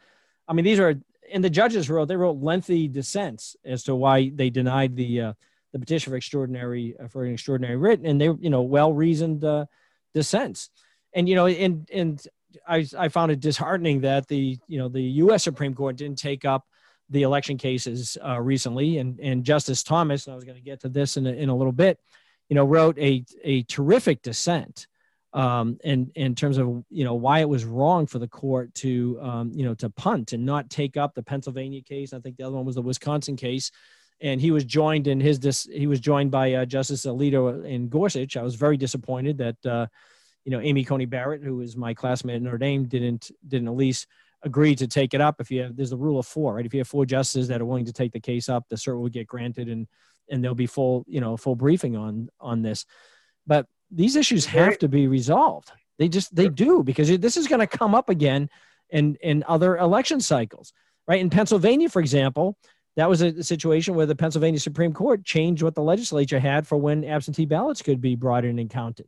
I 0.49 0.53
mean, 0.53 0.65
these 0.65 0.79
are 0.79 0.95
and 1.31 1.43
the 1.43 1.49
judges 1.49 1.89
wrote 1.89 2.07
they 2.07 2.15
wrote 2.15 2.41
lengthy 2.41 2.87
dissents 2.87 3.55
as 3.63 3.83
to 3.83 3.95
why 3.95 4.31
they 4.33 4.49
denied 4.49 4.95
the 4.95 5.21
uh 5.21 5.33
the 5.71 5.79
petition 5.79 6.11
for 6.11 6.17
extraordinary 6.17 6.95
uh, 7.01 7.07
for 7.07 7.23
an 7.23 7.33
extraordinary 7.33 7.77
writ 7.77 8.01
and 8.03 8.19
they 8.19 8.25
you 8.25 8.49
know 8.49 8.63
well 8.63 8.91
reasoned 8.91 9.43
uh 9.43 9.65
dissents. 10.13 10.69
And 11.13 11.29
you 11.29 11.35
know, 11.35 11.47
and 11.47 11.87
and 11.93 12.21
I 12.67 12.85
I 12.97 13.09
found 13.09 13.31
it 13.31 13.39
disheartening 13.39 14.01
that 14.01 14.27
the 14.27 14.57
you 14.67 14.79
know 14.79 14.89
the 14.89 15.03
US 15.03 15.43
Supreme 15.43 15.73
Court 15.75 15.95
didn't 15.95 16.17
take 16.17 16.45
up 16.45 16.65
the 17.11 17.21
election 17.23 17.57
cases 17.57 18.17
uh, 18.25 18.39
recently 18.41 18.97
and 18.97 19.19
and 19.19 19.43
Justice 19.43 19.83
Thomas, 19.83 20.25
and 20.25 20.33
I 20.33 20.35
was 20.35 20.45
going 20.45 20.57
to 20.57 20.63
get 20.63 20.81
to 20.81 20.89
this 20.89 21.15
in 21.15 21.27
a, 21.27 21.31
in 21.31 21.49
a 21.49 21.55
little 21.55 21.71
bit 21.71 21.99
you 22.49 22.55
know, 22.55 22.65
wrote 22.65 22.97
a 22.97 23.23
a 23.43 23.63
terrific 23.63 24.21
dissent 24.21 24.87
um, 25.33 25.77
in 25.83 26.11
in 26.15 26.33
terms 26.35 26.57
of 26.57 26.83
you 26.89 27.03
know 27.03 27.13
why 27.13 27.39
it 27.39 27.49
was 27.49 27.65
wrong 27.65 28.07
for 28.07 28.19
the 28.19 28.27
court 28.27 28.73
to 28.75 29.19
um, 29.21 29.51
you 29.53 29.63
know 29.63 29.73
to 29.75 29.89
punt 29.89 30.33
and 30.33 30.45
not 30.45 30.69
take 30.69 30.97
up 30.97 31.13
the 31.13 31.23
Pennsylvania 31.23 31.81
case. 31.81 32.13
I 32.13 32.19
think 32.19 32.37
the 32.37 32.43
other 32.43 32.55
one 32.55 32.65
was 32.65 32.75
the 32.75 32.81
Wisconsin 32.81 33.35
case, 33.35 33.71
and 34.21 34.41
he 34.41 34.51
was 34.51 34.65
joined 34.65 35.07
in 35.07 35.19
his 35.19 35.37
dis- 35.37 35.69
he 35.71 35.87
was 35.87 35.99
joined 35.99 36.31
by 36.31 36.53
uh, 36.53 36.65
Justice 36.65 37.05
Alito 37.05 37.63
and 37.65 37.89
Gorsuch. 37.89 38.37
I 38.37 38.43
was 38.43 38.55
very 38.55 38.77
disappointed 38.77 39.37
that 39.37 39.65
uh, 39.65 39.87
you 40.45 40.51
know 40.51 40.61
Amy 40.61 40.83
Coney 40.83 41.05
Barrett, 41.05 41.43
who 41.43 41.61
is 41.61 41.77
my 41.77 41.93
classmate 41.93 42.37
at 42.37 42.41
Notre 42.41 42.57
Dame, 42.57 42.85
didn't 42.85 43.31
didn't 43.47 43.67
at 43.67 43.75
least 43.75 44.07
agree 44.41 44.73
to 44.73 44.87
take 44.87 45.13
it 45.13 45.21
up. 45.21 45.39
If 45.39 45.51
you 45.51 45.61
have 45.61 45.75
there's 45.75 45.91
the 45.91 45.97
rule 45.97 46.17
of 46.17 46.25
four, 46.25 46.55
right? 46.55 46.65
If 46.65 46.73
you 46.73 46.79
have 46.79 46.87
four 46.87 47.05
justices 47.05 47.49
that 47.49 47.61
are 47.61 47.65
willing 47.65 47.85
to 47.85 47.93
take 47.93 48.13
the 48.13 48.19
case 48.19 48.49
up, 48.49 48.65
the 48.69 48.77
cert 48.77 48.99
will 48.99 49.09
get 49.09 49.27
granted 49.27 49.69
and 49.69 49.87
and 50.31 50.43
there'll 50.43 50.55
be 50.55 50.67
full 50.67 51.05
you 51.07 51.21
know 51.21 51.37
full 51.37 51.55
briefing 51.55 51.95
on 51.95 52.29
on 52.39 52.61
this 52.61 52.85
but 53.47 53.65
these 53.91 54.15
issues 54.15 54.45
have 54.45 54.77
to 54.79 54.87
be 54.87 55.07
resolved. 55.07 55.71
They 55.97 56.07
just 56.07 56.33
they 56.35 56.49
do 56.49 56.83
because 56.83 57.17
this 57.19 57.37
is 57.37 57.47
going 57.47 57.59
to 57.59 57.67
come 57.67 57.93
up 57.93 58.09
again 58.09 58.49
in 58.89 59.17
in 59.21 59.43
other 59.47 59.77
election 59.77 60.19
cycles 60.19 60.73
right? 61.07 61.19
In 61.19 61.29
pennsylvania 61.29 61.89
for 61.89 61.99
example 61.99 62.57
that 62.95 63.09
was 63.09 63.21
a 63.21 63.43
situation 63.43 63.95
where 63.95 64.05
the 64.05 64.15
pennsylvania 64.15 64.59
supreme 64.59 64.93
court 64.93 65.23
changed 65.23 65.61
what 65.61 65.75
the 65.75 65.81
legislature 65.81 66.39
had 66.39 66.65
for 66.65 66.77
when 66.77 67.03
absentee 67.03 67.45
ballots 67.45 67.81
could 67.81 68.01
be 68.01 68.15
brought 68.15 68.45
in 68.45 68.57
and 68.57 68.69
counted. 68.69 69.07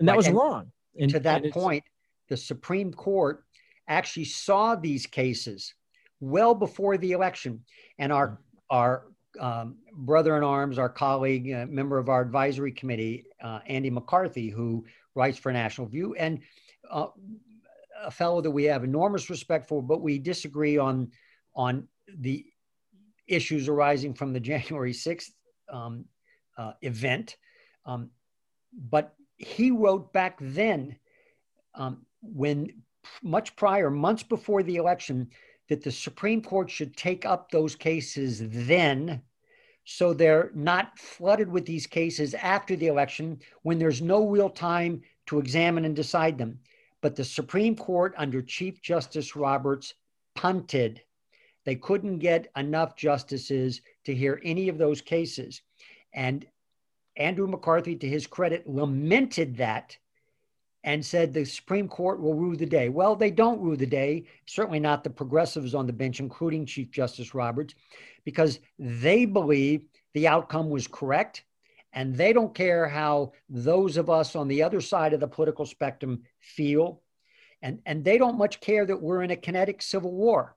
And 0.00 0.08
that 0.08 0.12
Right, 0.12 0.16
was 0.16 0.26
and 0.26 0.36
wrong. 0.36 0.72
And 0.98 1.10
to 1.10 1.20
that 1.20 1.44
and 1.44 1.52
point, 1.52 1.84
the 2.28 2.36
Supreme 2.36 2.92
Court 2.92 3.44
actually 3.86 4.24
saw 4.24 4.74
these 4.74 5.06
cases 5.06 5.74
well 6.20 6.54
before 6.54 6.96
the 6.96 7.12
election. 7.12 7.64
And 7.98 8.12
our, 8.12 8.28
hmm. 8.28 8.34
our 8.70 9.04
um, 9.38 9.76
brother 9.92 10.36
in 10.36 10.42
arms, 10.42 10.78
our 10.78 10.88
colleague, 10.88 11.52
uh, 11.52 11.66
member 11.68 11.98
of 11.98 12.08
our 12.08 12.20
advisory 12.20 12.72
committee, 12.72 13.26
uh, 13.42 13.60
Andy 13.66 13.90
McCarthy, 13.90 14.48
who 14.48 14.84
writes 15.14 15.38
for 15.38 15.52
National 15.52 15.86
Review, 15.86 16.14
and 16.14 16.40
uh, 16.90 17.08
a 18.02 18.10
fellow 18.10 18.40
that 18.40 18.50
we 18.50 18.64
have 18.64 18.82
enormous 18.82 19.30
respect 19.30 19.68
for, 19.68 19.82
but 19.82 20.00
we 20.00 20.18
disagree 20.18 20.78
on 20.78 21.10
on 21.54 21.86
the 22.18 22.44
issues 23.26 23.68
arising 23.68 24.14
from 24.14 24.32
the 24.32 24.40
January 24.50 24.92
6th 24.92 25.30
um, 25.72 26.04
uh, 26.58 26.72
event. 26.82 27.36
Um, 27.86 28.10
but 28.72 29.14
he 29.36 29.70
wrote 29.70 30.12
back 30.12 30.36
then, 30.40 30.96
um, 31.74 32.04
when 32.22 32.82
much 33.22 33.56
prior, 33.56 33.90
months 33.90 34.22
before 34.22 34.62
the 34.62 34.76
election, 34.76 35.28
that 35.70 35.82
the 35.82 35.92
Supreme 35.92 36.42
Court 36.42 36.68
should 36.68 36.96
take 36.96 37.24
up 37.24 37.50
those 37.50 37.76
cases 37.76 38.42
then 38.44 39.22
so 39.84 40.12
they're 40.12 40.50
not 40.52 40.98
flooded 40.98 41.48
with 41.48 41.64
these 41.64 41.86
cases 41.86 42.34
after 42.34 42.76
the 42.76 42.88
election 42.88 43.40
when 43.62 43.78
there's 43.78 44.02
no 44.02 44.26
real 44.28 44.50
time 44.50 45.00
to 45.26 45.38
examine 45.38 45.84
and 45.84 45.96
decide 45.96 46.36
them. 46.36 46.58
But 47.00 47.16
the 47.16 47.24
Supreme 47.24 47.76
Court, 47.76 48.14
under 48.18 48.42
Chief 48.42 48.82
Justice 48.82 49.34
Roberts, 49.36 49.94
punted. 50.34 51.02
They 51.64 51.76
couldn't 51.76 52.18
get 52.18 52.50
enough 52.56 52.96
justices 52.96 53.80
to 54.04 54.14
hear 54.14 54.40
any 54.44 54.68
of 54.68 54.76
those 54.76 55.00
cases. 55.00 55.62
And 56.12 56.46
Andrew 57.16 57.46
McCarthy, 57.46 57.96
to 57.96 58.08
his 58.08 58.26
credit, 58.26 58.68
lamented 58.68 59.56
that 59.58 59.96
and 60.84 61.04
said 61.04 61.32
the 61.32 61.44
Supreme 61.44 61.88
Court 61.88 62.20
will 62.20 62.34
rule 62.34 62.56
the 62.56 62.66
day. 62.66 62.88
Well, 62.88 63.14
they 63.14 63.30
don't 63.30 63.60
rule 63.60 63.76
the 63.76 63.86
day, 63.86 64.24
certainly 64.46 64.80
not 64.80 65.04
the 65.04 65.10
progressives 65.10 65.74
on 65.74 65.86
the 65.86 65.92
bench, 65.92 66.20
including 66.20 66.64
Chief 66.64 66.90
Justice 66.90 67.34
Roberts, 67.34 67.74
because 68.24 68.60
they 68.78 69.24
believe 69.26 69.84
the 70.14 70.26
outcome 70.26 70.70
was 70.70 70.86
correct. 70.86 71.44
And 71.92 72.14
they 72.14 72.32
don't 72.32 72.54
care 72.54 72.88
how 72.88 73.32
those 73.48 73.96
of 73.96 74.08
us 74.08 74.36
on 74.36 74.46
the 74.46 74.62
other 74.62 74.80
side 74.80 75.12
of 75.12 75.20
the 75.20 75.26
political 75.26 75.66
spectrum 75.66 76.22
feel. 76.38 77.02
And, 77.62 77.80
and 77.84 78.04
they 78.04 78.16
don't 78.16 78.38
much 78.38 78.60
care 78.60 78.86
that 78.86 79.02
we're 79.02 79.22
in 79.22 79.32
a 79.32 79.36
kinetic 79.36 79.82
civil 79.82 80.12
war. 80.12 80.56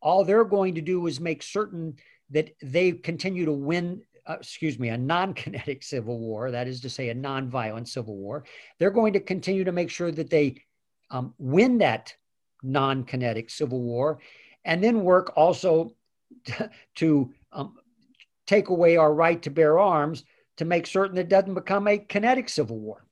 All 0.00 0.24
they're 0.24 0.44
going 0.44 0.74
to 0.76 0.80
do 0.80 1.06
is 1.06 1.20
make 1.20 1.42
certain 1.42 1.96
that 2.30 2.56
they 2.62 2.92
continue 2.92 3.44
to 3.44 3.52
win 3.52 4.02
uh, 4.26 4.36
excuse 4.40 4.78
me, 4.78 4.88
a 4.88 4.98
non 4.98 5.34
kinetic 5.34 5.82
civil 5.82 6.18
war, 6.18 6.50
that 6.50 6.68
is 6.68 6.80
to 6.80 6.90
say, 6.90 7.08
a 7.10 7.14
non 7.14 7.48
violent 7.48 7.88
civil 7.88 8.16
war, 8.16 8.44
they're 8.78 8.90
going 8.90 9.12
to 9.12 9.20
continue 9.20 9.64
to 9.64 9.72
make 9.72 9.90
sure 9.90 10.10
that 10.10 10.30
they 10.30 10.62
um, 11.10 11.34
win 11.38 11.78
that 11.78 12.14
non 12.62 13.04
kinetic 13.04 13.50
civil 13.50 13.80
war 13.80 14.18
and 14.64 14.82
then 14.82 15.02
work 15.02 15.32
also 15.36 15.94
to, 16.44 16.70
to 16.96 17.32
um, 17.52 17.74
take 18.46 18.68
away 18.68 18.96
our 18.96 19.12
right 19.12 19.40
to 19.42 19.50
bear 19.50 19.78
arms 19.78 20.24
to 20.56 20.64
make 20.64 20.86
certain 20.86 21.18
it 21.18 21.28
doesn't 21.28 21.54
become 21.54 21.86
a 21.86 21.98
kinetic 21.98 22.48
civil 22.48 22.78
war. 22.78 23.04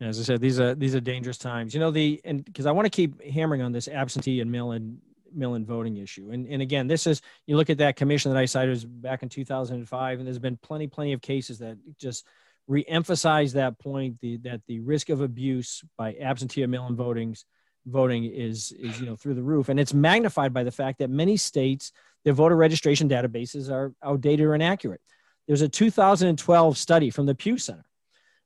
As 0.00 0.20
I 0.20 0.22
said, 0.22 0.40
these 0.40 0.60
are 0.60 0.76
these 0.76 0.94
are 0.94 1.00
dangerous 1.00 1.38
times. 1.38 1.74
You 1.74 1.80
know 1.80 1.90
the 1.90 2.20
and 2.24 2.44
because 2.44 2.66
I 2.66 2.70
want 2.70 2.86
to 2.86 2.90
keep 2.90 3.20
hammering 3.22 3.62
on 3.62 3.72
this 3.72 3.88
absentee 3.88 4.40
and 4.40 4.50
mail-in 4.50 4.98
mail-in 5.34 5.64
voting 5.64 5.96
issue. 5.96 6.30
And, 6.30 6.46
and 6.46 6.62
again, 6.62 6.86
this 6.86 7.06
is, 7.06 7.20
you 7.46 7.56
look 7.56 7.70
at 7.70 7.78
that 7.78 7.96
commission 7.96 8.32
that 8.32 8.38
I 8.38 8.46
cited 8.46 8.70
was 8.70 8.84
back 8.84 9.22
in 9.22 9.28
2005, 9.28 10.18
and 10.18 10.26
there's 10.26 10.38
been 10.38 10.56
plenty, 10.56 10.86
plenty 10.86 11.12
of 11.12 11.20
cases 11.20 11.58
that 11.58 11.76
just 11.98 12.26
re-emphasize 12.66 13.54
that 13.54 13.78
point, 13.78 14.20
the, 14.20 14.36
that 14.38 14.60
the 14.66 14.80
risk 14.80 15.08
of 15.08 15.20
abuse 15.20 15.82
by 15.96 16.14
absentee 16.14 16.62
or 16.62 16.68
mail-in 16.68 16.96
votings, 16.96 17.44
voting 17.86 18.24
is, 18.24 18.72
is, 18.72 19.00
you 19.00 19.06
know, 19.06 19.16
through 19.16 19.34
the 19.34 19.42
roof. 19.42 19.68
And 19.68 19.80
it's 19.80 19.94
magnified 19.94 20.52
by 20.52 20.64
the 20.64 20.70
fact 20.70 20.98
that 20.98 21.08
many 21.08 21.36
states, 21.36 21.92
their 22.24 22.34
voter 22.34 22.56
registration 22.56 23.08
databases 23.08 23.70
are 23.70 23.94
outdated 24.02 24.46
or 24.46 24.54
inaccurate. 24.54 25.00
There's 25.46 25.62
a 25.62 25.68
2012 25.68 26.76
study 26.76 27.10
from 27.10 27.26
the 27.26 27.34
Pew 27.34 27.56
Center 27.56 27.86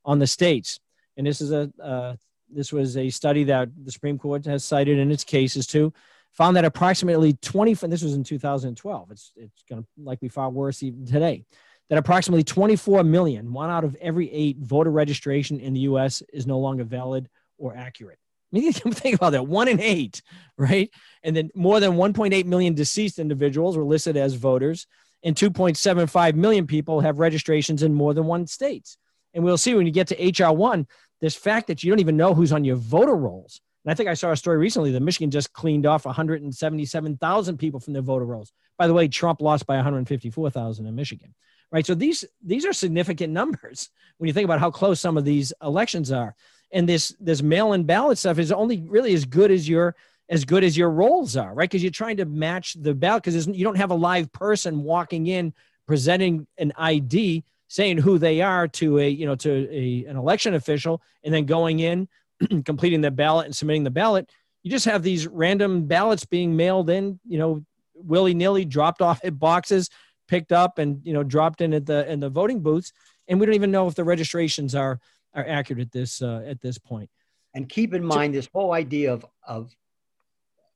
on 0.05 0.21
the 0.21 0.27
states. 0.27 0.79
And 1.17 1.27
this 1.27 1.41
is 1.41 1.51
a, 1.51 1.73
uh, 1.83 2.15
this 2.49 2.73
was 2.73 2.97
a 2.97 3.11
study 3.11 3.45
that 3.45 3.71
the 3.83 3.91
Supreme 3.91 4.19
Court 4.19 4.45
has 4.47 4.63
cited 4.63 4.99
in 4.99 5.11
its 5.11 5.25
cases 5.25 5.67
too 5.67 5.93
found 6.33 6.57
that 6.57 6.65
approximately 6.65 7.35
20, 7.35 7.75
this 7.75 8.03
was 8.03 8.15
in 8.15 8.25
2012, 8.25 9.11
it's, 9.11 9.33
it's 9.37 9.63
going 9.69 9.83
to 9.83 9.89
likely 10.03 10.29
far 10.29 10.51
worse 10.51 10.83
even 10.83 11.07
today, 11.07 11.45
that 11.89 11.99
approximately 11.99 12.43
24 12.43 13.05
million, 13.05 13.53
one 13.53 13.71
out 13.71 13.85
of 13.85 13.95
every 13.97 14.31
eight 14.33 14.57
voter 14.59 14.91
registration 14.91 15.61
in 15.61 15.75
the 15.75 15.81
US 15.81 16.23
is 16.33 16.47
no 16.47 16.59
longer 16.59 16.85
valid 16.85 17.29
or 17.59 17.77
accurate. 17.77 18.19
I 18.53 18.59
mean, 18.59 18.73
think 18.73 19.17
about 19.17 19.31
that 19.31 19.47
one 19.47 19.69
in 19.69 19.81
eight, 19.81 20.23
right? 20.57 20.91
And 21.23 21.37
then 21.37 21.51
more 21.55 21.81
than 21.81 21.93
1.8 21.93 22.45
million 22.47 22.75
deceased 22.75 23.19
individuals 23.19 23.77
were 23.77 23.85
listed 23.85 24.17
as 24.17 24.35
voters, 24.35 24.87
and 25.23 25.37
2.75 25.37 26.35
million 26.35 26.67
people 26.67 27.01
have 27.01 27.19
registrations 27.19 27.83
in 27.83 27.95
more 27.95 28.13
than 28.15 28.25
one 28.25 28.47
state. 28.47 28.97
And 29.35 29.45
we'll 29.45 29.59
see 29.59 29.75
when 29.75 29.87
you 29.87 29.93
get 29.93 30.09
to 30.09 30.17
HR1, 30.17 30.87
this 31.21 31.37
fact 31.37 31.69
that 31.69 31.85
you 31.85 31.91
don't 31.91 32.01
even 32.01 32.17
know 32.17 32.35
who's 32.35 32.53
on 32.53 32.65
your 32.65 32.77
voter 32.77 33.15
rolls 33.15 33.61
and 33.85 33.91
I 33.91 33.95
think 33.95 34.09
I 34.09 34.15
saw 34.15 34.31
a 34.31 34.37
story 34.37 34.59
recently 34.59 34.93
that 34.93 35.03
Michigan 35.03 35.31
just 35.31 35.53
cleaned 35.53 35.87
off 35.87 36.05
177,000 36.05 37.57
people 37.57 37.81
from 37.81 37.93
their 37.93 38.03
voter 38.03 38.25
rolls. 38.25 38.53
By 38.79 38.87
the 38.87 38.95
way, 38.95 39.09
Trump 39.09 39.41
lost 39.41 39.67
by 39.67 39.77
154,000 39.77 40.87
in 40.87 40.95
Michigan. 40.95 41.35
Right. 41.71 41.87
So 41.87 41.95
these 41.95 42.25
these 42.45 42.67
are 42.67 42.73
significant 42.75 43.33
numbers 43.41 43.91
when 44.19 44.29
you 44.29 44.35
think 44.35 44.45
about 44.45 44.61
how 44.61 44.71
close 44.71 45.01
some 45.01 45.17
of 45.17 45.25
these 45.25 45.53
elections 45.63 46.13
are. 46.13 46.35
And 46.71 46.89
this 46.89 47.15
this 47.19 47.43
mail-in 47.43 47.85
ballot 47.85 48.19
stuff 48.19 48.39
is 48.39 48.53
only 48.53 48.83
really 48.87 49.15
as 49.15 49.25
good 49.25 49.51
as 49.51 49.69
your 49.69 49.97
as 50.29 50.45
good 50.45 50.65
as 50.65 50.77
your 50.77 50.91
rolls 50.91 51.37
are, 51.37 51.53
right? 51.53 51.69
Because 51.69 51.83
you're 51.83 51.91
trying 51.91 52.19
to 52.19 52.25
match 52.25 52.75
the 52.75 52.95
ballot 52.95 53.23
because 53.23 53.47
you 53.47 53.65
don't 53.65 53.77
have 53.77 53.91
a 53.91 53.95
live 53.95 54.31
person 54.33 54.83
walking 54.83 55.27
in 55.27 55.53
presenting 55.87 56.47
an 56.59 56.73
ID 56.77 57.45
saying 57.69 57.97
who 57.97 58.19
they 58.19 58.43
are 58.43 58.69
to 58.69 58.99
a 58.99 59.09
you 59.09 59.25
know 59.25 59.35
to 59.35 59.67
a, 59.71 60.05
an 60.05 60.17
election 60.17 60.55
official 60.55 61.03
and 61.25 61.33
then 61.33 61.47
going 61.47 61.81
in 61.81 62.07
completing 62.65 63.01
the 63.01 63.11
ballot 63.11 63.47
and 63.47 63.57
submitting 63.57 63.85
the 63.85 63.91
ballot. 63.91 64.31
You 64.63 64.71
just 64.71 64.85
have 64.85 65.03
these 65.03 65.27
random 65.27 65.87
ballots 65.87 66.25
being 66.25 66.57
mailed 66.57 66.89
in, 66.89 67.19
you 67.27 67.39
know, 67.39 67.65
willy 67.95 68.35
nilly, 68.35 68.65
dropped 68.65 69.03
off 69.03 69.21
at 69.25 69.39
boxes, 69.39 69.91
picked 70.29 70.53
up, 70.53 70.79
and 70.79 71.01
you 71.05 71.13
know, 71.13 71.23
dropped 71.23 71.61
in 71.61 71.75
at 71.75 71.87
the 71.87 72.11
in 72.11 72.21
the 72.21 72.31
voting 72.31 72.61
booths, 72.61 72.93
and 73.29 73.41
we 73.41 73.47
don't 73.47 73.55
even 73.55 73.71
know 73.71 73.87
if 73.89 73.95
the 73.95 74.05
registrations 74.05 74.75
are 74.75 75.01
are 75.35 75.47
accurate 75.47 75.81
at 75.81 75.93
this 75.93 76.23
uh, 76.23 76.43
at 76.47 76.61
this 76.61 76.79
point. 76.79 77.11
And 77.55 77.69
keep 77.69 77.93
in 77.93 78.05
mind 78.05 78.35
this 78.35 78.49
whole 78.53 78.73
idea 78.73 79.13
of 79.13 79.27
of 79.47 79.75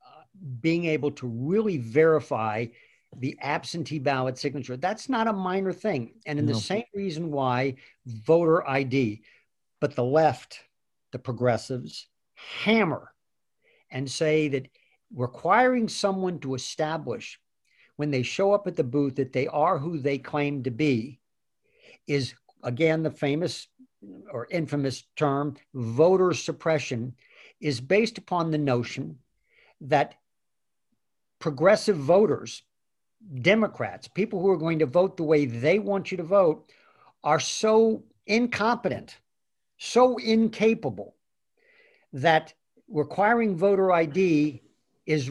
uh, 0.04 0.22
being 0.60 0.86
able 0.86 1.10
to 1.12 1.26
really 1.26 1.78
verify 1.78 2.66
the 3.18 3.38
absentee 3.40 3.98
ballot 3.98 4.36
signature. 4.36 4.76
That's 4.76 5.08
not 5.08 5.28
a 5.28 5.32
minor 5.32 5.72
thing, 5.72 6.14
and 6.26 6.38
in 6.38 6.46
no. 6.46 6.52
the 6.52 6.60
same 6.60 6.84
reason 6.94 7.30
why 7.30 7.76
voter 8.04 8.68
ID, 8.68 9.22
but 9.80 9.94
the 9.94 10.04
left 10.04 10.60
the 11.16 11.22
progressives 11.22 12.08
hammer 12.34 13.10
and 13.90 14.10
say 14.10 14.48
that 14.48 14.68
requiring 15.14 15.88
someone 15.88 16.38
to 16.38 16.54
establish 16.54 17.40
when 17.96 18.10
they 18.10 18.22
show 18.22 18.52
up 18.52 18.66
at 18.66 18.76
the 18.76 18.84
booth 18.84 19.14
that 19.14 19.32
they 19.32 19.46
are 19.46 19.78
who 19.78 19.98
they 19.98 20.18
claim 20.18 20.62
to 20.62 20.70
be 20.70 21.18
is 22.06 22.34
again 22.62 23.02
the 23.02 23.10
famous 23.10 23.66
or 24.30 24.46
infamous 24.50 25.04
term 25.16 25.56
voter 25.72 26.34
suppression 26.34 27.14
is 27.62 27.80
based 27.80 28.18
upon 28.18 28.50
the 28.50 28.58
notion 28.58 29.16
that 29.80 30.16
progressive 31.38 31.96
voters 31.96 32.62
democrats 33.40 34.06
people 34.06 34.38
who 34.42 34.50
are 34.50 34.58
going 34.58 34.80
to 34.80 34.84
vote 34.84 35.16
the 35.16 35.22
way 35.22 35.46
they 35.46 35.78
want 35.78 36.10
you 36.10 36.18
to 36.18 36.22
vote 36.22 36.70
are 37.24 37.40
so 37.40 38.04
incompetent 38.26 39.16
so 39.78 40.16
incapable 40.18 41.14
that 42.12 42.54
requiring 42.88 43.56
voter 43.56 43.92
ID 43.92 44.62
is 45.06 45.30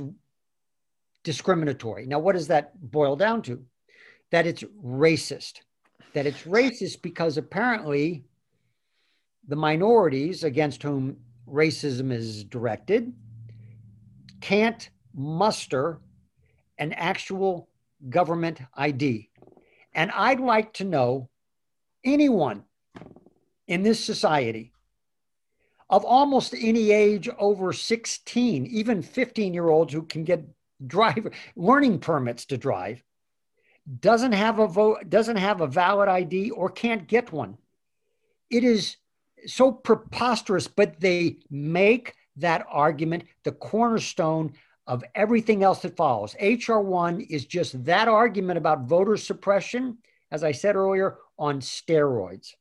discriminatory. 1.23 2.05
Now, 2.05 2.19
what 2.19 2.33
does 2.33 2.47
that 2.47 2.79
boil 2.91 3.15
down 3.15 3.41
to? 3.43 3.63
That 4.31 4.45
it's 4.45 4.63
racist. 4.83 5.61
That 6.13 6.25
it's 6.25 6.43
racist 6.43 7.01
because 7.01 7.37
apparently 7.37 8.23
the 9.47 9.55
minorities 9.55 10.43
against 10.43 10.83
whom 10.83 11.17
racism 11.47 12.11
is 12.11 12.43
directed 12.43 13.13
can't 14.41 14.89
muster 15.13 15.99
an 16.77 16.93
actual 16.93 17.69
government 18.09 18.59
ID. 18.75 19.29
And 19.93 20.11
I'd 20.11 20.39
like 20.39 20.73
to 20.73 20.83
know 20.83 21.29
anyone 22.03 22.63
in 23.67 23.83
this 23.83 24.03
society 24.03 24.71
of 25.89 26.03
almost 26.03 26.53
any 26.57 26.91
age 26.91 27.29
over 27.37 27.71
16, 27.71 28.65
even 28.65 29.01
15 29.01 29.53
year 29.53 29.69
olds 29.69 29.93
who 29.93 30.01
can 30.03 30.23
get 30.23 30.45
driver 30.85 31.31
learning 31.55 31.99
permits 31.99 32.45
to 32.45 32.57
drive, 32.57 33.03
doesn't 33.99 34.31
have 34.31 34.59
a 34.59 34.67
vote, 34.67 35.09
doesn't 35.09 35.37
have 35.37 35.61
a 35.61 35.67
valid 35.67 36.09
ID 36.09 36.51
or 36.51 36.69
can't 36.69 37.07
get 37.07 37.31
one. 37.31 37.57
It 38.49 38.63
is 38.63 38.97
so 39.45 39.71
preposterous, 39.71 40.67
but 40.67 40.99
they 40.99 41.37
make 41.49 42.15
that 42.37 42.65
argument 42.69 43.25
the 43.43 43.51
cornerstone 43.51 44.53
of 44.87 45.03
everything 45.13 45.63
else 45.63 45.81
that 45.81 45.95
follows. 45.95 46.35
HR1 46.41 47.27
is 47.29 47.45
just 47.45 47.83
that 47.85 48.07
argument 48.07 48.57
about 48.57 48.85
voter 48.85 49.17
suppression, 49.17 49.97
as 50.31 50.43
I 50.43 50.51
said 50.51 50.75
earlier, 50.75 51.17
on 51.39 51.59
steroids. 51.59 52.53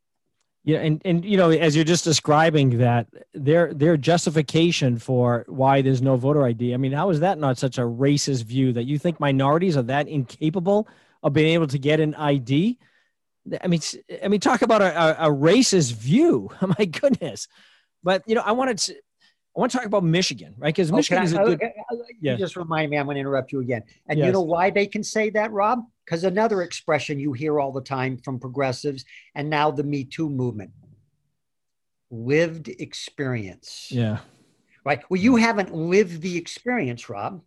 Yeah, 0.64 0.78
and 0.78 1.02
and 1.04 1.24
you 1.24 1.36
know, 1.36 1.50
as 1.50 1.76
you're 1.76 1.84
just 1.84 2.04
describing 2.04 2.78
that, 2.78 3.06
their 3.34 3.74
their 3.74 3.98
justification 3.98 4.98
for 4.98 5.44
why 5.46 5.82
there's 5.82 6.00
no 6.00 6.16
voter 6.16 6.42
ID. 6.46 6.72
I 6.72 6.78
mean, 6.78 6.92
how 6.92 7.10
is 7.10 7.20
that 7.20 7.38
not 7.38 7.58
such 7.58 7.76
a 7.76 7.82
racist 7.82 8.44
view 8.44 8.72
that 8.72 8.84
you 8.84 8.98
think 8.98 9.20
minorities 9.20 9.76
are 9.76 9.82
that 9.82 10.08
incapable 10.08 10.88
of 11.22 11.34
being 11.34 11.52
able 11.52 11.66
to 11.66 11.78
get 11.78 12.00
an 12.00 12.14
ID? 12.14 12.78
I 13.62 13.66
mean, 13.66 13.80
I 14.22 14.28
mean, 14.28 14.40
talk 14.40 14.62
about 14.62 14.80
a, 14.80 15.26
a, 15.26 15.28
a 15.28 15.32
racist 15.32 15.92
view. 15.92 16.48
Oh 16.62 16.74
my 16.78 16.86
goodness. 16.86 17.46
But 18.02 18.22
you 18.26 18.34
know, 18.34 18.42
I 18.42 18.52
wanted 18.52 18.78
to 18.78 18.94
I 19.56 19.60
want 19.60 19.70
to 19.72 19.78
talk 19.78 19.86
about 19.86 20.02
Michigan, 20.02 20.54
right? 20.58 20.74
Because 20.74 20.90
oh, 20.90 20.96
Michigan 20.96 21.18
okay, 21.18 21.26
is 21.26 21.32
a 21.34 21.40
oh, 21.42 21.46
good. 21.46 21.62
Uh, 21.62 21.66
uh, 21.66 21.96
yeah. 22.20 22.32
You 22.32 22.38
just 22.38 22.56
remind 22.56 22.90
me. 22.90 22.96
I'm 22.96 23.04
going 23.04 23.16
to 23.16 23.20
interrupt 23.20 23.52
you 23.52 23.60
again. 23.60 23.82
And 24.08 24.18
yes. 24.18 24.26
you 24.26 24.32
know 24.32 24.40
why 24.40 24.70
they 24.70 24.86
can 24.86 25.04
say 25.04 25.30
that, 25.30 25.52
Rob? 25.52 25.80
Because 26.04 26.24
another 26.24 26.62
expression 26.62 27.18
you 27.18 27.32
hear 27.32 27.58
all 27.58 27.72
the 27.72 27.80
time 27.80 28.18
from 28.18 28.38
progressives, 28.38 29.04
and 29.34 29.48
now 29.48 29.70
the 29.70 29.84
Me 29.84 30.04
Too 30.04 30.28
movement, 30.28 30.72
lived 32.10 32.68
experience. 32.68 33.88
Yeah. 33.90 34.18
Right. 34.84 35.02
Well, 35.08 35.20
you 35.20 35.36
haven't 35.36 35.74
lived 35.74 36.20
the 36.20 36.36
experience, 36.36 37.08
Rob. 37.08 37.42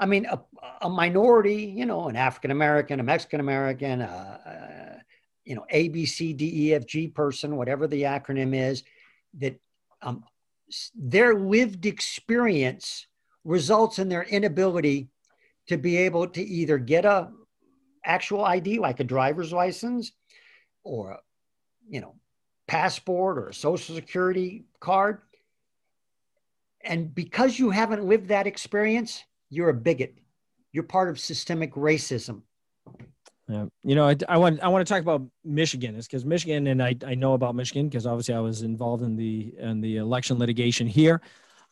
I 0.00 0.06
mean, 0.06 0.26
a, 0.26 0.40
a 0.82 0.88
minority, 0.88 1.64
you 1.64 1.86
know, 1.86 2.08
an 2.08 2.16
African 2.16 2.50
American, 2.50 3.00
a 3.00 3.02
Mexican 3.02 3.40
American, 3.40 4.02
uh, 4.02 4.98
you 5.44 5.54
know, 5.54 5.64
A, 5.70 5.88
B, 5.88 6.06
C, 6.06 6.32
D, 6.32 6.68
E, 6.68 6.74
F, 6.74 6.86
G 6.86 7.08
person, 7.08 7.56
whatever 7.56 7.86
the 7.86 8.02
acronym 8.02 8.54
is, 8.54 8.82
that 9.38 9.60
um, 10.02 10.24
their 10.94 11.34
lived 11.34 11.86
experience 11.86 13.06
results 13.44 13.98
in 13.98 14.08
their 14.08 14.24
inability 14.24 15.08
to 15.68 15.76
be 15.76 15.96
able 15.98 16.26
to 16.28 16.42
either 16.42 16.78
get 16.78 17.04
a 17.04 17.30
actual 18.06 18.44
ID 18.44 18.78
like 18.78 19.00
a 19.00 19.04
driver's 19.04 19.52
license 19.52 20.12
or 20.84 21.18
you 21.88 22.00
know 22.00 22.14
passport 22.66 23.38
or 23.38 23.48
a 23.48 23.54
social 23.54 23.94
security 23.94 24.64
card. 24.80 25.20
And 26.82 27.14
because 27.14 27.58
you 27.58 27.70
haven't 27.70 28.04
lived 28.04 28.28
that 28.28 28.46
experience 28.46 29.24
you're 29.50 29.68
a 29.68 29.74
bigot. 29.74 30.18
You're 30.72 30.84
part 30.84 31.08
of 31.08 31.18
systemic 31.18 31.74
racism. 31.74 32.42
Yeah, 33.48 33.66
you 33.84 33.94
know, 33.94 34.08
I, 34.08 34.16
I 34.28 34.36
want 34.38 34.60
I 34.60 34.68
want 34.68 34.86
to 34.86 34.92
talk 34.92 35.02
about 35.02 35.22
Michigan. 35.44 35.94
Is 35.94 36.06
because 36.06 36.24
Michigan, 36.24 36.66
and 36.66 36.82
I, 36.82 36.96
I 37.06 37.14
know 37.14 37.34
about 37.34 37.54
Michigan 37.54 37.88
because 37.88 38.06
obviously 38.06 38.34
I 38.34 38.40
was 38.40 38.62
involved 38.62 39.04
in 39.04 39.16
the 39.16 39.54
in 39.58 39.80
the 39.80 39.98
election 39.98 40.38
litigation 40.38 40.88
here, 40.88 41.20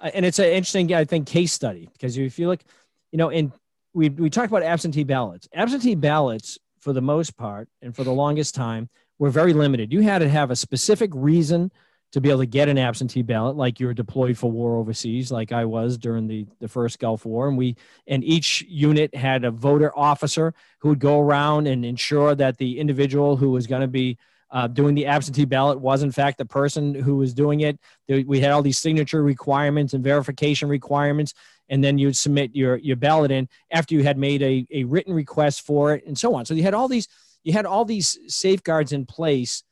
uh, 0.01 0.11
and 0.15 0.25
it's 0.25 0.39
an 0.39 0.47
interesting 0.47 0.95
I 0.95 1.05
think 1.05 1.27
case 1.27 1.53
study 1.53 1.89
because 1.93 2.17
if 2.17 2.39
you 2.39 2.47
look, 2.47 2.63
you 3.11 3.19
know, 3.19 3.31
in 3.31 3.53
we 3.95 4.11
we 4.11 4.29
talked 4.29 4.51
about 4.51 4.63
absentee 4.63 5.05
ballots. 5.05 5.49
Absentee 5.55 5.95
ballots, 5.95 6.59
for 6.81 6.93
the 6.93 7.01
most 7.01 7.37
part, 7.37 7.69
and 7.81 7.95
for 7.95 8.05
the 8.05 8.13
longest 8.13 8.55
time, 8.55 8.91
were 9.19 9.31
very 9.31 9.53
limited. 9.53 9.93
You 9.93 10.01
had 10.01 10.19
to 10.19 10.29
have 10.29 10.51
a 10.51 10.57
specific 10.57 11.11
reason 11.15 11.71
to 12.13 12.21
be 12.21 12.31
able 12.31 12.41
to 12.41 12.47
get 12.47 12.69
an 12.69 12.79
absentee 12.79 13.23
ballot, 13.23 13.57
like 13.57 13.81
you 13.81 13.87
were 13.87 13.95
deployed 13.95 14.39
for 14.39 14.49
war 14.49 14.77
overseas, 14.77 15.33
like 15.33 15.51
I 15.51 15.65
was 15.65 15.99
during 15.99 16.29
the, 16.29 16.47
the 16.61 16.69
first 16.69 17.01
Gulf 17.01 17.27
War. 17.27 17.49
And 17.49 17.59
we 17.59 17.77
and 18.07 18.23
each 18.23 18.63
unit 18.69 19.13
had 19.17 19.45
a 19.45 19.51
voter 19.51 19.97
officer 19.99 20.55
who 20.79 20.91
would 20.91 21.01
go 21.01 21.19
around 21.19 21.67
and 21.67 21.85
ensure 21.85 22.37
that 22.37 22.59
the 22.59 22.79
individual 22.79 23.37
who 23.37 23.51
was 23.51 23.67
going 23.67 23.81
to 23.81 23.89
be 23.89 24.17
uh, 24.53 24.69
doing 24.69 24.95
the 24.95 25.07
absentee 25.07 25.45
ballot 25.45 25.81
was 25.81 26.05
in 26.05 26.13
fact 26.13 26.39
the 26.39 26.45
person 26.45 26.95
who 26.95 27.17
was 27.17 27.35
doing 27.35 27.63
it. 27.63 27.81
We 28.09 28.39
had 28.39 28.53
all 28.53 28.63
these 28.63 28.79
signature 28.79 29.21
requirements 29.21 29.95
and 29.95 30.05
verification 30.05 30.69
requirements, 30.69 31.35
and 31.69 31.83
then 31.83 31.99
you'd 31.99 32.17
submit 32.17 32.55
your 32.55 32.77
your 32.77 32.97
ballot 32.97 33.31
in 33.31 33.49
after 33.71 33.95
you 33.95 34.03
had 34.03 34.19
made 34.19 34.43
a, 34.43 34.67
a 34.71 34.85
written 34.85 35.13
request 35.13 35.67
for 35.67 35.95
it, 35.95 36.07
and 36.07 36.19
so 36.19 36.35
on. 36.35 36.45
So 36.45 36.55
you 36.55 36.63
had 36.63 36.75
all 36.75 36.89
these 36.89 37.09
you 37.43 37.53
had 37.53 37.67
all 37.67 37.85
these 37.85 38.19
safeguards 38.27 38.93
in 38.93 39.07
place 39.07 39.63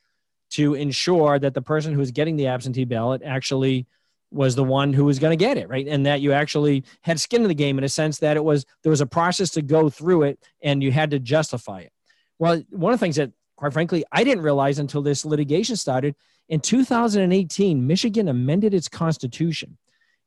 to 0.51 0.75
ensure 0.75 1.39
that 1.39 1.55
the 1.55 1.63
person 1.63 1.93
who 1.93 1.99
was 1.99 2.11
getting 2.11 2.37
the 2.37 2.49
absentee 2.49 2.85
ballot 2.85 3.23
actually 3.25 3.87
was 4.31 4.55
the 4.55 4.65
one 4.65 4.93
who 4.93 5.05
was 5.05 5.19
going 5.19 5.37
to 5.37 5.43
get 5.43 5.59
it 5.59 5.69
right? 5.69 5.87
And 5.87 6.07
that 6.07 6.21
you 6.21 6.33
actually 6.33 6.85
had 7.03 7.21
skin 7.21 7.43
in 7.43 7.49
the 7.49 7.55
game 7.55 7.79
in 7.79 7.85
a 7.85 7.89
sense 7.89 8.19
that 8.19 8.37
it 8.37 8.45
was 8.45 8.65
there 8.83 8.91
was 8.91 9.01
a 9.01 9.07
process 9.07 9.51
to 9.51 9.63
go 9.63 9.91
through 9.91 10.23
it 10.25 10.39
and 10.63 10.83
you 10.83 10.91
had 10.91 11.11
to 11.11 11.19
justify 11.19 11.81
it. 11.81 11.93
Well 12.39 12.63
one 12.71 12.93
of 12.93 12.99
the 12.99 13.05
things 13.05 13.17
that 13.17 13.33
quite 13.63 13.73
frankly 13.73 14.05
i 14.11 14.25
didn't 14.25 14.43
realize 14.43 14.81
until 14.81 15.03
this 15.03 15.25
litigation 15.25 15.77
started 15.77 16.17
in 16.49 16.59
2018 16.59 17.87
michigan 17.87 18.29
amended 18.29 18.75
its 18.75 18.89
constitution 18.89 19.79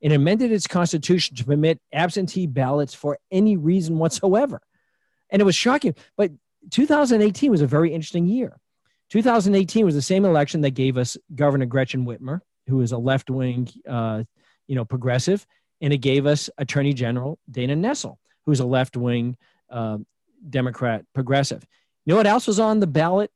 and 0.06 0.14
amended 0.14 0.54
its 0.54 0.68
constitution 0.68 1.36
to 1.36 1.44
permit 1.44 1.82
absentee 1.92 2.48
ballots 2.48 2.94
for 2.94 3.18
any 3.32 3.58
reason 3.58 3.98
whatsoever 3.98 4.62
and 5.30 5.42
it 5.42 5.46
was 5.46 5.56
shocking 5.56 5.94
but 6.16 6.32
2018 6.72 7.52
was 7.52 7.62
a 7.62 7.68
very 7.68 7.94
interesting 7.94 8.26
year 8.26 8.58
2018 9.10 9.86
was 9.86 9.96
the 9.96 10.02
same 10.02 10.26
election 10.26 10.62
that 10.62 10.72
gave 10.72 10.98
us 10.98 11.18
Governor 11.34 11.66
Gretchen 11.66 12.06
Whitmer, 12.06 12.42
who 12.68 12.82
is 12.82 12.92
a 12.92 12.98
left 12.98 13.30
wing, 13.30 13.70
uh, 13.88 14.24
you 14.68 14.76
know, 14.76 14.86
progressive, 14.86 15.46
and 15.82 15.94
it 15.94 16.00
gave 16.00 16.26
us 16.26 16.50
Attorney 16.58 16.94
General 16.94 17.38
Dana 17.50 17.76
Nessel, 17.76 18.18
who's 18.46 18.60
a 18.60 18.66
left 18.66 18.98
wing 18.98 19.38
uh, 19.70 20.00
Democrat 20.50 21.06
progressive. 21.14 21.66
You 22.06 22.12
know 22.12 22.18
what 22.18 22.28
else 22.28 22.48
was 22.48 22.60
on 22.60 22.80
the 22.80 22.88
ballot 22.88 23.32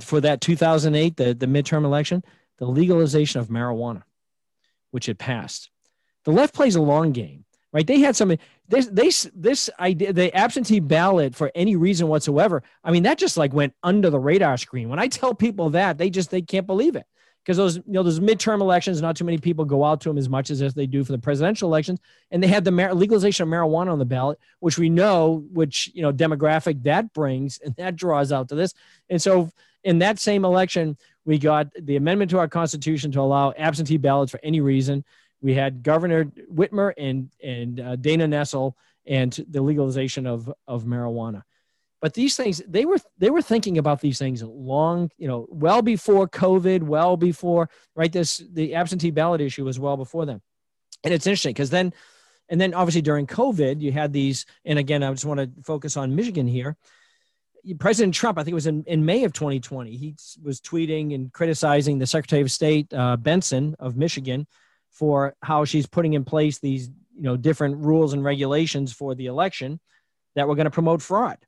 for 0.00 0.20
that 0.20 0.40
2008, 0.40 1.16
the, 1.16 1.34
the 1.34 1.46
midterm 1.46 1.84
election? 1.84 2.22
The 2.58 2.66
legalization 2.66 3.40
of 3.40 3.48
marijuana, 3.48 4.04
which 4.90 5.06
had 5.06 5.18
passed. 5.18 5.70
The 6.24 6.32
left 6.32 6.54
plays 6.54 6.76
a 6.76 6.80
long 6.80 7.12
game, 7.12 7.44
right? 7.72 7.86
They 7.86 8.00
had 8.00 8.16
some 8.16 8.36
this 8.68 8.86
this 8.86 9.30
this 9.34 9.70
idea 9.78 10.12
the 10.12 10.34
absentee 10.34 10.80
ballot 10.80 11.34
for 11.34 11.50
any 11.54 11.76
reason 11.76 12.08
whatsoever 12.08 12.62
i 12.82 12.90
mean 12.90 13.02
that 13.02 13.18
just 13.18 13.36
like 13.36 13.52
went 13.52 13.74
under 13.82 14.10
the 14.10 14.18
radar 14.18 14.56
screen. 14.56 14.88
When 14.88 14.98
i 14.98 15.08
tell 15.08 15.34
people 15.34 15.70
that 15.70 15.98
they 15.98 16.10
just 16.10 16.30
they 16.30 16.42
can't 16.42 16.66
believe 16.66 16.96
it. 16.96 17.06
Because 17.44 17.58
those 17.58 17.76
you 17.76 17.82
know 17.88 18.02
those 18.02 18.20
midterm 18.20 18.62
elections 18.62 19.02
not 19.02 19.16
too 19.16 19.24
many 19.24 19.36
people 19.36 19.66
go 19.66 19.84
out 19.84 20.00
to 20.02 20.08
them 20.08 20.16
as 20.16 20.30
much 20.30 20.50
as 20.50 20.72
they 20.72 20.86
do 20.86 21.04
for 21.04 21.12
the 21.12 21.18
presidential 21.18 21.68
elections. 21.68 22.00
And 22.30 22.42
they 22.42 22.46
had 22.46 22.64
the 22.64 22.70
mar- 22.70 22.94
legalization 22.94 23.42
of 23.42 23.50
marijuana 23.50 23.92
on 23.92 23.98
the 23.98 24.06
ballot 24.06 24.38
which 24.60 24.78
we 24.78 24.88
know 24.88 25.44
which 25.52 25.90
you 25.94 26.00
know 26.00 26.12
demographic 26.12 26.82
that 26.84 27.12
brings 27.12 27.58
and 27.58 27.76
that 27.76 27.96
draws 27.96 28.32
out 28.32 28.48
to 28.48 28.54
this. 28.54 28.72
And 29.10 29.20
so 29.20 29.50
in 29.82 29.98
that 29.98 30.18
same 30.18 30.46
election 30.46 30.96
we 31.26 31.38
got 31.38 31.68
the 31.78 31.96
amendment 31.96 32.30
to 32.30 32.38
our 32.38 32.48
constitution 32.48 33.12
to 33.12 33.20
allow 33.20 33.52
absentee 33.58 33.98
ballots 33.98 34.30
for 34.30 34.40
any 34.42 34.60
reason 34.60 35.04
we 35.44 35.52
had 35.52 35.82
Governor 35.82 36.24
Whitmer 36.24 36.94
and 36.96 37.30
and 37.42 37.78
uh, 37.78 37.96
Dana 37.96 38.26
Nessel 38.26 38.72
and 39.06 39.30
the 39.48 39.60
legalization 39.60 40.26
of 40.26 40.50
of 40.66 40.84
marijuana. 40.84 41.42
But 42.00 42.14
these 42.14 42.34
things 42.34 42.62
they 42.66 42.86
were 42.86 42.96
they 43.18 43.28
were 43.28 43.42
thinking 43.42 43.76
about 43.76 44.00
these 44.00 44.18
things 44.18 44.42
long, 44.42 45.10
you 45.18 45.28
know, 45.28 45.46
well 45.50 45.82
before 45.82 46.26
COVID, 46.26 46.82
well 46.82 47.18
before 47.18 47.68
right 47.94 48.10
this 48.10 48.42
the 48.52 48.74
absentee 48.74 49.10
ballot 49.10 49.42
issue 49.42 49.66
was 49.66 49.78
well 49.78 49.98
before 49.98 50.24
them. 50.24 50.40
And 51.04 51.12
it's 51.12 51.26
interesting 51.26 51.52
because 51.52 51.68
then 51.70 51.92
and 52.48 52.58
then 52.58 52.72
obviously 52.72 53.02
during 53.02 53.26
COVID, 53.26 53.82
you 53.82 53.92
had 53.92 54.12
these, 54.12 54.46
and 54.64 54.78
again, 54.78 55.02
I 55.02 55.10
just 55.10 55.24
want 55.26 55.40
to 55.40 55.50
focus 55.62 55.96
on 55.96 56.14
Michigan 56.14 56.46
here. 56.46 56.76
President 57.78 58.14
Trump, 58.14 58.38
I 58.38 58.44
think 58.44 58.52
it 58.52 58.54
was 58.54 58.66
in, 58.66 58.84
in 58.86 59.04
May 59.06 59.24
of 59.24 59.32
2020, 59.32 59.96
he 59.96 60.14
was 60.42 60.60
tweeting 60.60 61.14
and 61.14 61.32
criticizing 61.32 61.98
the 61.98 62.06
Secretary 62.06 62.42
of 62.42 62.50
State, 62.50 62.92
uh, 62.92 63.16
Benson 63.16 63.74
of 63.78 63.96
Michigan, 63.96 64.46
for 64.94 65.34
how 65.42 65.64
she's 65.64 65.86
putting 65.86 66.14
in 66.14 66.24
place 66.24 66.58
these 66.58 66.88
you 67.14 67.22
know 67.22 67.36
different 67.36 67.76
rules 67.84 68.12
and 68.12 68.24
regulations 68.24 68.92
for 68.92 69.14
the 69.14 69.26
election 69.26 69.78
that 70.34 70.48
were 70.48 70.54
going 70.54 70.64
to 70.64 70.70
promote 70.70 71.02
fraud. 71.02 71.38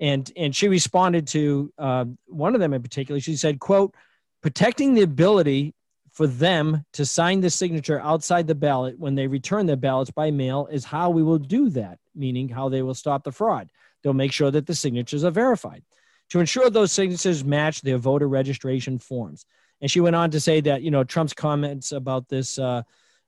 And 0.00 0.30
and 0.36 0.54
she 0.54 0.68
responded 0.68 1.26
to 1.28 1.72
uh, 1.78 2.04
one 2.26 2.54
of 2.54 2.60
them 2.60 2.72
in 2.72 2.82
particular. 2.82 3.20
She 3.20 3.36
said 3.36 3.58
quote 3.58 3.94
protecting 4.42 4.94
the 4.94 5.02
ability 5.02 5.74
for 6.12 6.26
them 6.26 6.84
to 6.92 7.06
sign 7.06 7.40
the 7.40 7.48
signature 7.48 8.00
outside 8.00 8.46
the 8.46 8.54
ballot 8.54 8.98
when 8.98 9.14
they 9.14 9.26
return 9.26 9.66
their 9.66 9.76
ballots 9.76 10.10
by 10.10 10.30
mail 10.30 10.68
is 10.70 10.84
how 10.84 11.08
we 11.08 11.22
will 11.22 11.38
do 11.38 11.70
that 11.70 11.98
meaning 12.14 12.48
how 12.48 12.68
they 12.68 12.82
will 12.82 12.94
stop 12.94 13.24
the 13.24 13.32
fraud. 13.32 13.70
They'll 14.02 14.12
make 14.12 14.32
sure 14.32 14.50
that 14.50 14.66
the 14.66 14.74
signatures 14.74 15.24
are 15.24 15.30
verified. 15.30 15.82
To 16.30 16.40
ensure 16.40 16.70
those 16.70 16.92
signatures 16.92 17.44
match 17.44 17.82
their 17.82 17.98
voter 17.98 18.28
registration 18.28 18.98
forms 18.98 19.44
and 19.82 19.90
she 19.90 20.00
went 20.00 20.16
on 20.16 20.30
to 20.30 20.40
say 20.40 20.60
that, 20.60 20.82
you 20.82 20.92
know, 20.92 21.02
Trump's 21.02 21.34
comments 21.34 21.90
about 21.90 22.28
this, 22.28 22.56
uh, 22.56 22.82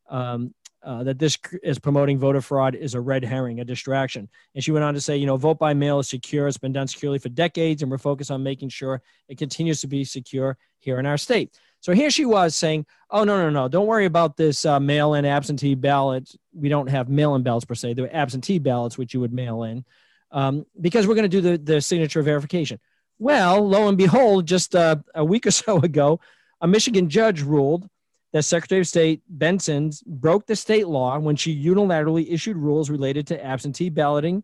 um, 0.09 0.55
uh, 0.85 1.03
that 1.03 1.19
this 1.19 1.37
is 1.63 1.79
promoting 1.81 2.19
voter 2.19 2.41
fraud 2.41 2.77
is 2.77 2.95
a 2.95 3.01
red 3.01 3.25
herring, 3.25 3.59
a 3.59 3.65
distraction. 3.65 4.29
And 4.55 4.63
she 4.63 4.71
went 4.71 4.85
on 4.85 4.95
to 4.95 5.01
say, 5.01 5.17
you 5.17 5.27
know, 5.27 5.37
vote 5.37 5.59
by 5.59 5.75
mail 5.75 5.99
is 5.99 6.09
secure. 6.09 6.47
It's 6.47 6.57
been 6.57 6.73
done 6.73 6.87
securely 6.87 7.19
for 7.19 7.29
decades, 7.29 7.83
and 7.83 7.91
we're 7.91 7.99
focused 7.99 8.31
on 8.31 8.43
making 8.43 8.69
sure 8.69 9.03
it 9.29 9.37
continues 9.37 9.81
to 9.81 9.89
be 9.89 10.05
secure 10.05 10.57
here 10.79 11.01
in 11.01 11.07
our 11.07 11.19
state. 11.19 11.59
So 11.81 11.93
here 11.93 12.11
she 12.11 12.25
was 12.25 12.55
saying, 12.55 12.87
oh, 13.11 13.25
no, 13.25 13.37
no, 13.37 13.51
no, 13.51 13.67
don't 13.67 13.87
worry 13.87 14.05
about 14.05 14.37
this 14.37 14.65
uh, 14.65 14.79
mail 14.79 15.15
in 15.15 15.25
absentee 15.25 15.75
ballots. 15.75 16.37
We 16.55 16.69
don't 16.69 16.87
have 16.87 17.09
mail 17.09 17.35
in 17.35 17.43
ballots 17.43 17.65
per 17.65 17.75
se, 17.75 17.95
they're 17.95 18.15
absentee 18.15 18.59
ballots, 18.61 18.97
which 18.97 19.13
you 19.13 19.21
would 19.21 19.33
mail 19.33 19.65
in, 19.65 19.85
um, 20.31 20.67
because 20.81 21.07
we're 21.07 21.15
going 21.17 21.29
to 21.31 21.41
do 21.41 21.41
the, 21.41 21.59
the 21.59 21.81
signature 21.81 22.23
verification. 22.23 22.79
Well, 23.19 23.67
lo 23.67 23.89
and 23.89 23.99
behold, 23.99 24.47
just 24.47 24.75
uh, 24.75 24.97
a 25.15 25.25
week 25.25 25.47
or 25.47 25.51
so 25.51 25.79
ago, 25.83 26.21
a 26.65 26.67
Michigan 26.67 27.11
judge 27.11 27.43
ruled 27.43 27.87
that 28.33 28.43
Secretary 28.43 28.81
of 28.81 28.87
State 28.87 29.21
Benson 29.29 29.93
broke 30.07 30.47
the 30.47 30.57
state 30.57 30.89
law 30.89 31.19
when 31.19 31.37
she 31.37 31.55
unilaterally 31.55 32.33
issued 32.33 32.57
rules 32.57 32.89
related 32.89 33.27
to 33.27 33.45
absentee 33.45 33.91
balloting, 33.91 34.43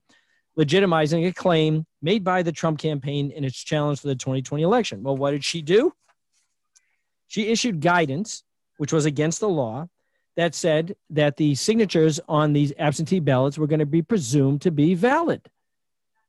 legitimizing 0.59 1.27
a 1.27 1.33
claim 1.33 1.87
made 2.03 2.23
by 2.23 2.43
the 2.43 2.53
Trump 2.53 2.79
campaign 2.79 3.31
in 3.31 3.43
its 3.43 3.57
challenge 3.57 4.01
for 4.01 4.09
the 4.09 4.15
2020 4.15 4.63
election. 4.63 5.03
Well, 5.03 5.17
what 5.17 5.31
did 5.31 5.43
she 5.43 5.63
do? 5.63 5.95
she 7.27 7.47
issued 7.47 7.81
guidance, 7.81 8.43
which 8.77 8.93
was 8.93 9.07
against 9.07 9.39
the 9.39 9.49
law, 9.49 9.89
that 10.37 10.55
said 10.55 10.97
that 11.11 11.37
the 11.39 11.55
signatures 11.55 12.21
on 12.29 12.53
these 12.53 12.73
absentee 12.77 13.21
ballots 13.21 13.57
were 13.57 13.69
going 13.69 13.79
to 13.79 13.87
be 13.87 14.03
presumed 14.03 14.61
to 14.63 14.71
be 14.71 14.95
valid. 14.95 15.49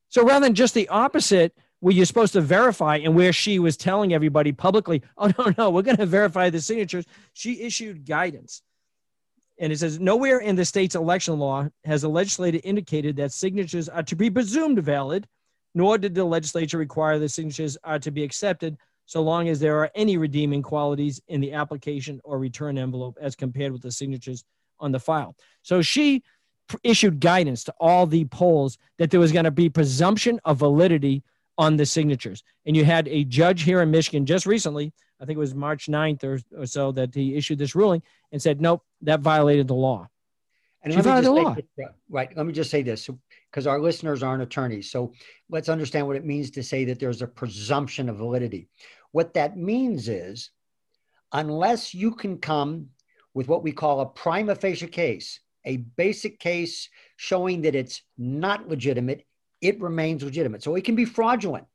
So 0.09 0.23
rather 0.23 0.45
than 0.45 0.53
just 0.53 0.75
the 0.75 0.87
opposite, 0.89 1.57
where 1.81 1.93
you're 1.93 2.05
supposed 2.05 2.33
to 2.33 2.41
verify 2.41 2.97
and 2.97 3.15
where 3.15 3.33
she 3.33 3.59
was 3.59 3.75
telling 3.75 4.13
everybody 4.13 4.51
publicly, 4.51 5.03
oh, 5.17 5.31
no, 5.37 5.53
no, 5.57 5.69
we're 5.69 5.81
going 5.81 5.97
to 5.97 6.05
verify 6.05 6.49
the 6.49 6.61
signatures, 6.61 7.05
she 7.33 7.61
issued 7.61 8.05
guidance. 8.05 8.61
And 9.59 9.71
it 9.71 9.77
says, 9.77 9.99
nowhere 9.99 10.39
in 10.39 10.55
the 10.55 10.65
state's 10.65 10.95
election 10.95 11.37
law 11.37 11.67
has 11.83 12.01
the 12.01 12.09
legislature 12.09 12.61
indicated 12.63 13.17
that 13.17 13.31
signatures 13.31 13.89
are 13.89 14.03
to 14.03 14.15
be 14.15 14.29
presumed 14.29 14.79
valid, 14.79 15.27
nor 15.75 15.97
did 15.97 16.15
the 16.15 16.23
legislature 16.23 16.77
require 16.77 17.19
the 17.19 17.29
signatures 17.29 17.77
are 17.83 17.99
to 17.99 18.11
be 18.11 18.23
accepted 18.23 18.77
so 19.05 19.21
long 19.21 19.49
as 19.49 19.59
there 19.59 19.77
are 19.77 19.91
any 19.93 20.17
redeeming 20.17 20.61
qualities 20.61 21.21
in 21.27 21.41
the 21.41 21.53
application 21.53 22.21
or 22.23 22.39
return 22.39 22.77
envelope 22.77 23.17
as 23.19 23.35
compared 23.35 23.71
with 23.71 23.81
the 23.81 23.91
signatures 23.91 24.43
on 24.79 24.91
the 24.91 24.99
file. 24.99 25.35
So 25.63 25.81
she 25.81 26.23
issued 26.83 27.19
guidance 27.19 27.63
to 27.65 27.73
all 27.79 28.05
the 28.05 28.25
polls 28.25 28.77
that 28.97 29.11
there 29.11 29.19
was 29.19 29.31
going 29.31 29.45
to 29.45 29.51
be 29.51 29.69
presumption 29.69 30.39
of 30.45 30.57
validity 30.57 31.23
on 31.61 31.77
the 31.77 31.85
signatures. 31.85 32.43
And 32.65 32.75
you 32.75 32.83
had 32.83 33.07
a 33.07 33.23
judge 33.23 33.61
here 33.61 33.83
in 33.83 33.91
Michigan 33.91 34.25
just 34.25 34.47
recently, 34.47 34.91
I 35.21 35.25
think 35.25 35.37
it 35.37 35.39
was 35.39 35.53
March 35.53 35.85
9th 35.85 36.23
or, 36.23 36.39
or 36.57 36.65
so, 36.65 36.91
that 36.93 37.13
he 37.13 37.35
issued 37.35 37.59
this 37.59 37.75
ruling 37.75 38.01
and 38.31 38.41
said, 38.41 38.59
nope, 38.59 38.83
that 39.03 39.19
violated 39.19 39.67
the 39.67 39.75
law. 39.75 40.07
And 40.81 40.95
let 40.95 41.05
me 41.05 41.21
just 41.21 41.35
say, 41.55 41.63
this, 41.77 41.87
right. 42.09 42.35
Let 42.35 42.45
me 42.47 42.53
just 42.53 42.71
say 42.71 42.81
this 42.81 43.07
because 43.51 43.67
our 43.67 43.79
listeners 43.79 44.23
aren't 44.23 44.41
attorneys. 44.41 44.89
So 44.89 45.13
let's 45.51 45.69
understand 45.69 46.07
what 46.07 46.15
it 46.15 46.25
means 46.25 46.49
to 46.51 46.63
say 46.63 46.83
that 46.85 46.99
there's 46.99 47.21
a 47.21 47.27
presumption 47.27 48.09
of 48.09 48.17
validity. 48.17 48.67
What 49.11 49.35
that 49.35 49.55
means 49.55 50.09
is, 50.09 50.49
unless 51.31 51.93
you 51.93 52.15
can 52.15 52.39
come 52.39 52.87
with 53.35 53.47
what 53.47 53.61
we 53.61 53.71
call 53.71 53.99
a 53.99 54.07
prima 54.07 54.55
facie 54.55 54.87
case, 54.87 55.39
a 55.65 55.77
basic 55.77 56.39
case 56.39 56.89
showing 57.17 57.61
that 57.61 57.75
it's 57.75 58.01
not 58.17 58.67
legitimate, 58.67 59.27
it 59.61 59.79
remains 59.79 60.23
legitimate. 60.23 60.63
So 60.63 60.75
it 60.75 60.83
can 60.83 60.95
be 60.95 61.05
fraudulent 61.05 61.65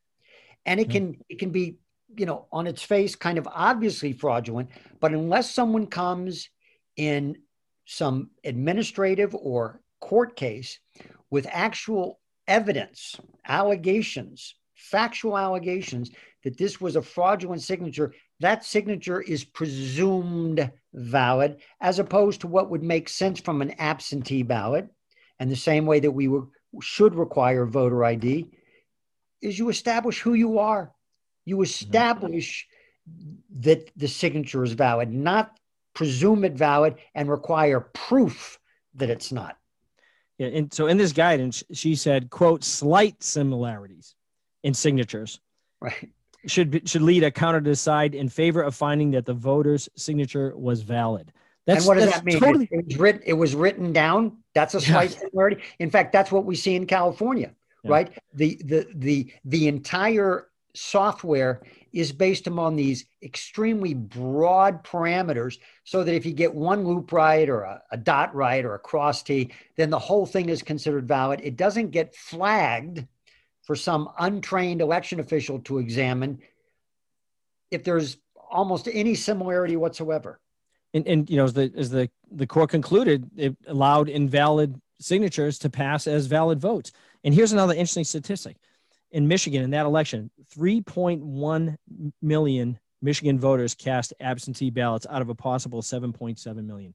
and 0.67 0.81
it 0.81 0.87
hmm. 0.87 0.93
can 0.93 1.25
it 1.29 1.39
can 1.39 1.51
be 1.51 1.79
you 2.17 2.27
know 2.27 2.47
on 2.53 2.67
its 2.67 2.83
face 2.83 3.17
kind 3.17 3.39
of 3.39 3.49
obviously 3.51 4.13
fraudulent 4.13 4.69
but 5.01 5.13
unless 5.13 5.51
someone 5.51 5.87
comes 5.87 6.51
in 6.97 7.37
some 7.87 8.31
administrative 8.45 9.35
or 9.35 9.81
court 10.01 10.37
case 10.37 10.79
with 11.31 11.47
actual 11.51 12.21
evidence 12.47 13.17
allegations 13.47 14.57
factual 14.75 15.39
allegations 15.39 16.11
that 16.45 16.59
this 16.59 16.81
was 16.81 16.97
a 16.97 17.03
fraudulent 17.03 17.63
signature 17.63 18.13
that 18.41 18.65
signature 18.65 19.21
is 19.23 19.45
presumed 19.45 20.71
valid 20.93 21.57
as 21.81 21.99
opposed 21.99 22.41
to 22.41 22.47
what 22.47 22.71
would 22.71 22.83
make 22.83 23.09
sense 23.09 23.41
from 23.41 23.63
an 23.63 23.75
absentee 23.79 24.43
ballot 24.43 24.89
and 25.39 25.51
the 25.51 25.57
same 25.57 25.87
way 25.87 26.01
that 26.01 26.11
we 26.11 26.29
were, 26.29 26.47
should 26.81 27.15
require 27.15 27.65
voter 27.65 28.05
id 28.05 28.47
is 29.43 29.59
you 29.59 29.69
establish 29.69 30.21
who 30.21 30.35
you 30.35 30.59
are 30.59 30.93
you 31.47 31.57
mm-hmm. 31.57 31.63
establish 31.63 32.67
that 33.61 33.91
the 33.97 34.09
signature 34.09 34.63
is 34.65 34.73
valid, 34.73 35.11
not 35.11 35.59
presume 35.95 36.45
it 36.45 36.53
valid 36.53 36.97
and 37.15 37.31
require 37.31 37.81
proof 37.81 38.59
that 38.95 39.09
it's 39.09 39.33
not. 39.33 39.57
Yeah, 40.39 40.49
and 40.49 40.73
so 40.73 40.89
in 40.89 40.99
this 40.99 41.13
guidance, 41.13 41.65
she 41.73 41.95
said, 41.95 42.29
"quote 42.29 42.63
slight 42.63 43.23
similarities 43.23 44.15
in 44.65 44.75
signatures." 44.75 45.41
Right. 45.81 46.11
Should 46.47 46.89
should 46.89 47.03
lead 47.03 47.25
a 47.25 47.31
counter 47.31 47.61
to 47.61 47.71
decide 47.71 48.15
in 48.15 48.29
favor 48.29 48.63
of 48.63 48.75
finding 48.75 49.11
that 49.13 49.25
the 49.25 49.35
voter's 49.35 49.89
signature 49.97 50.55
was 50.57 50.83
valid. 50.83 51.33
That's, 51.67 51.81
and 51.81 51.89
what 51.89 51.95
does 51.99 52.11
that 52.11 52.25
mean? 52.25 52.39
Totally- 52.39 52.69
it, 52.71 52.87
was 52.87 52.97
written, 52.97 53.23
it 53.27 53.33
was 53.33 53.55
written 53.55 53.93
down. 53.93 54.39
That's 54.55 54.75
a 54.75 54.81
slight 54.81 55.11
yeah. 55.11 55.19
similarity. 55.19 55.63
In 55.79 55.91
fact, 55.91 56.13
that's 56.13 56.31
what 56.31 56.45
we 56.45 56.55
see 56.55 56.77
in 56.77 56.87
California, 56.87 57.53
yeah. 57.83 57.91
right? 57.91 58.11
The 58.35 58.61
the 58.65 58.87
the 58.95 59.33
the 59.45 59.69
entire 59.69 60.47
software 60.75 61.63
is 61.93 62.13
based 62.13 62.47
upon 62.47 62.77
these 62.77 63.07
extremely 63.23 63.95
broad 63.95 64.85
parameters 64.85 65.59
so 65.85 66.05
that 66.05 66.15
if 66.15 66.27
you 66.27 66.33
get 66.33 66.55
one 66.55 66.85
loop 66.85 67.11
right 67.11 67.49
or 67.49 67.63
a, 67.63 67.83
a, 67.91 67.97
dot 67.97 68.35
right 68.35 68.65
or 68.65 68.75
a 68.75 68.79
cross 68.79 69.23
T, 69.23 69.51
then 69.77 69.89
the 69.89 69.99
whole 69.99 70.27
thing 70.27 70.51
is 70.51 70.63
considered 70.63 71.09
valid. 71.09 71.41
It 71.43 71.57
doesn't 71.57 71.93
get 71.93 72.15
flagged 72.15 73.07
for 73.63 73.75
some 73.75 74.11
untrained 74.19 74.83
election 74.83 75.19
official 75.19 75.59
to 75.61 75.79
examine 75.79 76.41
if 77.71 77.83
there's 77.83 78.19
almost 78.51 78.89
any 78.93 79.15
similarity 79.15 79.77
whatsoever. 79.77 80.39
And, 80.97 81.07
and 81.07 81.31
you 81.31 81.37
know, 81.37 81.45
as 81.45 81.53
the, 81.53 81.71
as 81.77 81.91
the, 81.91 82.09
the 82.31 82.47
court 82.47 82.71
concluded, 82.71 83.31
it 83.37 83.55
allowed 83.67 84.09
invalid 84.09 84.81
signatures 84.99 85.59
to 85.59 85.69
pass 85.69 86.07
as 86.07 86.25
valid 86.25 86.59
votes. 86.59 86.91
And 87.23 87.35
here's 87.35 87.53
another 87.53 87.75
interesting 87.75 88.05
statistic 88.05 88.57
in 89.11 89.29
Michigan 89.29 89.63
in 89.63 89.71
that 89.71 89.85
election, 89.85 90.31
3.1 90.57 91.77
million 92.23 92.79
Michigan 93.03 93.39
voters 93.39 93.75
cast 93.75 94.15
absentee 94.21 94.71
ballots 94.71 95.07
out 95.11 95.21
of 95.21 95.29
a 95.29 95.35
possible 95.35 95.83
7.7 95.83 96.65
million. 96.65 96.95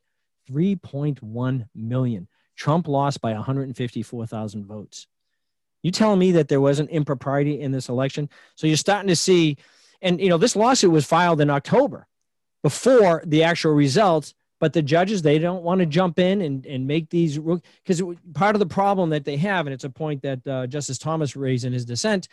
3.1 0.49 1.67
million. 1.75 2.27
Trump 2.55 2.87
lost 2.87 3.21
by 3.21 3.33
154,000 3.33 4.65
votes. 4.65 5.05
You 5.83 5.91
telling 5.91 6.19
me 6.19 6.31
that 6.33 6.47
there 6.47 6.59
was 6.59 6.79
an 6.79 6.87
impropriety 6.87 7.61
in 7.61 7.71
this 7.71 7.87
election? 7.87 8.29
So 8.55 8.65
you're 8.65 8.77
starting 8.77 9.09
to 9.09 9.15
see, 9.15 9.57
and 10.01 10.19
you 10.19 10.29
know, 10.29 10.37
this 10.39 10.55
lawsuit 10.55 10.91
was 10.91 11.05
filed 11.05 11.39
in 11.39 11.51
October 11.51 12.07
before 12.63 13.23
the 13.25 13.43
actual 13.43 13.73
results 13.73 14.33
but 14.59 14.73
the 14.73 14.81
judges 14.81 15.23
they 15.23 15.39
don't 15.39 15.63
want 15.63 15.79
to 15.79 15.87
jump 15.87 16.19
in 16.19 16.41
and, 16.41 16.67
and 16.67 16.85
make 16.85 17.09
these 17.09 17.39
because 17.39 18.01
part 18.35 18.55
of 18.55 18.59
the 18.59 18.65
problem 18.65 19.09
that 19.09 19.25
they 19.25 19.37
have 19.37 19.65
and 19.65 19.73
it's 19.73 19.83
a 19.83 19.89
point 19.89 20.21
that 20.21 20.45
uh, 20.47 20.67
justice 20.67 20.97
thomas 20.97 21.35
raised 21.35 21.65
in 21.65 21.73
his 21.73 21.85
dissent 21.85 22.27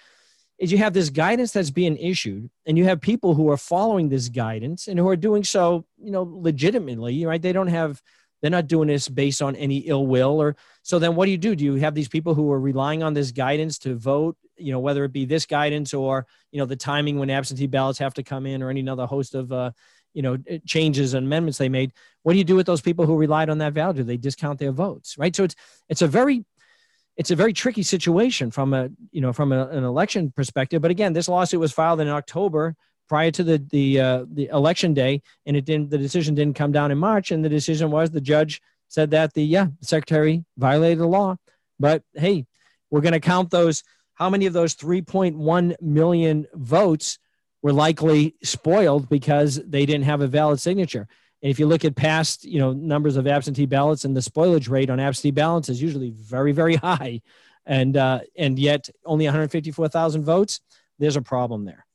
is 0.59 0.73
you 0.73 0.78
have 0.78 0.93
this 0.93 1.11
guidance 1.11 1.52
that's 1.52 1.70
being 1.70 1.97
issued 1.97 2.51
and 2.66 2.77
you 2.77 2.85
have 2.85 3.01
people 3.01 3.35
who 3.35 3.48
are 3.51 3.57
following 3.57 4.09
this 4.09 4.28
guidance 4.28 4.89
and 4.89 4.98
who 4.98 5.09
are 5.09 5.16
doing 5.16 5.44
so 5.44 5.85
you 6.02 6.11
know 6.11 6.28
legitimately 6.31 7.24
right? 7.24 7.40
They 7.40 7.52
don't 7.52 7.69
have 7.69 8.02
they're 8.40 8.51
not 8.51 8.69
doing 8.69 8.86
this 8.86 9.09
based 9.09 9.43
on 9.43 9.57
any 9.57 9.78
ill 9.78 10.07
will 10.07 10.40
or 10.40 10.57
so 10.82 10.98
then 10.98 11.15
what 11.15 11.27
do 11.27 11.31
you 11.31 11.39
do? 11.39 11.55
Do 11.55 11.65
you 11.65 11.74
have 11.77 11.94
these 11.94 12.09
people 12.09 12.35
who 12.35 12.51
are 12.52 12.61
relying 12.61 13.02
on 13.02 13.15
this 13.15 13.31
guidance 13.31 13.78
to 13.81 13.97
vote 13.97 14.36
you 14.57 14.73
know 14.73 14.81
whether 14.81 15.05
it 15.05 15.12
be 15.12 15.24
this 15.24 15.47
guidance 15.47 15.94
or 15.94 16.27
you 16.51 16.59
know 16.59 16.66
the 16.66 16.77
timing 16.77 17.19
when 17.19 17.31
absentee 17.31 17.66
ballots 17.66 17.98
have 17.98 18.15
to 18.15 18.23
come 18.24 18.44
in 18.44 18.62
or 18.62 18.70
any 18.70 18.86
other 18.89 19.07
host 19.07 19.35
of 19.35 19.52
uh, 19.52 19.70
you 20.14 20.22
know 20.22 20.35
uh, 20.51 20.59
changes 20.66 21.14
and 21.14 21.26
amendments 21.26 21.59
they 21.59 21.68
made 21.68 21.93
what 22.22 22.32
do 22.32 22.39
you 22.39 22.44
do 22.44 22.56
with 22.56 22.66
those 22.66 22.80
people 22.80 23.06
who 23.06 23.16
relied 23.16 23.48
on 23.48 23.59
that 23.59 23.72
value? 23.72 23.98
Do 23.98 24.05
they 24.05 24.16
discount 24.16 24.59
their 24.59 24.72
votes 24.72 25.16
right? 25.18 25.35
So 25.35 25.44
it's 25.44 25.55
it's 25.89 26.02
a 26.02 26.09
very 26.09 26.44
it's 27.16 27.30
a 27.30 27.36
very 27.36 27.52
tricky 27.52 27.82
situation 27.82 28.51
from 28.51 28.74
a 28.74 28.90
you 29.10 29.20
know 29.20 29.32
from 29.32 29.52
a, 29.52 29.66
an 29.68 29.85
election 29.85 30.30
perspective. 30.30 30.82
But 30.82 30.90
again 30.90 31.12
this 31.12 31.28
lawsuit 31.28 31.60
was 31.60 31.72
filed 31.72 32.01
in 32.01 32.09
october 32.09 32.74
prior 33.09 33.30
to 33.32 33.43
the 33.43 33.59
the 33.70 34.01
uh, 34.01 34.24
the 34.32 34.47
election 34.47 34.94
day 34.94 35.22
and 35.47 35.56
it 35.56 35.64
didn't 35.64 35.90
the 35.90 35.98
decision 35.98 36.35
didn't 36.35 36.56
come 36.56 36.72
down 36.72 36.90
in 36.90 36.98
march 36.98 37.30
and 37.30 37.44
the 37.44 37.48
decision 37.48 37.90
was 37.90 38.10
the 38.10 38.20
judge 38.20 38.60
said 38.89 39.10
that 39.10 39.35
the 39.35 39.44
yeah 39.44 39.66
the 39.80 39.86
secretary 39.86 40.44
violated 40.56 40.98
the 40.98 41.06
law. 41.06 41.36
But 41.78 42.02
hey 42.14 42.47
we're 42.90 43.02
going 43.02 43.12
to 43.12 43.20
count 43.20 43.51
those 43.51 43.82
how 44.14 44.28
many 44.28 44.47
of 44.47 44.52
those 44.52 44.74
3.1 44.74 45.76
million 45.80 46.47
votes 46.55 47.18
were 47.62 47.72
likely 47.72 48.36
spoiled 48.43 49.09
because 49.09 49.56
they 49.64 49.85
didn't 49.85 50.05
have 50.05 50.20
a 50.20 50.26
valid 50.26 50.60
signature. 50.60 51.09
And 51.43 51.51
if 51.51 51.59
you 51.59 51.66
look 51.66 51.85
at 51.85 51.94
past, 51.94 52.44
you 52.44 52.59
know, 52.59 52.72
numbers 52.72 53.16
of 53.16 53.26
absentee 53.26 53.66
ballots 53.66 54.05
and 54.05 54.16
the 54.16 54.20
spoilage 54.20 54.68
rate 54.68 54.90
on 54.90 54.98
absentee 55.01 55.30
ballots 55.30 55.68
is 55.68 55.80
usually 55.80 56.10
very, 56.10 56.52
very 56.52 56.76
high, 56.76 57.22
and 57.66 57.97
uh, 57.97 58.20
and 58.36 58.59
yet 58.59 58.89
only 59.05 59.24
154,000 59.24 60.24
votes. 60.24 60.60
There's 60.98 61.16
a 61.16 61.22
problem 61.22 61.64
there. 61.64 61.86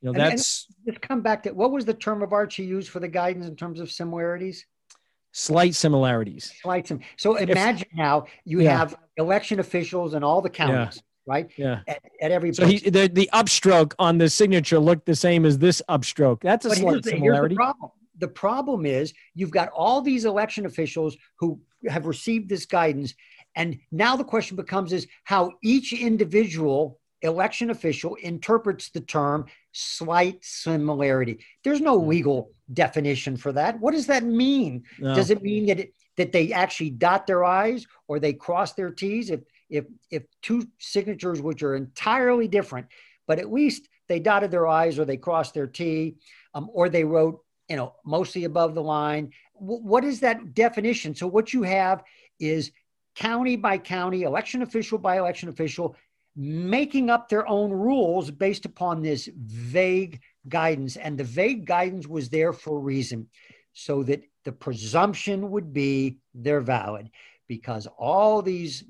You 0.00 0.12
know, 0.12 0.18
that's 0.18 0.66
and, 0.86 0.94
and 0.94 1.00
come 1.00 1.22
back 1.22 1.44
to 1.44 1.50
what 1.52 1.70
was 1.70 1.84
the 1.84 1.94
term 1.94 2.22
of 2.22 2.32
art 2.32 2.56
you 2.58 2.64
used 2.64 2.88
for 2.88 3.00
the 3.00 3.08
guidance 3.08 3.46
in 3.46 3.56
terms 3.56 3.80
of 3.80 3.90
similarities? 3.90 4.66
Slight 5.32 5.74
similarities. 5.74 6.52
Slight 6.62 6.88
sim- 6.88 7.00
So 7.16 7.36
imagine 7.36 7.88
if, 7.90 7.96
now 7.96 8.26
you 8.44 8.60
yeah. 8.60 8.78
have 8.78 8.96
election 9.16 9.60
officials 9.60 10.14
in 10.14 10.24
all 10.24 10.40
the 10.40 10.50
counties 10.50 11.02
right? 11.28 11.50
Yeah. 11.56 11.80
At, 11.86 12.02
at 12.20 12.30
every 12.32 12.52
so 12.54 12.66
he, 12.66 12.78
the 12.78 13.08
the 13.08 13.28
upstroke 13.32 13.92
on 13.98 14.18
the 14.18 14.28
signature 14.28 14.78
looked 14.78 15.06
the 15.06 15.14
same 15.14 15.44
as 15.44 15.58
this 15.58 15.82
upstroke. 15.88 16.40
That's 16.40 16.64
a 16.64 16.74
slight 16.74 17.02
the, 17.02 17.10
similarity. 17.10 17.54
the 17.54 17.58
problem. 17.58 17.90
The 18.18 18.28
problem 18.28 18.86
is 18.86 19.12
you've 19.34 19.52
got 19.52 19.68
all 19.68 20.00
these 20.00 20.24
election 20.24 20.66
officials 20.66 21.16
who 21.38 21.60
have 21.88 22.06
received 22.06 22.48
this 22.48 22.66
guidance, 22.66 23.14
and 23.54 23.78
now 23.92 24.16
the 24.16 24.24
question 24.24 24.56
becomes: 24.56 24.92
is 24.92 25.06
how 25.24 25.52
each 25.62 25.92
individual 25.92 26.98
election 27.22 27.70
official 27.70 28.14
interprets 28.16 28.90
the 28.90 29.00
term 29.00 29.46
slight 29.72 30.38
similarity. 30.42 31.44
There's 31.64 31.80
no 31.80 31.96
legal 31.96 32.50
definition 32.72 33.36
for 33.36 33.52
that. 33.52 33.78
What 33.80 33.94
does 33.94 34.06
that 34.06 34.24
mean? 34.24 34.84
No. 34.98 35.14
Does 35.14 35.30
it 35.30 35.42
mean 35.42 35.66
that 35.66 35.80
it, 35.80 35.94
that 36.16 36.32
they 36.32 36.52
actually 36.52 36.90
dot 36.90 37.26
their 37.26 37.44
I's 37.44 37.86
or 38.06 38.18
they 38.18 38.32
cross 38.32 38.72
their 38.72 38.90
T's? 38.90 39.30
If 39.30 39.40
if 39.68 39.84
if 40.10 40.24
two 40.42 40.66
signatures 40.78 41.40
which 41.40 41.62
are 41.62 41.74
entirely 41.74 42.48
different, 42.48 42.86
but 43.26 43.38
at 43.38 43.52
least 43.52 43.88
they 44.08 44.20
dotted 44.20 44.50
their 44.50 44.66
I's 44.66 44.98
or 44.98 45.04
they 45.04 45.16
crossed 45.16 45.54
their 45.54 45.66
T, 45.66 46.16
um, 46.54 46.70
or 46.72 46.88
they 46.88 47.04
wrote 47.04 47.42
you 47.68 47.76
know, 47.76 47.94
mostly 48.04 48.44
above 48.44 48.74
the 48.74 48.82
line. 48.82 49.32
W- 49.60 49.82
what 49.82 50.04
is 50.04 50.20
that 50.20 50.54
definition? 50.54 51.14
So 51.14 51.26
what 51.26 51.52
you 51.52 51.62
have 51.62 52.02
is 52.40 52.72
county 53.14 53.56
by 53.56 53.78
county, 53.78 54.22
election 54.22 54.62
official 54.62 54.98
by 54.98 55.18
election 55.18 55.48
official, 55.48 55.96
making 56.34 57.10
up 57.10 57.28
their 57.28 57.46
own 57.46 57.70
rules 57.70 58.30
based 58.30 58.64
upon 58.64 59.02
this 59.02 59.28
vague 59.36 60.20
guidance. 60.48 60.96
And 60.96 61.18
the 61.18 61.24
vague 61.24 61.66
guidance 61.66 62.06
was 62.06 62.28
there 62.28 62.52
for 62.52 62.78
a 62.78 62.80
reason 62.80 63.28
so 63.72 64.02
that 64.04 64.22
the 64.44 64.52
presumption 64.52 65.50
would 65.50 65.72
be 65.72 66.18
they're 66.34 66.60
valid 66.60 67.10
because 67.48 67.86
all 67.98 68.40
these 68.40 68.84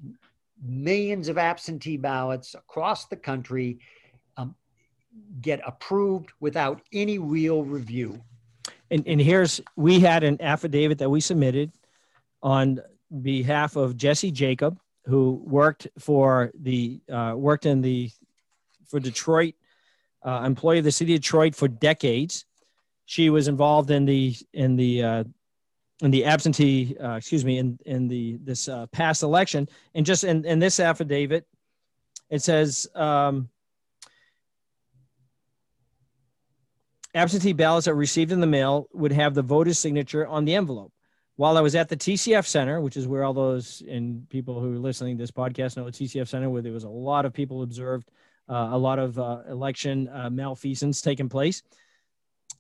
millions 0.63 1.29
of 1.29 1.39
absentee 1.39 1.97
ballots 1.97 2.55
across 2.55 3.07
the 3.07 3.17
country 3.17 3.79
um, 4.37 4.55
get 5.41 5.61
approved 5.67 6.33
without 6.41 6.83
any 6.93 7.19
real 7.19 7.65
review. 7.65 8.23
And, 8.91 9.07
and 9.07 9.21
here's, 9.21 9.61
we 9.77 10.01
had 10.01 10.25
an 10.25 10.41
affidavit 10.41 10.99
that 10.99 11.11
we 11.11 11.21
submitted 11.21 11.73
on 12.43 12.81
behalf 13.23 13.77
of 13.77 13.97
Jessy 13.97 14.31
Jacob, 14.31 14.79
who 15.05 15.43
worked 15.45 15.89
for 15.99 16.51
the, 16.61 17.01
uh, 17.11 17.35
worked 17.37 17.67
in 17.67 17.81
the, 17.81 18.11
for 18.87 19.01
Detroit, 19.01 19.55
uh, 20.25 20.43
employee 20.45 20.79
of 20.79 20.85
the 20.85 20.93
city 20.93 21.15
of 21.15 21.21
Detroit 21.21 21.55
for 21.55 21.69
decades. 21.69 22.45
She 23.07 23.31
was 23.31 23.49
involved 23.49 23.91
in 23.91 24.05
the, 24.05 24.37
in 24.53 24.77
the, 24.77 25.03
uh, 25.03 25.25
in 26.01 26.11
the 26.11 26.25
absentee, 26.25 26.97
uh, 27.03 27.15
excuse 27.15 27.45
me, 27.45 27.59
in, 27.59 27.79
in 27.85 28.09
the, 28.09 28.39
this, 28.43 28.69
uh, 28.69 28.87
past 28.89 29.23
election. 29.23 29.69
And 29.95 30.07
just 30.07 30.25
in, 30.25 30.45
in 30.45 30.59
this 30.59 30.79
affidavit, 30.79 31.47
it 32.31 32.43
says, 32.43 32.87
um, 32.95 33.49
absentee 37.15 37.53
ballots 37.53 37.87
that 37.87 37.95
were 37.95 38.01
received 38.01 38.33
in 38.33 38.41
the 38.41 38.47
mail 38.47 38.89
would 38.93 39.13
have 39.13 39.35
the 39.35 39.43
voter's 39.43 39.79
signature 39.79 40.27
on 40.27 40.45
the 40.45 40.55
envelope. 40.55 40.93
While 41.37 41.57
I 41.57 41.61
was 41.61 41.75
at 41.75 41.89
the 41.89 41.97
TCF 41.97 42.47
Center, 42.47 42.81
which 42.81 42.97
is 42.97 43.07
where 43.07 43.23
all 43.23 43.33
those 43.33 43.83
and 43.89 44.29
people 44.29 44.61
who 44.61 44.75
are 44.75 44.79
listening 44.79 45.17
to 45.17 45.23
this 45.23 45.31
podcast 45.31 45.77
know 45.77 45.85
the 45.85 45.93
TCF 45.93 46.27
Center, 46.27 46.51
where 46.51 46.63
there 46.63 46.73
was 46.73 46.85
a 46.85 46.89
lot 46.89 47.25
of 47.25 47.33
people 47.33 47.63
observed, 47.63 48.11
uh, 48.49 48.71
a 48.73 48.79
lot 48.79 48.99
of 48.99 49.19
uh, 49.19 49.43
election 49.49 50.09
uh, 50.09 50.31
malfeasance 50.31 51.01
taking 51.01 51.29
place, 51.29 51.63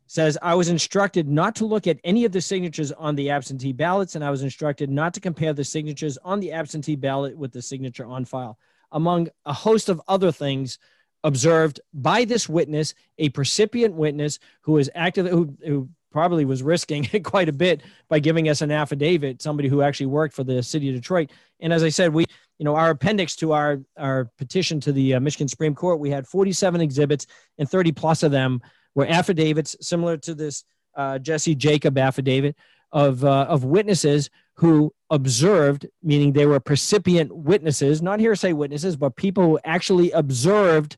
says 0.06 0.38
I 0.40 0.54
was 0.54 0.68
instructed 0.68 1.28
not 1.28 1.54
to 1.56 1.66
look 1.66 1.86
at 1.86 1.98
any 2.02 2.24
of 2.24 2.32
the 2.32 2.40
signatures 2.40 2.92
on 2.92 3.14
the 3.14 3.30
absentee 3.30 3.72
ballots, 3.72 4.14
and 4.14 4.24
I 4.24 4.30
was 4.30 4.42
instructed 4.42 4.90
not 4.90 5.14
to 5.14 5.20
compare 5.20 5.52
the 5.52 5.64
signatures 5.64 6.18
on 6.24 6.40
the 6.40 6.52
absentee 6.52 6.96
ballot 6.96 7.36
with 7.36 7.52
the 7.52 7.62
signature 7.62 8.06
on 8.06 8.24
file, 8.24 8.58
among 8.92 9.28
a 9.44 9.52
host 9.52 9.88
of 9.88 10.00
other 10.08 10.32
things 10.32 10.78
observed 11.24 11.80
by 11.92 12.24
this 12.24 12.48
witness, 12.48 12.94
a 13.18 13.28
percipient 13.30 13.94
witness 13.94 14.38
who 14.62 14.78
is 14.78 14.90
active, 14.94 15.26
who, 15.26 15.54
who 15.66 15.88
probably 16.10 16.44
was 16.44 16.62
risking 16.62 17.04
quite 17.22 17.48
a 17.48 17.52
bit 17.52 17.82
by 18.08 18.18
giving 18.18 18.48
us 18.48 18.62
an 18.62 18.70
affidavit, 18.70 19.42
somebody 19.42 19.68
who 19.68 19.82
actually 19.82 20.06
worked 20.06 20.34
for 20.34 20.44
the 20.44 20.62
city 20.62 20.88
of 20.88 20.94
Detroit. 20.94 21.30
And 21.60 21.72
as 21.72 21.82
I 21.82 21.88
said, 21.90 22.14
we, 22.14 22.24
you 22.58 22.64
know, 22.64 22.76
our 22.76 22.90
appendix 22.90 23.36
to 23.36 23.52
our, 23.52 23.80
our 23.96 24.30
petition 24.38 24.80
to 24.80 24.92
the 24.92 25.14
uh, 25.14 25.20
Michigan 25.20 25.48
Supreme 25.48 25.74
Court, 25.74 26.00
we 26.00 26.10
had 26.10 26.26
47 26.26 26.80
exhibits 26.80 27.26
and 27.58 27.68
30 27.68 27.92
plus 27.92 28.22
of 28.22 28.32
them 28.32 28.62
were 28.98 29.06
affidavits 29.06 29.76
similar 29.80 30.16
to 30.16 30.34
this 30.34 30.64
uh, 30.96 31.20
Jessy 31.20 31.54
Jacob 31.54 31.96
affidavit 31.96 32.56
of, 32.90 33.24
uh, 33.24 33.46
of 33.48 33.62
witnesses 33.62 34.28
who 34.54 34.92
observed, 35.08 35.86
meaning 36.02 36.32
they 36.32 36.46
were 36.46 36.58
precipient 36.58 37.32
witnesses, 37.32 38.02
not 38.02 38.18
hearsay 38.18 38.52
witnesses, 38.52 38.96
but 38.96 39.14
people 39.14 39.44
who 39.44 39.58
actually 39.64 40.10
observed 40.10 40.96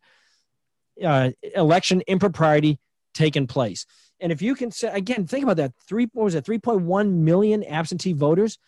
uh, 1.04 1.28
election 1.54 2.00
impropriety 2.06 2.78
taking 3.12 3.46
place. 3.46 3.84
And 4.18 4.32
if 4.32 4.40
you 4.40 4.54
can 4.54 4.70
say 4.70 4.88
again, 4.88 5.26
think 5.26 5.42
about 5.42 5.58
that. 5.58 5.72
Three 5.86 6.08
what 6.14 6.24
was 6.24 6.34
it? 6.34 6.46
Three 6.46 6.58
point 6.58 6.80
one 6.80 7.22
million 7.22 7.62
absentee 7.64 8.14
voters, 8.14 8.58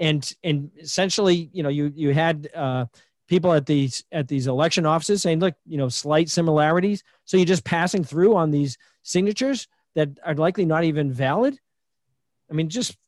and 0.00 0.28
and 0.42 0.70
essentially, 0.80 1.48
you 1.52 1.62
know, 1.62 1.68
you 1.68 1.92
you 1.94 2.12
had 2.12 2.48
uh, 2.54 2.86
people 3.30 3.52
at 3.52 3.64
these 3.64 4.04
at 4.10 4.26
these 4.26 4.48
election 4.48 4.84
offices 4.84 5.22
saying, 5.22 5.38
look, 5.38 5.54
you 5.64 5.78
know, 5.78 5.88
slight 5.88 6.28
similarities. 6.28 7.04
So 7.24 7.36
you're 7.36 7.46
just 7.46 7.64
passing 7.64 8.02
through 8.02 8.34
on 8.34 8.50
these 8.50 8.76
signatures 9.04 9.68
that 9.94 10.08
are 10.26 10.34
likely 10.34 10.66
not 10.66 10.82
even 10.82 11.12
valid. 11.12 11.58
I 12.50 12.54
mean, 12.54 12.68
just 12.68 12.98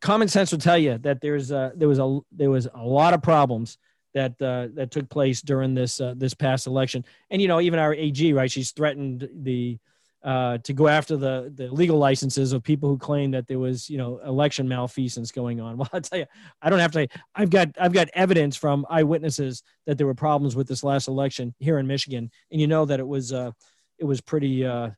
common 0.00 0.26
sense 0.26 0.50
will 0.50 0.58
tell 0.58 0.76
you 0.76 0.98
that 0.98 1.20
there's 1.20 1.52
a, 1.52 1.72
there 1.76 1.88
was 1.88 2.00
a 2.00 2.18
there 2.32 2.50
was 2.50 2.66
a 2.74 2.82
lot 2.82 3.14
of 3.14 3.22
problems 3.22 3.78
that 4.12 4.32
uh, 4.42 4.68
that 4.74 4.90
took 4.90 5.08
place 5.08 5.40
during 5.40 5.72
this 5.72 6.00
uh, 6.00 6.14
this 6.16 6.34
past 6.34 6.66
election. 6.66 7.04
And 7.30 7.40
you 7.40 7.46
know, 7.46 7.60
even 7.60 7.78
our 7.78 7.94
AG, 7.94 8.32
right? 8.32 8.50
She's 8.50 8.72
threatened 8.72 9.28
the 9.32 9.78
uh, 10.24 10.56
to 10.58 10.72
go 10.72 10.88
after 10.88 11.16
the 11.18 11.52
the 11.54 11.68
legal 11.70 11.98
licenses 11.98 12.52
of 12.54 12.62
people 12.62 12.88
who 12.88 12.96
claim 12.96 13.30
that 13.32 13.46
there 13.46 13.58
was 13.58 13.90
you 13.90 13.98
know 13.98 14.18
election 14.24 14.66
malfeasance 14.66 15.30
going 15.30 15.60
on. 15.60 15.76
Well, 15.84 15.88
I'll 15.92 16.00
tell 16.00 16.18
you, 16.18 16.26
I 16.62 16.70
don't 16.70 16.78
have 16.78 16.92
to. 16.92 17.06
I've 17.34 17.50
got 17.50 17.68
I've 17.78 17.92
got 17.92 18.08
evidence 18.14 18.56
from 18.56 18.86
eyewitnesses 18.88 19.62
that 19.86 19.98
there 19.98 20.06
were 20.06 20.14
problems 20.14 20.56
with 20.56 20.66
this 20.66 20.82
last 20.82 21.08
election 21.08 21.54
here 21.58 21.78
in 21.78 21.86
Michigan, 21.86 22.30
and 22.50 22.60
you 22.60 22.66
know 22.66 22.86
that 22.86 23.00
it 23.00 23.06
was 23.06 23.32
uh, 23.32 23.50
it 23.98 24.04
was 24.04 24.20
pretty. 24.20 24.64
Uh, 24.64 24.90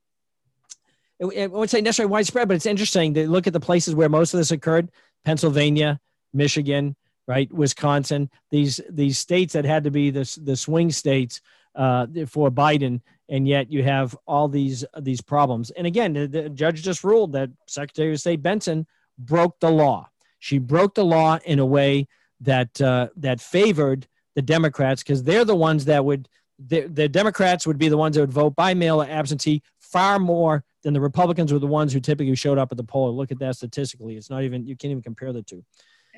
I 1.20 1.46
would 1.46 1.70
say 1.70 1.80
necessarily 1.80 2.12
widespread, 2.12 2.46
but 2.46 2.54
it's 2.54 2.66
interesting 2.66 3.14
to 3.14 3.28
look 3.28 3.46
at 3.46 3.52
the 3.52 3.60
places 3.60 3.94
where 3.94 4.08
most 4.08 4.32
of 4.32 4.38
this 4.38 4.52
occurred: 4.52 4.90
Pennsylvania, 5.24 5.98
Michigan, 6.34 6.94
right? 7.26 7.52
Wisconsin, 7.52 8.30
these 8.50 8.80
these 8.88 9.18
states 9.18 9.54
that 9.54 9.64
had 9.64 9.84
to 9.84 9.90
be 9.90 10.10
the 10.10 10.38
the 10.42 10.56
swing 10.56 10.92
states 10.92 11.40
uh, 11.76 12.06
for 12.26 12.50
Biden, 12.50 13.00
and 13.28 13.46
yet 13.46 13.70
you 13.70 13.82
have 13.82 14.16
all 14.26 14.48
these 14.48 14.84
these 15.00 15.20
problems. 15.20 15.70
And 15.70 15.86
again, 15.86 16.12
the, 16.12 16.26
the 16.26 16.48
judge 16.48 16.82
just 16.82 17.04
ruled 17.04 17.32
that 17.32 17.50
Secretary 17.66 18.12
of 18.12 18.20
State 18.20 18.42
Benson 18.42 18.86
broke 19.18 19.60
the 19.60 19.70
law. 19.70 20.08
She 20.38 20.58
broke 20.58 20.94
the 20.94 21.04
law 21.04 21.38
in 21.44 21.58
a 21.58 21.66
way 21.66 22.08
that 22.40 22.80
uh, 22.80 23.08
that 23.16 23.40
favored 23.40 24.06
the 24.34 24.42
Democrats 24.42 25.02
because 25.02 25.22
they're 25.22 25.44
the 25.44 25.56
ones 25.56 25.84
that 25.86 26.04
would 26.04 26.28
the, 26.58 26.82
the 26.82 27.08
Democrats 27.08 27.66
would 27.66 27.78
be 27.78 27.88
the 27.88 27.96
ones 27.96 28.16
that 28.16 28.22
would 28.22 28.32
vote 28.32 28.56
by 28.56 28.72
mail 28.74 29.02
or 29.02 29.06
absentee 29.06 29.62
far 29.78 30.18
more 30.18 30.64
than 30.82 30.94
the 30.94 31.00
Republicans 31.00 31.52
were 31.52 31.58
the 31.58 31.66
ones 31.66 31.92
who 31.92 32.00
typically 32.00 32.34
showed 32.34 32.58
up 32.58 32.70
at 32.70 32.78
the 32.78 32.84
poll. 32.84 33.14
Look 33.14 33.30
at 33.30 33.38
that 33.40 33.56
statistically; 33.56 34.16
it's 34.16 34.30
not 34.30 34.42
even 34.42 34.66
you 34.66 34.76
can't 34.76 34.90
even 34.90 35.02
compare 35.02 35.32
the 35.32 35.42
two. 35.42 35.64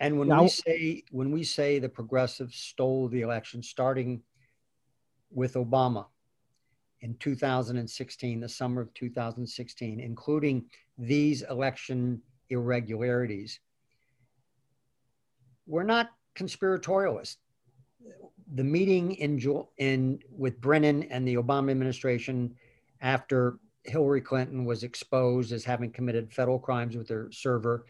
And 0.00 0.18
when 0.18 0.28
now, 0.28 0.42
we 0.42 0.48
say 0.48 1.02
when 1.10 1.30
we 1.30 1.42
say 1.42 1.78
the 1.78 1.88
progressives 1.88 2.56
stole 2.56 3.08
the 3.08 3.22
election, 3.22 3.62
starting 3.62 4.22
with 5.30 5.54
Obama 5.54 6.06
in 7.00 7.14
2016, 7.14 8.40
the 8.40 8.48
summer 8.48 8.80
of 8.80 8.92
2016, 8.94 10.00
including 10.00 10.64
these 10.96 11.42
election 11.42 12.20
irregularities, 12.50 13.60
we're 15.66 15.84
not 15.84 16.10
conspiratorialists. 16.34 17.36
The 18.54 18.64
meeting 18.64 19.12
in, 19.12 19.38
in 19.76 20.20
with 20.30 20.60
Brennan 20.60 21.04
and 21.04 21.28
the 21.28 21.34
Obama 21.34 21.70
administration 21.70 22.54
after 23.00 23.58
Hillary 23.84 24.22
Clinton 24.22 24.64
was 24.64 24.82
exposed 24.82 25.52
as 25.52 25.64
having 25.64 25.90
committed 25.90 26.32
federal 26.32 26.58
crimes 26.58 26.96
with 26.96 27.08
her 27.10 27.30
server 27.30 27.84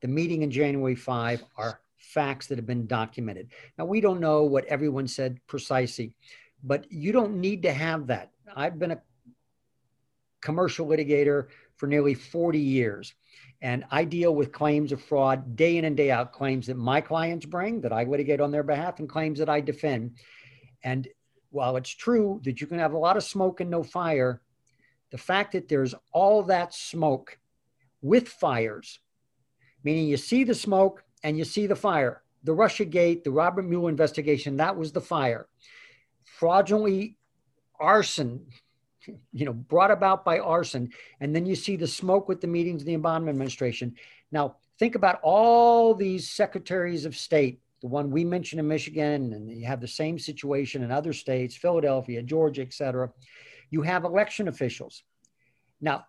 the 0.00 0.08
meeting 0.08 0.42
in 0.42 0.50
January 0.50 0.94
5 0.94 1.44
are 1.56 1.80
facts 1.96 2.46
that 2.46 2.58
have 2.58 2.66
been 2.66 2.86
documented. 2.86 3.50
Now, 3.78 3.84
we 3.84 4.00
don't 4.00 4.20
know 4.20 4.44
what 4.44 4.64
everyone 4.66 5.06
said 5.06 5.38
precisely, 5.46 6.14
but 6.62 6.90
you 6.90 7.12
don't 7.12 7.40
need 7.40 7.62
to 7.62 7.72
have 7.72 8.06
that. 8.08 8.30
I've 8.54 8.78
been 8.78 8.92
a 8.92 9.02
commercial 10.40 10.86
litigator 10.86 11.48
for 11.76 11.86
nearly 11.86 12.14
40 12.14 12.58
years, 12.58 13.14
and 13.62 13.84
I 13.90 14.04
deal 14.04 14.34
with 14.34 14.52
claims 14.52 14.92
of 14.92 15.02
fraud 15.02 15.56
day 15.56 15.76
in 15.76 15.84
and 15.84 15.96
day 15.96 16.10
out, 16.10 16.32
claims 16.32 16.66
that 16.66 16.76
my 16.76 17.00
clients 17.00 17.46
bring 17.46 17.80
that 17.82 17.92
I 17.92 18.04
litigate 18.04 18.40
on 18.40 18.50
their 18.50 18.62
behalf, 18.62 18.98
and 18.98 19.08
claims 19.08 19.38
that 19.38 19.48
I 19.48 19.60
defend. 19.60 20.16
And 20.82 21.08
while 21.50 21.76
it's 21.76 21.90
true 21.90 22.40
that 22.44 22.60
you 22.60 22.66
can 22.66 22.78
have 22.78 22.92
a 22.92 22.98
lot 22.98 23.16
of 23.16 23.24
smoke 23.24 23.60
and 23.60 23.70
no 23.70 23.82
fire, 23.82 24.40
the 25.10 25.18
fact 25.18 25.52
that 25.52 25.68
there's 25.68 25.94
all 26.12 26.42
that 26.44 26.72
smoke 26.72 27.38
with 28.02 28.28
fires 28.28 29.00
meaning 29.84 30.06
you 30.06 30.16
see 30.16 30.44
the 30.44 30.54
smoke 30.54 31.04
and 31.22 31.38
you 31.38 31.44
see 31.44 31.66
the 31.66 31.76
fire. 31.76 32.22
The 32.44 32.54
Russia 32.54 32.84
Gate, 32.84 33.24
the 33.24 33.30
Robert 33.30 33.64
Mueller 33.64 33.90
investigation, 33.90 34.56
that 34.56 34.76
was 34.76 34.92
the 34.92 35.00
fire. 35.00 35.46
Fraudulently 36.38 37.16
arson, 37.78 38.46
you 39.32 39.44
know, 39.44 39.52
brought 39.52 39.90
about 39.90 40.24
by 40.24 40.38
arson. 40.38 40.90
And 41.20 41.34
then 41.34 41.46
you 41.46 41.54
see 41.54 41.76
the 41.76 41.86
smoke 41.86 42.28
with 42.28 42.40
the 42.40 42.46
meetings 42.46 42.82
of 42.82 42.86
the 42.86 42.96
Obama 42.96 43.28
administration. 43.28 43.94
Now, 44.30 44.56
think 44.78 44.94
about 44.94 45.20
all 45.22 45.94
these 45.94 46.30
secretaries 46.30 47.04
of 47.04 47.16
state, 47.16 47.60
the 47.82 47.88
one 47.88 48.10
we 48.10 48.24
mentioned 48.24 48.60
in 48.60 48.68
Michigan, 48.68 49.32
and 49.32 49.50
you 49.50 49.66
have 49.66 49.80
the 49.80 49.88
same 49.88 50.18
situation 50.18 50.82
in 50.82 50.90
other 50.90 51.12
states, 51.12 51.56
Philadelphia, 51.56 52.22
Georgia, 52.22 52.62
et 52.62 52.72
cetera. 52.72 53.10
You 53.70 53.82
have 53.82 54.04
election 54.04 54.48
officials. 54.48 55.02
Now, 55.80 56.04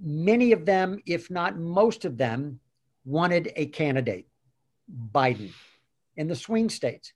many 0.00 0.52
of 0.52 0.64
them, 0.64 1.00
if 1.06 1.30
not 1.30 1.58
most 1.58 2.04
of 2.04 2.16
them, 2.16 2.60
wanted 3.04 3.52
a 3.56 3.66
candidate, 3.66 4.28
Biden, 5.12 5.50
in 6.16 6.28
the 6.28 6.36
swing 6.36 6.68
states. 6.68 7.12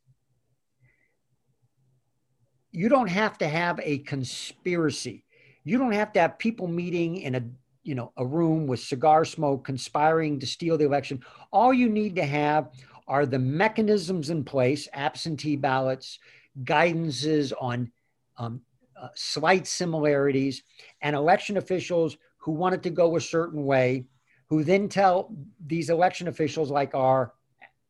You 2.73 2.89
don't 2.89 3.09
have 3.09 3.39
to 3.39 3.49
have 3.49 3.79
a 3.83 3.99
conspiracy. 3.99 5.25
You 5.65 5.79
don't 5.79 5.93
have 5.93 6.13
to 6.15 6.21
have 6.21 6.39
people 6.39 6.67
meeting 6.67 7.19
in 7.19 7.35
a 7.37 7.43
you 7.85 7.95
know, 7.95 8.13
a 8.17 8.25
room 8.25 8.67
with 8.67 8.81
cigar 8.81 9.25
smoke, 9.25 9.65
conspiring 9.65 10.39
to 10.41 10.47
steal 10.47 10.79
the 10.79 10.85
election. 10.85 11.23
All 11.53 11.75
you 11.75 11.89
need 11.89 12.15
to 12.17 12.25
have 12.25 12.71
are 13.09 13.27
the 13.27 13.39
mechanisms 13.39 14.31
in 14.31 14.45
place, 14.45 14.89
absentee 14.93 15.57
ballots, 15.57 16.19
guidances 16.65 17.53
on 17.61 17.91
um, 18.37 18.61
uh, 19.01 19.09
slight 19.15 19.67
similarities, 19.67 20.63
and 21.01 21.17
election 21.17 21.57
officials 21.57 22.17
who 22.37 22.53
want 22.53 22.75
it 22.75 22.83
to 22.85 22.91
go 22.91 23.17
a 23.17 23.21
certain 23.21 23.65
way, 23.65 24.05
who 24.49 24.63
then 24.63 24.89
tell 24.89 25.35
these 25.67 25.91
election 25.91 26.29
officials, 26.29 26.71
like 26.71 26.95
our 26.95 27.33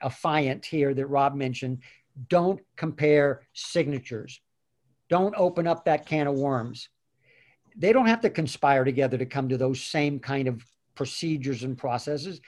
affiant 0.03 0.65
here 0.65 0.95
that 0.95 1.07
Rob 1.07 1.35
mentioned, 1.35 1.79
don't 2.29 2.61
compare 2.77 3.43
signatures. 3.53 4.41
Don't 5.13 5.35
open 5.37 5.67
up 5.67 5.85
that 5.85 6.07
can 6.07 6.27
of 6.27 6.37
worms. 6.37 6.89
They 7.77 7.93
don't 7.93 8.07
have 8.07 8.23
to 8.23 8.31
conspire 8.31 8.83
together 8.83 9.19
to 9.19 9.27
come 9.27 9.51
to 9.51 9.59
those 9.59 9.85
same 9.85 10.19
kind 10.19 10.49
of 10.49 10.65
procedures 10.95 11.65
and 11.65 11.77
processes. 11.77 12.41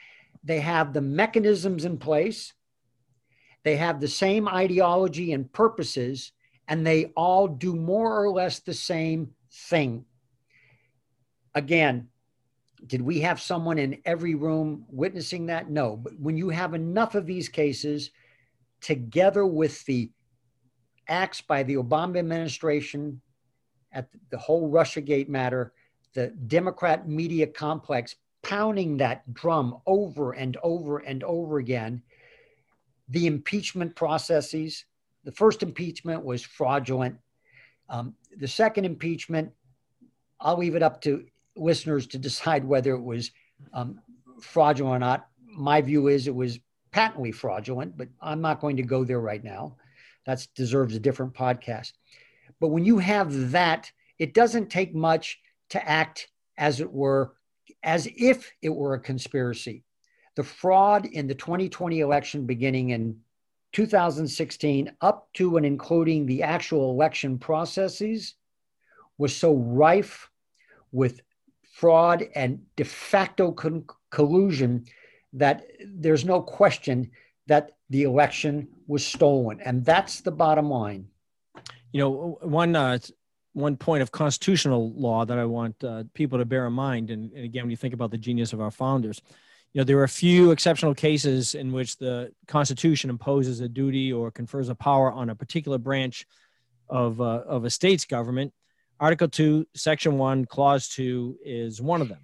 They 0.43 0.61
have 0.61 0.95
the 0.95 1.03
mechanisms 1.03 1.85
in 1.85 1.99
place. 1.99 2.55
They 3.65 3.77
have 3.77 4.01
the 4.01 4.09
same 4.09 4.49
ideology 4.49 5.35
and 5.35 5.53
purposes, 5.53 6.33
and 6.67 6.87
they 6.87 7.13
all 7.19 7.49
do 7.49 7.77
more 7.77 8.19
or 8.19 8.31
less 8.31 8.61
the 8.61 8.73
same 8.73 9.33
thing. 9.53 10.07
Again, 11.55 12.09
did 12.87 13.03
we 13.03 13.21
have 13.21 13.43
someone 13.43 13.77
in 13.77 14.01
every 14.07 14.37
room 14.37 14.87
witnessing 14.89 15.45
that? 15.47 15.69
No. 15.69 15.99
But 15.99 16.19
when 16.19 16.39
you 16.39 16.49
have 16.49 16.73
enough 16.73 17.15
of 17.15 17.27
these 17.27 17.51
cases, 17.51 18.11
together 18.81 19.45
with 19.45 19.85
the 19.85 20.11
acts 21.09 21.41
by 21.41 21.63
the 21.63 21.75
Obama 21.75 22.19
administration 22.19 23.21
at 23.93 24.09
the 24.31 24.39
whole 24.39 24.71
Russiagate 24.71 25.29
matter, 25.29 25.73
the 26.15 26.29
Democrat 26.47 27.09
media 27.09 27.47
complex 27.47 28.17
pounding 28.43 28.97
that 28.99 29.33
drum 29.33 29.79
over 29.87 30.33
and 30.33 30.57
over 30.63 30.99
and 30.99 31.25
over 31.25 31.59
again, 31.59 32.03
the 33.09 33.27
impeachment 33.27 33.95
processes. 33.97 34.85
The 35.25 35.33
first 35.33 35.63
impeachment 35.63 36.25
was 36.25 36.43
fraudulent. 36.43 37.17
Um, 37.89 38.15
the 38.37 38.49
second 38.49 38.85
impeachment, 38.85 39.51
I'll 40.41 40.59
leave 40.59 40.75
it 40.75 40.83
up 40.83 41.01
to 41.03 41.25
listeners 41.57 42.07
to 42.09 42.19
decide 42.19 42.65
whether 42.65 42.95
it 42.95 43.03
was 43.03 43.31
um, 43.73 44.01
fraudulent 44.41 44.97
or 44.97 44.99
not. 44.99 45.29
My 45.47 45.81
view 45.81 46.09
is 46.09 46.27
it 46.27 46.35
was 46.35 46.59
patently 46.91 47.33
fraudulent, 47.33 47.97
but 47.97 48.09
I'm 48.21 48.41
not 48.41 48.61
going 48.61 48.77
to 48.77 48.83
go 48.83 49.05
there 49.05 49.21
right 49.21 49.43
now. 49.43 49.77
That 50.27 50.47
deserves 50.55 50.95
a 50.95 51.01
different 51.01 51.35
podcast. 51.35 51.93
But 52.61 52.69
when 52.69 52.85
you 52.85 52.99
have 52.99 53.51
that, 53.53 53.91
it 54.19 54.35
doesn't 54.35 54.71
take 54.71 54.95
much 54.95 55.41
to 55.71 55.89
act 55.89 56.29
as 56.57 56.81
it 56.81 56.91
were, 56.91 57.35
as 57.83 58.09
if 58.17 58.53
it 58.63 58.71
were 58.71 58.95
a 58.95 59.01
conspiracy. 59.01 59.85
The 60.37 60.45
fraud 60.45 61.07
in 61.07 61.27
the 61.27 61.35
2020 61.35 62.01
election 62.01 62.47
beginning 62.47 62.91
in 62.91 63.21
2016 63.73 64.93
up 65.01 65.29
to 65.35 65.57
and 65.57 65.67
including 65.67 66.27
the 66.27 66.43
actual 66.43 66.91
election 66.91 67.39
processes 67.39 68.35
was 69.19 69.35
so 69.35 69.55
rife 69.55 70.31
with 70.93 71.21
fraud 71.73 72.25
and 72.35 72.61
de 72.77 72.85
facto 72.85 73.51
con- 73.51 73.85
collusion 74.11 74.85
that 75.33 75.67
there's 75.85 76.25
no 76.25 76.41
question 76.41 77.11
that 77.49 77.73
the 77.91 78.03
election 78.05 78.69
was 78.87 79.05
stolen. 79.05 79.61
And 79.61 79.85
that's 79.85 80.21
the 80.21 80.31
bottom 80.31 80.71
line. 80.71 81.09
You 81.93 82.01
know, 82.01 82.39
one, 82.43 82.75
uh, 82.75 82.99
one 83.53 83.77
point 83.77 84.03
of 84.03 84.11
constitutional 84.11 84.93
law 84.95 85.25
that 85.25 85.39
I 85.39 85.45
want 85.45 85.83
uh, 85.85 86.05
people 86.13 86.39
to 86.39 86.45
bear 86.45 86.67
in 86.67 86.73
mind, 86.73 87.11
and, 87.11 87.33
and 87.33 87.45
again, 87.45 87.65
when 87.65 87.71
you 87.71 87.77
think 87.77 87.95
about 87.95 88.11
the 88.11 88.19
genius 88.19 88.53
of 88.53 88.61
our 88.61 88.71
founders, 88.71 89.23
you 89.73 89.81
know, 89.81 89.85
there 89.85 89.99
are 89.99 90.05
a 90.05 90.09
few 90.09 90.53
exceptional 90.53 90.95
cases 90.95 91.55
in 91.55 91.73
which 91.73 91.97
the 91.97 92.33
Constitution 92.47 93.11
imposes 93.11 93.61
a 93.61 93.69
duty 93.69 94.13
or 94.13 94.31
confers 94.31 94.69
a 94.69 94.75
power 94.75 95.11
on 95.13 95.31
a 95.31 95.35
particular 95.35 95.79
branch 95.79 96.27
of, 96.89 97.21
uh, 97.21 97.43
of 97.47 97.65
a 97.65 97.71
state's 97.71 98.05
government. 98.05 98.53
Article 99.01 99.29
2, 99.29 99.67
Section 99.75 100.17
1, 100.17 100.45
Clause 100.47 100.89
2 100.89 101.39
is 101.45 101.83
one 101.83 102.01
of 102.01 102.09
them. 102.09 102.21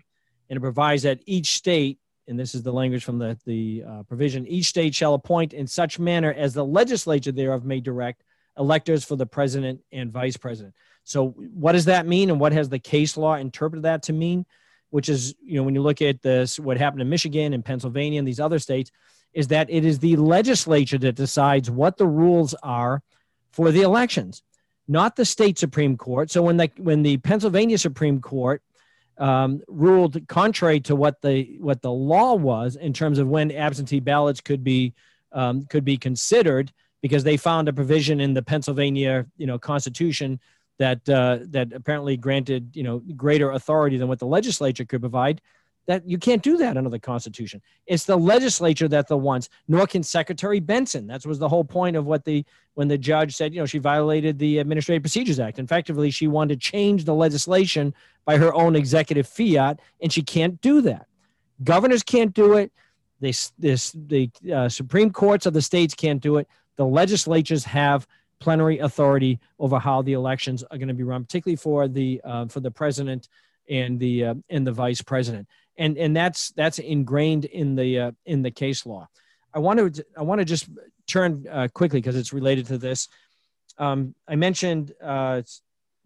And 0.49 0.57
it 0.57 0.61
provides 0.61 1.03
that 1.03 1.21
each 1.27 1.55
state 1.55 1.99
and 2.31 2.39
this 2.39 2.55
is 2.55 2.63
the 2.63 2.73
language 2.73 3.05
from 3.05 3.19
the, 3.19 3.37
the 3.45 3.85
uh, 3.87 4.03
provision, 4.05 4.47
each 4.47 4.67
state 4.67 4.95
shall 4.95 5.15
appoint 5.15 5.53
in 5.53 5.67
such 5.67 5.99
manner 5.99 6.33
as 6.33 6.55
the 6.55 6.65
legislature 6.65 7.33
thereof 7.33 7.65
may 7.65 7.81
direct 7.81 8.23
electors 8.57 9.05
for 9.05 9.17
the 9.17 9.27
president 9.27 9.81
and 9.93 10.13
vice 10.13 10.37
president. 10.37 10.75
So 11.05 11.31
what 11.31 11.73
does 11.73 11.87
that 11.87 12.07
mean 12.07 12.31
and 12.31 12.39
what 12.39 12.53
has 12.53 12.69
the 12.69 12.79
case 12.79 13.17
law 13.17 13.35
interpreted 13.35 13.83
that 13.85 14.05
to 14.05 14.13
mean? 14.13 14.47
Which 14.91 15.09
is, 15.09 15.35
you 15.43 15.57
know, 15.57 15.65
when 15.65 15.75
you 15.75 15.83
look 15.83 16.03
at 16.03 16.23
this, 16.23 16.59
what 16.59 16.79
happened 16.79 17.03
in 17.03 17.09
Michigan 17.09 17.53
and 17.53 17.65
Pennsylvania 17.65 18.19
and 18.19 18.27
these 18.27 18.41
other 18.41 18.59
states, 18.59 18.91
is 19.33 19.49
that 19.49 19.71
it 19.71 19.85
is 19.85 19.99
the 19.99 20.17
legislature 20.17 20.99
that 20.99 21.15
decides 21.15 21.71
what 21.71 21.97
the 21.97 22.07
rules 22.07 22.55
are 22.63 23.03
for 23.51 23.71
the 23.71 23.83
elections, 23.83 24.43
not 24.89 25.17
the 25.17 25.25
state 25.25 25.59
Supreme 25.59 25.97
Court. 25.97 26.31
So 26.31 26.43
when 26.43 26.57
the 26.57 26.71
when 26.77 27.03
the 27.03 27.19
Pennsylvania 27.19 27.79
Supreme 27.79 28.21
Court 28.21 28.63
um, 29.21 29.61
ruled 29.69 30.27
contrary 30.29 30.81
to 30.81 30.97
what 30.97 31.21
the 31.21 31.59
what 31.61 31.83
the 31.83 31.93
law 31.93 32.35
was 32.35 32.77
in 32.77 32.93
terms 32.93 33.19
of 33.19 33.29
when 33.29 33.53
absentee 33.53 34.01
ballots 34.01 34.41
could 34.41 34.65
be 34.65 34.95
um, 35.33 35.65
could 35.67 35.85
be 35.85 35.97
considered 35.97 36.73
because 37.03 37.23
they 37.23 37.37
found 37.37 37.69
a 37.69 37.73
provision 37.73 38.21
in 38.21 38.35
the 38.35 38.43
Pennsylvania 38.43 39.27
you 39.37 39.47
know 39.47 39.59
Constitution 39.59 40.41
that 40.79 41.07
uh, 41.09 41.41
that 41.51 41.73
apparently 41.75 42.17
granted 42.17 42.75
you 42.75 42.83
know 42.83 43.03
greater 43.15 43.53
authority 43.53 43.99
than 43.99 44.09
what 44.09 44.19
the 44.19 44.27
legislature 44.27 44.87
could 44.87 45.01
provide 45.01 45.43
that 45.91 46.09
you 46.09 46.19
can't 46.19 46.41
do 46.41 46.57
that 46.57 46.77
under 46.77 46.89
the 46.89 47.01
Constitution. 47.01 47.61
It's 47.85 48.05
the 48.05 48.17
legislature 48.17 48.87
that 48.87 49.09
the 49.09 49.17
ones, 49.17 49.51
nor 49.67 49.89
can 49.89 50.05
Secretary 50.05 50.61
Benson. 50.61 51.09
That 51.09 51.27
was 51.27 51.41
the 51.41 51.49
whole 51.49 51.65
point 51.65 51.97
of 51.97 52.07
what 52.07 52.25
the 52.25 52.45
when 52.75 52.87
the 52.87 52.97
judge 52.97 53.35
said, 53.35 53.53
you 53.53 53.59
know, 53.59 53.67
she 53.67 53.79
violated 53.79 54.39
the 54.39 54.59
Administrative 54.59 55.03
Procedures 55.03 55.41
Act. 55.41 55.59
Effectively, 55.59 56.13
she 56.13 56.29
wanted 56.29 56.61
to 56.61 56.71
change 56.71 57.05
the 57.05 57.15
legislation 57.15 57.93
by 58.25 58.37
her 58.37 58.55
own 58.55 58.77
executive 58.77 59.27
fiat, 59.27 59.81
and 60.01 60.13
she 60.13 60.23
can't 60.23 60.61
do 60.61 60.81
that. 60.83 61.07
Governors 61.65 62.05
can't 62.05 62.33
do 62.33 62.55
it. 62.55 62.71
This, 63.19 63.53
this, 63.59 63.91
the 63.91 64.31
uh, 64.55 64.69
Supreme 64.69 65.11
Courts 65.11 65.45
of 65.45 65.55
the 65.55 65.61
states 65.61 65.93
can't 65.93 66.23
do 66.23 66.37
it. 66.37 66.47
The 66.77 66.87
legislatures 66.87 67.65
have 67.65 68.07
plenary 68.39 68.79
authority 68.79 69.41
over 69.59 69.81
how 69.81 70.03
the 70.03 70.13
elections 70.13 70.63
are 70.71 70.79
going 70.79 70.89
to 70.89 70.95
be 70.95 71.03
run, 71.03 71.25
particularly 71.25 71.57
for 71.57 71.89
the 71.89 72.21
uh, 72.25 72.47
for 72.47 72.61
the 72.61 72.71
president 72.71 73.29
and 73.69 73.99
the 73.99 74.27
uh, 74.27 74.35
and 74.49 74.65
the 74.65 74.73
vice 74.73 75.03
president 75.03 75.49
and 75.77 75.97
and 75.97 76.17
that's 76.17 76.51
that's 76.53 76.79
ingrained 76.79 77.45
in 77.45 77.75
the 77.75 77.99
uh, 77.99 78.13
in 78.25 78.43
the 78.43 78.51
case 78.51 78.87
law. 78.87 79.09
I 79.53 79.59
want 79.59 79.95
to 79.95 80.05
I 80.17 80.23
want 80.23 80.41
to 80.41 80.45
just 80.45 80.69
turn 81.07 81.47
uh, 81.51 81.69
quickly 81.73 82.01
because 82.01 82.17
it's 82.17 82.33
related 82.33 82.67
to 82.67 82.79
this. 82.79 83.09
Um, 83.79 84.15
I 84.29 84.37
mentioned 84.37 84.93
uh, 85.03 85.43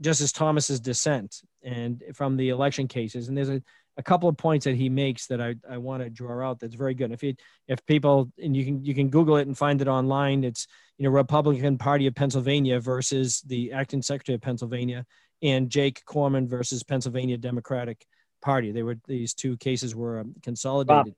Justice 0.00 0.32
Thomas's 0.32 0.80
dissent 0.80 1.42
and 1.62 2.02
from 2.14 2.36
the 2.36 2.50
election 2.50 2.88
cases, 2.88 3.28
and 3.28 3.36
there's 3.36 3.48
a, 3.48 3.62
a 3.96 4.02
couple 4.02 4.28
of 4.28 4.36
points 4.36 4.64
that 4.64 4.76
he 4.76 4.88
makes 4.88 5.26
that 5.26 5.40
I, 5.40 5.54
I 5.68 5.78
want 5.78 6.02
to 6.02 6.10
draw 6.10 6.48
out. 6.48 6.60
That's 6.60 6.74
very 6.74 6.94
good. 6.94 7.12
If 7.12 7.22
you 7.22 7.34
if 7.68 7.84
people 7.86 8.30
and 8.42 8.56
you 8.56 8.64
can 8.64 8.84
you 8.84 8.94
can 8.94 9.08
Google 9.08 9.36
it 9.36 9.46
and 9.46 9.56
find 9.56 9.80
it 9.80 9.88
online. 9.88 10.44
It's 10.44 10.66
you 10.98 11.04
know 11.04 11.10
Republican 11.10 11.78
Party 11.78 12.06
of 12.06 12.14
Pennsylvania 12.14 12.80
versus 12.80 13.40
the 13.42 13.72
acting 13.72 14.02
Secretary 14.02 14.34
of 14.34 14.42
Pennsylvania 14.42 15.04
and 15.42 15.68
Jake 15.68 16.04
Corman 16.04 16.48
versus 16.48 16.82
Pennsylvania 16.82 17.36
Democratic 17.36 18.06
party. 18.44 18.70
They 18.70 18.82
were 18.82 18.96
these 19.08 19.34
two 19.34 19.56
cases 19.56 19.94
were 19.94 20.20
um, 20.20 20.34
consolidated. 20.42 21.06
Bob, 21.06 21.14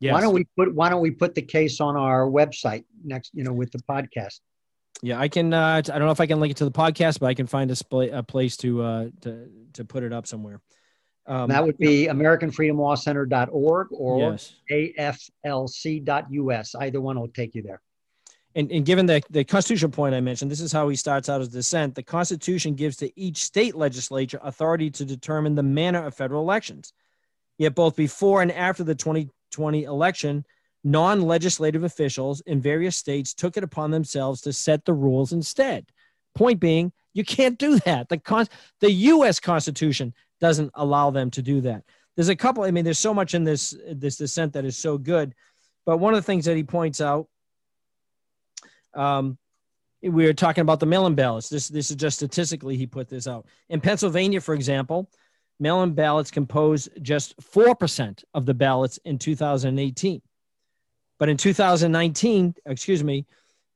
yes. 0.00 0.12
Why 0.12 0.20
don't 0.20 0.34
we 0.34 0.46
put 0.56 0.74
Why 0.74 0.90
don't 0.90 1.00
we 1.00 1.10
put 1.10 1.34
the 1.34 1.42
case 1.42 1.80
on 1.80 1.96
our 1.96 2.26
website 2.26 2.84
next? 3.04 3.30
You 3.32 3.44
know, 3.44 3.52
with 3.52 3.70
the 3.72 3.78
podcast. 3.78 4.40
Yeah, 5.02 5.20
I 5.20 5.28
can. 5.28 5.54
Uh, 5.54 5.76
I 5.76 5.80
don't 5.80 6.00
know 6.00 6.10
if 6.10 6.20
I 6.20 6.26
can 6.26 6.40
link 6.40 6.50
it 6.50 6.56
to 6.58 6.64
the 6.64 6.70
podcast, 6.70 7.20
but 7.20 7.26
I 7.26 7.34
can 7.34 7.46
find 7.46 7.70
a, 7.70 7.76
sp- 7.76 8.12
a 8.12 8.22
place 8.22 8.56
to 8.58 8.82
uh, 8.82 9.08
to 9.22 9.48
to 9.74 9.84
put 9.84 10.02
it 10.02 10.12
up 10.12 10.26
somewhere. 10.26 10.60
Um, 11.26 11.48
that 11.48 11.64
would 11.64 11.78
be 11.78 12.06
AmericanFreedomLawCenter.org 12.06 13.88
or 13.92 14.32
yes. 14.32 14.56
AFLC.us. 15.46 16.74
Either 16.74 17.00
one 17.00 17.18
will 17.18 17.28
take 17.28 17.54
you 17.54 17.62
there 17.62 17.80
and, 18.54 18.70
and 18.70 18.86
given 18.86 19.06
the, 19.06 19.20
the 19.30 19.44
constitutional 19.44 19.90
point 19.90 20.14
I 20.14 20.20
mentioned, 20.20 20.50
this 20.50 20.60
is 20.60 20.70
how 20.70 20.88
he 20.88 20.96
starts 20.96 21.28
out 21.28 21.40
his 21.40 21.48
dissent. 21.48 21.94
The 21.94 22.02
Constitution 22.02 22.74
gives 22.74 22.96
to 22.98 23.20
each 23.20 23.42
state 23.42 23.74
legislature 23.74 24.38
authority 24.42 24.90
to 24.92 25.04
determine 25.04 25.54
the 25.54 25.62
manner 25.62 26.04
of 26.06 26.14
federal 26.14 26.42
elections. 26.42 26.92
Yet, 27.58 27.74
both 27.74 27.96
before 27.96 28.42
and 28.42 28.52
after 28.52 28.84
the 28.84 28.94
2020 28.94 29.84
election, 29.84 30.44
non 30.84 31.22
legislative 31.22 31.82
officials 31.82 32.42
in 32.42 32.60
various 32.60 32.96
states 32.96 33.34
took 33.34 33.56
it 33.56 33.64
upon 33.64 33.90
themselves 33.90 34.40
to 34.42 34.52
set 34.52 34.84
the 34.84 34.92
rules 34.92 35.32
instead. 35.32 35.86
Point 36.36 36.60
being, 36.60 36.92
you 37.12 37.24
can't 37.24 37.58
do 37.58 37.78
that. 37.80 38.08
The, 38.08 38.18
con- 38.18 38.48
the 38.80 38.90
U.S. 38.90 39.40
Constitution 39.40 40.14
doesn't 40.40 40.70
allow 40.74 41.10
them 41.10 41.30
to 41.32 41.42
do 41.42 41.60
that. 41.62 41.82
There's 42.16 42.28
a 42.28 42.36
couple, 42.36 42.62
I 42.62 42.70
mean, 42.70 42.84
there's 42.84 42.98
so 42.98 43.14
much 43.14 43.34
in 43.34 43.42
this, 43.42 43.76
this 43.88 44.16
dissent 44.16 44.52
that 44.52 44.64
is 44.64 44.76
so 44.76 44.98
good. 44.98 45.34
But 45.86 45.98
one 45.98 46.14
of 46.14 46.18
the 46.18 46.26
things 46.26 46.44
that 46.44 46.56
he 46.56 46.62
points 46.62 47.00
out 47.00 47.28
um, 48.94 49.38
we 50.02 50.26
were 50.26 50.34
talking 50.34 50.62
about 50.62 50.80
the 50.80 50.86
mail-in 50.86 51.14
ballots. 51.14 51.48
This 51.48 51.68
this 51.68 51.90
is 51.90 51.96
just 51.96 52.16
statistically 52.16 52.76
he 52.76 52.86
put 52.86 53.08
this 53.08 53.26
out. 53.26 53.46
In 53.68 53.80
Pennsylvania, 53.80 54.40
for 54.40 54.54
example, 54.54 55.08
mail 55.58 55.82
in 55.82 55.92
ballots 55.92 56.30
composed 56.30 56.90
just 57.02 57.36
4% 57.40 58.24
of 58.34 58.46
the 58.46 58.54
ballots 58.54 58.98
in 59.04 59.18
2018. 59.18 60.20
But 61.18 61.28
in 61.28 61.36
2019, 61.36 62.54
excuse 62.66 63.04
me, 63.04 63.24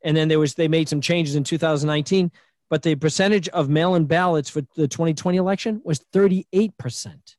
and 0.02 0.16
then 0.16 0.28
there 0.28 0.38
was 0.38 0.54
they 0.54 0.68
made 0.68 0.88
some 0.88 1.00
changes 1.00 1.34
in 1.34 1.44
2019, 1.44 2.30
but 2.68 2.82
the 2.82 2.94
percentage 2.96 3.48
of 3.50 3.68
mail-in 3.68 4.04
ballots 4.04 4.50
for 4.50 4.60
the 4.76 4.88
2020 4.88 5.38
election 5.38 5.80
was 5.84 6.00
38%. 6.12 7.36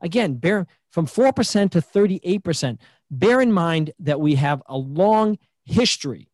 Again, 0.00 0.34
bear 0.34 0.66
from 0.90 1.06
4% 1.06 1.70
to 1.70 1.80
38%. 1.80 2.78
Bear 3.10 3.40
in 3.40 3.52
mind 3.52 3.92
that 4.00 4.20
we 4.20 4.34
have 4.34 4.62
a 4.66 4.76
long 4.76 5.38
history 5.64 6.28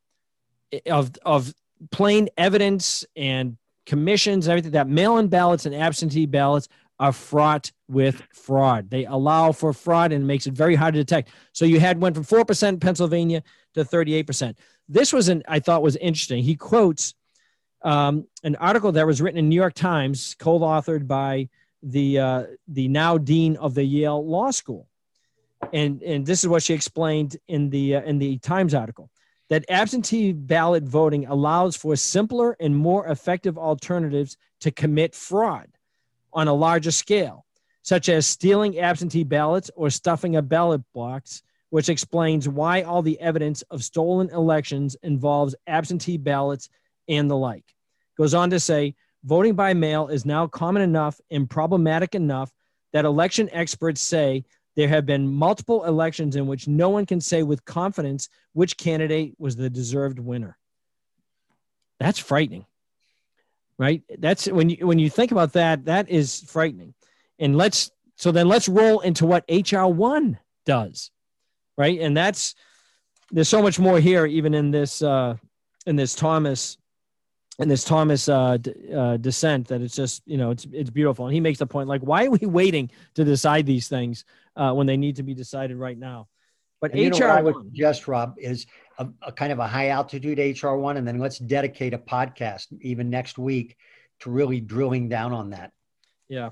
of, 0.87 1.13
of 1.25 1.55
plain 1.91 2.29
evidence 2.37 3.05
and 3.17 3.57
commissions, 3.87 4.49
everything 4.49 4.73
that 4.73 4.89
mail-in 4.89 5.29
ballots 5.29 5.67
and 5.67 5.75
absentee 5.75 6.27
ballots 6.27 6.69
are 6.99 7.13
fraught 7.13 7.73
with 7.89 8.23
fraud. 8.33 8.89
They 8.91 9.07
allow 9.07 9.53
for 9.53 9.73
fraud 9.73 10.13
and 10.13 10.27
makes 10.27 10.47
it 10.47 10.55
very 10.55 10.75
hard 10.75 10.95
to 10.95 11.01
detect. 11.01 11.31
So 11.53 11.65
you 11.65 11.81
had 11.81 12.01
went 12.01 12.15
from 12.15 12.25
4% 12.25 12.69
in 12.69 12.81
Pennsylvania 12.81 13.43
to 13.75 13.85
38%. 13.85 14.55
This 14.89 15.13
was 15.13 15.29
an 15.29 15.43
I 15.49 15.59
thought 15.59 15.83
was 15.83 15.97
interesting. 15.97 16.43
He 16.43 16.55
quotes 16.55 17.15
um, 17.83 18.27
an 18.45 18.57
article 18.57 18.93
that 18.93 19.07
was 19.07 19.21
written 19.21 19.39
in 19.39 19.49
New 19.49 19.57
York 19.57 19.75
Times, 19.75 20.37
co-authored 20.39 21.07
by 21.07 21.49
the 21.83 22.19
uh, 22.19 22.45
the 22.69 22.89
now 22.89 23.19
dean 23.19 23.57
of 23.57 23.75
the 23.75 23.83
Yale 23.83 24.25
Law 24.25 24.51
School, 24.51 24.87
and 25.73 26.03
and 26.03 26.25
this 26.25 26.45
is 26.45 26.49
what 26.49 26.63
she 26.63 26.75
explained 26.75 27.37
in 27.49 27.71
the 27.71 27.97
uh, 27.97 28.03
in 28.03 28.19
the 28.19 28.39
Times 28.39 28.75
article 28.75 29.11
that 29.53 29.67
absentee 29.69 30.33
ballot 30.33 30.83
voting 30.83 31.27
allows 31.27 31.77
for 31.77 31.95
simpler 31.95 32.57
and 32.59 32.75
more 32.75 33.07
effective 33.09 33.59
alternatives 33.59 34.39
to 34.61 34.71
commit 34.71 35.15
fraud 35.15 35.69
on 36.33 36.49
a 36.49 36.55
larger 36.55 36.91
scale, 36.91 37.45
such 37.83 38.09
as 38.09 38.27
stealing 38.27 38.79
absentee 38.79 39.25
ballots 39.25 39.71
or 39.77 39.91
stuffing 39.91 40.37
a 40.37 40.41
ballot 40.41 40.81
box, 40.95 41.43
which 41.69 41.91
explains 41.91 42.49
why 42.49 42.81
all 42.81 43.03
the 43.03 43.21
evidence 43.21 43.61
of 43.71 43.85
stolen 43.85 44.31
elections 44.31 44.97
involves 45.03 45.55
absentee 45.67 46.17
ballots 46.17 46.71
and 47.07 47.31
the 47.31 47.37
like. 47.37 47.75
Goes 48.17 48.33
on 48.33 48.49
to 48.49 48.59
say, 48.59 48.95
voting 49.23 49.55
by 49.55 49.75
mail 49.75 50.09
is 50.09 50.25
now 50.25 50.47
common 50.47 50.81
enough 50.81 51.21
and 51.31 51.51
problematic 51.51 52.15
enough 52.15 52.51
that 52.95 53.05
election 53.05 53.51
experts 53.53 54.01
say 54.01 54.45
there 54.77 54.89
have 54.89 55.07
been 55.07 55.29
multiple 55.29 55.85
elections 55.85 56.37
in 56.37 56.47
which 56.47 56.67
no 56.67 56.89
one 56.89 57.07
can 57.07 57.21
say 57.21 57.43
with 57.43 57.65
confidence 57.65 58.29
which 58.53 58.77
candidate 58.77 59.35
was 59.39 59.57
the 59.57 59.71
deserved 59.71 60.19
winner. 60.19 60.57
That's 62.01 62.19
frightening. 62.19 62.67
Right? 63.79 64.03
That's 64.19 64.47
when 64.47 64.71
you 64.71 64.87
when 64.87 64.99
you 64.99 65.11
think 65.11 65.33
about 65.33 65.55
that, 65.55 65.87
that 65.87 66.09
is 66.09 66.41
frightening. 66.41 66.95
And 67.39 67.57
let's 67.57 67.91
so 68.17 68.31
then 68.31 68.49
let's 68.49 68.69
roll 68.69 69.01
into 69.01 69.27
what 69.27 69.47
HR1 69.49 70.39
does. 70.65 71.11
Right? 71.77 72.01
And 72.01 72.17
that's 72.17 72.55
there's 73.31 73.49
so 73.49 73.63
much 73.63 73.79
more 73.79 73.99
here 73.99 74.27
even 74.27 74.55
in 74.55 74.71
this 74.71 75.03
uh 75.03 75.37
in 75.87 75.97
this 75.97 76.15
Thomas 76.15 76.79
in 77.59 77.69
this 77.69 77.85
Thomas 77.85 78.29
uh, 78.29 78.57
d- 78.57 78.73
uh, 78.95 79.17
dissent 79.19 79.69
that 79.69 79.83
it's 79.83 79.95
just 79.95 80.23
you 80.27 80.37
know 80.37 80.51
it's 80.51 80.67
it's 80.73 80.91
beautiful, 80.91 81.27
and 81.27 81.35
he 81.35 81.41
makes 81.41 81.59
the 81.59 81.67
point 81.67 81.89
like 81.89 82.03
why 82.03 82.27
are 82.27 82.31
we 82.31 82.39
waiting 82.47 82.91
to 83.15 83.25
decide 83.25 83.67
these 83.67 83.89
things 83.89 84.25
uh, 84.57 84.73
when 84.73 84.87
they 84.87 84.97
need 84.97 85.17
to 85.17 85.23
be 85.23 85.35
decided 85.35 85.77
right 85.77 85.99
now? 85.99 86.29
But 86.81 86.95
and 86.95 87.17
HR 87.17 87.29
I 87.29 87.43
would 87.43 87.55
suggest, 87.55 88.09
Rob, 88.09 88.35
is 88.39 88.67
a, 88.99 89.09
a 89.23 89.33
kind 89.33 89.53
of 89.53 89.61
a 89.61 89.67
high 89.67 89.89
altitude 89.89 90.39
HR 90.39 90.75
one, 90.75 90.97
and 90.97 91.07
then 91.07 91.19
let's 91.19 91.39
dedicate 91.39 91.95
a 91.95 91.99
podcast 91.99 92.67
even 92.81 93.09
next 93.09 93.39
week 93.39 93.77
to 94.21 94.31
really 94.31 94.61
drilling 94.61 95.09
down 95.09 95.33
on 95.33 95.51
that. 95.51 95.73
Yeah, 96.29 96.51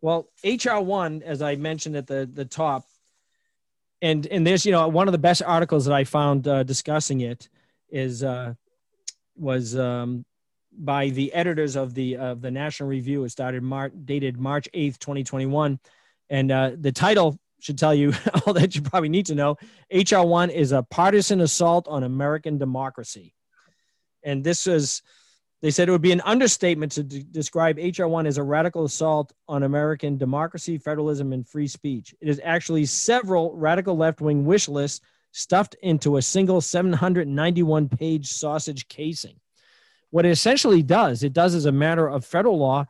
well, 0.00 0.28
HR 0.44 0.78
one, 0.80 1.22
as 1.22 1.42
I 1.42 1.56
mentioned 1.56 1.96
at 1.96 2.06
the 2.06 2.28
the 2.30 2.44
top, 2.44 2.84
and 4.02 4.26
and 4.26 4.46
there's 4.46 4.66
you 4.66 4.72
know 4.72 4.86
one 4.88 5.08
of 5.08 5.12
the 5.12 5.18
best 5.18 5.42
articles 5.42 5.86
that 5.86 5.94
I 5.94 6.04
found 6.04 6.46
uh, 6.46 6.62
discussing 6.62 7.22
it 7.22 7.48
is 7.88 8.22
uh, 8.22 8.54
was 9.36 9.76
um, 9.76 10.24
by 10.76 11.08
the 11.10 11.32
editors 11.32 11.76
of 11.76 11.94
the 11.94 12.16
of 12.16 12.40
the 12.40 12.50
National 12.50 12.88
Review. 12.88 13.24
It 13.24 13.30
started 13.30 13.62
Mar- 13.62 13.90
dated 13.90 14.38
March 14.38 14.68
eighth, 14.74 14.98
twenty 14.98 15.24
twenty 15.24 15.46
one, 15.46 15.78
and 16.30 16.50
uh, 16.50 16.72
the 16.78 16.92
title 16.92 17.38
should 17.60 17.78
tell 17.78 17.94
you 17.94 18.12
all 18.46 18.52
that 18.52 18.74
you 18.74 18.82
probably 18.82 19.08
need 19.08 19.26
to 19.26 19.34
know. 19.34 19.56
HR 19.92 20.20
one 20.20 20.50
is 20.50 20.72
a 20.72 20.82
partisan 20.82 21.40
assault 21.40 21.88
on 21.88 22.02
American 22.04 22.58
democracy, 22.58 23.34
and 24.22 24.42
this 24.44 24.66
is. 24.66 25.02
They 25.62 25.70
said 25.70 25.88
it 25.88 25.92
would 25.92 26.02
be 26.02 26.12
an 26.12 26.20
understatement 26.26 26.92
to 26.92 27.02
d- 27.02 27.24
describe 27.30 27.78
HR 27.78 28.04
1 28.04 28.26
as 28.26 28.36
a 28.36 28.42
radical 28.42 28.84
assault 28.84 29.32
on 29.48 29.62
American 29.62 30.18
democracy, 30.18 30.76
federalism, 30.76 31.32
and 31.32 31.48
free 31.48 31.68
speech. 31.68 32.14
It 32.20 32.28
is 32.28 32.38
actually 32.44 32.84
several 32.84 33.56
radical 33.56 33.96
left 33.96 34.20
wing 34.20 34.44
wish 34.44 34.68
lists 34.68 35.00
stuffed 35.32 35.74
into 35.82 36.18
a 36.18 36.22
single 36.22 36.60
791 36.60 37.88
page 37.88 38.28
sausage 38.28 38.86
casing. 38.88 39.36
What 40.14 40.24
it 40.24 40.30
essentially 40.30 40.84
does, 40.84 41.24
it 41.24 41.32
does 41.32 41.56
as 41.56 41.66
a 41.66 41.72
matter 41.72 42.06
of 42.06 42.24
federal 42.24 42.56
law, 42.56 42.86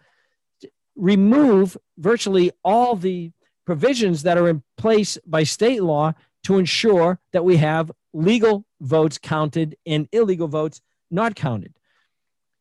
remove 0.94 1.74
virtually 1.96 2.52
all 2.62 2.96
the 2.96 3.32
provisions 3.64 4.24
that 4.24 4.36
are 4.36 4.46
in 4.46 4.62
place 4.76 5.16
by 5.24 5.44
state 5.44 5.82
law 5.82 6.12
to 6.42 6.58
ensure 6.58 7.18
that 7.32 7.42
we 7.42 7.56
have 7.56 7.90
legal 8.12 8.66
votes 8.82 9.16
counted 9.16 9.74
and 9.86 10.06
illegal 10.12 10.48
votes 10.48 10.82
not 11.10 11.34
counted. 11.34 11.72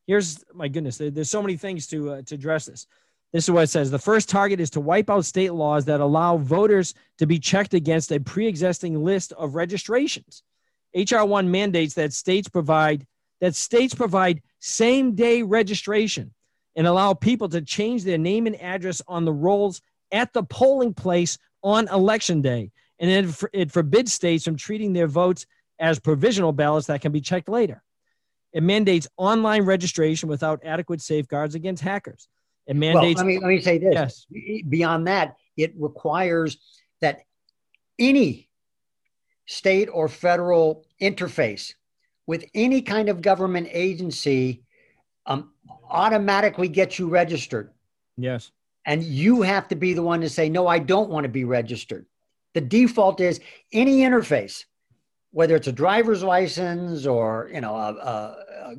Here's 0.07 0.41
my 0.53 0.69
goodness, 0.69 0.97
there's 0.97 1.29
so 1.29 1.41
many 1.41 1.57
things 1.57 1.85
to, 1.87 2.11
uh, 2.11 2.21
to 2.21 2.35
address 2.35 2.67
this. 2.67 2.87
This 3.33 3.43
is 3.43 3.51
what 3.51 3.65
it 3.65 3.69
says. 3.69 3.91
The 3.91 3.99
first 3.99 4.29
target 4.29 4.61
is 4.61 4.69
to 4.69 4.79
wipe 4.79 5.09
out 5.09 5.25
state 5.25 5.51
laws 5.51 5.83
that 5.85 5.99
allow 5.99 6.37
voters 6.37 6.93
to 7.17 7.27
be 7.27 7.37
checked 7.37 7.73
against 7.73 8.13
a 8.13 8.19
pre 8.21 8.47
existing 8.47 9.03
list 9.03 9.33
of 9.33 9.55
registrations. 9.55 10.41
HR 10.95 11.25
1 11.25 11.51
mandates 11.51 11.95
that 11.95 12.13
states 12.13 12.47
provide 12.47 13.05
that 13.41 13.55
states 13.55 13.93
provide 13.93 14.41
same 14.65 15.13
day 15.13 15.41
registration 15.41 16.33
and 16.77 16.87
allow 16.87 17.13
people 17.13 17.49
to 17.49 17.61
change 17.61 18.05
their 18.05 18.17
name 18.17 18.47
and 18.47 18.55
address 18.61 19.01
on 19.09 19.25
the 19.25 19.33
rolls 19.33 19.81
at 20.09 20.31
the 20.31 20.41
polling 20.41 20.93
place 20.93 21.37
on 21.63 21.89
election 21.89 22.41
day. 22.41 22.71
And 22.97 23.09
it, 23.11 23.43
it 23.51 23.71
forbids 23.73 24.13
states 24.13 24.45
from 24.45 24.55
treating 24.55 24.93
their 24.93 25.07
votes 25.07 25.45
as 25.79 25.99
provisional 25.99 26.53
ballots 26.53 26.87
that 26.87 27.01
can 27.01 27.11
be 27.11 27.19
checked 27.19 27.49
later. 27.49 27.83
It 28.53 28.63
mandates 28.63 29.05
online 29.17 29.63
registration 29.63 30.29
without 30.29 30.61
adequate 30.63 31.01
safeguards 31.01 31.55
against 31.55 31.83
hackers. 31.83 32.29
It 32.65 32.77
mandates. 32.77 33.21
Well, 33.21 33.25
let 33.25 33.35
me 33.35 33.39
let 33.39 33.47
me 33.49 33.61
say 33.61 33.79
this. 33.79 34.25
Yes. 34.31 34.63
Beyond 34.69 35.07
that, 35.07 35.35
it 35.57 35.73
requires 35.77 36.57
that 37.01 37.23
any 37.99 38.49
state 39.45 39.89
or 39.91 40.07
federal 40.07 40.85
interface 41.01 41.73
with 42.25 42.45
any 42.53 42.81
kind 42.81 43.09
of 43.09 43.21
government 43.21 43.67
agency 43.71 44.63
um, 45.25 45.51
automatically 45.89 46.67
gets 46.67 46.99
you 46.99 47.07
registered. 47.09 47.71
Yes. 48.17 48.51
And 48.85 49.03
you 49.03 49.41
have 49.41 49.67
to 49.69 49.75
be 49.75 49.93
the 49.93 50.03
one 50.03 50.21
to 50.21 50.29
say, 50.29 50.49
no, 50.49 50.67
I 50.67 50.79
don't 50.79 51.09
want 51.09 51.23
to 51.23 51.29
be 51.29 51.45
registered. 51.45 52.05
The 52.53 52.61
default 52.61 53.19
is 53.19 53.39
any 53.71 54.01
interface, 54.01 54.65
whether 55.31 55.55
it's 55.55 55.67
a 55.67 55.71
driver's 55.71 56.21
license 56.21 57.05
or, 57.05 57.49
you 57.53 57.61
know, 57.61 57.75
a, 57.75 57.93
a, 57.93 58.35
a, 58.65 58.75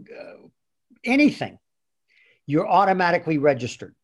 anything, 1.05 1.59
you're 2.47 2.69
automatically 2.69 3.39
registered. 3.39 3.95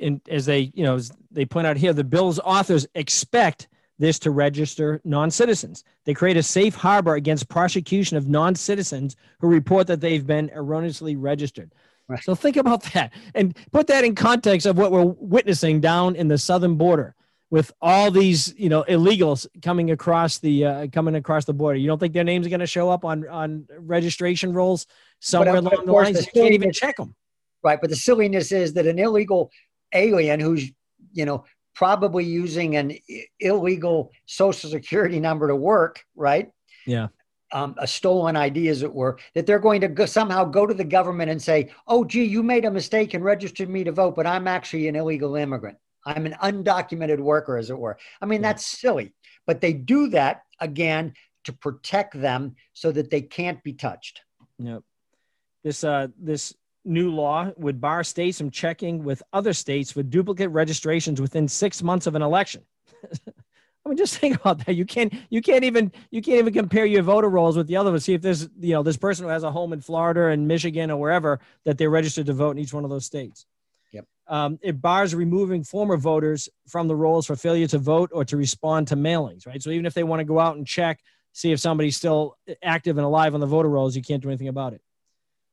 And 0.00 0.20
as 0.28 0.44
they, 0.44 0.70
you 0.74 0.84
know, 0.84 1.00
they 1.30 1.46
point 1.46 1.66
out 1.66 1.76
here, 1.76 1.92
the 1.92 2.04
bill's 2.04 2.38
authors 2.40 2.86
expect 2.94 3.68
this 4.02 4.18
to 4.18 4.32
register 4.32 5.00
non 5.04 5.30
citizens. 5.30 5.84
They 6.04 6.12
create 6.12 6.36
a 6.36 6.42
safe 6.42 6.74
harbor 6.74 7.14
against 7.14 7.48
prosecution 7.48 8.16
of 8.16 8.28
non 8.28 8.56
citizens 8.56 9.14
who 9.40 9.46
report 9.46 9.86
that 9.86 10.00
they've 10.00 10.26
been 10.26 10.50
erroneously 10.52 11.14
registered. 11.14 11.72
Right. 12.08 12.22
So 12.22 12.34
think 12.34 12.56
about 12.56 12.82
that 12.94 13.12
and 13.34 13.56
put 13.70 13.86
that 13.86 14.04
in 14.04 14.16
context 14.16 14.66
of 14.66 14.76
what 14.76 14.90
we're 14.90 15.04
witnessing 15.04 15.80
down 15.80 16.16
in 16.16 16.26
the 16.26 16.36
southern 16.36 16.74
border 16.74 17.14
with 17.48 17.70
all 17.80 18.10
these, 18.10 18.52
you 18.58 18.68
know, 18.68 18.84
illegals 18.88 19.46
coming 19.62 19.92
across 19.92 20.38
the 20.38 20.64
uh, 20.64 20.86
coming 20.88 21.14
across 21.14 21.44
the 21.44 21.54
border. 21.54 21.78
You 21.78 21.86
don't 21.86 22.00
think 22.00 22.12
their 22.12 22.24
names 22.24 22.44
are 22.44 22.50
going 22.50 22.60
to 22.60 22.66
show 22.66 22.90
up 22.90 23.04
on 23.04 23.28
on 23.28 23.68
registration 23.78 24.52
rolls 24.52 24.86
somewhere 25.20 25.62
but, 25.62 25.72
along 25.72 25.86
the 25.86 25.92
lines? 25.92 26.18
The 26.18 26.24
you 26.34 26.42
can't 26.42 26.54
even 26.54 26.72
check 26.72 26.96
them. 26.96 27.14
Right, 27.62 27.80
but 27.80 27.88
the 27.88 27.96
silliness 27.96 28.50
is 28.50 28.74
that 28.74 28.88
an 28.88 28.98
illegal 28.98 29.52
alien 29.94 30.40
who's 30.40 30.72
you 31.12 31.24
know 31.24 31.44
probably 31.74 32.24
using 32.24 32.76
an 32.76 32.96
illegal 33.40 34.12
social 34.26 34.70
security 34.70 35.20
number 35.20 35.48
to 35.48 35.56
work, 35.56 36.04
right? 36.14 36.50
Yeah. 36.86 37.08
Um, 37.52 37.74
a 37.78 37.86
stolen 37.86 38.34
ID, 38.34 38.68
as 38.68 38.82
it 38.82 38.92
were, 38.92 39.18
that 39.34 39.46
they're 39.46 39.58
going 39.58 39.82
to 39.82 39.88
go, 39.88 40.06
somehow 40.06 40.44
go 40.44 40.66
to 40.66 40.72
the 40.72 40.84
government 40.84 41.30
and 41.30 41.40
say, 41.40 41.70
"Oh, 41.86 42.02
gee, 42.02 42.24
you 42.24 42.42
made 42.42 42.64
a 42.64 42.70
mistake 42.70 43.12
and 43.12 43.22
registered 43.22 43.68
me 43.68 43.84
to 43.84 43.92
vote, 43.92 44.16
but 44.16 44.26
I'm 44.26 44.48
actually 44.48 44.88
an 44.88 44.96
illegal 44.96 45.36
immigrant. 45.36 45.76
I'm 46.06 46.24
an 46.24 46.34
undocumented 46.42 47.20
worker, 47.20 47.58
as 47.58 47.68
it 47.68 47.78
were." 47.78 47.98
I 48.22 48.26
mean, 48.26 48.40
yeah. 48.40 48.48
that's 48.48 48.64
silly, 48.64 49.12
but 49.46 49.60
they 49.60 49.74
do 49.74 50.08
that 50.08 50.44
again 50.60 51.12
to 51.44 51.52
protect 51.52 52.18
them 52.18 52.56
so 52.72 52.90
that 52.90 53.10
they 53.10 53.20
can't 53.20 53.62
be 53.62 53.74
touched. 53.74 54.22
Yep. 54.58 54.82
This 55.62 55.84
uh, 55.84 56.08
this 56.18 56.54
new 56.84 57.10
law 57.10 57.50
would 57.56 57.80
bar 57.80 58.04
states 58.04 58.38
from 58.38 58.50
checking 58.50 59.04
with 59.04 59.22
other 59.32 59.52
states 59.52 59.92
for 59.92 60.02
duplicate 60.02 60.50
registrations 60.50 61.20
within 61.20 61.48
six 61.48 61.82
months 61.82 62.06
of 62.06 62.14
an 62.14 62.22
election. 62.22 62.62
I 63.84 63.88
mean, 63.88 63.98
just 63.98 64.16
think 64.18 64.36
about 64.36 64.64
that. 64.64 64.74
You 64.74 64.84
can't, 64.84 65.12
you 65.28 65.42
can't 65.42 65.64
even, 65.64 65.90
you 66.10 66.22
can't 66.22 66.38
even 66.38 66.52
compare 66.52 66.86
your 66.86 67.02
voter 67.02 67.28
rolls 67.28 67.56
with 67.56 67.66
the 67.66 67.76
other 67.76 67.90
ones. 67.90 68.04
See 68.04 68.14
if 68.14 68.22
there's, 68.22 68.48
you 68.60 68.74
know, 68.74 68.82
this 68.82 68.96
person 68.96 69.24
who 69.24 69.30
has 69.30 69.42
a 69.42 69.50
home 69.50 69.72
in 69.72 69.80
Florida 69.80 70.26
and 70.28 70.46
Michigan 70.46 70.90
or 70.90 70.98
wherever 70.98 71.40
that 71.64 71.78
they're 71.78 71.90
registered 71.90 72.26
to 72.26 72.32
vote 72.32 72.52
in 72.52 72.58
each 72.58 72.72
one 72.72 72.84
of 72.84 72.90
those 72.90 73.04
states. 73.04 73.44
Yep. 73.92 74.06
Um, 74.28 74.58
it 74.62 74.80
bars 74.80 75.14
removing 75.14 75.64
former 75.64 75.96
voters 75.96 76.48
from 76.68 76.86
the 76.86 76.94
rolls 76.94 77.26
for 77.26 77.34
failure 77.34 77.66
to 77.68 77.78
vote 77.78 78.10
or 78.12 78.24
to 78.24 78.36
respond 78.36 78.88
to 78.88 78.96
mailings. 78.96 79.46
Right. 79.46 79.60
So 79.60 79.70
even 79.70 79.84
if 79.84 79.94
they 79.94 80.04
want 80.04 80.20
to 80.20 80.24
go 80.24 80.38
out 80.38 80.56
and 80.56 80.66
check, 80.66 81.00
see 81.32 81.50
if 81.50 81.58
somebody's 81.58 81.96
still 81.96 82.36
active 82.62 82.98
and 82.98 83.04
alive 83.04 83.34
on 83.34 83.40
the 83.40 83.46
voter 83.46 83.68
rolls, 83.68 83.96
you 83.96 84.02
can't 84.02 84.22
do 84.22 84.28
anything 84.28 84.48
about 84.48 84.74
it. 84.74 84.82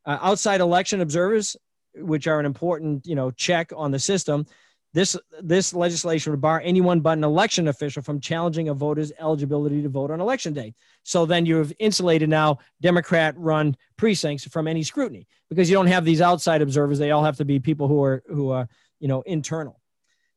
Uh, 0.09 0.17
outside 0.21 0.59
election 0.59 1.01
observers, 1.01 1.55
which 1.95 2.27
are 2.27 2.39
an 2.39 2.45
important, 2.45 3.05
you 3.05 3.15
know, 3.15 3.29
check 3.31 3.71
on 3.75 3.91
the 3.91 3.99
system 3.99 4.45
this 4.93 5.15
this 5.41 5.73
legislation 5.73 6.31
would 6.31 6.41
bar 6.41 6.61
anyone 6.63 6.99
but 6.99 7.17
an 7.17 7.23
election 7.23 7.67
official 7.67 8.01
from 8.01 8.19
challenging 8.19 8.69
a 8.69 8.73
voter's 8.73 9.11
eligibility 9.19 9.83
to 9.83 9.89
vote 9.89 10.09
on 10.09 10.19
election 10.19 10.53
day. 10.53 10.73
So 11.03 11.25
then 11.25 11.45
you've 11.45 11.73
insulated 11.79 12.29
now 12.29 12.57
Democrat 12.81 13.35
run 13.37 13.77
precincts 13.97 14.47
from 14.47 14.67
any 14.67 14.81
scrutiny 14.81 15.27
because 15.49 15.69
you 15.69 15.75
don't 15.75 15.87
have 15.87 16.05
these 16.05 16.21
outside 16.21 16.61
observers. 16.61 16.97
They 16.97 17.11
all 17.11 17.23
have 17.23 17.37
to 17.37 17.45
be 17.45 17.59
people 17.59 17.87
who 17.87 18.03
are 18.03 18.23
who 18.27 18.49
are, 18.49 18.67
you 18.99 19.07
know, 19.07 19.21
internal. 19.21 19.79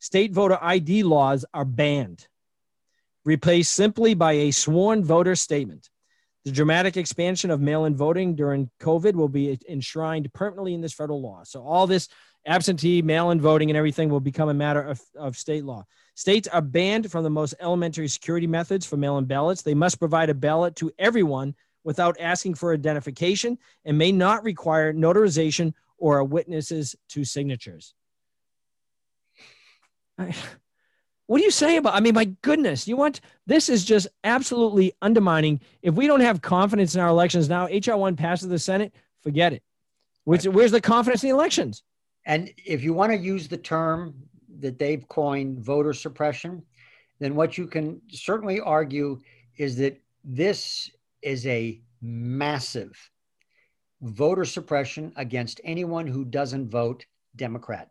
State 0.01 0.33
voter 0.33 0.59
ID 0.61 1.03
laws 1.05 1.45
are 1.55 1.65
banned, 1.65 2.27
replaced 3.25 3.73
simply 3.73 4.13
by 4.13 4.33
a 4.33 4.51
sworn 4.51 5.03
voter 5.03 5.35
statement. 5.35 5.89
The 6.45 6.51
dramatic 6.51 6.97
expansion 6.97 7.51
of 7.51 7.61
mail 7.61 7.85
in 7.85 7.95
voting 7.95 8.35
during 8.35 8.69
COVID 8.81 9.15
will 9.15 9.29
be 9.29 9.59
enshrined 9.69 10.33
permanently 10.33 10.75
in 10.75 10.81
this 10.81 10.93
federal 10.93 11.23
law. 11.23 11.43
So, 11.45 11.63
all 11.63 11.87
this 11.87 12.09
absentee, 12.47 13.01
mail 13.03 13.31
in 13.31 13.41
voting, 13.41 13.71
and 13.71 13.77
everything 13.77 14.09
will 14.09 14.21
become 14.21 14.49
a 14.49 14.55
matter 14.55 14.83
of, 14.83 15.01
of 15.17 15.37
state 15.37 15.65
law. 15.65 15.85
States 16.17 16.49
are 16.49 16.61
banned 16.61 17.11
from 17.11 17.23
the 17.23 17.31
most 17.31 17.55
elementary 17.61 18.09
security 18.09 18.49
methods 18.49 18.85
for 18.85 18.97
mail 18.97 19.19
in 19.19 19.25
ballots. 19.25 19.63
They 19.63 19.75
must 19.75 20.01
provide 20.01 20.31
a 20.31 20.35
ballot 20.35 20.75
to 20.77 20.91
everyone 20.99 21.55
without 21.85 22.21
asking 22.21 22.55
for 22.55 22.73
identification 22.73 23.59
and 23.85 23.97
may 23.97 24.13
not 24.13 24.45
require 24.45 24.93
notarization 24.93 25.75
or 25.97 26.19
a 26.19 26.25
witnesses 26.25 26.97
to 27.11 27.25
signatures. 27.25 27.95
What 31.27 31.39
do 31.39 31.45
you 31.45 31.51
say 31.51 31.77
about? 31.77 31.95
I 31.95 32.01
mean, 32.01 32.15
my 32.15 32.27
goodness, 32.43 32.87
you 32.87 32.97
want 32.97 33.21
this 33.47 33.69
is 33.69 33.85
just 33.85 34.09
absolutely 34.25 34.93
undermining. 35.03 35.61
If 35.83 35.95
we 35.95 36.07
don't 36.07 36.21
have 36.21 36.43
confidence 36.43 36.95
in 36.95 37.01
our 37.01 37.09
elections 37.09 37.49
now, 37.49 37.67
HR 37.67 37.97
one 37.97 38.17
passes 38.17 38.49
the 38.49 38.59
Senate, 38.59 38.95
forget 39.23 39.53
it. 39.53 39.63
Which, 40.25 40.45
right. 40.45 40.55
Where's 40.55 40.71
the 40.71 40.81
confidence 40.81 41.23
in 41.23 41.31
the 41.31 41.35
elections? 41.35 41.83
And 42.25 42.53
if 42.65 42.83
you 42.83 42.93
want 42.93 43.13
to 43.13 43.19
use 43.19 43.49
the 43.49 43.57
term 43.57 44.15
that 44.61 44.79
they've 44.79 45.07
coined 45.09 45.59
voter 45.59 45.93
suppression, 45.93 46.63
then 47.19 47.35
what 47.35 47.59
you 47.59 47.67
can 47.67 48.01
certainly 48.09 48.61
argue 48.61 49.21
is 49.57 49.77
that 49.77 50.01
this 50.25 50.91
is 51.23 51.47
a 51.47 51.81
massive 52.01 53.11
voter 54.03 54.45
suppression 54.45 55.13
against 55.17 55.61
anyone 55.65 56.07
who 56.07 56.25
doesn't 56.25 56.69
vote 56.69 57.07
Democrat. 57.37 57.91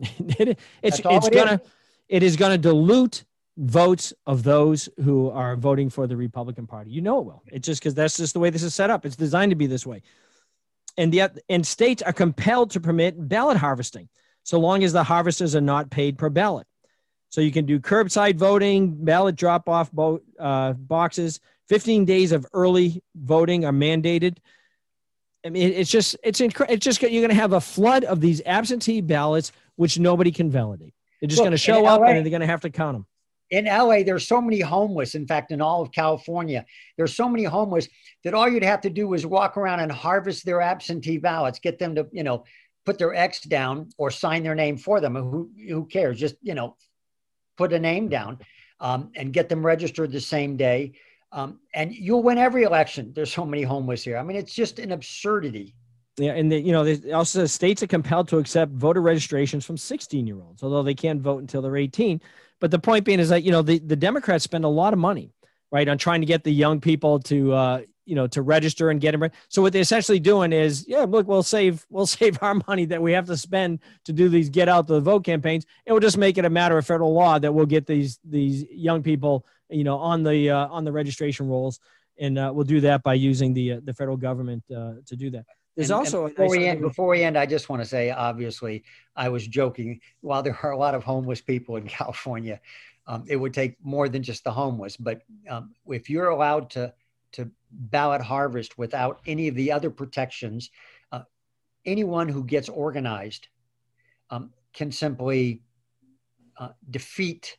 it, 0.00 0.58
it's 0.82 1.00
it's 1.04 1.26
it 1.28 1.32
gonna 1.32 1.54
is. 1.54 1.70
It 2.10 2.22
is 2.22 2.36
gonna 2.36 2.58
dilute 2.58 3.24
votes 3.56 4.12
of 4.26 4.42
those 4.42 4.88
who 5.04 5.30
are 5.30 5.56
voting 5.56 5.90
for 5.90 6.06
the 6.06 6.16
Republican 6.16 6.66
Party. 6.66 6.90
You 6.90 7.00
know 7.00 7.20
it 7.20 7.24
will. 7.24 7.42
It's 7.46 7.66
just 7.66 7.80
because 7.80 7.94
that's 7.94 8.16
just 8.16 8.34
the 8.34 8.40
way 8.40 8.50
this 8.50 8.62
is 8.62 8.74
set 8.74 8.90
up. 8.90 9.04
It's 9.06 9.16
designed 9.16 9.50
to 9.50 9.56
be 9.56 9.66
this 9.66 9.86
way 9.86 10.02
and 10.96 11.14
yet 11.14 11.38
and 11.48 11.66
states 11.66 12.02
are 12.02 12.12
compelled 12.12 12.70
to 12.72 12.80
permit 12.80 13.14
ballot 13.28 13.56
harvesting 13.56 14.08
so 14.42 14.58
long 14.58 14.82
as 14.84 14.92
the 14.92 15.02
harvesters 15.02 15.54
are 15.54 15.60
not 15.60 15.90
paid 15.90 16.18
per 16.18 16.28
ballot 16.28 16.66
so 17.28 17.40
you 17.40 17.52
can 17.52 17.66
do 17.66 17.80
curbside 17.80 18.36
voting 18.36 19.04
ballot 19.04 19.36
drop 19.36 19.68
off 19.68 19.90
bo- 19.92 20.20
uh, 20.38 20.72
boxes 20.72 21.40
15 21.68 22.04
days 22.04 22.32
of 22.32 22.46
early 22.52 23.02
voting 23.14 23.64
are 23.64 23.72
mandated 23.72 24.38
i 25.44 25.48
mean 25.48 25.72
it's 25.72 25.90
just 25.90 26.16
it's 26.22 26.40
inc- 26.40 26.70
it's 26.70 26.84
just 26.84 27.00
you're 27.02 27.10
going 27.10 27.28
to 27.28 27.34
have 27.34 27.52
a 27.52 27.60
flood 27.60 28.04
of 28.04 28.20
these 28.20 28.42
absentee 28.44 29.00
ballots 29.00 29.52
which 29.76 29.98
nobody 29.98 30.30
can 30.30 30.50
validate 30.50 30.94
they're 31.20 31.28
just 31.28 31.40
going 31.40 31.50
to 31.50 31.58
show 31.58 31.84
up 31.86 32.00
and 32.02 32.24
they're 32.24 32.30
going 32.30 32.40
to 32.40 32.46
have 32.46 32.62
to 32.62 32.70
count 32.70 32.96
them 32.96 33.06
in 33.50 33.64
LA, 33.64 34.02
there's 34.04 34.26
so 34.26 34.40
many 34.40 34.60
homeless. 34.60 35.14
In 35.14 35.26
fact, 35.26 35.50
in 35.50 35.60
all 35.60 35.82
of 35.82 35.90
California, 35.90 36.64
there's 36.96 37.14
so 37.14 37.28
many 37.28 37.44
homeless 37.44 37.88
that 38.24 38.32
all 38.32 38.48
you'd 38.48 38.62
have 38.62 38.80
to 38.82 38.90
do 38.90 39.12
is 39.12 39.26
walk 39.26 39.56
around 39.56 39.80
and 39.80 39.90
harvest 39.90 40.44
their 40.44 40.60
absentee 40.60 41.18
ballots, 41.18 41.58
get 41.58 41.78
them 41.78 41.96
to, 41.96 42.06
you 42.12 42.22
know, 42.22 42.44
put 42.86 42.98
their 42.98 43.14
X 43.14 43.40
down 43.42 43.88
or 43.98 44.10
sign 44.10 44.42
their 44.42 44.54
name 44.54 44.76
for 44.76 45.00
them. 45.00 45.14
Who 45.16 45.50
who 45.68 45.84
cares? 45.86 46.18
Just 46.18 46.36
you 46.42 46.54
know, 46.54 46.76
put 47.56 47.72
a 47.72 47.78
name 47.78 48.08
down 48.08 48.38
um, 48.78 49.10
and 49.16 49.32
get 49.32 49.48
them 49.48 49.66
registered 49.66 50.12
the 50.12 50.20
same 50.20 50.56
day. 50.56 50.92
Um, 51.32 51.60
and 51.74 51.92
you'll 51.92 52.22
win 52.22 52.38
every 52.38 52.62
election. 52.62 53.12
There's 53.14 53.32
so 53.32 53.44
many 53.44 53.62
homeless 53.62 54.02
here. 54.02 54.16
I 54.16 54.22
mean, 54.22 54.36
it's 54.36 54.54
just 54.54 54.78
an 54.78 54.92
absurdity. 54.92 55.74
Yeah, 56.16 56.32
and 56.32 56.50
the, 56.50 56.60
you 56.60 56.72
know, 56.72 56.84
they 56.84 57.12
also 57.12 57.40
says 57.40 57.52
states 57.52 57.82
are 57.82 57.86
compelled 57.86 58.28
to 58.28 58.38
accept 58.38 58.72
voter 58.72 59.00
registrations 59.00 59.64
from 59.64 59.76
16 59.76 60.26
year 60.26 60.36
olds, 60.40 60.62
although 60.62 60.82
they 60.82 60.94
can't 60.94 61.20
vote 61.20 61.38
until 61.38 61.62
they're 61.62 61.76
18. 61.76 62.20
But 62.60 62.70
the 62.70 62.78
point 62.78 63.04
being 63.04 63.20
is 63.20 63.30
that 63.30 63.42
you 63.42 63.50
know 63.50 63.62
the, 63.62 63.78
the 63.78 63.96
Democrats 63.96 64.44
spend 64.44 64.64
a 64.64 64.68
lot 64.68 64.92
of 64.92 64.98
money, 64.98 65.32
right, 65.72 65.88
on 65.88 65.98
trying 65.98 66.20
to 66.20 66.26
get 66.26 66.44
the 66.44 66.52
young 66.52 66.80
people 66.80 67.18
to 67.20 67.52
uh, 67.52 67.80
you 68.04 68.14
know 68.14 68.26
to 68.26 68.42
register 68.42 68.90
and 68.90 69.00
get 69.00 69.18
them. 69.18 69.30
So 69.48 69.62
what 69.62 69.72
they're 69.72 69.82
essentially 69.82 70.20
doing 70.20 70.52
is, 70.52 70.84
yeah, 70.86 71.06
look, 71.08 71.26
we'll 71.26 71.42
save 71.42 71.86
we'll 71.88 72.06
save 72.18 72.42
our 72.42 72.60
money 72.68 72.84
that 72.86 73.00
we 73.00 73.12
have 73.12 73.26
to 73.26 73.36
spend 73.36 73.80
to 74.04 74.12
do 74.12 74.28
these 74.28 74.50
get 74.50 74.68
out 74.68 74.86
the 74.86 75.00
vote 75.00 75.24
campaigns, 75.24 75.64
and 75.86 75.94
we'll 75.94 76.00
just 76.00 76.18
make 76.18 76.36
it 76.36 76.44
a 76.44 76.50
matter 76.50 76.76
of 76.76 76.86
federal 76.86 77.14
law 77.14 77.38
that 77.38 77.52
we'll 77.52 77.66
get 77.66 77.86
these 77.86 78.18
these 78.24 78.64
young 78.70 79.02
people, 79.02 79.46
you 79.70 79.84
know, 79.84 79.96
on 79.96 80.22
the 80.22 80.50
uh, 80.50 80.68
on 80.68 80.84
the 80.84 80.92
registration 80.92 81.48
rolls, 81.48 81.80
and 82.18 82.38
uh, 82.38 82.50
we'll 82.54 82.64
do 82.64 82.80
that 82.80 83.02
by 83.02 83.14
using 83.14 83.54
the 83.54 83.72
uh, 83.72 83.80
the 83.84 83.94
federal 83.94 84.18
government 84.18 84.62
uh, 84.70 84.94
to 85.06 85.16
do 85.16 85.30
that. 85.30 85.46
There's 85.76 85.90
and, 85.90 85.98
also 85.98 86.26
and 86.26 86.34
before 86.34 86.50
we 86.50 86.66
end. 86.66 86.80
Before 86.80 87.08
we 87.08 87.22
end, 87.22 87.38
I 87.38 87.46
just 87.46 87.68
want 87.68 87.82
to 87.82 87.88
say, 87.88 88.10
obviously, 88.10 88.84
I 89.16 89.28
was 89.28 89.46
joking. 89.46 90.00
While 90.20 90.42
there 90.42 90.58
are 90.62 90.72
a 90.72 90.78
lot 90.78 90.94
of 90.94 91.04
homeless 91.04 91.40
people 91.40 91.76
in 91.76 91.86
California, 91.88 92.60
um, 93.06 93.24
it 93.28 93.36
would 93.36 93.54
take 93.54 93.76
more 93.82 94.08
than 94.08 94.22
just 94.22 94.44
the 94.44 94.52
homeless. 94.52 94.96
But 94.96 95.22
um, 95.48 95.74
if 95.86 96.10
you're 96.10 96.28
allowed 96.28 96.70
to 96.70 96.92
to 97.32 97.50
ballot 97.70 98.20
harvest 98.20 98.76
without 98.76 99.20
any 99.26 99.46
of 99.46 99.54
the 99.54 99.70
other 99.70 99.90
protections, 99.90 100.70
uh, 101.12 101.22
anyone 101.86 102.28
who 102.28 102.42
gets 102.44 102.68
organized 102.68 103.46
um, 104.30 104.50
can 104.72 104.90
simply 104.90 105.62
uh, 106.58 106.70
defeat 106.90 107.56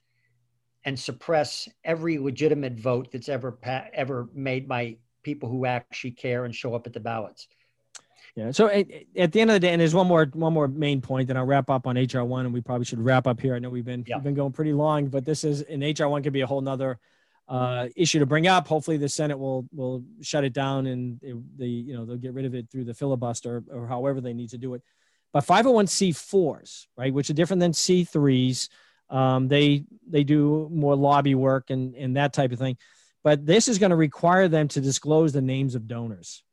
and 0.84 1.00
suppress 1.00 1.70
every 1.84 2.18
legitimate 2.18 2.80
vote 2.80 3.12
that's 3.12 3.30
ever 3.30 3.58
ever 3.94 4.30
made 4.34 4.68
by 4.68 4.98
people 5.24 5.48
who 5.48 5.66
actually 5.66 6.12
care 6.12 6.46
and 6.46 6.56
show 6.56 6.74
up 6.74 6.88
at 6.88 6.94
the 6.94 7.00
ballots. 7.00 7.48
Yeah. 8.36 8.52
So 8.52 8.68
at, 8.68 8.88
at, 9.18 9.32
the 9.32 9.42
end 9.42 9.50
of 9.50 9.56
the 9.56 9.60
day, 9.60 9.72
and 9.72 9.82
there's 9.82 9.94
one 9.94 10.08
more 10.08 10.26
one 10.34 10.54
more 10.54 10.68
main 10.68 11.02
point, 11.02 11.30
and 11.30 11.38
I'll 11.38 11.46
wrap 11.46 11.70
up 11.70 11.86
on 11.86 11.98
HR 11.98 12.24
one, 12.24 12.46
and 12.46 12.54
we 12.54 12.62
probably 12.62 12.86
should 12.86 13.02
wrap 13.02 13.28
up 13.28 13.42
here. 13.42 13.56
I 13.56 13.60
know 13.60 13.70
we've 13.70 13.86
been 13.86 14.06
yeah. 14.08 14.16
we've 14.16 14.24
been 14.24 14.36
going 14.36 14.54
pretty 14.54 14.74
long, 14.74 15.08
but 15.08 15.26
this 15.26 15.44
is 15.44 15.62
an 15.64 15.82
HR 15.82 16.08
one 16.08 16.24
could 16.24 16.34
be 16.34 16.42
a 16.42 16.48
whole 16.48 16.62
nother 16.62 16.98
uh, 17.50 17.90
issue 17.98 18.20
to 18.20 18.26
bring 18.26 18.48
up. 18.48 18.68
Hopefully, 18.68 18.96
the 18.96 19.10
Senate 19.10 19.38
will 19.38 19.68
will 19.74 20.04
shut 20.22 20.46
it 20.46 20.54
down, 20.54 20.88
and 20.88 21.20
it, 21.22 21.36
the 21.58 21.68
you 21.68 21.94
know 21.94 22.06
they'll 22.06 22.16
get 22.16 22.34
rid 22.34 22.46
of 22.46 22.56
it 22.56 22.70
through 22.72 22.86
the 22.86 22.94
filibuster 22.94 23.64
or 23.70 23.86
however 23.86 24.22
they 24.22 24.34
need 24.34 24.50
to 24.52 24.58
do 24.58 24.76
it. 24.76 24.82
But 25.34 25.46
501c4s, 25.46 26.88
right, 26.98 27.14
which 27.14 27.30
are 27.30 27.34
different 27.34 27.62
than 27.62 27.72
C3s, 27.72 28.70
um, 29.10 29.50
they 29.50 29.84
they 30.08 30.24
do 30.24 30.70
more 30.72 30.96
lobby 30.96 31.36
work 31.36 31.70
and 31.70 31.96
and 31.96 32.16
that 32.16 32.32
type 32.32 32.54
of 32.54 32.60
thing. 32.60 32.78
But 33.24 33.46
this 33.46 33.68
is 33.68 33.78
going 33.78 33.90
to 33.90 33.98
require 33.98 34.48
them 34.48 34.70
to 34.70 34.82
disclose 34.82 35.34
the 35.34 35.42
names 35.42 35.76
of 35.76 35.88
donors 35.88 36.44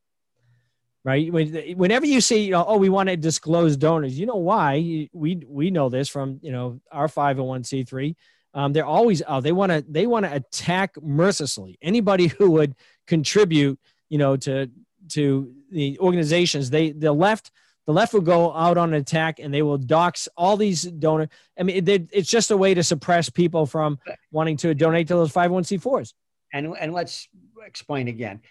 right? 1.08 1.32
Whenever 1.74 2.04
you 2.04 2.20
say, 2.20 2.36
you 2.36 2.50
know, 2.50 2.66
oh, 2.68 2.76
we 2.76 2.90
want 2.90 3.08
to 3.08 3.16
disclose 3.16 3.78
donors, 3.78 4.18
you 4.18 4.26
know 4.26 4.36
why? 4.36 5.08
We 5.14 5.42
we 5.48 5.70
know 5.70 5.88
this 5.88 6.06
from 6.06 6.38
you 6.42 6.52
know 6.52 6.82
our 6.92 7.08
501c3. 7.08 8.14
Um, 8.52 8.74
they're 8.74 8.84
always 8.84 9.22
oh, 9.26 9.40
they 9.40 9.52
want 9.52 9.72
to 9.72 9.82
they 9.88 10.06
want 10.06 10.26
to 10.26 10.34
attack 10.34 11.00
mercilessly 11.00 11.78
anybody 11.80 12.26
who 12.26 12.50
would 12.50 12.74
contribute, 13.06 13.80
you 14.10 14.18
know, 14.18 14.36
to 14.36 14.70
to 15.12 15.50
the 15.70 15.98
organizations. 15.98 16.68
They 16.68 16.90
the 16.90 17.10
left 17.10 17.52
the 17.86 17.94
left 17.94 18.12
will 18.12 18.20
go 18.20 18.52
out 18.52 18.76
on 18.76 18.92
an 18.92 19.00
attack 19.00 19.38
and 19.38 19.52
they 19.52 19.62
will 19.62 19.78
dox 19.78 20.28
all 20.36 20.58
these 20.58 20.82
donors. 20.82 21.28
I 21.58 21.62
mean, 21.62 21.88
it, 21.88 22.10
it's 22.12 22.28
just 22.28 22.50
a 22.50 22.56
way 22.56 22.74
to 22.74 22.82
suppress 22.82 23.30
people 23.30 23.64
from 23.64 23.98
wanting 24.30 24.58
to 24.58 24.74
donate 24.74 25.08
to 25.08 25.14
those 25.14 25.32
501c4s. 25.32 26.12
And 26.52 26.76
and 26.78 26.92
let's 26.92 27.28
explain 27.66 28.08
again. 28.08 28.42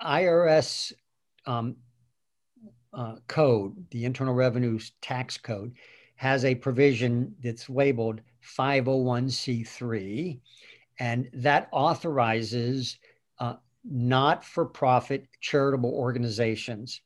IRS 0.00 0.92
um, 1.48 1.76
uh, 2.92 3.16
code, 3.26 3.74
the 3.90 4.04
Internal 4.04 4.34
Revenue 4.34 4.78
Tax 5.00 5.38
Code, 5.38 5.72
has 6.16 6.44
a 6.44 6.54
provision 6.54 7.34
that's 7.42 7.70
labeled 7.70 8.20
501c3, 8.56 10.38
and 10.98 11.30
that 11.32 11.68
authorizes 11.72 12.98
uh, 13.38 13.54
not 13.84 14.44
for 14.44 14.64
profit 14.64 15.26
charitable 15.40 15.92
organizations 15.92 17.00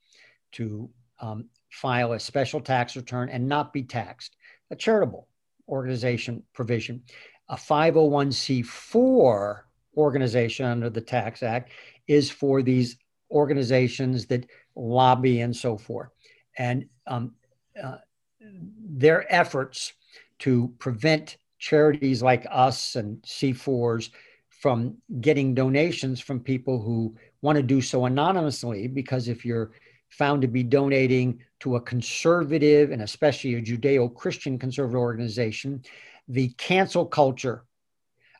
to 0.53 0.89
um, 1.21 1.45
file 1.71 2.13
a 2.13 2.21
special 2.21 2.61
tax 2.61 2.97
return 2.97 3.29
and 3.29 3.47
not 3.47 3.73
be 3.73 3.83
taxed. 3.83 4.37
A 4.71 4.77
charitable 4.77 5.29
organization 5.69 6.43
provision. 6.53 7.03
A 7.49 7.57
501c4 7.57 9.61
organization 9.97 10.67
under 10.67 10.91
the 10.91 11.01
Tax 11.01 11.43
Act 11.43 11.73
is 12.09 12.31
for 12.31 12.63
these 12.63 12.97
organizations 13.31 14.27
that 14.27 14.47
lobby 14.77 15.41
and 15.41 15.55
so 15.55 15.77
forth. 15.77 16.11
And 16.59 16.87
um, 17.07 17.35
uh, 17.83 17.99
their 18.41 19.33
efforts 19.33 19.93
to 20.41 20.73
prevent 20.79 21.37
charities 21.59 22.23
like 22.23 22.47
us 22.51 22.97
and 22.97 23.23
C4s 23.23 24.11
from 24.49 24.97
getting 25.21 25.55
donations 25.55 26.21
from 26.21 26.41
people 26.41 26.81
who 26.81 27.17
want 27.41 27.57
to 27.57 27.63
do 27.63 27.81
so 27.81 28.07
anonymously, 28.07 28.87
because 28.87 29.29
if 29.29 29.45
you're 29.45 29.73
found 30.09 30.43
to 30.43 30.49
be 30.49 30.63
donating 30.63 31.41
to 31.61 31.77
a 31.77 31.81
conservative 31.81 32.91
and 32.91 33.03
especially 33.03 33.55
a 33.55 33.63
Judeo 33.63 34.13
Christian 34.15 34.59
conservative 34.59 35.01
organization, 35.01 35.83
the 36.29 36.49
cancel 36.59 37.07
culture 37.07 37.65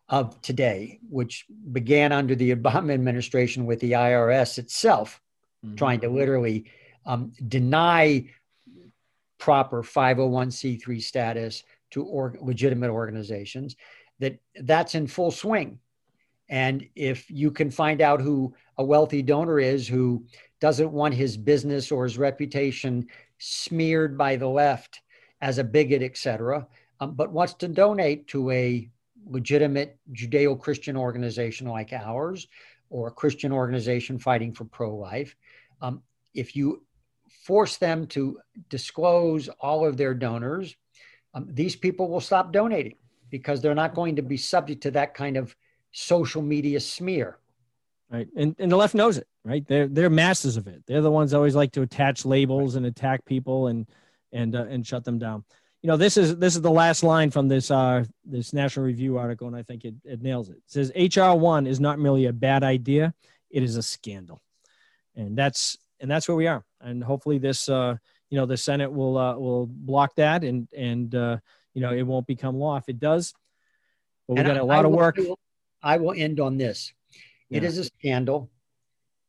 of 0.09 0.41
today, 0.43 0.99
which 1.09 1.47
began 1.73 2.13
under 2.13 2.35
the 2.35 2.55
Obama 2.55 2.93
administration 2.93 3.65
with 3.65 3.81
the 3.81 3.93
IRS 3.93 4.59
itself, 4.59 5.21
mm-hmm. 5.65 5.77
trying 5.77 6.01
to 6.01 6.09
literally 6.09 6.67
um, 7.07 7.33
deny 7.49 8.29
proper 9.39 9.83
501c3 9.83 11.03
status 11.03 11.65
to 11.91 12.05
or, 12.05 12.37
legitimate 12.41 12.91
organizations, 12.91 13.77
that 14.21 14.39
that's 14.61 14.95
in 14.95 15.07
full 15.07 15.31
swing. 15.31 15.79
And 16.49 16.87
if 16.95 17.31
you 17.31 17.51
can 17.51 17.71
find 17.71 18.01
out 18.01 18.21
who 18.21 18.55
a 18.79 18.85
wealthy 18.85 19.23
donor 19.23 19.59
is 19.59 19.89
who 19.89 20.25
doesn't 20.61 20.93
want 20.93 21.15
his 21.15 21.37
business 21.37 21.91
or 21.91 22.05
his 22.05 22.19
reputation 22.19 23.07
smeared 23.39 24.17
by 24.17 24.37
the 24.37 24.47
left 24.47 25.01
as 25.41 25.59
a 25.59 25.65
bigot, 25.65 26.03
etc., 26.03 26.67
um, 27.01 27.15
but 27.15 27.33
wants 27.33 27.55
to 27.55 27.69
donate 27.69 28.29
to 28.29 28.51
a 28.53 28.89
legitimate 29.27 29.99
Judeo 30.13 30.59
Christian 30.59 30.97
organization 30.97 31.67
like 31.67 31.93
ours 31.93 32.47
or 32.93 33.09
a 33.09 33.11
Christian 33.11 33.53
organization 33.53 34.19
fighting 34.19 34.53
for 34.53 34.65
pro 34.65 34.95
life, 34.95 35.35
um, 35.81 36.03
if 36.35 36.55
you 36.55 36.85
force 37.45 37.77
them 37.79 38.07
to 38.07 38.39
disclose 38.69 39.49
all 39.61 39.87
of 39.87 39.97
their 39.97 40.15
donors, 40.15 40.77
um, 41.35 41.47
these 41.51 41.75
people 41.75 42.09
will 42.09 42.21
stop 42.21 42.53
donating 42.53 42.97
because 43.31 43.61
they're 43.61 43.75
not 43.75 43.95
going 43.95 44.17
to 44.17 44.23
be 44.23 44.37
subject 44.37 44.83
to 44.83 44.91
that 44.91 45.15
kind 45.15 45.37
of 45.37 45.57
social 45.93 46.43
media 46.43 46.79
smear. 46.79 47.39
Right. 48.11 48.29
And, 48.37 48.55
and 48.59 48.71
the 48.71 48.77
left 48.77 48.95
knows 48.95 49.17
it 49.17 49.27
right? 49.45 49.67
They're 49.67 49.89
they're 49.89 50.11
masters 50.11 50.57
of 50.57 50.67
it. 50.67 50.83
They're 50.87 51.01
the 51.01 51.11
ones 51.11 51.35
always 51.35 51.55
like 51.55 51.73
to 51.73 51.83
attach 51.83 52.25
labels 52.25 52.77
and 52.77 52.87
attack 52.87 53.25
people 53.25 53.69
and 53.69 53.87
and 54.33 54.55
uh, 54.55 54.67
and 54.69 54.87
shut 54.87 55.05
them 55.05 55.19
down. 55.19 55.45
You 55.83 55.89
know, 55.89 55.97
this 55.97 56.17
is 56.17 56.37
this 56.37 56.55
is 56.55 56.63
the 56.63 56.71
last 56.71 57.03
line 57.03 57.31
from 57.31 57.49
this 57.49 57.71
uh 57.71 58.05
this 58.25 58.53
National 58.53 58.87
Review 58.87 59.19
article, 59.19 59.49
and 59.49 59.57
I 59.57 59.65
think 59.65 59.85
it, 59.85 59.95
it 60.05 60.23
nails 60.23 60.49
it. 60.49 60.57
It 60.57 60.63
says 60.67 60.93
HR 60.95 61.37
one 61.37 61.67
is 61.67 61.81
not 61.81 61.99
merely 61.99 62.27
a 62.27 62.33
bad 62.33 62.63
idea; 62.63 63.13
it 63.51 63.65
is 63.65 63.77
a 63.77 63.83
scandal, 63.83 64.41
and 65.17 65.37
that's 65.37 65.77
and 65.99 66.09
that's 66.09 66.29
where 66.29 66.37
we 66.37 66.47
are. 66.47 66.65
And 66.81 67.03
hopefully, 67.03 67.39
this 67.39 67.69
uh 67.69 67.97
you 68.31 68.39
know 68.39 68.47
the 68.47 68.57
Senate 68.57 68.93
will 68.93 69.19
uh, 69.19 69.37
will 69.37 69.67
block 69.67 70.15
that, 70.17 70.45
and 70.45 70.69
and 70.73 71.15
uh, 71.15 71.39
you 71.75 71.83
know 71.83 71.93
it 71.93 72.03
won't 72.03 72.27
become 72.27 72.57
law. 72.57 72.77
If 72.77 72.89
it 72.89 73.01
does, 73.01 73.35
well, 74.27 74.37
we 74.37 74.43
got 74.43 74.57
a 74.57 74.65
lot 74.65 74.85
of 74.85 74.93
work. 74.93 75.19
I 75.83 75.99
will 75.99 76.15
end 76.17 76.39
on 76.39 76.57
this. 76.57 76.95
Yeah. 77.51 77.59
It 77.59 77.65
is 77.65 77.79
a 77.79 77.85
scandal. 77.85 78.51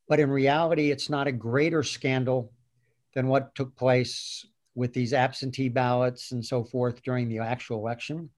But 0.07 0.19
in 0.19 0.29
reality, 0.29 0.91
it's 0.91 1.09
not 1.09 1.27
a 1.27 1.31
greater 1.31 1.81
scandal 1.81 2.51
than 3.13 3.27
what 3.27 3.55
took 3.55 3.75
place 3.75 4.45
with 4.75 4.93
these 4.93 5.13
absentee 5.13 5.69
ballots 5.69 6.31
and 6.31 6.45
so 6.45 6.63
forth 6.63 7.03
during 7.03 7.29
the 7.29 7.39
actual 7.39 7.79
election. 7.79 8.29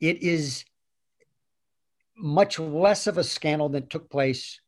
It 0.00 0.22
is 0.22 0.64
much 2.16 2.58
less 2.58 3.06
of 3.06 3.18
a 3.18 3.24
scandal 3.24 3.68
that 3.70 3.90
took 3.90 4.08
place 4.10 4.60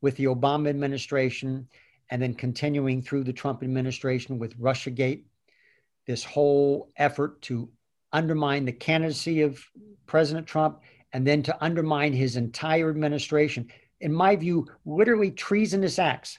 with 0.00 0.16
the 0.16 0.24
Obama 0.24 0.68
administration 0.68 1.68
and 2.10 2.22
then 2.22 2.34
continuing 2.34 3.02
through 3.02 3.24
the 3.24 3.32
Trump 3.32 3.62
administration 3.62 4.38
with 4.38 4.58
Russiagate, 4.58 5.24
this 6.06 6.22
whole 6.22 6.90
effort 6.96 7.42
to 7.42 7.68
undermine 8.12 8.64
the 8.64 8.72
candidacy 8.72 9.42
of 9.42 9.62
President 10.06 10.46
Trump 10.46 10.80
and 11.12 11.26
then 11.26 11.42
to 11.42 11.64
undermine 11.64 12.12
his 12.12 12.36
entire 12.36 12.90
administration 12.90 13.68
in 14.00 14.12
my 14.12 14.36
view, 14.36 14.66
literally 14.84 15.30
treasonous 15.30 15.98
acts. 15.98 16.38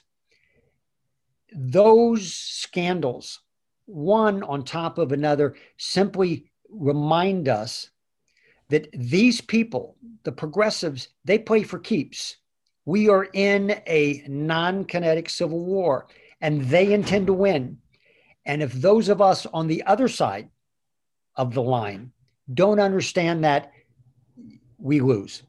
Those 1.52 2.32
scandals, 2.34 3.40
one 3.88 4.42
on 4.42 4.64
top 4.64 4.98
of 4.98 5.12
another, 5.12 5.56
simply 5.78 6.50
remind 6.70 7.48
us 7.48 7.90
that 8.68 8.88
these 8.92 9.40
people, 9.40 9.96
the 10.24 10.32
progressives, 10.32 11.08
they 11.24 11.38
play 11.38 11.62
for 11.62 11.78
keeps. 11.78 12.36
We 12.84 13.08
are 13.08 13.28
in 13.32 13.80
a 13.86 14.24
non 14.28 14.84
kinetic 14.84 15.30
civil 15.30 15.64
war 15.64 16.06
and 16.40 16.62
they 16.62 16.92
intend 16.92 17.26
to 17.26 17.32
win. 17.32 17.78
And 18.46 18.62
if 18.62 18.72
those 18.72 19.08
of 19.08 19.20
us 19.20 19.46
on 19.46 19.66
the 19.66 19.82
other 19.84 20.08
side 20.08 20.48
of 21.36 21.54
the 21.54 21.62
line 21.62 22.12
don't 22.52 22.80
understand 22.80 23.44
that, 23.44 23.72
we 24.78 25.00
lose. 25.00 25.42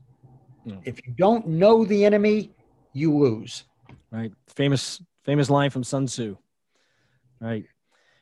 Mm. 0.66 0.82
If 0.86 1.00
you 1.06 1.14
don't 1.18 1.48
know 1.48 1.86
the 1.86 2.04
enemy, 2.04 2.52
you 2.94 3.16
lose. 3.16 3.64
Right. 4.12 4.32
Famous 4.48 5.02
famous 5.24 5.50
line 5.50 5.70
from 5.70 5.84
Sun 5.84 6.08
Tzu. 6.08 6.38
Right. 7.40 7.66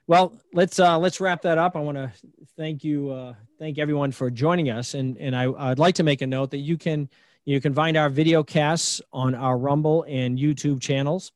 Well, 0.07 0.39
let's 0.53 0.79
uh, 0.79 0.97
let's 0.97 1.19
wrap 1.19 1.41
that 1.41 1.57
up. 1.57 1.75
I 1.75 1.81
want 1.81 1.97
to 1.97 2.09
thank 2.55 2.81
you, 2.81 3.11
uh, 3.11 3.33
thank 3.59 3.77
everyone 3.77 4.13
for 4.13 4.31
joining 4.31 4.69
us, 4.69 4.93
and 4.93 5.17
and 5.17 5.35
I, 5.35 5.51
I'd 5.51 5.79
like 5.79 5.95
to 5.95 6.03
make 6.03 6.21
a 6.21 6.27
note 6.27 6.51
that 6.51 6.59
you 6.59 6.77
can 6.77 7.09
you 7.43 7.59
can 7.59 7.73
find 7.73 7.97
our 7.97 8.07
video 8.07 8.41
casts 8.41 9.01
on 9.11 9.35
our 9.35 9.57
Rumble 9.57 10.05
and 10.07 10.39
YouTube 10.39 10.79
channels, 10.79 11.33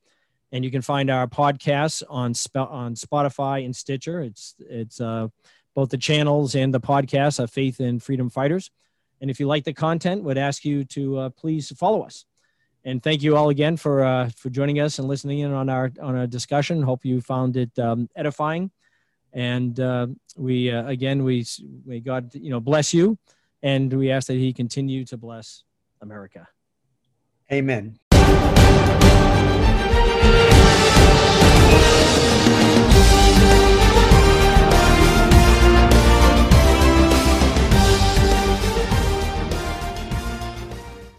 and 0.53 0.64
you 0.64 0.72
can 0.72 0.81
find 0.81 1.10
our 1.10 1.27
podcasts 1.27 2.02
on 2.10 2.34
on 2.56 2.95
Spotify 2.95 3.65
and 3.65 3.76
Stitcher. 3.76 4.22
It's 4.22 4.56
it's 4.60 5.02
uh, 5.02 5.27
both 5.76 5.89
the 5.89 5.98
channels 5.98 6.56
and 6.56 6.73
the 6.73 6.80
podcasts 6.80 7.43
of 7.43 7.52
Faith 7.52 7.81
and 7.81 8.02
Freedom 8.02 8.30
Fighters. 8.30 8.72
And 9.19 9.30
if 9.30 9.38
you 9.41 9.48
like 9.48 9.65
the 9.65 9.73
content, 9.73 10.23
would 10.23 10.38
ask 10.38 10.64
you 10.64 10.85
to 10.85 11.18
uh, 11.18 11.30
please 11.30 11.73
follow 11.77 12.03
us. 12.03 12.23
And 12.83 13.01
thank 13.03 13.21
you 13.21 13.37
all 13.37 13.49
again 13.49 13.77
for 13.77 14.03
uh, 14.03 14.29
for 14.35 14.49
joining 14.49 14.79
us 14.79 14.97
and 14.97 15.07
listening 15.07 15.39
in 15.39 15.51
on 15.51 15.69
our 15.69 15.91
on 16.01 16.15
our 16.15 16.27
discussion. 16.27 16.81
Hope 16.81 17.05
you 17.05 17.21
found 17.21 17.55
it 17.55 17.77
um, 17.77 18.09
edifying. 18.15 18.71
And 19.33 19.79
uh, 19.79 20.07
we 20.35 20.71
uh, 20.71 20.87
again 20.87 21.23
we 21.23 21.45
may 21.85 21.99
God 21.99 22.33
you 22.33 22.49
know 22.49 22.59
bless 22.59 22.93
you, 22.93 23.17
and 23.61 23.93
we 23.93 24.09
ask 24.11 24.27
that 24.27 24.33
He 24.33 24.51
continue 24.51 25.05
to 25.05 25.17
bless 25.17 25.63
America. 26.01 26.47
Amen. 27.51 28.00